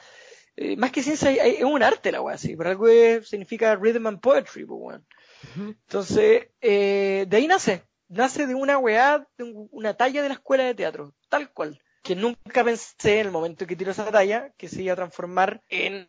eh, 0.58 0.74
más 0.76 0.90
que 0.90 1.02
ciencia, 1.02 1.30
es 1.32 1.62
un 1.64 1.82
arte 1.82 2.10
la 2.10 2.22
weá, 2.22 2.38
sí. 2.38 2.56
Por 2.56 2.66
algo 2.66 2.88
es- 2.88 3.28
significa 3.28 3.76
rhythm 3.76 4.06
and 4.06 4.20
poetry, 4.20 4.64
pues, 4.64 4.80
weón. 4.80 5.06
Entonces, 5.54 6.48
eh, 6.60 7.26
de 7.28 7.36
ahí 7.36 7.46
nace. 7.46 7.82
Nace 8.08 8.46
de 8.46 8.54
una 8.54 8.78
weá, 8.78 9.26
de 9.36 9.44
un- 9.44 9.68
una 9.70 9.94
talla 9.94 10.22
de 10.22 10.28
la 10.28 10.34
escuela 10.34 10.64
de 10.64 10.74
teatro, 10.74 11.12
tal 11.28 11.52
cual. 11.52 11.78
Que 12.02 12.14
nunca 12.16 12.64
pensé 12.64 13.20
en 13.20 13.26
el 13.26 13.32
momento 13.32 13.64
en 13.64 13.68
que 13.68 13.76
tiró 13.76 13.90
esa 13.90 14.10
talla 14.10 14.50
que 14.56 14.68
se 14.68 14.82
iba 14.82 14.92
a 14.92 14.96
transformar 14.96 15.60
en 15.68 16.08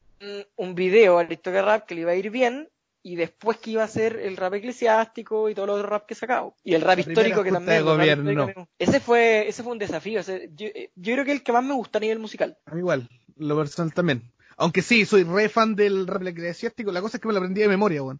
un 0.56 0.76
video 0.76 1.18
Aristotle 1.18 1.62
Rap 1.62 1.86
que 1.86 1.96
le 1.96 2.02
iba 2.02 2.12
a 2.12 2.16
ir 2.16 2.30
bien 2.30 2.70
y 3.08 3.16
después 3.16 3.58
que 3.58 3.72
iba 3.72 3.86
a 3.86 3.88
ser 3.88 4.18
el 4.18 4.36
rap 4.36 4.56
eclesiástico 4.56 5.48
y 5.48 5.56
todos 5.56 5.70
los 5.70 5.82
rap 5.82 6.06
que 6.06 6.14
he 6.14 6.18
sacado. 6.18 6.56
Y 6.62 6.74
el 6.74 6.82
rap 6.82 7.00
histórico 7.00 7.42
que 7.42 7.54
también. 7.54 7.86
gobierno. 7.86 8.68
Ese 8.78 9.00
fue, 9.00 9.48
ese 9.48 9.64
fue 9.64 9.72
un 9.72 9.80
desafío. 9.80 10.20
yo, 10.22 10.68
eh, 10.68 10.92
yo 10.94 11.14
creo 11.14 11.24
que 11.24 11.32
el 11.32 11.42
que 11.42 11.54
más 11.54 11.64
me 11.64 11.74
gusta 11.74 12.00
a 12.00 12.02
nivel 12.02 12.20
musical. 12.20 12.58
A 12.66 12.74
mí 12.74 12.80
igual, 12.80 13.08
lo 13.38 13.56
personal 13.56 13.94
también. 13.94 14.34
Aunque 14.58 14.82
sí, 14.82 15.06
soy 15.06 15.24
re 15.24 15.48
fan 15.48 15.74
del 15.74 16.06
rap 16.06 16.28
eclesiástico, 16.28 16.92
la 16.92 17.02
cosa 17.02 17.16
es 17.16 17.22
que 17.22 17.30
me 17.30 17.34
lo 17.34 17.40
aprendí 17.40 17.62
de 17.62 17.70
memoria, 17.70 18.04
weón. 18.04 18.20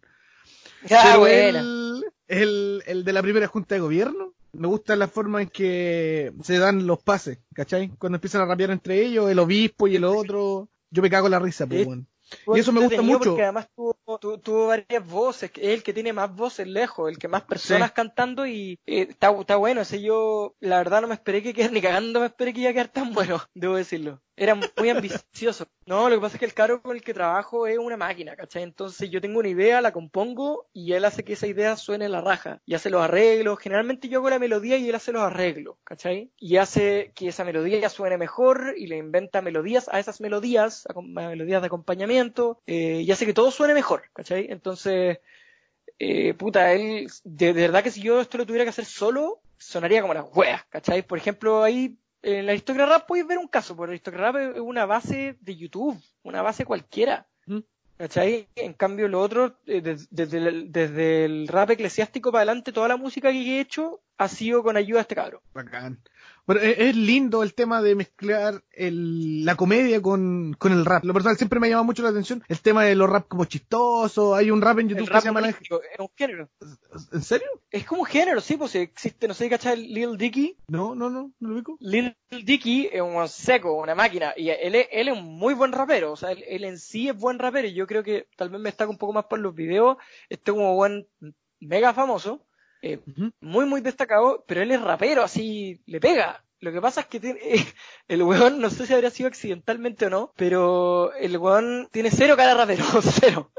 Pero 0.88 1.26
el, 1.26 2.04
el, 2.26 2.82
el 2.86 3.04
de 3.04 3.12
la 3.12 3.20
primera 3.20 3.46
junta 3.46 3.74
de 3.74 3.82
gobierno, 3.82 4.32
me 4.52 4.68
gusta 4.68 4.96
la 4.96 5.08
forma 5.08 5.42
en 5.42 5.48
que 5.50 6.32
se 6.42 6.56
dan 6.56 6.86
los 6.86 7.02
pases, 7.02 7.40
¿cachai? 7.52 7.90
Cuando 7.98 8.16
empiezan 8.16 8.40
a 8.40 8.46
rapear 8.46 8.70
entre 8.70 9.04
ellos, 9.04 9.30
el 9.30 9.38
obispo 9.38 9.86
y 9.86 9.96
el 9.96 10.04
otro, 10.04 10.70
yo 10.88 11.02
me 11.02 11.10
cago 11.10 11.26
en 11.26 11.32
la 11.32 11.40
risa, 11.40 11.66
pues, 11.66 11.86
weón. 11.86 12.08
Y 12.54 12.60
eso 12.60 12.72
me 12.72 12.80
gusta 12.80 13.02
mucho. 13.02 13.30
Porque 13.30 13.42
además 13.42 13.68
tuvo, 13.74 13.97
tu- 14.16 14.38
tuvo 14.38 14.68
varias 14.68 15.06
voces, 15.06 15.50
es 15.56 15.68
el 15.74 15.82
que 15.82 15.92
tiene 15.92 16.14
más 16.14 16.34
voces 16.34 16.66
lejos, 16.66 17.10
el 17.10 17.18
que 17.18 17.28
más 17.28 17.42
personas 17.42 17.88
Sí. 17.90 17.94
cantando 17.94 18.46
y 18.46 18.78
eh, 18.86 19.08
está, 19.10 19.30
está 19.38 19.56
bueno. 19.56 19.82
Ese 19.82 20.00
yo, 20.00 20.54
la 20.60 20.78
verdad, 20.78 21.02
no 21.02 21.08
me 21.08 21.14
esperé 21.14 21.42
que 21.42 21.52
quedara, 21.52 21.72
ni 21.74 21.82
cagando 21.82 22.20
me 22.20 22.26
esperé 22.26 22.54
que 22.54 22.60
iba 22.60 22.70
a 22.70 22.72
quedar 22.72 22.88
tan 22.88 23.12
bueno, 23.12 23.38
debo 23.54 23.76
decirlo. 23.76 24.22
Era 24.40 24.54
muy 24.54 24.88
ambicioso. 24.88 25.66
No, 25.84 26.08
lo 26.08 26.14
que 26.14 26.20
pasa 26.20 26.36
es 26.36 26.38
que 26.38 26.44
el 26.44 26.54
caro 26.54 26.80
con 26.80 26.94
el 26.94 27.02
que 27.02 27.12
trabajo 27.12 27.66
es 27.66 27.76
una 27.76 27.96
máquina, 27.96 28.36
¿cachai? 28.36 28.62
Entonces 28.62 29.10
yo 29.10 29.20
tengo 29.20 29.40
una 29.40 29.48
idea, 29.48 29.80
la 29.80 29.90
compongo 29.92 30.68
y 30.72 30.92
él 30.92 31.04
hace 31.06 31.24
que 31.24 31.32
esa 31.32 31.48
idea 31.48 31.74
suene 31.74 32.08
la 32.08 32.20
raja. 32.20 32.60
Y 32.64 32.74
hace 32.74 32.88
los 32.88 33.02
arreglos. 33.02 33.58
Generalmente 33.58 34.08
yo 34.08 34.20
hago 34.20 34.30
la 34.30 34.38
melodía 34.38 34.76
y 34.76 34.88
él 34.88 34.94
hace 34.94 35.10
los 35.10 35.22
arreglos, 35.22 35.74
¿cachai? 35.82 36.30
Y 36.38 36.58
hace 36.58 37.10
que 37.16 37.26
esa 37.26 37.44
melodía 37.44 37.80
ya 37.80 37.88
suene 37.88 38.16
mejor 38.16 38.74
y 38.76 38.86
le 38.86 38.96
inventa 38.98 39.42
melodías 39.42 39.88
a 39.90 39.98
esas 39.98 40.20
melodías, 40.20 40.86
a 40.88 40.94
com- 40.94 41.18
a 41.18 41.30
melodías 41.30 41.60
de 41.60 41.66
acompañamiento, 41.66 42.60
eh, 42.66 43.00
y 43.04 43.10
hace 43.10 43.26
que 43.26 43.34
todo 43.34 43.50
suene 43.50 43.74
mejor, 43.74 43.97
¿cachai? 44.12 44.46
Entonces, 44.50 45.18
eh, 45.98 46.34
puta, 46.34 46.72
él, 46.72 47.08
de, 47.24 47.52
de 47.52 47.60
verdad 47.62 47.82
que 47.82 47.90
si 47.90 48.00
yo 48.02 48.20
esto 48.20 48.38
lo 48.38 48.46
tuviera 48.46 48.64
que 48.64 48.70
hacer 48.70 48.84
solo, 48.84 49.40
sonaría 49.56 50.00
como 50.00 50.14
las 50.14 50.26
weas, 50.34 50.64
¿cachai? 50.68 51.02
Por 51.02 51.18
ejemplo, 51.18 51.62
ahí 51.62 51.96
en 52.22 52.46
la 52.46 52.52
Aristocrat 52.52 52.88
Rap 52.88 53.06
podéis 53.06 53.26
ver 53.26 53.38
un 53.38 53.48
caso, 53.48 53.76
porque 53.76 53.88
la 53.90 53.92
Aristocrat 53.94 54.20
Rap 54.34 54.36
es 54.56 54.60
una 54.60 54.86
base 54.86 55.36
de 55.40 55.56
YouTube, 55.56 56.00
una 56.22 56.42
base 56.42 56.64
cualquiera. 56.64 57.26
¿Cachai? 57.96 58.46
En 58.54 58.74
cambio, 58.74 59.08
lo 59.08 59.20
otro, 59.20 59.58
eh, 59.66 59.80
des- 59.80 60.06
desde, 60.12 60.38
el, 60.38 60.70
desde 60.70 61.24
el 61.24 61.48
rap 61.48 61.70
eclesiástico 61.70 62.30
para 62.30 62.42
adelante, 62.42 62.70
toda 62.72 62.86
la 62.86 62.96
música 62.96 63.32
que 63.32 63.56
he 63.56 63.60
hecho 63.60 64.00
ha 64.18 64.28
sido 64.28 64.62
con 64.62 64.76
ayuda 64.76 64.98
de 64.98 65.02
este 65.02 65.14
cabro. 65.16 65.42
Bacán. 65.52 65.98
Bueno, 66.48 66.62
es, 66.62 66.78
es 66.78 66.96
lindo 66.96 67.42
el 67.42 67.52
tema 67.52 67.82
de 67.82 67.94
mezclar 67.94 68.64
el- 68.72 69.44
la 69.44 69.54
comedia 69.54 70.00
con, 70.00 70.54
con 70.58 70.72
el 70.72 70.86
rap. 70.86 71.04
Lo 71.04 71.12
personal 71.12 71.36
siempre 71.36 71.60
me 71.60 71.66
ha 71.66 71.70
llamado 71.70 71.84
mucho 71.84 72.02
la 72.02 72.08
atención 72.08 72.42
el 72.48 72.60
tema 72.62 72.84
de 72.84 72.94
los 72.94 73.08
rap 73.10 73.28
como 73.28 73.44
chistosos. 73.44 74.34
Hay 74.34 74.50
un 74.50 74.62
rap 74.62 74.78
en 74.78 74.88
YouTube 74.88 75.02
El 75.02 75.08
que 75.08 75.12
rap 75.12 75.22
se 75.22 75.28
llama... 75.28 75.46
Es 75.46 75.56
un 75.98 76.08
género. 76.16 76.48
¿En 77.12 77.20
serio? 77.22 77.46
Es 77.70 77.84
como 77.84 78.00
un 78.00 78.06
género, 78.06 78.40
sí, 78.40 78.56
pues 78.56 78.74
existe, 78.76 79.28
no 79.28 79.34
sé 79.34 79.44
si 79.44 79.50
cachai 79.50 79.74
el 79.74 79.92
Lil 79.92 80.16
Dicky. 80.16 80.56
No, 80.68 80.94
no, 80.94 81.10
no, 81.10 81.32
no 81.38 81.48
lo 81.50 81.54
ubico. 81.54 81.76
Lil 81.80 82.16
Dicky 82.30 82.88
es 82.90 83.02
un 83.02 83.28
seco, 83.28 83.74
una 83.74 83.94
máquina, 83.94 84.32
y 84.34 84.48
él 84.48 84.74
es, 84.74 84.88
él 84.90 85.08
es 85.08 85.18
un 85.18 85.24
muy 85.24 85.52
buen 85.52 85.72
rapero, 85.72 86.12
o 86.12 86.16
sea, 86.16 86.32
él, 86.32 86.42
él 86.48 86.64
en 86.64 86.78
sí 86.78 87.10
es 87.10 87.14
buen 87.14 87.38
rapero, 87.38 87.68
y 87.68 87.74
yo 87.74 87.86
creo 87.86 88.02
que 88.02 88.26
tal 88.38 88.48
vez 88.48 88.58
me 88.58 88.70
destaca 88.70 88.90
un 88.90 88.96
poco 88.96 89.12
más 89.12 89.26
por 89.26 89.38
los 89.38 89.54
videos, 89.54 89.98
este 90.30 90.50
como 90.50 90.74
buen 90.76 91.06
mega 91.60 91.92
famoso, 91.92 92.46
eh, 92.82 93.00
muy 93.40 93.66
muy 93.66 93.80
destacado, 93.80 94.44
pero 94.46 94.62
él 94.62 94.70
es 94.72 94.80
rapero, 94.80 95.22
así 95.22 95.82
le 95.86 96.00
pega. 96.00 96.44
Lo 96.60 96.72
que 96.72 96.80
pasa 96.80 97.02
es 97.02 97.06
que 97.06 97.20
tiene, 97.20 97.40
el 98.08 98.22
weón, 98.22 98.60
no 98.60 98.70
sé 98.70 98.86
si 98.86 98.92
habría 98.94 99.10
sido 99.10 99.28
accidentalmente 99.28 100.06
o 100.06 100.10
no, 100.10 100.32
pero 100.36 101.12
el 101.14 101.36
weón 101.38 101.88
tiene 101.92 102.10
cero 102.10 102.36
cara 102.36 102.54
rapero, 102.54 102.84
cero. 103.02 103.52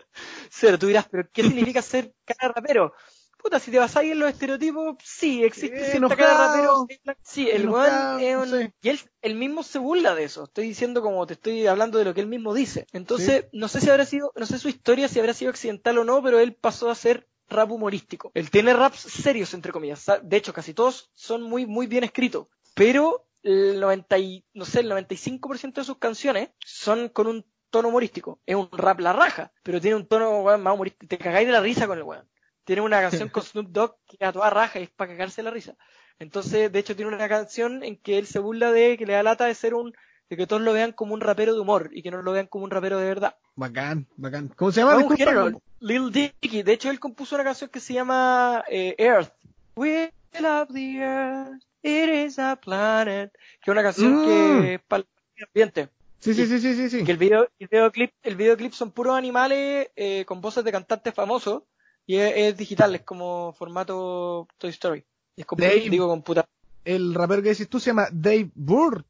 Cero, 0.49 0.77
tú 0.79 0.87
dirás, 0.87 1.07
pero 1.09 1.29
¿qué 1.31 1.43
significa 1.43 1.81
ser 1.81 2.13
cara 2.25 2.53
rapero? 2.53 2.93
Puta, 3.37 3.57
si 3.59 3.71
te 3.71 3.79
basáis 3.79 4.11
en 4.11 4.19
los 4.19 4.29
estereotipos, 4.29 4.97
sí, 5.03 5.43
existe 5.45 5.81
Eh, 5.81 5.85
cierta 5.85 6.17
cara 6.17 6.31
de 6.31 6.35
enojado. 6.35 6.85
rapero. 6.87 6.87
Sí, 7.23 7.49
el 7.49 7.61
Enojado, 7.61 8.17
weón 8.17 8.19
es 8.19 8.35
un... 8.35 8.49
sí. 8.59 8.73
Y 8.81 8.89
él, 8.89 8.99
él 9.21 9.35
mismo 9.35 9.63
se 9.63 9.79
burla 9.79 10.13
de 10.13 10.25
eso. 10.25 10.43
Estoy 10.43 10.67
diciendo 10.67 11.01
como 11.01 11.25
te 11.25 11.33
estoy 11.35 11.65
hablando 11.67 11.97
de 11.97 12.05
lo 12.05 12.13
que 12.13 12.19
él 12.21 12.27
mismo 12.27 12.53
dice. 12.53 12.85
Entonces, 12.91 13.45
no 13.53 13.69
sé 13.69 13.79
si 13.79 13.89
habrá 13.89 14.05
sido, 14.05 14.33
no 14.35 14.45
sé 14.45 14.59
su 14.59 14.67
historia, 14.67 15.07
si 15.07 15.19
habrá 15.19 15.33
sido 15.33 15.51
accidental 15.51 15.97
o 15.99 16.03
no, 16.03 16.21
pero 16.21 16.39
él 16.39 16.53
pasó 16.53 16.89
a 16.89 16.95
ser 16.95 17.29
rap 17.49 17.71
humorístico. 17.71 18.31
Él 18.33 18.49
tiene 18.49 18.73
raps 18.73 18.99
serios, 18.99 19.53
entre 19.53 19.71
comillas. 19.71 20.05
De 20.23 20.37
hecho, 20.37 20.53
casi 20.53 20.73
todos 20.73 21.11
son 21.13 21.43
muy, 21.43 21.65
muy 21.65 21.87
bien 21.87 22.03
escritos. 22.03 22.47
Pero 22.75 23.27
el 23.43 23.79
90 23.79 24.17
y, 24.19 24.45
no 24.53 24.65
sé, 24.65 24.81
el 24.81 24.91
95% 24.91 25.73
de 25.73 25.83
sus 25.83 25.97
canciones 25.97 26.49
son 26.59 27.09
con 27.09 27.27
un 27.27 27.45
tono 27.69 27.89
humorístico. 27.89 28.39
Es 28.45 28.55
un 28.55 28.69
rap 28.71 28.99
la 28.99 29.13
raja, 29.13 29.51
pero 29.63 29.81
tiene 29.81 29.95
un 29.95 30.07
tono 30.07 30.41
weón, 30.41 30.61
más 30.61 30.73
humorístico. 30.73 31.07
Te 31.07 31.17
cagáis 31.17 31.47
de 31.47 31.53
la 31.53 31.61
risa 31.61 31.87
con 31.87 31.97
el 31.97 32.03
weón. 32.03 32.27
Tiene 32.63 32.81
una 32.81 33.01
canción 33.01 33.29
con 33.29 33.43
Snoop 33.43 33.69
Dogg 33.69 33.95
que 34.07 34.25
a 34.25 34.31
toda 34.31 34.49
raja 34.49 34.79
y 34.79 34.83
es 34.83 34.89
para 34.89 35.11
cagarse 35.11 35.43
la 35.43 35.51
risa. 35.51 35.75
Entonces, 36.19 36.71
de 36.71 36.79
hecho, 36.79 36.95
tiene 36.95 37.13
una 37.13 37.29
canción 37.29 37.83
en 37.83 37.97
que 37.97 38.17
él 38.17 38.27
se 38.27 38.39
burla 38.39 38.71
de 38.71 38.97
que 38.97 39.05
le 39.05 39.13
da 39.13 39.23
lata 39.23 39.45
de 39.45 39.55
ser 39.55 39.73
un, 39.73 39.93
de 40.29 40.37
que 40.37 40.47
todos 40.47 40.61
lo 40.61 40.73
vean 40.73 40.91
como 40.91 41.13
un 41.13 41.21
rapero 41.21 41.53
de 41.53 41.59
humor 41.59 41.89
y 41.93 42.01
que 42.03 42.11
no 42.11 42.21
lo 42.21 42.31
vean 42.31 42.47
como 42.47 42.65
un 42.65 42.71
rapero 42.71 42.97
de 42.99 43.05
verdad. 43.05 43.35
Bacán, 43.55 44.07
bacán. 44.17 44.49
¿Cómo 44.55 44.71
se 44.71 44.81
llama? 44.81 44.93
No, 44.93 44.97
un 45.07 45.15
Disculpa. 45.15 45.31
género, 45.41 45.61
Lil 45.79 46.11
Dicky. 46.11 46.63
De 46.63 46.73
hecho, 46.73 46.89
él 46.91 46.99
compuso 46.99 47.35
una 47.35 47.43
canción 47.43 47.69
que 47.69 47.79
se 47.79 47.93
llama 47.93 48.63
eh, 48.69 48.95
Earth. 48.97 49.31
We 49.75 50.11
love 50.39 50.67
the 50.73 50.97
Earth. 50.97 51.63
It 51.81 52.09
is 52.27 52.37
a 52.39 52.55
planet. 52.57 53.31
Que 53.63 53.71
es 53.71 53.73
una 53.73 53.81
canción 53.83 54.13
Mm. 54.13 54.25
que 54.61 54.73
es 54.75 54.81
para 54.81 55.03
el 55.37 55.45
ambiente. 55.47 55.89
Sí, 56.19 56.33
sí, 56.33 56.45
sí, 56.45 56.59
sí, 56.59 56.75
sí. 56.75 56.89
sí. 56.89 57.03
Que 57.05 57.11
el 57.13 57.17
video, 57.17 57.47
el 57.59 57.67
videoclip, 57.69 58.11
el 58.23 58.35
videoclip 58.35 58.73
son 58.73 58.91
puros 58.91 59.15
animales 59.15 59.89
eh, 59.95 60.25
con 60.25 60.41
voces 60.41 60.63
de 60.65 60.71
cantantes 60.73 61.13
famosos 61.13 61.63
y 62.05 62.17
es, 62.17 62.33
es 62.35 62.57
digital, 62.57 62.93
es 62.95 63.01
como 63.03 63.53
formato 63.53 64.47
Toy 64.57 64.71
Story. 64.71 65.05
Es 65.37 65.45
como, 65.45 65.61
Dave. 65.63 65.89
digo, 65.89 66.07
computa. 66.09 66.45
El 66.83 67.13
rapero 67.13 67.41
que 67.41 67.49
decís 67.49 67.69
tú 67.69 67.79
se 67.79 67.91
llama 67.91 68.07
Dave 68.11 68.49
Burr. 68.53 69.05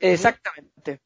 Exactamente. 0.00 1.00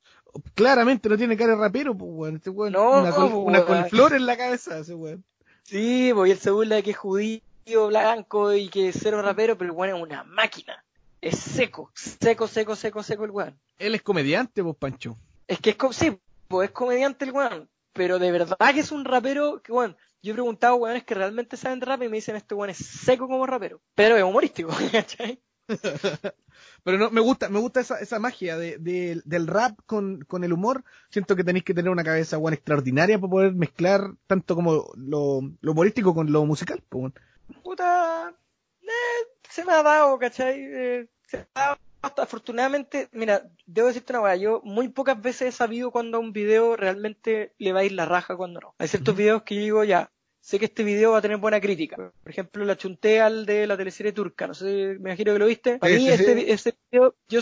Claramente 0.55 1.09
no 1.09 1.17
tiene 1.19 1.37
cara 1.37 1.53
de 1.55 1.59
rapero, 1.61 1.97
pues, 1.97 2.11
weón. 2.13 2.37
Este 2.37 2.51
weón, 2.51 2.73
No, 2.73 3.01
una, 3.01 3.13
col- 3.13 3.33
una 3.35 3.65
colflor 3.65 4.15
en 4.15 4.27
la 4.27 4.37
cabeza, 4.37 4.79
ese 4.79 4.95
weón. 4.95 5.25
Sí, 5.65 6.11
pues 6.15 6.29
y 6.29 6.33
él 6.33 6.39
se 6.39 6.51
burla 6.51 6.77
de 6.77 6.83
que 6.83 6.91
es 6.93 6.97
judío, 6.97 7.41
blanco 7.89 8.53
y 8.55 8.69
que 8.69 8.89
es 8.89 8.99
cero 9.01 9.23
rapero, 9.23 9.57
pero 9.57 9.71
el 9.71 9.77
weón 9.77 9.97
es 9.97 10.03
una 10.03 10.25
máquina. 10.25 10.85
Es 11.21 11.39
seco, 11.39 11.91
seco, 11.95 12.49
seco, 12.49 12.75
seco, 12.75 13.03
seco 13.03 13.25
el 13.25 13.31
weón. 13.31 13.59
Él 13.79 13.95
es 13.95 14.03
comediante, 14.03 14.63
pues, 14.63 14.77
Pancho. 14.77 15.17
Es 15.47 15.61
que 15.61 15.71
es, 15.71 15.77
sí, 15.97 16.19
pues 16.49 16.69
es 16.71 16.75
comediante 16.75 17.25
el 17.25 17.33
weón, 17.33 17.69
pero 17.93 18.19
de 18.19 18.33
verdad 18.33 18.57
que 18.75 18.81
es 18.81 18.91
un 18.91 19.05
rapero 19.05 19.63
que, 19.63 19.71
weón, 19.73 19.97
yo 20.23 20.33
he 20.33 20.35
preguntado 20.35 20.75
a 20.75 20.77
weones 20.79 21.05
que 21.05 21.15
realmente 21.15 21.57
saben 21.57 21.79
de 21.81 21.87
rap 21.87 22.03
y 22.03 22.09
me 22.09 22.17
dicen 22.17 22.37
este 22.37 22.55
weón 22.55 22.71
es 22.71 22.79
seco 22.79 23.29
como 23.29 23.47
rapero, 23.47 23.81
pero 23.95 24.17
es 24.17 24.23
humorístico, 24.25 24.71
¿cachai? 24.93 25.41
Pero 26.85 26.99
no, 26.99 27.11
me 27.11 27.21
gusta, 27.21 27.49
me 27.49 27.61
gusta 27.61 27.81
esa, 27.81 27.99
esa 28.01 28.19
magia 28.19 28.57
de, 28.57 28.79
de- 28.79 29.23
del 29.25 29.47
rap 29.47 29.79
con, 29.87 30.23
con 30.23 30.45
el 30.45 30.53
humor. 30.53 30.85
Siento 31.11 31.37
que 31.37 31.45
tenéis 31.45 31.65
que 31.65 31.75
tener 31.75 31.91
una 31.91 32.05
cabeza, 32.05 32.39
weón, 32.39 32.55
extraordinaria 32.55 33.19
para 33.19 33.31
poder 33.31 33.53
mezclar 33.55 34.15
tanto 34.27 34.55
como 34.55 34.93
lo, 34.97 35.41
lo 35.61 35.73
humorístico 35.73 36.15
con 36.15 36.33
lo 36.33 36.45
musical, 36.45 36.83
pues. 36.89 37.13
Puta, 37.63 38.35
eh, 38.83 39.27
se 39.49 39.65
me 39.65 39.73
ha 39.73 39.83
dado, 39.83 40.19
¿cachai? 40.19 40.61
Eh, 40.61 41.09
se 41.27 41.39
me 41.39 41.47
ha 41.55 41.61
dado 41.61 41.79
hasta 42.03 42.23
afortunadamente, 42.25 43.09
mira, 43.13 43.49
debo 43.65 43.87
decirte 43.87 44.13
una 44.13 44.23
weá, 44.23 44.35
yo 44.35 44.61
muy 44.65 44.89
pocas 44.89 45.23
veces 45.23 45.43
he 45.49 45.53
sabido 45.53 45.93
cuando 45.93 46.17
a 46.19 46.21
un 46.21 46.33
video 46.33 46.75
realmente 46.77 47.55
le 47.59 47.73
va 47.73 47.81
a 47.81 47.85
ir 47.85 47.93
la 47.93 48.07
raja 48.07 48.37
cuando 48.37 48.59
no. 48.61 48.75
Hay 48.79 48.89
ciertos 48.89 49.15
videos 49.15 49.45
que 49.45 49.55
yo 49.55 49.61
digo, 49.61 49.85
ya, 49.85 50.11
sé 50.43 50.59
que 50.59 50.65
este 50.67 50.83
video 50.85 51.13
va 51.13 51.19
a 51.19 51.23
tener 51.23 51.37
buena 51.39 51.61
crítica. 51.61 51.97
Por 51.97 52.13
ejemplo, 52.31 52.65
la 52.65 52.77
chunté 52.77 53.21
al 53.21 53.47
de 53.47 53.67
la 53.67 53.77
teleserie 53.77 54.13
turca, 54.13 54.47
no 54.47 54.55
sé, 54.55 54.97
me 55.01 55.11
imagino 55.11 55.33
que 55.33 55.39
lo 55.39 55.47
viste. 55.47 55.79
Para 55.79 55.95
Sí, 55.95 56.01
mí, 56.01 56.07
sí, 56.09 56.13
este, 56.13 56.35
sí. 56.35 56.45
este 56.51 56.75
video, 56.91 57.15
yo, 57.29 57.41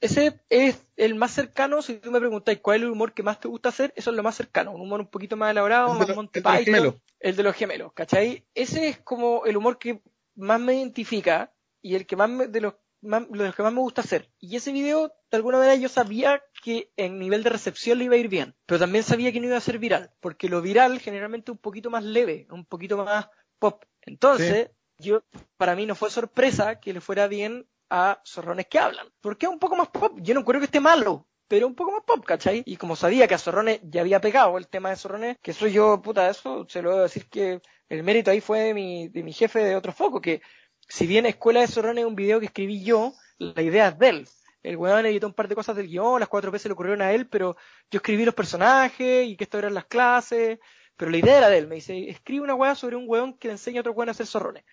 ese 0.00 0.40
es 0.50 0.86
el 0.96 1.14
más 1.14 1.32
cercano, 1.32 1.80
si 1.82 1.94
tú 1.94 2.10
me 2.10 2.20
preguntáis 2.20 2.60
cuál 2.60 2.76
es 2.76 2.82
el 2.84 2.90
humor 2.90 3.12
que 3.14 3.22
más 3.22 3.40
te 3.40 3.48
gusta 3.48 3.70
hacer, 3.70 3.92
eso 3.96 4.10
es 4.10 4.16
lo 4.16 4.22
más 4.22 4.34
cercano, 4.36 4.72
un 4.72 4.82
humor 4.82 5.00
un 5.00 5.08
poquito 5.08 5.36
más 5.36 5.50
elaborado, 5.50 5.88
El 5.92 5.94
de 5.94 5.98
más 6.00 6.08
lo- 6.08 6.14
Monty 6.16 6.38
el 6.38 6.42
de 6.42 6.50
los 6.50 6.58
Python. 6.58 6.74
gemelos. 6.74 6.94
El 7.20 7.36
de 7.36 7.42
los 7.42 7.56
gemelos, 7.56 7.92
¿cachai? 7.94 8.44
Ese 8.54 8.88
es 8.88 8.98
como 8.98 9.46
el 9.46 9.56
humor 9.56 9.78
que 9.78 10.00
más 10.36 10.60
me 10.60 10.74
identifica 10.74 11.50
y 11.80 11.94
el 11.94 12.06
que 12.06 12.16
más 12.16 12.28
me- 12.28 12.46
de 12.48 12.60
los, 12.60 12.74
más- 13.04 13.24
los 13.30 13.54
que 13.54 13.62
más 13.62 13.72
me 13.72 13.80
gusta 13.80 14.00
hacer. 14.02 14.30
Y 14.40 14.56
ese 14.56 14.72
video, 14.72 15.08
de 15.30 15.36
alguna 15.36 15.58
manera, 15.58 15.74
yo 15.76 15.88
sabía 15.88 16.42
que 16.62 16.90
en 16.96 17.18
nivel 17.18 17.42
de 17.42 17.50
recepción 17.50 17.98
le 17.98 18.04
iba 18.04 18.14
a 18.14 18.18
ir 18.18 18.28
bien, 18.28 18.54
pero 18.66 18.78
también 18.80 19.04
sabía 19.04 19.32
que 19.32 19.40
no 19.40 19.46
iba 19.46 19.56
a 19.56 19.60
ser 19.60 19.78
viral, 19.78 20.10
porque 20.20 20.48
lo 20.48 20.62
viral 20.62 20.98
generalmente 21.00 21.50
es 21.50 21.54
un 21.54 21.58
poquito 21.62 21.90
más 21.90 22.04
leve, 22.04 22.46
un 22.50 22.64
poquito 22.64 22.96
más 23.04 23.28
pop. 23.58 23.84
Entonces, 24.02 24.70
yo, 24.98 25.22
para 25.56 25.74
mí 25.76 25.86
no 25.86 25.94
fue 25.94 26.10
sorpresa 26.10 26.80
que 26.80 26.92
le 26.92 27.00
fuera 27.00 27.26
bien 27.28 27.66
a 27.90 28.20
zorrones 28.24 28.66
que 28.66 28.78
hablan, 28.78 29.06
porque 29.20 29.46
es 29.46 29.52
un 29.52 29.58
poco 29.58 29.76
más 29.76 29.88
pop. 29.88 30.18
Yo 30.20 30.34
no 30.34 30.44
creo 30.44 30.60
que 30.60 30.66
esté 30.66 30.80
malo. 30.80 31.26
pero 31.46 31.66
un 31.66 31.74
poco 31.74 31.92
más 31.92 32.02
pop, 32.04 32.24
¿cachai? 32.24 32.62
Y 32.66 32.76
como 32.78 32.96
sabía 32.96 33.28
que 33.28 33.34
a 33.34 33.38
Zorrones 33.38 33.78
ya 33.84 34.00
había 34.00 34.20
pegado 34.20 34.56
el 34.58 34.66
tema 34.66 34.88
de 34.90 34.96
Zorrones, 34.96 35.36
que 35.42 35.52
soy 35.52 35.72
yo, 35.72 36.00
puta, 36.02 36.28
eso 36.30 36.66
se 36.68 36.80
lo 36.82 36.92
a 36.92 37.02
decir 37.02 37.28
que 37.28 37.60
el 37.88 38.02
mérito 38.02 38.30
ahí 38.30 38.40
fue 38.40 38.60
de 38.60 38.74
mi, 38.74 39.08
de 39.08 39.22
mi 39.22 39.32
jefe 39.32 39.62
de 39.62 39.76
otro 39.76 39.92
foco, 39.92 40.20
que 40.22 40.40
si 40.88 41.06
bien 41.06 41.26
Escuela 41.26 41.60
de 41.60 41.68
Zorrones 41.68 42.02
es 42.02 42.08
un 42.08 42.14
video 42.14 42.40
que 42.40 42.46
escribí 42.46 42.82
yo, 42.82 43.14
la 43.38 43.62
idea 43.62 43.88
es 43.88 43.98
de 43.98 44.08
él. 44.08 44.28
El 44.62 44.76
weón 44.78 45.04
editó 45.04 45.26
un 45.26 45.34
par 45.34 45.48
de 45.48 45.54
cosas 45.54 45.76
del 45.76 45.88
guion, 45.88 46.20
las 46.20 46.28
cuatro 46.28 46.50
veces 46.50 46.66
le 46.66 46.72
ocurrieron 46.72 47.02
a 47.02 47.12
él, 47.12 47.26
pero 47.28 47.56
yo 47.90 47.98
escribí 47.98 48.24
los 48.24 48.34
personajes 48.34 49.26
y 49.28 49.36
que 49.36 49.44
esto 49.44 49.58
eran 49.58 49.74
las 49.74 49.84
clases, 49.84 50.58
pero 50.96 51.10
la 51.10 51.18
idea 51.18 51.38
era 51.38 51.48
de 51.50 51.58
él. 51.58 51.66
Me 51.66 51.76
dice, 51.76 52.08
escribe 52.08 52.44
una 52.44 52.54
weá 52.54 52.74
sobre 52.74 52.96
un 52.96 53.04
weón 53.06 53.34
que 53.34 53.48
le 53.48 53.52
enseña 53.52 53.80
a 53.80 53.82
otro 53.82 53.92
weón 53.92 54.08
a 54.08 54.12
hacer 54.12 54.26
zorrones. 54.26 54.64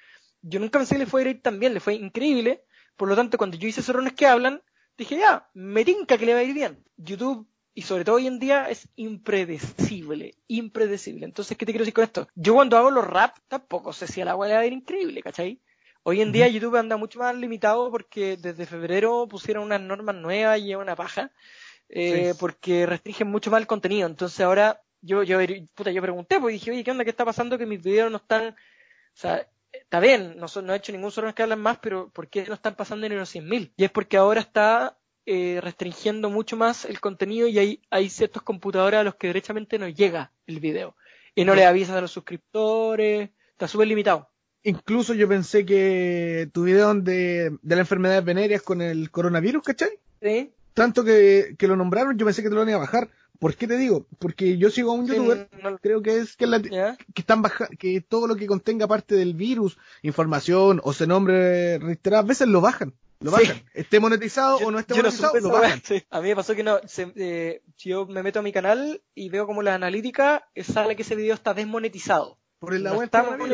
Yo 0.41 0.59
nunca 0.59 0.80
pensé 0.80 0.95
que 0.95 0.99
le 0.99 1.05
fuera 1.05 1.30
a 1.30 1.34
ir 1.34 1.41
tan 1.41 1.59
bien, 1.59 1.74
le 1.74 1.82
fue 1.82 1.95
increíble. 1.95 2.64
Por 2.95 3.09
lo 3.09 3.16
tanto, 3.16 3.38
cuando 3.38 3.57
yo 3.57 3.68
hice 3.68 3.82
zorrones 3.82 4.14
que 4.14 4.28
hablan, 4.28 4.62
dije, 4.97 5.18
ya, 5.18 5.49
me 5.53 5.84
tinca 5.84 6.18
que 6.18 6.26
le 6.26 6.34
va 6.34 6.39
a 6.39 6.43
ir 6.43 6.53
bien. 6.53 6.84
YouTube, 6.95 7.47
y 7.74 7.82
sobre 7.82 8.05
todo 8.05 8.16
hoy 8.16 8.28
en 8.28 8.39
día, 8.39 8.70
es 8.70 8.88
impredecible, 8.95 10.36
impredecible. 10.47 11.26
Entonces, 11.26 11.57
¿qué 11.57 11.66
te 11.66 11.74
quiero 11.74 11.84
decir 11.84 11.93
con 11.93 12.03
esto? 12.03 12.28
Yo 12.36 12.53
cuando 12.53 12.78
hago 12.78 12.91
los 12.91 13.05
rap, 13.05 13.38
tampoco 13.47 13.91
sé 13.91 14.07
si 14.07 14.22
a 14.22 14.26
la 14.26 14.36
weá 14.36 14.49
le 14.49 14.55
va 14.55 14.62
a 14.62 14.66
ir 14.66 14.74
increíble, 14.74 15.22
¿cachai? 15.22 15.59
Hoy 16.04 16.22
en 16.22 16.32
día 16.32 16.47
YouTube 16.47 16.78
anda 16.78 16.97
mucho 16.97 17.20
más 17.20 17.36
limitado 17.36 17.91
porque 17.91 18.36
desde 18.36 18.66
febrero 18.66 19.28
pusieron 19.28 19.64
unas 19.64 19.82
normas 19.82 20.16
nuevas 20.16 20.60
y 20.60 20.72
es 20.72 20.78
una 20.78 20.95
paja, 20.95 21.32
eh, 21.89 22.34
porque 22.39 22.88
restringen 22.88 23.28
mucho 23.28 23.52
más 23.52 23.62
el 23.62 23.68
contenido. 23.68 24.08
Entonces 24.08 24.39
ahora 24.41 24.82
yo, 25.02 25.22
yo, 25.22 25.38
puta, 25.76 25.91
yo 25.91 26.02
pregunté, 26.02 26.39
pues 26.39 26.54
dije, 26.54 26.72
oye, 26.72 26.84
¿qué 26.84 26.91
onda? 26.91 27.04
¿Qué 27.04 27.12
está 27.12 27.24
pasando? 27.24 27.58
Que 27.58 27.68
mis 27.68 27.84
videos 27.84 28.10
no 28.10 28.18
están, 28.18 28.49
o 28.49 28.56
sea, 29.14 29.47
está 29.72 29.99
bien, 29.99 30.38
no, 30.38 30.47
no 30.64 30.74
he 30.74 30.78
hecho 30.78 30.91
ningún 30.91 31.12
solo 31.12 31.34
que 31.36 31.43
hablan 31.43 31.62
más, 31.62 31.78
pero 31.80 32.10
¿por 32.10 32.30
qué 32.30 32.45
no 32.45 32.56
están 32.56 32.76
pasando 32.76 33.06
en 33.06 33.18
los 33.18 33.34
100.000? 33.36 33.74
Y 33.78 33.84
es 33.84 33.91
porque 33.91 34.18
ahora 34.18 34.41
está 34.41 34.97
eh, 35.28 35.60
restringiendo 35.62 36.32
mucho 36.32 36.58
más 36.58 36.86
el 36.86 36.99
contenido 36.99 37.47
y 37.47 37.60
hay, 37.60 37.82
hay 37.91 38.10
ciertos 38.10 38.41
computadores 38.41 38.99
a 38.99 39.04
los 39.04 39.16
que 39.16 39.28
derechamente 39.28 39.78
no 39.78 39.88
llega 39.88 40.34
el 40.47 40.60
video. 40.60 40.95
Y 41.36 41.45
no 41.45 41.54
le 41.54 41.66
avisas 41.66 41.95
a 41.95 42.02
los 42.02 42.12
suscriptores, 42.12 43.30
está 43.52 43.68
súper 43.68 43.88
limitado. 43.88 44.30
Incluso 44.64 45.14
yo 45.14 45.28
pensé 45.28 45.66
que 45.66 46.49
tu 46.53 46.64
video 46.64 46.93
de, 46.93 47.57
de 47.62 47.76
las 47.76 47.80
enfermedades 47.80 48.24
venéreas 48.24 48.62
con 48.62 48.82
el 48.82 49.09
coronavirus, 49.09 49.64
¿cachai? 49.64 49.99
Sí. 50.22 50.51
Tanto 50.74 51.03
que, 51.03 51.55
que 51.57 51.68
lo 51.68 51.76
nombraron, 51.76 52.18
yo 52.18 52.26
pensé 52.26 52.43
que 52.43 52.49
te 52.49 52.55
lo 52.55 52.62
iban 52.62 52.76
a 52.76 52.78
bajar. 52.78 53.09
¿Por 53.39 53.55
qué 53.55 53.68
te 53.68 53.76
digo? 53.76 54.05
Porque 54.20 54.59
yo 54.59 54.70
sigo 54.70 54.91
a 54.91 54.93
un 54.93 55.07
youtuber, 55.07 55.49
creo 55.82 56.03
que 56.03 56.20
es 56.20 56.38
que, 56.38 56.45
la, 56.45 56.62
que 56.62 56.95
están 57.16 57.41
baja, 57.41 57.68
que 57.80 57.99
todo 57.99 58.28
lo 58.28 58.36
que 58.36 58.45
contenga 58.45 58.88
parte 58.88 59.16
del 59.16 59.34
virus, 59.34 59.80
información 60.03 60.80
o 60.84 60.93
se 60.93 61.07
nombre 61.07 61.80
reiteradas 61.80 62.28
veces 62.28 62.47
lo 62.47 62.62
bajan. 62.62 62.93
Lo 63.20 63.32
bajan. 63.32 63.64
Esté 63.74 63.99
monetizado 63.99 64.57
o 64.57 64.70
no 64.70 64.78
esté 64.78 64.93
monetizado, 64.93 65.39
lo 65.39 65.49
bajan. 65.49 65.82
A 66.12 66.22
mí 66.22 66.30
me 66.30 66.36
pasó 66.36 66.53
que 66.53 66.64
no, 66.64 66.80
eh, 67.16 67.64
si 67.78 67.89
yo 67.89 68.05
me 68.05 68.22
meto 68.22 68.39
a 68.39 68.43
mi 68.43 68.51
canal 68.51 69.01
y 69.16 69.30
veo 69.30 69.47
como 69.47 69.64
la 69.64 69.74
analítica, 69.74 70.47
sale 70.55 70.95
que 70.95 71.01
ese 71.01 71.16
video 71.16 71.34
está 71.34 71.55
desmonetizado. 71.55 72.38
Por 72.62 72.76
el 72.76 72.84
no, 72.84 72.93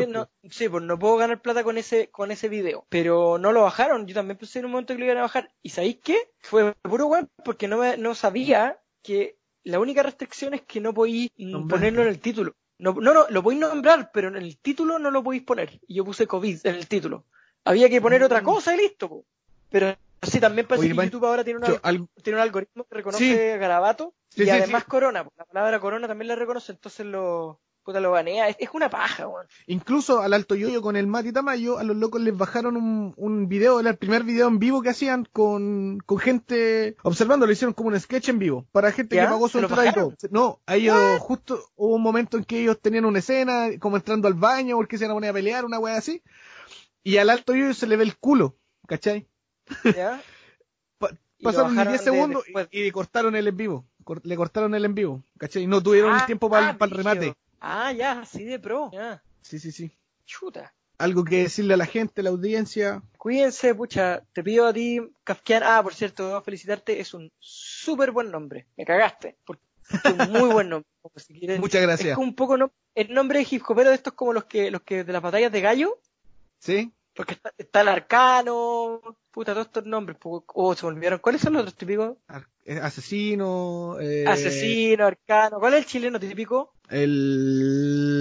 no, 0.06 0.28
sí, 0.50 0.68
pues 0.68 0.84
no 0.84 0.98
puedo 0.98 1.16
ganar 1.16 1.40
plata 1.40 1.64
con 1.64 1.78
ese, 1.78 2.10
con 2.10 2.30
ese 2.30 2.50
video. 2.50 2.84
Pero 2.90 3.38
no 3.38 3.52
lo 3.52 3.62
bajaron. 3.62 4.06
Yo 4.06 4.14
también 4.14 4.36
pensé 4.36 4.58
en 4.58 4.66
un 4.66 4.72
momento 4.72 4.92
que 4.92 4.98
lo 4.98 5.06
iban 5.06 5.16
a 5.16 5.22
bajar. 5.22 5.50
¿Y 5.62 5.70
sabéis 5.70 6.00
qué? 6.04 6.30
Fue 6.42 6.74
puro 6.82 7.06
web 7.06 7.26
porque 7.42 7.68
no, 7.68 7.78
me, 7.78 7.96
no 7.96 8.14
sabía 8.14 8.78
que 9.02 9.38
la 9.64 9.80
única 9.80 10.02
restricción 10.02 10.52
es 10.52 10.60
que 10.60 10.82
no 10.82 10.92
podéis 10.92 11.30
ponerlo 11.70 12.02
en 12.02 12.08
el 12.08 12.18
título. 12.18 12.54
No, 12.76 12.92
no, 12.92 13.14
no, 13.14 13.24
lo 13.30 13.42
podéis 13.42 13.62
nombrar, 13.62 14.10
pero 14.12 14.28
en 14.28 14.36
el 14.36 14.58
título 14.58 14.98
no 14.98 15.10
lo 15.10 15.22
podéis 15.22 15.42
poner. 15.42 15.80
Y 15.86 15.94
yo 15.94 16.04
puse 16.04 16.26
COVID 16.26 16.66
en 16.66 16.74
el 16.74 16.86
título. 16.86 17.24
Había 17.64 17.88
que 17.88 18.02
poner 18.02 18.22
otra 18.22 18.42
mm. 18.42 18.44
cosa 18.44 18.74
y 18.74 18.76
listo. 18.76 19.24
Pero 19.70 19.96
sí, 20.20 20.38
también 20.38 20.66
parece 20.66 20.86
que 20.86 20.94
YouTube 20.94 21.24
ahora 21.24 21.44
tiene, 21.44 21.60
tiene 22.22 22.36
un 22.36 22.42
algoritmo 22.42 22.84
que 22.84 22.94
reconoce 22.94 23.56
garabato 23.56 24.12
y 24.36 24.50
además 24.50 24.84
corona. 24.84 25.26
La 25.38 25.46
palabra 25.46 25.80
corona 25.80 26.06
también 26.06 26.28
la 26.28 26.36
reconoce, 26.36 26.72
entonces 26.72 27.06
lo, 27.06 27.58
lo 27.92 28.10
banea. 28.10 28.48
Es, 28.48 28.68
una 28.72 28.90
paja, 28.90 29.26
weón. 29.26 29.46
Incluso 29.66 30.20
al 30.20 30.34
Alto 30.34 30.54
Yoyo 30.54 30.82
con 30.82 30.96
el 30.96 31.06
Mati 31.06 31.32
Tamayo, 31.32 31.78
a 31.78 31.84
los 31.84 31.96
locos 31.96 32.20
les 32.20 32.36
bajaron 32.36 32.76
un, 32.76 33.14
un 33.16 33.48
video, 33.48 33.80
era 33.80 33.90
el 33.90 33.96
primer 33.96 34.24
video 34.24 34.48
en 34.48 34.58
vivo 34.58 34.82
que 34.82 34.90
hacían 34.90 35.26
con, 35.32 35.98
con 36.04 36.18
gente 36.18 36.96
observando, 37.02 37.46
lo 37.46 37.52
hicieron 37.52 37.74
como 37.74 37.88
un 37.88 37.98
sketch 37.98 38.28
en 38.28 38.38
vivo, 38.38 38.66
para 38.72 38.92
gente 38.92 39.16
que 39.16 39.24
pagó 39.24 39.48
su 39.48 39.58
entrada 39.58 39.86
y 39.86 39.92
todo. 39.92 40.14
No, 40.30 40.60
ellos 40.66 41.18
justo 41.20 41.60
hubo 41.76 41.94
un 41.94 42.02
momento 42.02 42.36
en 42.36 42.44
que 42.44 42.60
ellos 42.60 42.78
tenían 42.80 43.04
una 43.04 43.20
escena, 43.20 43.68
como 43.80 43.96
entrando 43.96 44.28
al 44.28 44.34
baño, 44.34 44.76
porque 44.76 44.98
se 44.98 45.04
iban 45.04 45.12
a 45.12 45.16
poner 45.16 45.30
a 45.30 45.34
pelear, 45.34 45.64
una 45.64 45.78
wea 45.78 45.96
así, 45.96 46.22
y 47.02 47.16
al 47.16 47.30
Alto 47.30 47.54
Yoyo 47.54 47.74
se 47.74 47.86
le 47.86 47.96
ve 47.96 48.04
el 48.04 48.16
culo, 48.16 48.56
¿cachai? 48.86 49.26
¿Ya? 49.84 50.20
pasaron 51.42 51.76
10 51.76 52.00
segundos 52.00 52.44
y, 52.70 52.90
cortaron 52.90 53.36
el 53.36 53.48
en 53.48 53.56
vivo. 53.56 53.84
le 54.22 54.36
cortaron 54.36 54.74
el 54.74 54.84
en 54.84 54.94
vivo, 54.94 55.22
¿cachai? 55.38 55.66
No 55.66 55.82
tuvieron 55.82 56.14
el 56.14 56.20
ah, 56.22 56.26
tiempo 56.26 56.50
para 56.50 56.70
el 56.70 56.90
remate. 56.90 57.34
Ah, 57.60 57.92
ya, 57.92 58.20
así 58.20 58.44
de 58.44 58.58
pro. 58.58 58.90
Sí, 59.42 59.58
sí, 59.58 59.72
sí. 59.72 59.90
Chuta. 60.26 60.72
Algo 60.98 61.24
que 61.24 61.42
decirle 61.42 61.74
a 61.74 61.76
la 61.76 61.86
gente, 61.86 62.20
a 62.20 62.24
la 62.24 62.30
audiencia. 62.30 63.02
Cuídense, 63.18 63.74
pucha. 63.74 64.22
Te 64.32 64.42
pido 64.42 64.66
a 64.66 64.72
ti, 64.72 65.00
Kafkian. 65.24 65.62
Ah, 65.64 65.80
por 65.82 65.94
cierto, 65.94 66.26
debo 66.26 66.42
felicitarte. 66.42 66.98
Es 66.98 67.14
un 67.14 67.30
súper 67.38 68.10
buen 68.10 68.30
nombre. 68.30 68.66
Me 68.76 68.84
cagaste. 68.84 69.36
Porque 69.44 69.62
es 69.90 70.12
un 70.12 70.32
muy 70.32 70.50
buen 70.52 70.68
nombre. 70.68 70.88
Muchas 71.58 71.82
gracias. 71.82 72.12
Es 72.12 72.18
un 72.18 72.34
poco 72.34 72.56
no... 72.56 72.72
el 72.94 73.14
nombre 73.14 73.38
de 73.38 73.46
hip 73.48 73.62
hopero 73.68 73.90
de 73.90 73.94
estos 73.94 74.12
como 74.14 74.32
los 74.32 74.44
que, 74.44 74.70
los 74.70 74.82
que 74.82 75.04
de 75.04 75.12
las 75.12 75.22
batallas 75.22 75.52
de 75.52 75.60
gallo. 75.60 75.98
Sí. 76.58 76.92
Porque 77.14 77.36
está, 77.56 77.80
el 77.80 77.88
arcano, 77.88 79.00
puta, 79.30 79.52
todos 79.52 79.66
estos 79.66 79.86
nombres. 79.86 80.18
Oh, 80.22 80.74
se 80.74 80.86
me 80.86 80.92
olvidaron. 80.92 81.18
¿Cuáles 81.20 81.40
son 81.40 81.52
los 81.52 81.62
otros 81.62 81.76
típicos? 81.76 82.16
Eh, 82.64 82.78
asesino. 82.80 83.98
Eh... 84.00 84.24
Asesino, 84.26 85.06
arcano. 85.06 85.58
¿Cuál 85.58 85.74
es 85.74 85.80
el 85.80 85.86
chileno 85.86 86.20
típico? 86.20 86.74
El 86.90 88.18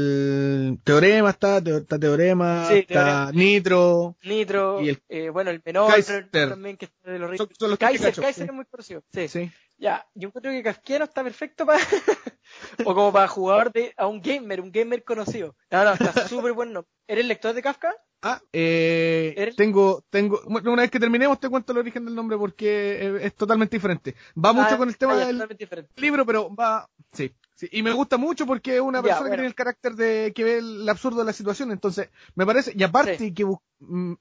Teorema 0.83 1.29
está, 1.29 1.57
está 1.59 1.99
Teorema, 1.99 2.73
está 2.73 3.31
Nitro. 3.31 4.17
Nitro, 4.23 4.81
y 4.81 4.89
el, 4.89 5.01
eh, 5.09 5.29
bueno, 5.29 5.51
el 5.51 5.61
menor 5.63 5.91
Kaiser. 5.91 6.29
también 6.29 6.77
que 6.77 6.85
está 6.85 7.11
de 7.11 7.19
los. 7.19 7.31
Kaiser, 7.77 8.13
Kaiser 8.13 8.47
es 8.47 8.53
muy 8.53 8.65
conocido. 8.65 9.03
Sí. 9.13 9.27
sí. 9.27 9.51
Ya, 9.79 10.07
yo 10.15 10.29
encuentro 10.29 10.51
que 10.51 10.63
Casquiano 10.63 11.05
está 11.05 11.23
perfecto 11.23 11.65
para. 11.65 11.79
o 12.85 12.95
como 12.95 13.13
para 13.13 13.27
jugador 13.27 13.71
de. 13.71 13.93
a 13.95 14.07
un 14.07 14.21
gamer, 14.21 14.59
un 14.61 14.71
gamer 14.71 15.03
conocido. 15.03 15.55
No, 15.69 15.83
no, 15.83 15.93
está 15.93 16.11
súper 16.27 16.53
bueno. 16.53 16.85
¿Eres 17.07 17.25
lector 17.25 17.53
de 17.53 17.61
Kafka? 17.61 17.95
Ah, 18.23 18.41
eh, 18.51 19.53
tengo, 19.55 20.03
tengo, 20.09 20.41
una 20.47 20.81
vez 20.81 20.89
que 20.89 20.99
terminemos 20.99 21.39
te 21.39 21.49
cuento 21.49 21.71
el 21.71 21.77
origen 21.77 22.03
del 22.03 22.15
nombre 22.15 22.35
porque 22.35 23.19
es, 23.21 23.35
totalmente 23.35 23.77
diferente. 23.77 24.15
Va 24.43 24.53
mucho 24.53 24.73
ah, 24.73 24.77
con 24.77 24.89
el 24.89 24.97
tema 24.97 25.15
del 25.15 25.37
libro, 25.97 26.25
pero 26.25 26.53
va, 26.53 26.89
sí, 27.11 27.31
sí, 27.57 27.67
y 27.71 27.83
me 27.83 27.91
gusta 27.91 28.15
mucho 28.15 28.45
porque 28.45 28.75
es 28.75 28.81
una 28.81 29.03
persona 29.03 29.29
que 29.29 29.35
tiene 29.35 29.47
el 29.47 29.55
carácter 29.55 29.95
de 29.95 30.31
que 30.33 30.43
ve 30.45 30.57
el 30.59 30.87
absurdo 30.87 31.19
de 31.19 31.25
la 31.25 31.33
situación, 31.33 31.71
entonces 31.71 32.09
me 32.35 32.45
parece, 32.45 32.71
y 32.73 32.83
aparte 32.83 33.33
que 33.33 33.45
mm, 33.79 34.13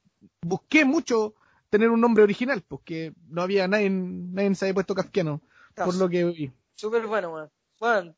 busqué 0.42 0.84
mucho 0.84 1.34
tener 1.70 1.90
un 1.90 2.00
nombre 2.00 2.24
original, 2.24 2.64
porque 2.66 3.12
no 3.28 3.42
había 3.42 3.68
nadie, 3.68 3.90
nadie 3.90 4.54
se 4.54 4.64
había 4.64 4.74
puesto 4.74 4.94
kafkiano, 4.94 5.40
por 5.76 5.94
lo 5.94 6.08
que 6.08 6.24
vi. 6.24 6.50
Súper 6.74 7.06
bueno, 7.06 7.32
man. 7.32 7.50
Bueno, 7.78 8.14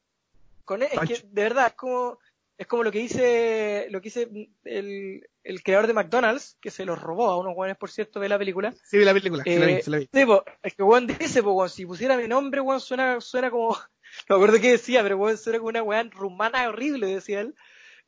con, 0.64 0.82
e, 0.82 0.88
es 0.90 1.00
que 1.00 1.28
de 1.28 1.42
verdad 1.42 1.66
es 1.66 1.74
como 1.74 2.18
es 2.58 2.66
como 2.66 2.82
lo 2.82 2.90
que 2.90 2.98
dice 2.98 3.86
lo 3.90 4.00
que 4.00 4.06
dice 4.06 4.48
el, 4.64 5.28
el 5.44 5.62
creador 5.62 5.86
de 5.86 5.94
McDonald's, 5.94 6.58
que 6.60 6.72
se 6.72 6.84
lo 6.84 6.96
robó 6.96 7.30
a 7.30 7.38
unos 7.38 7.54
guanes, 7.54 7.76
por 7.76 7.90
cierto, 7.90 8.18
de 8.18 8.28
la 8.28 8.36
película. 8.36 8.74
Sí, 8.82 8.98
vi 8.98 9.04
la 9.04 9.14
película, 9.14 9.44
se 9.44 9.58
la 9.58 9.66
vi, 9.66 9.80
se 9.80 9.90
la 9.90 9.98
vi. 9.98 10.08
Sí, 10.12 10.26
es 10.62 10.74
que 10.74 10.82
Juan 10.82 11.06
dice, 11.06 11.42
pues, 11.42 11.72
si 11.72 11.86
pusiera 11.86 12.16
mi 12.16 12.26
nombre, 12.26 12.60
Juan 12.60 12.80
suena, 12.80 13.20
suena 13.20 13.50
como, 13.50 13.78
no 14.28 14.36
me 14.36 14.44
acuerdo 14.44 14.60
qué 14.60 14.72
decía, 14.72 15.02
pero 15.02 15.18
Juan 15.18 15.36
suena 15.36 15.58
como 15.58 15.68
una 15.68 15.82
weá 15.82 16.02
rumana 16.04 16.68
horrible, 16.68 17.06
decía 17.06 17.40
él. 17.40 17.54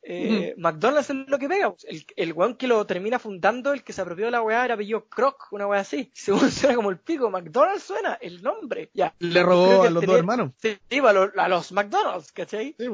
Eh, 0.03 0.55
McDonald's 0.57 1.11
es 1.11 1.15
lo 1.27 1.37
que 1.37 1.47
pega. 1.47 1.73
El, 1.83 2.05
el 2.15 2.33
weón 2.33 2.55
que 2.55 2.67
lo 2.67 2.85
termina 2.87 3.19
fundando, 3.19 3.71
el 3.71 3.83
que 3.83 3.93
se 3.93 4.01
apropió 4.01 4.25
de 4.25 4.31
la 4.31 4.41
weá, 4.41 4.65
era 4.65 4.73
apellido 4.73 5.05
Croc, 5.07 5.47
una 5.51 5.67
weá 5.67 5.81
así. 5.81 6.11
Según 6.15 6.49
suena 6.51 6.75
como 6.75 6.89
el 6.89 6.97
pico, 6.97 7.29
McDonald's 7.29 7.83
suena, 7.83 8.15
el 8.15 8.41
nombre. 8.41 8.89
Ya. 8.93 9.13
Le 9.19 9.43
robó 9.43 9.83
a 9.83 9.89
los 9.89 10.05
dos 10.05 10.17
hermanos. 10.17 10.51
Sí, 10.57 10.77
a, 10.89 11.13
los, 11.13 11.31
a 11.37 11.47
los 11.47 11.71
McDonald's, 11.71 12.31
¿cachai? 12.31 12.75
Sí, 12.77 12.87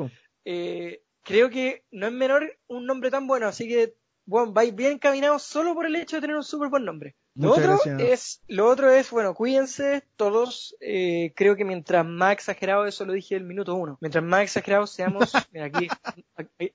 eh, 0.45 1.03
creo 1.23 1.49
que 1.49 1.83
no 1.91 2.07
es 2.07 2.13
menor 2.13 2.57
un 2.67 2.85
nombre 2.85 3.11
tan 3.11 3.27
bueno, 3.27 3.47
así 3.47 3.67
que 3.67 3.95
bueno, 4.25 4.51
vais 4.51 4.75
bien 4.75 4.93
encaminados 4.93 5.43
solo 5.43 5.73
por 5.73 5.85
el 5.85 5.95
hecho 5.95 6.17
de 6.17 6.21
tener 6.21 6.35
un 6.35 6.43
súper 6.43 6.69
buen 6.69 6.83
nombre. 6.83 7.15
Lo 7.37 7.51
otro 7.51 7.77
es, 7.99 8.41
lo 8.47 8.67
otro 8.67 8.89
es, 8.89 9.11
bueno, 9.11 9.35
cuídense 9.35 10.03
todos. 10.15 10.75
Eh, 10.81 11.33
creo 11.35 11.55
que 11.55 11.65
mientras 11.65 12.05
más 12.05 12.33
exagerado, 12.33 12.85
eso 12.85 13.05
lo 13.05 13.13
dije 13.13 13.35
el 13.35 13.43
minuto 13.43 13.75
uno. 13.75 13.97
Mientras 14.01 14.23
más 14.23 14.41
exagerados 14.41 14.89
seamos, 14.91 15.31
mira, 15.51 15.65
aquí, 15.65 15.87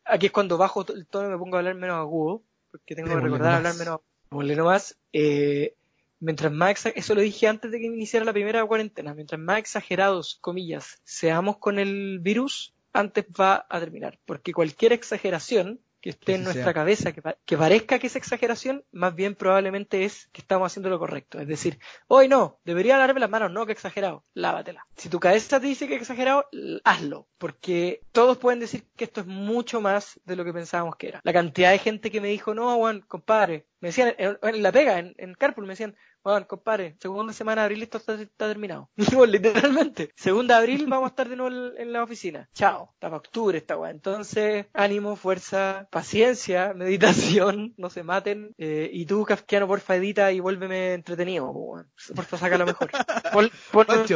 aquí, 0.04 0.26
es 0.26 0.32
cuando 0.32 0.58
bajo 0.58 0.86
el 0.94 1.06
tono 1.06 1.28
y 1.28 1.30
me 1.32 1.38
pongo 1.38 1.56
a 1.56 1.58
hablar 1.60 1.74
menos 1.74 1.96
agudo, 1.96 2.42
porque 2.70 2.94
tengo 2.94 3.08
que 3.08 3.20
recordar 3.20 3.54
hablar 3.54 3.74
menos. 3.74 4.00
Como 4.28 4.42
más, 4.64 4.96
eh, 5.12 5.74
mientras 6.20 6.52
más 6.52 6.86
eso 6.86 7.14
lo 7.14 7.20
dije 7.20 7.48
antes 7.48 7.70
de 7.70 7.78
que 7.78 7.86
iniciara 7.86 8.24
la 8.24 8.32
primera 8.32 8.64
cuarentena, 8.64 9.14
mientras 9.14 9.40
más 9.40 9.58
exagerados, 9.58 10.38
comillas, 10.40 11.00
seamos 11.04 11.58
con 11.58 11.78
el 11.78 12.20
virus, 12.20 12.72
antes 12.92 13.26
va 13.38 13.66
a 13.68 13.80
terminar, 13.80 14.18
porque 14.24 14.52
cualquier 14.52 14.92
exageración 14.92 15.80
que 16.02 16.10
esté 16.10 16.34
en 16.34 16.42
nuestra 16.42 16.74
cabeza, 16.74 17.12
que, 17.12 17.22
que, 17.46 17.56
parezca 17.56 18.00
que 18.00 18.08
es 18.08 18.16
exageración, 18.16 18.84
más 18.90 19.14
bien 19.14 19.36
probablemente 19.36 20.04
es 20.04 20.28
que 20.32 20.40
estamos 20.40 20.66
haciendo 20.66 20.90
lo 20.90 20.98
correcto. 20.98 21.38
Es 21.40 21.46
decir, 21.46 21.78
hoy 22.08 22.28
no, 22.28 22.58
debería 22.64 22.98
lavarme 22.98 23.20
las 23.20 23.30
manos, 23.30 23.52
no, 23.52 23.64
que 23.64 23.72
exagerado, 23.72 24.24
lávatela. 24.34 24.84
Si 24.96 25.08
tu 25.08 25.20
cabeza 25.20 25.60
te 25.60 25.66
dice 25.68 25.86
que 25.86 25.94
es 25.94 26.02
exagerado, 26.02 26.48
hazlo, 26.82 27.28
porque 27.38 28.02
todos 28.10 28.36
pueden 28.36 28.58
decir 28.58 28.84
que 28.96 29.04
esto 29.04 29.20
es 29.20 29.28
mucho 29.28 29.80
más 29.80 30.20
de 30.24 30.34
lo 30.34 30.44
que 30.44 30.52
pensábamos 30.52 30.96
que 30.96 31.06
era. 31.06 31.20
La 31.22 31.32
cantidad 31.32 31.70
de 31.70 31.78
gente 31.78 32.10
que 32.10 32.20
me 32.20 32.28
dijo, 32.28 32.52
no, 32.52 32.76
Juan, 32.76 33.02
compadre, 33.02 33.68
me 33.78 33.88
decían 33.88 34.12
en, 34.18 34.62
la 34.62 34.72
pega, 34.72 34.98
en, 34.98 35.14
en 35.18 35.34
Carpool, 35.34 35.66
me 35.66 35.74
decían, 35.74 35.96
bueno, 36.24 36.46
compadre, 36.46 36.96
segunda 37.00 37.32
semana 37.32 37.62
de 37.62 37.66
abril 37.66 37.82
esto 37.82 37.98
está, 37.98 38.16
terminado. 38.36 38.88
literalmente. 39.28 40.12
Segunda 40.14 40.56
de 40.56 40.60
abril 40.60 40.86
vamos 40.86 41.06
a 41.06 41.08
estar 41.08 41.28
de 41.28 41.36
nuevo 41.36 41.76
en 41.76 41.92
la 41.92 42.02
oficina. 42.02 42.48
Chao. 42.54 42.90
Está 42.94 43.08
para 43.08 43.16
octubre 43.16 43.58
esta 43.58 43.76
weá. 43.76 43.90
Entonces, 43.90 44.66
ánimo, 44.72 45.16
fuerza, 45.16 45.88
paciencia, 45.90 46.72
meditación, 46.76 47.74
no 47.76 47.90
se 47.90 48.04
maten. 48.04 48.54
Eh, 48.58 48.88
y 48.92 49.06
tú, 49.06 49.24
Kafkiano, 49.24 49.66
porfa, 49.66 49.96
edita 49.96 50.30
y 50.30 50.38
vuélveme 50.40 50.94
entretenido, 50.94 51.50
weón. 51.50 51.90
Porfa, 52.14 52.38
saca 52.38 52.56
lo 52.56 52.66
mejor. 52.66 52.90
Pon, 53.32 53.50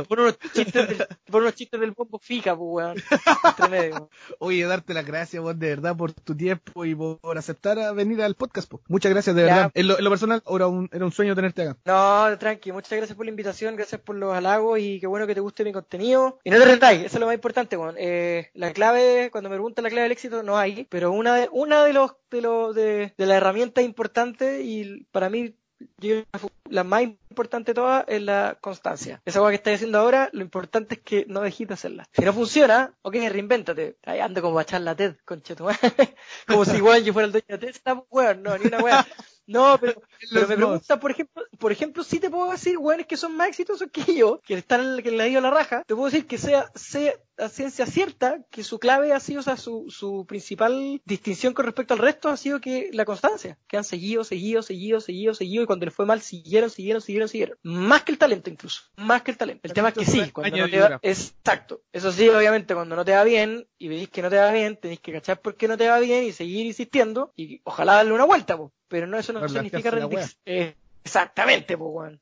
unos 0.08 0.38
chistes 0.52 0.88
del, 0.88 1.06
unos 1.32 1.54
chistes 1.54 1.80
del 1.80 1.90
bombo 1.90 2.20
fica, 2.20 2.54
weón. 2.54 2.96
Oye, 4.38 4.64
darte 4.64 4.94
las 4.94 5.04
gracias, 5.04 5.42
weón, 5.42 5.58
de 5.58 5.68
verdad, 5.70 5.96
por 5.96 6.12
tu 6.12 6.36
tiempo 6.36 6.84
y 6.84 6.94
por 6.94 7.36
aceptar 7.36 7.78
a 7.80 7.92
venir 7.92 8.22
al 8.22 8.36
podcast, 8.36 8.68
po. 8.68 8.80
Muchas 8.88 9.10
gracias, 9.10 9.34
de 9.34 9.42
verdad. 9.42 9.70
En 9.74 9.88
lo, 9.88 10.10
personal, 10.10 10.42
era 10.48 10.68
un, 10.68 10.88
era 10.92 11.04
un 11.04 11.12
sueño 11.12 11.34
tenerte 11.34 11.62
acá. 11.62 11.76
No, 11.84 11.95
tranqui, 12.38 12.72
muchas 12.72 12.92
gracias 12.92 13.16
por 13.16 13.26
la 13.26 13.30
invitación, 13.30 13.76
gracias 13.76 14.00
por 14.00 14.16
los 14.16 14.34
halagos 14.34 14.78
y 14.78 15.00
qué 15.00 15.06
bueno 15.06 15.26
que 15.26 15.34
te 15.34 15.40
guste 15.40 15.64
mi 15.64 15.72
contenido. 15.72 16.38
Y 16.44 16.50
no 16.50 16.58
te 16.58 16.64
rentáis, 16.64 17.00
eso 17.00 17.16
es 17.16 17.20
lo 17.20 17.26
más 17.26 17.34
importante, 17.34 17.76
weón. 17.76 17.96
Eh, 17.98 18.50
la 18.54 18.72
clave, 18.72 19.30
cuando 19.30 19.50
me 19.50 19.56
preguntan 19.56 19.84
la 19.84 19.90
clave 19.90 20.04
del 20.04 20.12
éxito, 20.12 20.42
no 20.42 20.58
hay, 20.58 20.86
pero 20.90 21.12
una 21.12 21.34
de, 21.34 21.48
una 21.52 21.84
de 21.84 21.92
los, 21.92 22.12
de 22.30 22.40
los, 22.40 22.74
de, 22.74 23.14
de 23.16 23.26
las 23.26 23.36
herramientas 23.36 23.84
importantes 23.84 24.64
y 24.64 25.06
para 25.10 25.30
mí 25.30 25.54
la 26.68 26.84
más 26.84 27.02
importante 27.02 27.70
de 27.70 27.74
todas 27.74 28.04
es 28.08 28.22
la 28.22 28.56
constancia. 28.60 29.20
Esa 29.24 29.40
cosa 29.40 29.50
que 29.50 29.56
estás 29.56 29.74
haciendo 29.74 29.98
ahora, 29.98 30.30
lo 30.32 30.42
importante 30.42 30.96
es 30.96 31.00
que 31.02 31.26
no 31.28 31.40
dejes 31.40 31.68
de 31.68 31.74
hacerla. 31.74 32.08
Si 32.12 32.22
no 32.22 32.32
funciona, 32.32 32.94
ok, 33.02 33.14
reinvéntate. 33.14 33.96
Ahí 34.04 34.20
ando 34.20 34.42
como 34.42 34.58
a 34.58 34.62
echar 34.62 34.80
la 34.80 34.94
TED, 34.94 35.16
concheto. 35.24 35.68
como 36.46 36.64
si 36.64 36.76
igual 36.76 37.04
yo 37.04 37.12
fuera 37.12 37.26
el 37.26 37.32
dueño 37.32 37.58
de 37.58 37.58
TED, 37.58 37.76
weón, 38.10 38.42
no, 38.42 38.56
ni 38.56 38.66
una 38.66 38.78
weá. 38.78 39.06
No, 39.46 39.78
pero, 39.80 40.02
pero 40.32 40.48
me 40.48 40.56
pregunta, 40.56 41.00
por 41.00 41.10
ejemplo, 41.10 41.44
por 41.58 41.72
ejemplo, 41.72 42.04
si 42.04 42.20
te 42.20 42.30
puedo 42.30 42.50
decir, 42.50 42.78
weones 42.78 43.06
que 43.06 43.16
son 43.16 43.36
más 43.36 43.48
exitosos 43.48 43.88
que 43.90 44.14
yo, 44.14 44.40
que 44.44 44.54
están 44.54 45.02
que 45.02 45.10
le 45.10 45.22
ha 45.22 45.28
ido 45.28 45.38
a 45.38 45.42
la 45.42 45.50
raja, 45.50 45.82
te 45.86 45.94
puedo 45.94 46.06
decir 46.06 46.26
que 46.26 46.38
sea, 46.38 46.70
sea 46.74 47.14
a 47.38 47.48
ciencia 47.48 47.86
cierta 47.86 48.40
que 48.50 48.64
su 48.64 48.78
clave 48.78 49.12
ha 49.12 49.20
sido, 49.20 49.40
o 49.40 49.42
sea, 49.42 49.56
su, 49.56 49.86
su 49.88 50.24
principal 50.26 51.00
distinción 51.04 51.52
con 51.52 51.66
respecto 51.66 51.94
al 51.94 52.00
resto 52.00 52.28
ha 52.28 52.36
sido 52.36 52.60
que 52.60 52.90
la 52.92 53.04
constancia, 53.04 53.58
que 53.68 53.76
han 53.76 53.84
seguido, 53.84 54.24
seguido, 54.24 54.62
seguido, 54.62 55.00
seguido, 55.00 55.34
seguido, 55.34 55.62
y 55.62 55.66
cuando 55.66 55.84
les 55.86 55.94
fue 55.94 56.06
mal 56.06 56.20
siguieron, 56.20 56.70
siguieron, 56.70 57.02
siguieron, 57.02 57.28
siguieron. 57.28 57.58
Más 57.62 58.02
que 58.02 58.12
el 58.12 58.18
talento 58.18 58.50
incluso, 58.50 58.82
más 58.96 59.22
que 59.22 59.30
el 59.30 59.36
talento. 59.36 59.60
El 59.64 59.72
tema 59.72 59.88
es 59.88 59.94
que 59.94 60.06
sí, 60.06 60.30
cuando 60.30 60.56
no 60.56 60.68
te 60.68 60.80
va, 60.80 60.98
exacto. 61.02 61.82
Eso 61.92 62.10
sí, 62.10 62.28
obviamente, 62.28 62.74
cuando 62.74 62.96
no 62.96 63.04
te 63.04 63.12
va 63.12 63.24
bien 63.24 63.68
y 63.78 63.88
veis 63.88 64.08
que 64.08 64.22
no 64.22 64.30
te 64.30 64.36
va 64.36 64.50
bien, 64.50 64.76
tenéis 64.76 65.00
que 65.00 65.12
cachar 65.12 65.40
por 65.40 65.56
qué 65.56 65.68
no 65.68 65.76
te 65.76 65.88
va 65.88 65.98
bien 65.98 66.24
y 66.24 66.32
seguir 66.32 66.66
insistiendo 66.66 67.32
y 67.36 67.60
ojalá 67.64 67.94
darle 67.94 68.12
una 68.12 68.24
vuelta, 68.24 68.56
pero 68.88 69.06
no 69.06 69.18
eso 69.18 69.32
no 69.32 69.48
significa 69.48 69.90
rendirse. 69.90 70.36
Eh, 70.44 70.74
exactamente, 71.04 71.76
pues, 71.76 72.18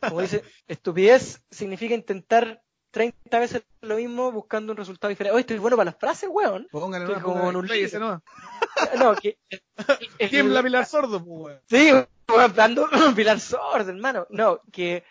Como 0.00 0.20
dice, 0.20 0.42
estupidez 0.68 1.42
significa 1.50 1.94
intentar 1.94 2.62
30 2.94 3.38
veces 3.40 3.64
lo 3.80 3.96
mismo 3.96 4.30
buscando 4.30 4.72
un 4.72 4.76
resultado 4.76 5.08
diferente. 5.08 5.34
Oye, 5.34 5.40
estoy 5.40 5.58
bueno 5.58 5.76
para 5.76 5.86
las 5.86 5.98
frases, 5.98 6.30
weón. 6.32 6.68
Póngale 6.70 7.06
una, 7.06 7.20
como 7.20 7.50
en 7.50 7.56
un 7.56 7.70
ese 7.70 7.98
no. 7.98 8.22
no, 8.98 9.16
que... 9.16 9.36
Tiembla 10.30 10.62
Pilar 10.62 10.86
Sordo, 10.86 11.18
pues, 11.24 11.40
weón. 11.40 11.60
Sí, 11.68 11.90
hablando 12.28 12.88
Pilar 13.16 13.40
Sordo, 13.40 13.90
hermano. 13.90 14.28
No, 14.30 14.60
que 14.70 15.02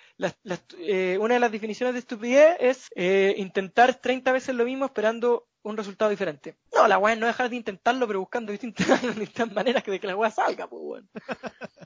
eh, 0.79 1.17
una 1.19 1.33
de 1.33 1.39
las 1.41 1.51
definiciones 1.51 1.93
de 1.93 1.99
estupidez 1.99 2.55
es 2.61 2.89
eh, 2.95 3.35
intentar 3.37 3.95
30 3.95 4.31
veces 4.31 4.55
lo 4.55 4.63
mismo 4.63 4.85
esperando 4.85 5.45
un 5.63 5.77
resultado 5.77 6.11
diferente. 6.11 6.57
No, 6.73 6.87
la 6.87 6.97
weá 6.97 7.15
no 7.15 7.25
dejar 7.25 7.49
de 7.49 7.55
intentarlo, 7.55 8.05
pero 8.07 8.19
buscando 8.19 8.51
distintas, 8.51 9.51
maneras 9.51 9.83
de 9.83 9.99
que 9.99 10.07
la 10.07 10.15
weá 10.15 10.29
salga, 10.29 10.67
pues 10.67 10.81
weón. 10.83 11.09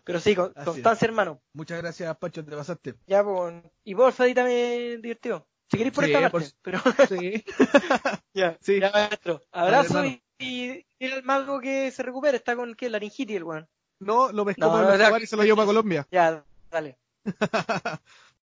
Pero 0.03 0.19
sí, 0.19 0.35
constancia, 0.35 1.05
hermano. 1.05 1.41
Muchas 1.53 1.81
gracias, 1.81 2.15
Pacho, 2.17 2.43
te 2.43 2.55
pasaste. 2.55 2.95
Ya, 3.05 3.23
pues. 3.23 3.55
Y 3.83 3.93
vos, 3.93 4.13
Fadita, 4.13 4.43
me 4.43 4.97
divirtió. 4.97 5.47
Si 5.69 5.77
queréis 5.77 5.93
por 5.93 6.05
esta 6.05 6.29
parte, 6.29 6.49
pero... 6.61 6.79
Sí. 7.09 7.43
ya, 8.33 8.57
sí. 8.61 8.79
Ya, 8.79 8.91
maestro. 8.91 9.41
Abrazo 9.51 10.05
y, 10.05 10.23
y, 10.39 10.85
el 10.99 11.23
mago 11.23 11.59
que 11.59 11.91
se 11.91 12.03
recupere. 12.03 12.37
Está 12.37 12.55
con, 12.55 12.73
¿qué? 12.73 12.89
Laringitis, 12.89 13.35
el 13.35 13.43
weón. 13.43 13.67
No, 13.99 14.31
lo 14.31 14.45
pescó 14.45 14.71
para 14.71 15.19
y 15.19 15.25
se 15.25 15.35
lo 15.35 15.43
llevó 15.43 15.57
para 15.57 15.67
Colombia. 15.67 16.07
Ya, 16.11 16.43
dale. 16.71 16.97